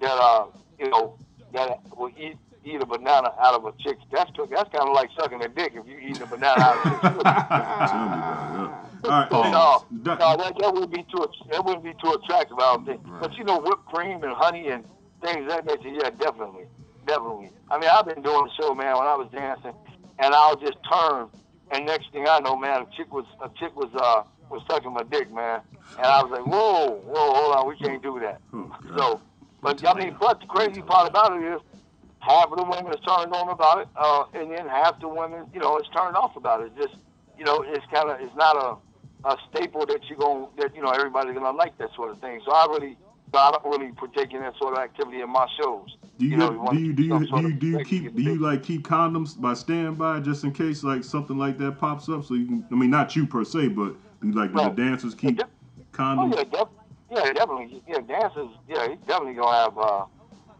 that, 0.00 0.12
uh, 0.12 0.46
you 0.78 0.90
know, 0.90 1.18
that 1.54 1.80
will 1.96 2.10
eat 2.18 2.36
eat 2.64 2.82
a 2.82 2.86
banana 2.86 3.32
out 3.40 3.54
of 3.54 3.64
a 3.64 3.72
chick. 3.82 3.96
That's 4.12 4.30
that's 4.50 4.70
kind 4.70 4.88
of 4.88 4.94
like 4.94 5.08
sucking 5.18 5.42
a 5.42 5.48
dick 5.48 5.72
if 5.74 5.86
you 5.86 5.98
eat 5.98 6.20
a 6.20 6.26
banana 6.26 6.60
out 6.60 6.78
of 6.78 6.86
a 6.86 6.90
chick's 6.90 7.24
All 9.04 9.10
right. 9.10 9.30
no, 9.30 9.86
no, 10.18 10.36
that, 10.36 10.58
that 10.58 10.74
wouldn't 10.74 10.92
be 10.92 11.06
too 11.10 11.24
that 11.50 11.64
wouldn't 11.64 11.84
be 11.84 11.94
too 12.02 12.12
attractive. 12.12 12.58
I 12.58 12.74
don't 12.74 12.84
think. 12.84 13.00
But 13.20 13.32
you 13.38 13.44
know, 13.44 13.60
whipped 13.60 13.86
cream 13.86 14.22
and 14.24 14.32
honey 14.32 14.68
and 14.68 14.84
things 15.22 15.48
that 15.48 15.64
nature. 15.64 15.88
Yeah, 15.88 16.10
definitely, 16.10 16.64
definitely. 17.06 17.50
I 17.70 17.78
mean, 17.78 17.88
I've 17.90 18.06
been 18.06 18.22
doing 18.22 18.44
the 18.44 18.50
show, 18.60 18.74
man. 18.74 18.96
When 18.98 19.06
I 19.06 19.14
was 19.14 19.28
dancing, 19.32 19.72
and 20.18 20.34
I'll 20.34 20.56
just 20.56 20.78
turn, 20.90 21.28
and 21.70 21.86
next 21.86 22.10
thing 22.12 22.26
I 22.28 22.40
know, 22.40 22.56
man, 22.56 22.82
a 22.82 22.96
chick 22.96 23.12
was 23.12 23.24
a 23.42 23.48
chick 23.58 23.74
was 23.76 23.90
uh 23.94 24.22
was 24.50 24.62
sucking 24.70 24.92
my 24.92 25.02
dick, 25.02 25.32
man, 25.32 25.60
and 25.96 26.06
I 26.06 26.22
was 26.22 26.30
like, 26.30 26.46
whoa, 26.46 26.96
whoa, 27.04 27.34
hold 27.34 27.56
on, 27.56 27.68
we 27.68 27.76
can't 27.76 28.02
do 28.02 28.18
that. 28.20 28.40
So, 28.96 29.20
but 29.62 29.84
I 29.86 29.94
mean, 29.94 30.16
but 30.18 30.40
the 30.40 30.46
crazy 30.46 30.82
part 30.82 31.08
about 31.08 31.32
it 31.40 31.44
is. 31.44 31.60
Half 32.20 32.50
of 32.50 32.58
the 32.58 32.64
women 32.64 32.92
is 32.92 33.00
turned 33.06 33.32
on 33.32 33.48
about 33.48 33.78
it, 33.78 33.88
uh, 33.96 34.24
and 34.34 34.50
then 34.50 34.66
half 34.68 35.00
the 35.00 35.08
women, 35.08 35.46
you 35.54 35.60
know, 35.60 35.78
is 35.78 35.86
turned 35.96 36.16
off 36.16 36.34
about 36.34 36.60
it. 36.60 36.76
Just, 36.76 36.96
you 37.38 37.44
know, 37.44 37.62
it's 37.66 37.86
kind 37.94 38.10
of, 38.10 38.20
it's 38.20 38.34
not 38.34 38.56
a, 38.56 38.76
a 39.28 39.36
staple 39.48 39.86
that 39.86 40.00
you 40.10 40.16
going 40.16 40.48
that 40.58 40.74
you 40.74 40.82
know 40.82 40.90
everybody's 40.90 41.34
gonna 41.34 41.56
like 41.56 41.78
that 41.78 41.90
sort 41.94 42.10
of 42.10 42.20
thing. 42.20 42.40
So 42.44 42.52
I 42.52 42.66
really, 42.70 42.98
I 43.34 43.50
don't 43.50 43.64
really 43.64 43.92
partake 43.92 44.32
in 44.32 44.40
that 44.40 44.54
sort 44.58 44.74
of 44.74 44.80
activity 44.80 45.20
in 45.20 45.30
my 45.30 45.46
shows. 45.60 45.96
Do 46.18 46.26
you, 46.26 46.36
know, 46.36 46.68
do 46.72 46.78
you 46.78 46.92
do 46.92 47.02
you 47.04 47.26
do 47.26 47.40
you 47.40 47.52
do 47.54 47.66
you 47.68 47.84
keep 47.84 48.16
do 48.16 48.22
you 48.22 48.38
like 48.40 48.62
keep 48.64 48.86
condoms 48.86 49.40
by 49.40 49.54
standby 49.54 50.20
just 50.20 50.42
in 50.42 50.52
case 50.52 50.82
like 50.82 51.04
something 51.04 51.38
like 51.38 51.58
that 51.58 51.78
pops 51.78 52.08
up? 52.08 52.24
So 52.24 52.34
you 52.34 52.46
can, 52.46 52.64
I 52.72 52.74
mean, 52.74 52.90
not 52.90 53.14
you 53.14 53.26
per 53.26 53.44
se, 53.44 53.68
but 53.68 53.94
you 54.22 54.32
like 54.32 54.52
do 54.52 54.60
the 54.60 54.70
dancers 54.70 55.14
keep 55.14 55.40
Oh 55.40 55.44
condoms? 55.92 56.36
yeah, 56.36 56.44
def- 56.44 56.68
yeah, 57.10 57.32
definitely. 57.32 57.82
Yeah, 57.86 58.00
dancers. 58.00 58.50
Yeah, 58.68 58.88
he's 58.88 58.98
definitely 59.06 59.34
gonna 59.34 59.56
have 59.56 59.78
uh, 59.78 60.04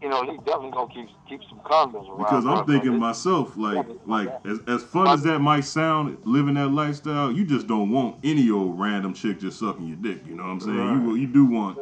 you 0.01 0.09
know, 0.09 0.23
he's 0.23 0.39
definitely 0.45 0.71
gonna 0.71 0.93
keep 0.93 1.09
keep 1.27 1.41
some 1.49 1.59
condoms 1.59 2.07
around. 2.07 2.17
Because 2.19 2.45
I'm 2.45 2.65
thinking 2.65 2.97
myself, 2.97 3.57
like, 3.57 3.85
like 4.05 4.29
as, 4.45 4.59
as 4.67 4.83
fun 4.83 5.07
as 5.09 5.23
that 5.23 5.39
might 5.39 5.65
sound, 5.65 6.17
living 6.23 6.53
that 6.53 6.69
lifestyle, 6.69 7.31
you 7.31 7.45
just 7.45 7.67
don't 7.67 7.91
want 7.91 8.17
any 8.23 8.49
old 8.49 8.79
random 8.79 9.13
chick 9.13 9.39
just 9.39 9.59
sucking 9.59 9.87
your 9.87 9.97
dick. 9.97 10.25
You 10.25 10.35
know 10.35 10.43
what 10.43 10.49
I'm 10.49 10.59
saying? 10.61 10.75
You 10.77 11.15
you 11.15 11.27
do 11.27 11.45
want. 11.45 11.77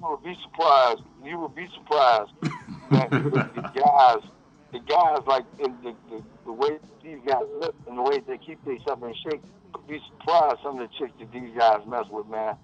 You 0.00 0.08
would 0.08 0.22
be 0.22 0.36
surprised. 0.42 1.02
You 1.22 1.38
would 1.38 1.54
be 1.54 1.68
surprised 1.74 2.32
that 2.90 3.10
the 3.10 3.70
guys, 3.74 4.30
the 4.72 4.78
guys 4.80 5.18
like 5.26 5.44
in 5.58 5.76
the, 5.82 5.94
the, 6.10 6.22
the 6.46 6.52
way 6.52 6.78
these 7.02 7.18
guys 7.26 7.44
look 7.60 7.74
and 7.86 7.98
the 7.98 8.02
way 8.02 8.20
they 8.26 8.38
keep 8.38 8.64
themselves 8.64 9.02
in 9.02 9.14
shape. 9.30 9.42
You'd 9.74 9.86
be 9.86 10.00
surprised 10.18 10.58
some 10.62 10.80
of 10.80 10.88
the 10.88 10.94
chicks 10.98 11.12
that 11.18 11.30
these 11.32 11.50
guys 11.56 11.80
mess 11.86 12.06
with, 12.10 12.26
man. 12.28 12.56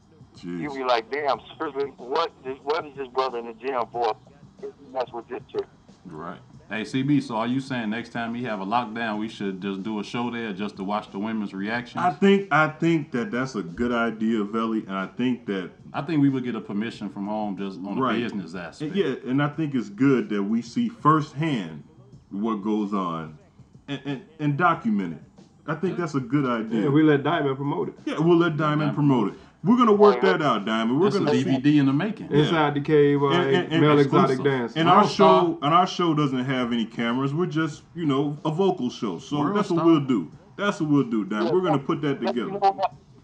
You 0.43 0.70
be 0.74 0.84
like, 0.84 1.11
damn, 1.11 1.41
seriously, 1.59 1.93
what 1.97 2.30
this, 2.45 2.59
what 2.62 2.87
is 2.87 2.95
this 2.97 3.09
brother 3.09 3.39
in 3.39 3.47
the 3.47 3.55
gym 3.55 3.82
for? 3.91 4.16
He 4.61 4.66
mess 4.93 5.07
with 5.12 5.28
this 5.28 5.41
chick. 5.51 5.66
Right. 6.05 6.41
Hey 6.68 6.82
CB, 6.82 7.22
so 7.22 7.36
are 7.36 7.46
you 7.46 7.60
saying 7.60 7.90
next 7.90 8.08
time 8.08 8.32
we 8.32 8.42
have 8.42 8.60
a 8.60 8.66
lockdown, 8.66 9.20
we 9.20 9.28
should 9.28 9.62
just 9.62 9.84
do 9.84 10.00
a 10.00 10.04
show 10.04 10.32
there 10.32 10.52
just 10.52 10.76
to 10.78 10.84
watch 10.84 11.12
the 11.12 11.18
women's 11.18 11.54
reactions? 11.54 12.02
I 12.02 12.10
think 12.10 12.48
I 12.50 12.68
think 12.68 13.12
that 13.12 13.30
that's 13.30 13.54
a 13.54 13.62
good 13.62 13.92
idea, 13.92 14.42
Velle, 14.42 14.72
and 14.72 14.92
I 14.92 15.06
think 15.06 15.46
that 15.46 15.70
I 15.92 16.02
think 16.02 16.22
we 16.22 16.28
would 16.28 16.42
get 16.42 16.56
a 16.56 16.60
permission 16.60 17.08
from 17.08 17.28
home 17.28 17.56
just 17.56 17.78
on 17.78 18.00
right. 18.00 18.16
the 18.16 18.22
business 18.22 18.56
aspect. 18.56 18.96
And 18.96 18.96
yeah, 18.96 19.30
and 19.30 19.40
I 19.40 19.46
think 19.48 19.76
it's 19.76 19.88
good 19.88 20.28
that 20.30 20.42
we 20.42 20.60
see 20.60 20.88
firsthand 20.88 21.84
what 22.30 22.56
goes 22.56 22.92
on 22.92 23.38
and, 23.86 24.00
and, 24.04 24.22
and 24.40 24.56
document 24.56 25.14
it. 25.14 25.42
I 25.68 25.76
think 25.76 25.96
that's 25.96 26.16
a 26.16 26.20
good 26.20 26.46
idea. 26.46 26.82
Yeah, 26.82 26.88
we 26.88 27.04
let 27.04 27.22
Diamond 27.22 27.56
promote 27.56 27.88
it. 27.90 27.94
Yeah, 28.04 28.18
we'll 28.18 28.38
let 28.38 28.56
Diamond 28.56 28.94
promote 28.94 29.34
it. 29.34 29.38
We're 29.66 29.76
gonna 29.76 29.92
work 29.92 30.20
that 30.20 30.40
out, 30.42 30.64
Diamond. 30.64 31.00
We're 31.00 31.10
That's 31.10 31.18
gonna 31.18 31.32
DVD 31.32 31.80
in 31.80 31.86
the 31.86 31.92
making. 31.92 32.30
Inside 32.30 32.74
the 32.74 32.80
cave, 32.80 33.20
uh, 33.20 33.30
male 33.30 33.98
exotic 33.98 34.42
dance. 34.44 34.74
And 34.76 34.88
our 34.88 35.08
show, 35.08 35.58
and 35.60 35.74
our 35.74 35.88
show 35.88 36.14
doesn't 36.14 36.44
have 36.44 36.72
any 36.72 36.84
cameras. 36.84 37.34
We're 37.34 37.46
just, 37.46 37.82
you 37.94 38.06
know, 38.06 38.38
a 38.44 38.50
vocal 38.50 38.90
show. 38.90 39.18
So 39.18 39.40
World 39.40 39.56
that's 39.56 39.70
what 39.70 39.84
we'll 39.84 40.00
do. 40.00 40.30
That's 40.56 40.80
what 40.80 40.90
we'll 40.90 41.10
do, 41.10 41.24
Diamond. 41.24 41.52
We're 41.52 41.62
gonna 41.62 41.80
put 41.80 42.00
that 42.02 42.20
together. 42.20 42.60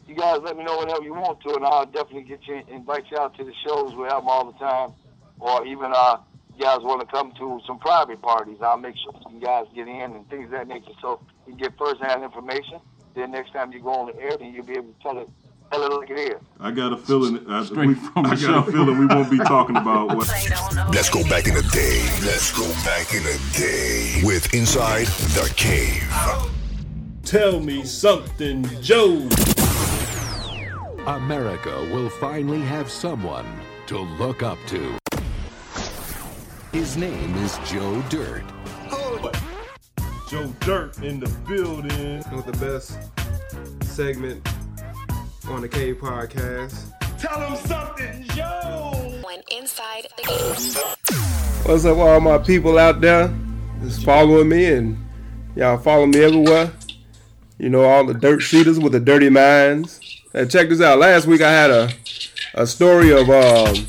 You 0.08 0.16
guys 0.16 0.40
let 0.42 0.56
me 0.56 0.64
know 0.64 0.78
whenever 0.78 1.04
you 1.04 1.14
want 1.14 1.40
to, 1.42 1.54
and 1.54 1.64
I'll 1.64 1.86
definitely 1.86 2.24
get 2.24 2.46
you, 2.46 2.60
invite 2.68 3.04
you 3.10 3.18
out 3.18 3.36
to 3.38 3.44
the 3.44 3.54
shows. 3.64 3.94
We 3.94 4.02
have 4.04 4.22
them 4.22 4.28
all 4.28 4.44
the 4.50 4.58
time, 4.58 4.92
or 5.38 5.64
even 5.64 5.92
uh, 5.94 6.18
you 6.56 6.64
guys 6.64 6.80
want 6.80 7.00
to 7.00 7.06
come 7.06 7.32
to 7.38 7.60
some 7.66 7.78
private 7.78 8.20
parties. 8.20 8.58
I'll 8.60 8.76
make 8.76 8.96
sure 8.96 9.14
you 9.32 9.40
guys 9.40 9.66
get 9.74 9.86
in 9.86 10.12
and 10.12 10.28
things 10.28 10.46
of 10.46 10.50
that 10.50 10.66
nature, 10.66 10.92
so 11.00 11.20
you 11.46 11.54
get 11.54 11.78
first-hand 11.78 12.24
information. 12.24 12.80
Then 13.14 13.30
next 13.30 13.52
time 13.52 13.72
you 13.72 13.80
go 13.80 13.90
on 13.90 14.06
the 14.06 14.20
air, 14.20 14.36
then 14.36 14.52
you'll 14.52 14.66
be 14.66 14.74
able 14.74 14.92
to 14.92 15.02
tell 15.02 15.18
it, 15.18 15.28
tell 15.72 15.84
it 15.84 15.92
like 15.92 16.10
it 16.10 16.18
is. 16.18 16.40
I 16.60 16.70
got 16.70 16.92
a 16.92 16.96
feeling. 16.96 17.44
I, 17.48 17.64
Straight 17.64 17.88
we, 17.88 17.94
from 17.94 18.26
I 18.26 18.30
got 18.30 18.38
show. 18.38 18.58
a 18.58 18.62
feeling 18.64 18.98
we 18.98 19.06
won't 19.06 19.30
be 19.30 19.38
talking 19.38 19.76
about 19.76 20.16
what. 20.16 20.28
Let's 20.92 21.08
go 21.08 21.22
back 21.28 21.46
in 21.46 21.54
the 21.54 21.62
day. 21.72 22.02
Let's 22.24 22.56
go 22.56 22.68
back 22.84 23.14
in 23.14 23.22
the 23.22 23.40
day 23.56 24.20
with 24.24 24.52
Inside 24.54 25.06
the 25.06 25.52
Cave. 25.56 26.08
Tell 27.24 27.60
me 27.60 27.84
something, 27.84 28.64
Joe. 28.80 29.28
America 31.06 31.88
will 31.92 32.10
finally 32.10 32.60
have 32.60 32.90
someone 32.90 33.46
to 33.86 33.98
look 33.98 34.42
up 34.42 34.58
to. 34.68 34.98
His 36.72 36.96
name 36.96 37.34
is 37.36 37.58
Joe 37.64 38.02
Dirt. 38.08 38.44
Joe 40.28 40.52
Dirt 40.60 40.98
in 41.02 41.20
the 41.20 41.28
building. 41.46 42.22
With 42.34 42.46
the 42.46 42.56
best 42.58 42.98
segment 43.84 44.46
on 45.48 45.60
the 45.60 45.68
Cave 45.68 45.96
podcast. 45.96 46.92
Tell 47.18 47.40
him 47.40 47.56
something, 47.66 48.24
Joe. 48.34 49.20
When 49.24 49.42
inside 49.50 50.06
the 50.16 50.22
cave. 50.22 51.66
What's 51.66 51.84
up, 51.84 51.98
all 51.98 52.20
my 52.20 52.38
people 52.38 52.78
out 52.78 53.00
there? 53.00 53.32
Just 53.82 54.04
following 54.04 54.48
me 54.48 54.66
and 54.66 55.04
y'all 55.56 55.78
follow 55.78 56.06
me 56.06 56.22
everywhere. 56.22 56.72
You 57.58 57.70
know, 57.70 57.82
all 57.82 58.04
the 58.04 58.14
dirt 58.14 58.40
shooters 58.40 58.78
with 58.78 58.92
the 58.92 59.00
dirty 59.00 59.30
minds. 59.30 60.00
And 60.34 60.50
check 60.50 60.68
this 60.68 60.80
out. 60.80 60.98
Last 60.98 61.26
week 61.26 61.40
I 61.40 61.50
had 61.50 61.70
a 61.70 61.90
a 62.54 62.66
story 62.66 63.10
of 63.10 63.30
um 63.30 63.86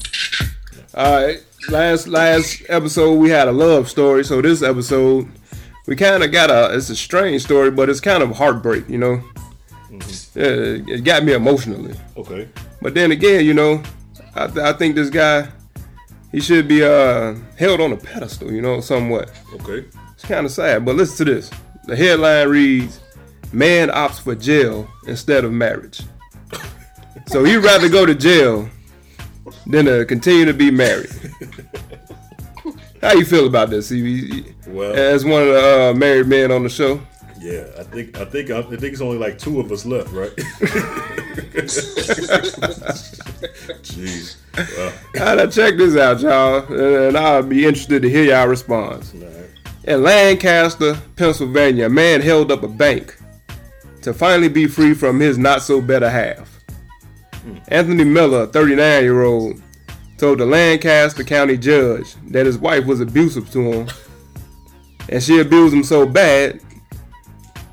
uh 0.93 1.33
last 1.69 2.07
last 2.07 2.63
episode 2.69 3.15
we 3.15 3.29
had 3.29 3.47
a 3.47 3.51
love 3.51 3.89
story. 3.89 4.23
So 4.23 4.41
this 4.41 4.61
episode 4.61 5.29
we 5.85 5.95
kind 5.95 6.23
of 6.23 6.31
got 6.31 6.49
a 6.49 6.75
it's 6.75 6.89
a 6.89 6.95
strange 6.95 7.43
story, 7.43 7.71
but 7.71 7.89
it's 7.89 7.99
kind 7.99 8.23
of 8.23 8.37
heartbreak, 8.37 8.87
you 8.89 8.97
know. 8.97 9.23
Yeah, 10.35 10.95
it 10.95 11.03
got 11.03 11.23
me 11.23 11.33
emotionally. 11.33 11.93
Okay. 12.17 12.49
But 12.81 12.93
then 12.93 13.11
again, 13.11 13.45
you 13.45 13.53
know, 13.53 13.81
I, 14.35 14.47
th- 14.47 14.57
I 14.65 14.73
think 14.73 14.95
this 14.95 15.09
guy, 15.09 15.47
he 16.31 16.39
should 16.41 16.67
be 16.67 16.83
uh, 16.83 17.35
held 17.57 17.79
on 17.81 17.91
a 17.93 17.97
pedestal, 17.97 18.51
you 18.51 18.61
know, 18.61 18.81
somewhat. 18.81 19.31
Okay. 19.53 19.85
It's 20.13 20.25
kind 20.25 20.45
of 20.45 20.51
sad, 20.51 20.85
but 20.85 20.95
listen 20.95 21.25
to 21.25 21.33
this. 21.33 21.51
The 21.85 21.95
headline 21.95 22.47
reads, 22.49 22.99
"Man 23.51 23.89
opts 23.89 24.19
for 24.21 24.33
jail 24.35 24.89
instead 25.07 25.43
of 25.45 25.51
marriage." 25.51 26.01
so 27.27 27.43
he'd 27.43 27.57
rather 27.57 27.89
go 27.89 28.05
to 28.05 28.15
jail 28.15 28.69
than 29.67 29.85
to 29.85 30.05
continue 30.05 30.45
to 30.45 30.53
be 30.53 30.71
married. 30.71 31.11
How 33.01 33.13
you 33.13 33.25
feel 33.25 33.47
about 33.47 33.69
this, 33.69 33.91
CB? 33.91 34.67
Well- 34.67 34.93
as 34.95 35.25
one 35.25 35.41
of 35.41 35.47
the 35.49 35.89
uh, 35.89 35.93
married 35.93 36.27
men 36.27 36.51
on 36.51 36.63
the 36.63 36.69
show. 36.69 37.01
Yeah, 37.43 37.65
I 37.77 37.83
think 37.83 38.17
I 38.17 38.23
think 38.23 38.51
I 38.51 38.61
think 38.61 38.83
it's 38.83 39.01
only 39.01 39.17
like 39.17 39.37
two 39.37 39.59
of 39.59 39.69
us 39.69 39.85
left, 39.85 40.13
right? 40.13 40.31
Jeez. 43.83 44.37
Well, 44.55 44.93
Now, 45.35 45.45
check 45.47 45.75
this 45.75 45.97
out, 45.97 46.21
y'all, 46.21 46.63
and 46.73 47.17
I'll 47.17 47.43
be 47.43 47.65
interested 47.65 48.01
to 48.03 48.09
hear 48.09 48.23
y'all 48.23 48.47
response. 48.47 49.13
In 49.83 50.03
Lancaster, 50.03 50.97
Pennsylvania, 51.17 51.87
a 51.87 51.89
man 51.89 52.21
held 52.21 52.49
up 52.49 52.63
a 52.63 52.69
bank 52.69 53.17
to 54.03 54.13
finally 54.13 54.47
be 54.47 54.65
free 54.65 54.93
from 54.93 55.19
his 55.19 55.37
not 55.37 55.63
so 55.63 55.81
better 55.81 56.09
half. 56.09 56.49
Hmm. 57.43 57.57
Anthony 57.67 58.05
Miller, 58.05 58.47
39 58.47 59.03
year 59.03 59.23
old, 59.23 59.61
told 60.17 60.39
the 60.39 60.45
Lancaster 60.45 61.25
County 61.25 61.57
judge 61.57 62.15
that 62.29 62.45
his 62.45 62.57
wife 62.57 62.85
was 62.85 63.01
abusive 63.01 63.51
to 63.51 63.69
him, 63.69 63.89
and 65.09 65.21
she 65.21 65.41
abused 65.41 65.73
him 65.73 65.83
so 65.83 66.05
bad 66.05 66.61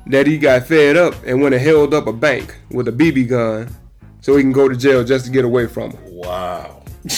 that 0.07 0.27
he 0.27 0.37
got 0.37 0.65
fed 0.65 0.97
up 0.97 1.15
and 1.25 1.41
went 1.41 1.53
and 1.53 1.63
held 1.63 1.93
up 1.93 2.07
a 2.07 2.13
bank 2.13 2.55
with 2.69 2.87
a 2.87 2.91
BB 2.91 3.29
gun 3.29 3.73
so 4.19 4.35
he 4.35 4.43
can 4.43 4.51
go 4.51 4.67
to 4.67 4.75
jail 4.75 5.03
just 5.03 5.25
to 5.25 5.31
get 5.31 5.45
away 5.45 5.67
from 5.67 5.91
her. 5.91 5.99
wow. 6.05 6.83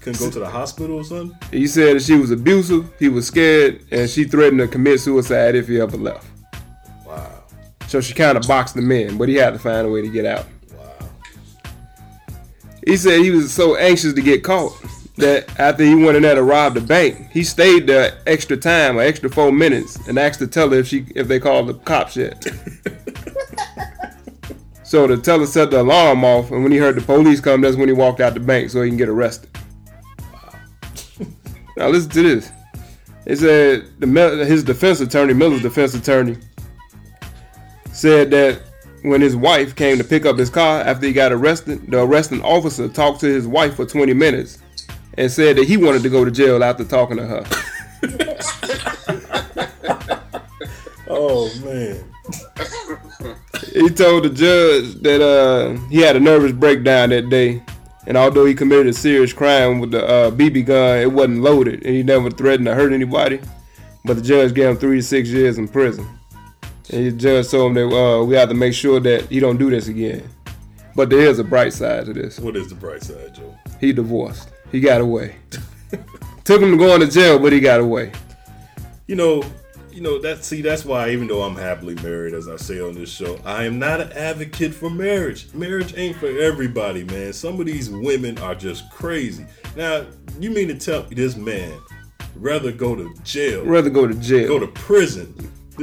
Couldn't 0.00 0.20
go 0.20 0.30
to 0.30 0.38
the 0.38 0.48
hospital 0.48 0.98
or 0.98 1.04
something? 1.04 1.36
He 1.50 1.66
said 1.66 1.96
that 1.96 2.02
she 2.02 2.14
was 2.14 2.30
abusive, 2.30 2.92
he 2.98 3.08
was 3.08 3.26
scared, 3.26 3.84
and 3.90 4.08
she 4.08 4.24
threatened 4.24 4.60
to 4.60 4.68
commit 4.68 5.00
suicide 5.00 5.56
if 5.56 5.66
he 5.66 5.80
ever 5.80 5.96
left. 5.96 6.26
Wow. 7.04 7.42
So 7.88 8.00
she 8.00 8.14
kind 8.14 8.38
of 8.38 8.46
boxed 8.46 8.76
him 8.76 8.92
in, 8.92 9.18
but 9.18 9.28
he 9.28 9.34
had 9.34 9.54
to 9.54 9.58
find 9.58 9.86
a 9.86 9.90
way 9.90 10.02
to 10.02 10.08
get 10.08 10.24
out. 10.24 10.46
Wow. 10.76 11.08
He 12.86 12.96
said 12.96 13.20
he 13.20 13.32
was 13.32 13.52
so 13.52 13.76
anxious 13.76 14.12
to 14.12 14.22
get 14.22 14.44
caught 14.44 14.80
that 15.16 15.58
after 15.58 15.82
he 15.82 15.94
went 15.94 16.16
in 16.16 16.22
there 16.22 16.34
to 16.34 16.42
rob 16.42 16.74
the 16.74 16.80
bank, 16.80 17.30
he 17.30 17.42
stayed 17.42 17.86
there 17.86 18.18
extra 18.26 18.56
time, 18.56 18.98
or 18.98 19.02
extra 19.02 19.30
four 19.30 19.50
minutes, 19.50 19.96
and 20.08 20.18
asked 20.18 20.40
the 20.40 20.46
teller 20.46 20.78
if 20.78 20.88
she 20.88 21.06
if 21.14 21.26
they 21.26 21.40
called 21.40 21.68
the 21.68 21.74
cops 21.74 22.16
yet. 22.16 22.42
so 24.82 25.06
the 25.06 25.16
teller 25.16 25.46
set 25.46 25.70
the 25.70 25.80
alarm 25.80 26.24
off, 26.24 26.50
and 26.50 26.62
when 26.62 26.72
he 26.72 26.78
heard 26.78 26.96
the 26.96 27.00
police 27.00 27.40
come, 27.40 27.62
that's 27.62 27.76
when 27.76 27.88
he 27.88 27.94
walked 27.94 28.20
out 28.20 28.34
the 28.34 28.40
bank 28.40 28.70
so 28.70 28.82
he 28.82 28.90
can 28.90 28.98
get 28.98 29.08
arrested. 29.08 29.48
now 31.76 31.88
listen 31.88 32.10
to 32.10 32.22
this. 32.22 32.52
It 33.24 33.38
said 33.38 33.86
the 33.98 34.44
his 34.46 34.62
defense 34.62 35.00
attorney, 35.00 35.32
Miller's 35.32 35.62
defense 35.62 35.94
attorney, 35.94 36.36
said 37.90 38.30
that 38.32 38.60
when 39.02 39.20
his 39.20 39.34
wife 39.34 39.74
came 39.74 39.96
to 39.96 40.04
pick 40.04 40.26
up 40.26 40.36
his 40.36 40.50
car 40.50 40.82
after 40.82 41.06
he 41.06 41.12
got 41.12 41.32
arrested, 41.32 41.90
the 41.90 42.02
arresting 42.02 42.42
officer 42.42 42.88
talked 42.88 43.20
to 43.20 43.26
his 43.26 43.46
wife 43.46 43.76
for 43.76 43.86
20 43.86 44.12
minutes 44.12 44.58
and 45.16 45.30
said 45.30 45.56
that 45.56 45.64
he 45.66 45.76
wanted 45.76 46.02
to 46.02 46.08
go 46.08 46.24
to 46.24 46.30
jail 46.30 46.62
after 46.62 46.84
talking 46.84 47.16
to 47.16 47.26
her. 47.26 47.44
Oh 51.08 51.50
man. 51.64 52.04
he 53.72 53.88
told 53.90 54.24
the 54.24 54.30
judge 54.30 54.94
that 55.02 55.22
uh, 55.22 55.80
he 55.88 55.98
had 55.98 56.16
a 56.16 56.20
nervous 56.20 56.52
breakdown 56.52 57.10
that 57.10 57.30
day, 57.30 57.62
and 58.06 58.16
although 58.16 58.44
he 58.44 58.54
committed 58.54 58.88
a 58.88 58.92
serious 58.92 59.32
crime 59.32 59.78
with 59.78 59.92
the 59.92 60.06
uh, 60.06 60.30
BB 60.30 60.66
gun, 60.66 60.98
it 60.98 61.12
wasn't 61.12 61.40
loaded, 61.40 61.84
and 61.86 61.94
he 61.94 62.02
never 62.02 62.30
threatened 62.30 62.66
to 62.66 62.74
hurt 62.74 62.92
anybody. 62.92 63.40
But 64.04 64.16
the 64.16 64.22
judge 64.22 64.52
gave 64.54 64.68
him 64.70 64.76
three 64.76 64.96
to 64.98 65.02
six 65.02 65.28
years 65.28 65.58
in 65.58 65.68
prison. 65.68 66.06
And 66.92 67.06
the 67.06 67.12
judge 67.12 67.48
told 67.50 67.76
him 67.76 67.88
that 67.88 67.96
uh, 67.96 68.24
we 68.24 68.34
have 68.36 68.48
to 68.48 68.54
make 68.54 68.74
sure 68.74 69.00
that 69.00 69.22
he 69.28 69.40
don't 69.40 69.56
do 69.56 69.70
this 69.70 69.88
again. 69.88 70.28
But 70.94 71.10
there 71.10 71.20
is 71.20 71.38
a 71.38 71.44
bright 71.44 71.72
side 71.72 72.06
to 72.06 72.12
this. 72.12 72.38
What 72.38 72.56
is 72.56 72.68
the 72.68 72.74
bright 72.74 73.02
side, 73.02 73.34
Joe? 73.34 73.56
He 73.80 73.92
divorced. 73.92 74.50
He 74.72 74.80
got 74.80 75.00
away. 75.00 75.36
Took 76.44 76.60
him 76.62 76.72
to 76.72 76.76
going 76.76 77.00
to 77.00 77.08
jail, 77.08 77.38
but 77.38 77.52
he 77.52 77.60
got 77.60 77.80
away. 77.80 78.12
You 79.06 79.16
know, 79.16 79.42
you 79.90 80.00
know 80.00 80.18
that. 80.20 80.44
See, 80.44 80.62
that's 80.62 80.84
why 80.84 81.10
even 81.10 81.26
though 81.26 81.42
I'm 81.42 81.56
happily 81.56 81.94
married, 81.96 82.34
as 82.34 82.48
I 82.48 82.56
say 82.56 82.80
on 82.80 82.94
this 82.94 83.10
show, 83.10 83.38
I 83.44 83.64
am 83.64 83.78
not 83.78 84.00
an 84.00 84.12
advocate 84.12 84.74
for 84.74 84.90
marriage. 84.90 85.52
Marriage 85.54 85.94
ain't 85.96 86.16
for 86.16 86.28
everybody, 86.28 87.04
man. 87.04 87.32
Some 87.32 87.58
of 87.60 87.66
these 87.66 87.90
women 87.90 88.38
are 88.38 88.54
just 88.54 88.90
crazy. 88.90 89.46
Now, 89.76 90.06
you 90.38 90.50
mean 90.50 90.68
to 90.68 90.74
tell 90.74 91.04
me 91.04 91.14
this 91.14 91.36
man 91.36 91.72
rather 92.34 92.70
go 92.70 92.94
to 92.94 93.12
jail, 93.24 93.64
Rather 93.64 93.90
go 93.90 94.06
to 94.06 94.14
jail. 94.14 94.48
go 94.48 94.58
to 94.58 94.66
prison, 94.68 95.34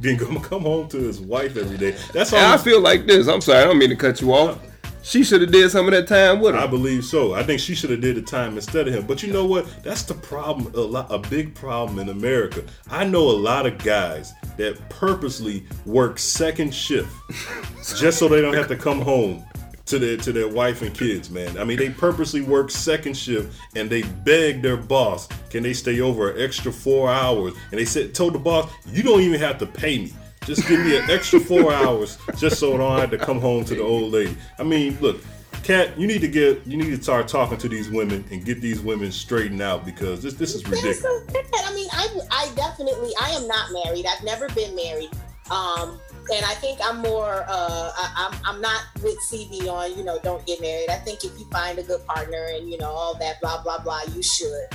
than 0.00 0.18
come 0.18 0.40
come 0.40 0.62
home 0.62 0.88
to 0.88 0.98
his 0.98 1.20
wife 1.20 1.56
every 1.56 1.78
day? 1.78 1.96
That's 2.12 2.32
all. 2.32 2.38
I 2.40 2.56
feel 2.58 2.80
like 2.80 3.06
this. 3.06 3.26
I'm 3.28 3.40
sorry, 3.40 3.60
I 3.60 3.64
don't 3.64 3.78
mean 3.78 3.90
to 3.90 3.96
cut 3.96 4.20
you 4.20 4.32
off. 4.32 4.58
She 5.04 5.22
should 5.22 5.42
have 5.42 5.52
did 5.52 5.70
some 5.70 5.84
of 5.84 5.92
that 5.92 6.08
time 6.08 6.40
with 6.40 6.54
him. 6.54 6.62
I 6.62 6.66
believe 6.66 7.04
so. 7.04 7.34
I 7.34 7.42
think 7.42 7.60
she 7.60 7.74
should 7.74 7.90
have 7.90 8.00
did 8.00 8.16
the 8.16 8.22
time 8.22 8.56
instead 8.56 8.88
of 8.88 8.94
him. 8.94 9.06
But 9.06 9.22
you 9.22 9.34
know 9.34 9.44
what? 9.44 9.66
That's 9.84 10.02
the 10.02 10.14
problem. 10.14 10.74
A 10.74 10.80
lot, 10.80 11.12
a 11.12 11.18
big 11.18 11.54
problem 11.54 11.98
in 11.98 12.08
America. 12.08 12.64
I 12.90 13.04
know 13.04 13.20
a 13.20 13.36
lot 13.36 13.66
of 13.66 13.76
guys 13.76 14.32
that 14.56 14.88
purposely 14.88 15.66
work 15.84 16.18
second 16.18 16.74
shift 16.74 17.14
just 17.98 18.18
so 18.18 18.28
they 18.28 18.40
don't 18.40 18.54
have 18.54 18.68
to 18.68 18.76
come 18.76 19.02
home 19.02 19.44
to 19.84 19.98
their 19.98 20.16
to 20.16 20.32
their 20.32 20.48
wife 20.48 20.80
and 20.80 20.94
kids. 20.94 21.28
Man, 21.28 21.58
I 21.58 21.64
mean, 21.64 21.76
they 21.76 21.90
purposely 21.90 22.40
work 22.40 22.70
second 22.70 23.14
shift 23.14 23.54
and 23.76 23.90
they 23.90 24.02
beg 24.02 24.62
their 24.62 24.78
boss, 24.78 25.28
can 25.50 25.62
they 25.62 25.74
stay 25.74 26.00
over 26.00 26.30
an 26.30 26.40
extra 26.40 26.72
four 26.72 27.10
hours? 27.10 27.52
And 27.70 27.78
they 27.78 27.84
said, 27.84 28.14
told 28.14 28.32
the 28.32 28.38
boss, 28.38 28.72
you 28.86 29.02
don't 29.02 29.20
even 29.20 29.38
have 29.38 29.58
to 29.58 29.66
pay 29.66 29.98
me. 29.98 30.14
Just 30.44 30.68
give 30.68 30.80
me 30.80 30.96
an 30.96 31.10
extra 31.10 31.40
four 31.40 31.72
hours 31.72 32.18
just 32.36 32.58
so 32.58 32.74
I 32.74 32.76
don't 32.78 32.98
have 33.00 33.10
to 33.10 33.18
come 33.18 33.40
home 33.40 33.64
to 33.64 33.74
the 33.74 33.82
old 33.82 34.12
lady. 34.12 34.36
I 34.58 34.62
mean, 34.62 34.98
look, 35.00 35.22
Kat, 35.62 35.98
you 35.98 36.06
need 36.06 36.20
to 36.20 36.28
get 36.28 36.66
you 36.66 36.76
need 36.76 36.94
to 36.94 37.02
start 37.02 37.26
talking 37.26 37.56
to 37.56 37.68
these 37.68 37.88
women 37.90 38.24
and 38.30 38.44
get 38.44 38.60
these 38.60 38.80
women 38.80 39.10
straightened 39.10 39.62
out 39.62 39.86
because 39.86 40.22
this 40.22 40.34
this 40.34 40.54
is 40.54 40.62
ridiculous. 40.64 41.00
so. 41.00 41.24
I 41.64 41.74
mean, 41.74 41.88
I, 41.92 42.20
I 42.30 42.54
definitely, 42.54 43.12
I 43.20 43.30
am 43.30 43.48
not 43.48 43.72
married. 43.72 44.06
I've 44.06 44.22
never 44.24 44.48
been 44.50 44.76
married. 44.76 45.10
Um, 45.50 46.00
and 46.32 46.44
I 46.44 46.54
think 46.54 46.78
I'm 46.82 46.98
more, 46.98 47.44
uh, 47.48 47.92
I, 47.94 48.30
I'm, 48.30 48.54
I'm 48.54 48.60
not 48.60 48.82
with 49.02 49.16
CB 49.30 49.68
on, 49.68 49.96
you 49.96 50.04
know, 50.04 50.18
don't 50.22 50.44
get 50.46 50.60
married. 50.60 50.88
I 50.88 50.96
think 50.96 51.24
if 51.24 51.38
you 51.38 51.44
find 51.46 51.78
a 51.78 51.82
good 51.82 52.04
partner 52.06 52.48
and, 52.54 52.70
you 52.70 52.78
know, 52.78 52.90
all 52.90 53.14
that 53.18 53.40
blah, 53.42 53.62
blah, 53.62 53.82
blah, 53.82 54.00
you 54.14 54.22
should. 54.22 54.66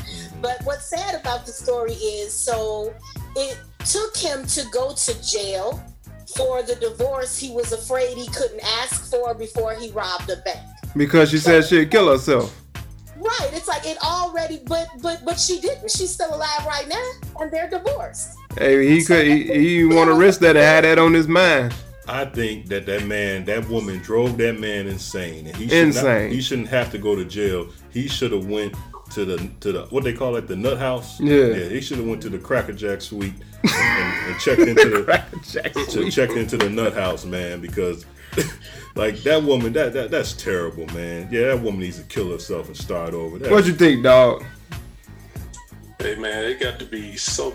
But 0.42 0.60
what's 0.64 0.90
sad 0.90 1.20
about 1.20 1.46
the 1.46 1.52
story 1.52 1.94
is 1.94 2.32
so 2.32 2.94
it 3.36 3.58
took 3.86 4.16
him 4.16 4.46
to 4.46 4.66
go 4.72 4.94
to 4.94 5.22
jail 5.28 5.84
for 6.36 6.62
the 6.62 6.76
divorce 6.76 7.38
he 7.38 7.52
was 7.52 7.72
afraid 7.72 8.18
he 8.18 8.28
couldn't 8.28 8.62
ask 8.82 9.10
for 9.10 9.34
before 9.34 9.74
he 9.74 9.90
robbed 9.92 10.30
a 10.30 10.38
bank. 10.38 10.60
Because 10.96 11.32
she 11.32 11.38
said 11.38 11.66
she'd 11.66 11.92
kill 11.92 12.12
herself. 12.12 12.56
Right. 13.18 13.50
It's 13.52 13.68
like 13.68 13.86
it 13.86 13.98
already, 14.02 14.62
but 14.66 14.88
but 15.02 15.24
but 15.26 15.38
she 15.40 15.60
didn't. 15.60 15.92
She's 15.92 16.10
still 16.10 16.34
alive 16.34 16.66
right 16.66 16.88
now, 16.88 17.12
and 17.42 17.52
they're 17.52 17.70
divorced. 17.70 18.38
Hey, 18.58 18.88
he 18.88 19.04
could 19.04 19.28
he, 19.28 19.44
he 19.44 19.84
want 19.84 20.10
to 20.10 20.16
risk 20.16 20.40
that 20.40 20.56
and 20.56 20.66
had 20.66 20.84
that 20.86 20.98
on 20.98 21.14
his 21.14 21.28
mind. 21.28 21.74
I 22.08 22.26
think 22.26 22.68
that 22.68 22.86
that 22.88 23.06
man, 23.06 23.46
that 23.46 23.68
woman, 23.70 24.00
drove 24.00 24.38
that 24.38 24.60
man 24.60 24.88
insane, 24.88 25.46
and 25.48 25.56
he 25.56 25.68
should 25.68 25.78
Insane. 25.78 26.24
Not, 26.24 26.32
he 26.32 26.42
shouldn't 26.42 26.70
have 26.70 26.92
to 26.92 26.98
go 26.98 27.16
to 27.16 27.26
jail. 27.26 27.68
He 27.92 28.08
should 28.08 28.32
have 28.32 28.48
went 28.48 28.74
to 29.12 29.26
the 29.26 29.50
to 29.60 29.72
the 29.72 29.82
what 29.90 30.04
they 30.04 30.14
call 30.14 30.36
it, 30.36 30.48
the 30.48 30.56
nut 30.56 30.78
house. 30.78 31.20
Yeah. 31.20 31.48
yeah. 31.48 31.70
He 31.70 31.82
should 31.82 31.98
have 31.98 32.08
went 32.08 32.22
to 32.24 32.30
the 32.30 32.40
Cracker 32.40 32.74
Jack 32.74 33.02
suite 33.02 33.34
and, 33.64 33.72
and, 33.74 34.32
and 34.32 34.40
checked 34.40 34.62
into 34.62 34.90
the, 35.04 35.88
to 35.92 36.12
check 36.12 36.32
into 36.32 36.58
the 36.58 36.70
nut 36.70 36.94
house, 36.94 37.26
man, 37.26 37.62
because. 37.62 38.06
Like 38.96 39.22
that 39.24 39.44
woman, 39.44 39.72
that, 39.74 39.94
that 39.94 40.12
that's 40.12 40.34
terrible, 40.34 40.86
man. 40.88 41.30
Yeah, 41.32 41.48
that 41.50 41.62
woman 41.62 41.80
needs 41.80 41.98
to 42.00 42.04
kill 42.04 42.32
herself 42.32 42.68
and 42.68 42.76
start 42.76 43.14
over. 43.14 43.38
That, 43.38 43.52
What 43.52 43.66
you 43.66 43.74
think, 43.74 44.04
dog? 44.04 44.44
Hey 46.00 46.16
man, 46.16 46.46
it 46.46 46.60
got 46.60 46.80
to 46.80 46.86
be 46.86 47.16
so. 47.16 47.54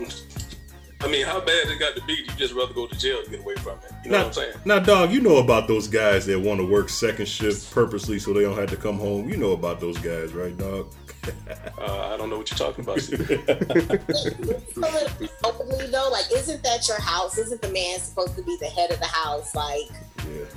I 1.05 1.09
mean, 1.09 1.27
how 1.27 1.39
bad 1.39 1.69
it 1.69 1.79
got 1.79 1.95
to 1.97 2.03
be? 2.07 2.15
You 2.15 2.25
just 2.39 2.55
rather 2.55 2.73
go 2.73 2.87
to 2.87 2.99
jail 2.99 3.23
to 3.23 3.31
get 3.31 3.41
away 3.41 3.55
from 3.57 3.77
it. 3.79 3.93
You 4.05 4.11
know 4.11 4.17
now, 4.19 4.23
what 4.25 4.27
I'm 4.29 4.33
saying? 4.33 4.55
Now, 4.65 4.79
dog, 4.79 5.13
you 5.13 5.21
know 5.21 5.37
about 5.37 5.69
those 5.69 5.87
guys 5.87 6.25
that 6.27 6.41
want 6.41 6.61
to 6.61 6.67
work 6.67 6.89
second 6.89 7.29
shift 7.29 7.71
purposely 7.73 8.19
so 8.19 8.33
they 8.33 8.41
don't 8.41 8.57
have 8.57 8.71
to 8.71 8.77
come 8.77 8.99
home. 8.99 9.29
You 9.29 9.37
know 9.37 9.53
about 9.53 9.81
those 9.81 9.99
guys, 9.99 10.33
right, 10.33 10.57
dog? 10.57 10.93
Uh, 11.79 12.11
I 12.13 12.17
don't 12.19 12.29
know 12.29 12.37
what 12.37 12.51
you're 12.51 12.59
talking 12.59 12.85
about. 12.85 12.99
Openly 15.45 15.87
though, 15.87 16.09
like, 16.13 16.27
isn't 16.33 16.63
that 16.63 16.87
your 16.87 17.01
house? 17.01 17.39
Isn't 17.39 17.63
the 17.63 17.71
man 17.71 17.99
supposed 17.99 18.37
to 18.37 18.43
be 18.43 18.57
the 18.61 18.67
head 18.67 18.91
of 18.91 18.99
the 19.01 19.07
house? 19.07 19.55
Like, 19.55 19.89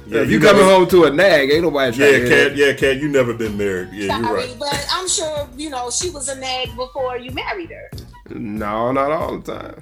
Yeah, 0.08 0.22
if 0.22 0.30
you 0.30 0.42
coming 0.42 0.64
home 0.64 0.88
to 0.90 1.06
a 1.06 1.10
nag, 1.10 1.52
ain't 1.52 1.64
nobody 1.64 1.96
trying 1.98 2.14
Yeah, 2.14 2.20
to 2.20 2.28
Kat. 2.30 2.56
Yeah, 2.58 2.74
Kat. 2.74 2.98
You 2.98 3.08
never 3.08 3.34
been 3.34 3.58
married. 3.58 3.90
Yeah, 3.94 4.18
you're 4.18 4.26
sorry, 4.26 4.48
right. 4.48 4.56
but 4.60 4.88
I'm 4.92 5.08
sure 5.08 5.48
you 5.56 5.70
know 5.70 5.90
she 5.90 6.10
was 6.10 6.28
a 6.28 6.36
nag 6.36 6.76
before 6.76 7.18
you 7.18 7.32
married 7.32 7.70
her. 7.72 7.90
No, 8.30 8.92
not 8.92 9.10
all 9.12 9.38
the 9.40 9.54
time. 9.54 9.82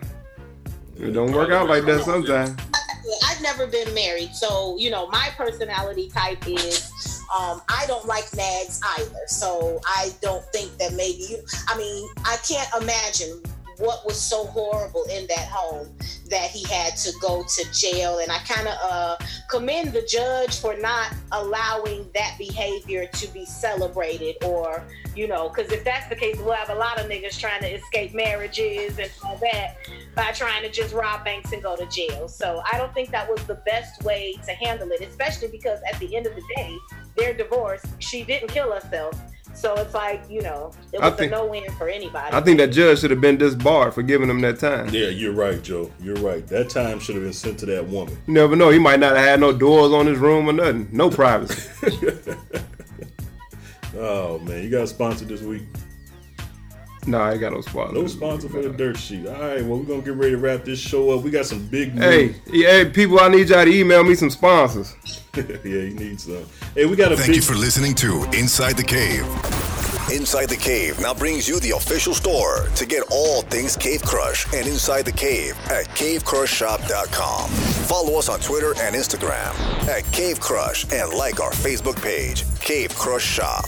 It 0.97 1.11
don't 1.11 1.31
work 1.31 1.51
out 1.51 1.67
like 1.67 1.85
that 1.85 2.03
sometimes. 2.03 2.59
I've 3.25 3.41
never 3.41 3.67
been 3.67 3.93
married, 3.93 4.33
so 4.33 4.77
you 4.77 4.89
know 4.89 5.07
my 5.07 5.29
personality 5.37 6.09
type 6.09 6.47
is 6.47 6.91
um, 7.37 7.61
I 7.67 7.85
don't 7.87 8.05
like 8.05 8.25
nags 8.35 8.81
either. 8.97 9.19
So 9.27 9.79
I 9.85 10.11
don't 10.21 10.43
think 10.45 10.77
that 10.77 10.93
maybe 10.93 11.23
you. 11.29 11.37
I 11.67 11.77
mean, 11.77 12.09
I 12.23 12.37
can't 12.47 12.69
imagine 12.81 13.41
what 13.77 14.05
was 14.05 14.19
so 14.19 14.45
horrible 14.45 15.03
in 15.05 15.27
that 15.27 15.47
home 15.47 15.89
that 16.29 16.49
he 16.49 16.63
had 16.71 16.95
to 16.97 17.11
go 17.21 17.43
to 17.43 17.71
jail. 17.71 18.19
And 18.19 18.31
I 18.31 18.39
kind 18.39 18.67
of 18.67 18.75
uh, 18.81 19.17
commend 19.49 19.93
the 19.93 20.01
judge 20.01 20.59
for 20.59 20.75
not 20.77 21.13
allowing 21.31 22.09
that 22.13 22.35
behavior 22.37 23.07
to 23.07 23.27
be 23.33 23.45
celebrated 23.45 24.35
or, 24.43 24.83
you 25.15 25.27
know, 25.27 25.49
because 25.49 25.71
if 25.71 25.83
that's 25.83 26.07
the 26.09 26.15
case, 26.15 26.37
we'll 26.39 26.53
have 26.53 26.69
a 26.69 26.75
lot 26.75 26.99
of 26.99 27.09
niggas 27.09 27.39
trying 27.39 27.61
to 27.61 27.69
escape 27.69 28.13
marriages 28.13 28.97
and 28.97 29.11
all 29.23 29.37
that 29.37 29.77
by 30.15 30.31
trying 30.31 30.63
to 30.63 30.69
just 30.69 30.93
rob 30.93 31.23
banks 31.23 31.51
and 31.51 31.61
go 31.61 31.75
to 31.75 31.85
jail. 31.87 32.27
So 32.27 32.61
I 32.71 32.77
don't 32.77 32.93
think 32.93 33.11
that 33.11 33.29
was 33.29 33.43
the 33.45 33.55
best 33.65 34.03
way 34.03 34.37
to 34.45 34.51
handle 34.51 34.89
it, 34.91 35.01
especially 35.01 35.49
because 35.49 35.79
at 35.91 35.99
the 35.99 36.15
end 36.15 36.25
of 36.25 36.35
the 36.35 36.43
day, 36.55 36.75
they're 37.17 37.33
divorced. 37.33 37.85
She 37.99 38.23
didn't 38.23 38.49
kill 38.49 38.71
herself. 38.71 39.19
So 39.53 39.73
it's 39.75 39.93
like, 39.93 40.21
you 40.29 40.41
know, 40.41 40.71
it 40.91 40.99
I 40.99 41.07
was 41.09 41.17
think- 41.17 41.31
a 41.31 41.35
no 41.35 41.45
win 41.45 41.71
for 41.77 41.87
anybody. 41.87 42.35
I 42.35 42.41
think 42.41 42.57
that 42.57 42.67
judge 42.73 42.99
should 42.99 43.11
have 43.11 43.21
been 43.21 43.37
disbarred 43.37 43.93
for 43.93 44.03
giving 44.03 44.29
him 44.29 44.41
that 44.41 44.59
time. 44.59 44.89
Yeah, 44.89 45.07
you're 45.07 45.31
right, 45.31 45.61
Joe. 45.63 45.89
You're 46.01 46.15
right. 46.17 46.45
That 46.47 46.69
time 46.69 46.99
should 46.99 47.15
have 47.15 47.23
been 47.23 47.31
sent 47.33 47.59
to 47.59 47.65
that 47.67 47.87
woman. 47.87 48.17
You 48.27 48.33
never 48.33 48.55
know. 48.57 48.69
He 48.69 48.79
might 48.79 48.99
not 48.99 49.15
have 49.15 49.25
had 49.25 49.39
no 49.39 49.53
doors 49.53 49.93
on 49.93 50.07
his 50.07 50.17
room 50.19 50.49
or 50.49 50.53
nothing. 50.53 50.89
No 50.91 51.09
privacy. 51.09 51.69
Oh 53.97 54.39
man, 54.39 54.61
you 54.61 54.69
got 54.69 54.83
a 54.83 54.87
sponsor 54.87 55.23
this 55.23 55.41
week? 55.41 55.63
No, 57.07 57.21
I 57.21 57.37
got 57.37 57.53
no 57.53 57.61
sponsor. 57.61 57.93
No 57.93 58.07
sponsor 58.07 58.49
for 58.49 58.61
the 58.61 58.69
dirt 58.69 58.97
sheet. 58.97 59.27
All 59.27 59.33
right, 59.33 59.63
well 59.63 59.79
we're 59.79 59.85
gonna 59.85 60.01
get 60.01 60.15
ready 60.15 60.31
to 60.31 60.37
wrap 60.37 60.63
this 60.63 60.79
show 60.79 61.11
up. 61.11 61.23
We 61.23 61.31
got 61.31 61.45
some 61.45 61.65
big 61.67 61.95
news. 61.95 62.03
Hey, 62.03 62.35
hey, 62.51 62.85
people, 62.89 63.19
I 63.19 63.29
need 63.29 63.49
y'all 63.49 63.65
to 63.65 63.71
email 63.71 64.03
me 64.03 64.15
some 64.15 64.29
sponsors. 64.29 64.95
yeah, 65.35 65.43
you 65.63 65.93
need 65.93 66.19
some. 66.19 66.45
Hey, 66.73 66.85
we 66.85 66.95
got 66.95 67.11
a 67.11 67.15
Thank 67.15 67.27
big 67.27 67.35
you 67.37 67.41
for 67.41 67.55
listening 67.55 67.95
to 67.95 68.23
Inside 68.33 68.77
the 68.77 68.83
Cave. 68.83 69.25
Inside 70.11 70.49
the 70.49 70.57
Cave 70.57 70.99
now 70.99 71.15
brings 71.15 71.47
you 71.47 71.59
the 71.59 71.71
official 71.71 72.13
store 72.13 72.67
to 72.75 72.85
get 72.85 73.03
all 73.09 73.41
things 73.41 73.75
Cave 73.75 74.03
Crush 74.03 74.45
and 74.53 74.67
Inside 74.67 75.03
the 75.03 75.11
Cave 75.11 75.57
at 75.65 75.85
cavecrushshop.com. 75.95 77.49
Follow 77.49 78.19
us 78.19 78.29
on 78.29 78.39
Twitter 78.39 78.73
and 78.77 78.95
Instagram 78.95 79.53
at 79.87 80.03
Cave 80.11 80.39
Crush 80.39 80.85
and 80.93 81.11
like 81.13 81.39
our 81.39 81.51
Facebook 81.51 81.99
page, 82.03 82.45
Cave 82.59 82.93
Crush 82.95 83.25
Shop. 83.25 83.65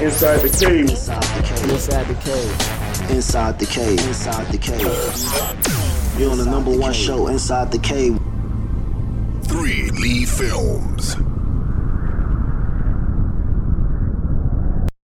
Inside 0.00 0.38
the 0.38 0.48
cave. 0.48 0.90
Inside 0.90 2.06
the 2.06 2.14
cave. 2.14 3.10
Inside 3.10 3.58
the 3.58 3.66
cave. 3.66 3.98
Inside 4.06 4.46
the 4.52 4.58
cave. 4.58 6.18
You're 6.18 6.30
on 6.30 6.38
the 6.38 6.44
number 6.44 6.76
one 6.76 6.92
show, 6.92 7.26
Inside 7.26 7.72
the 7.72 7.78
Cave. 7.78 8.18
3 9.44 9.90
Lee 9.90 10.24
Films. 10.24 11.16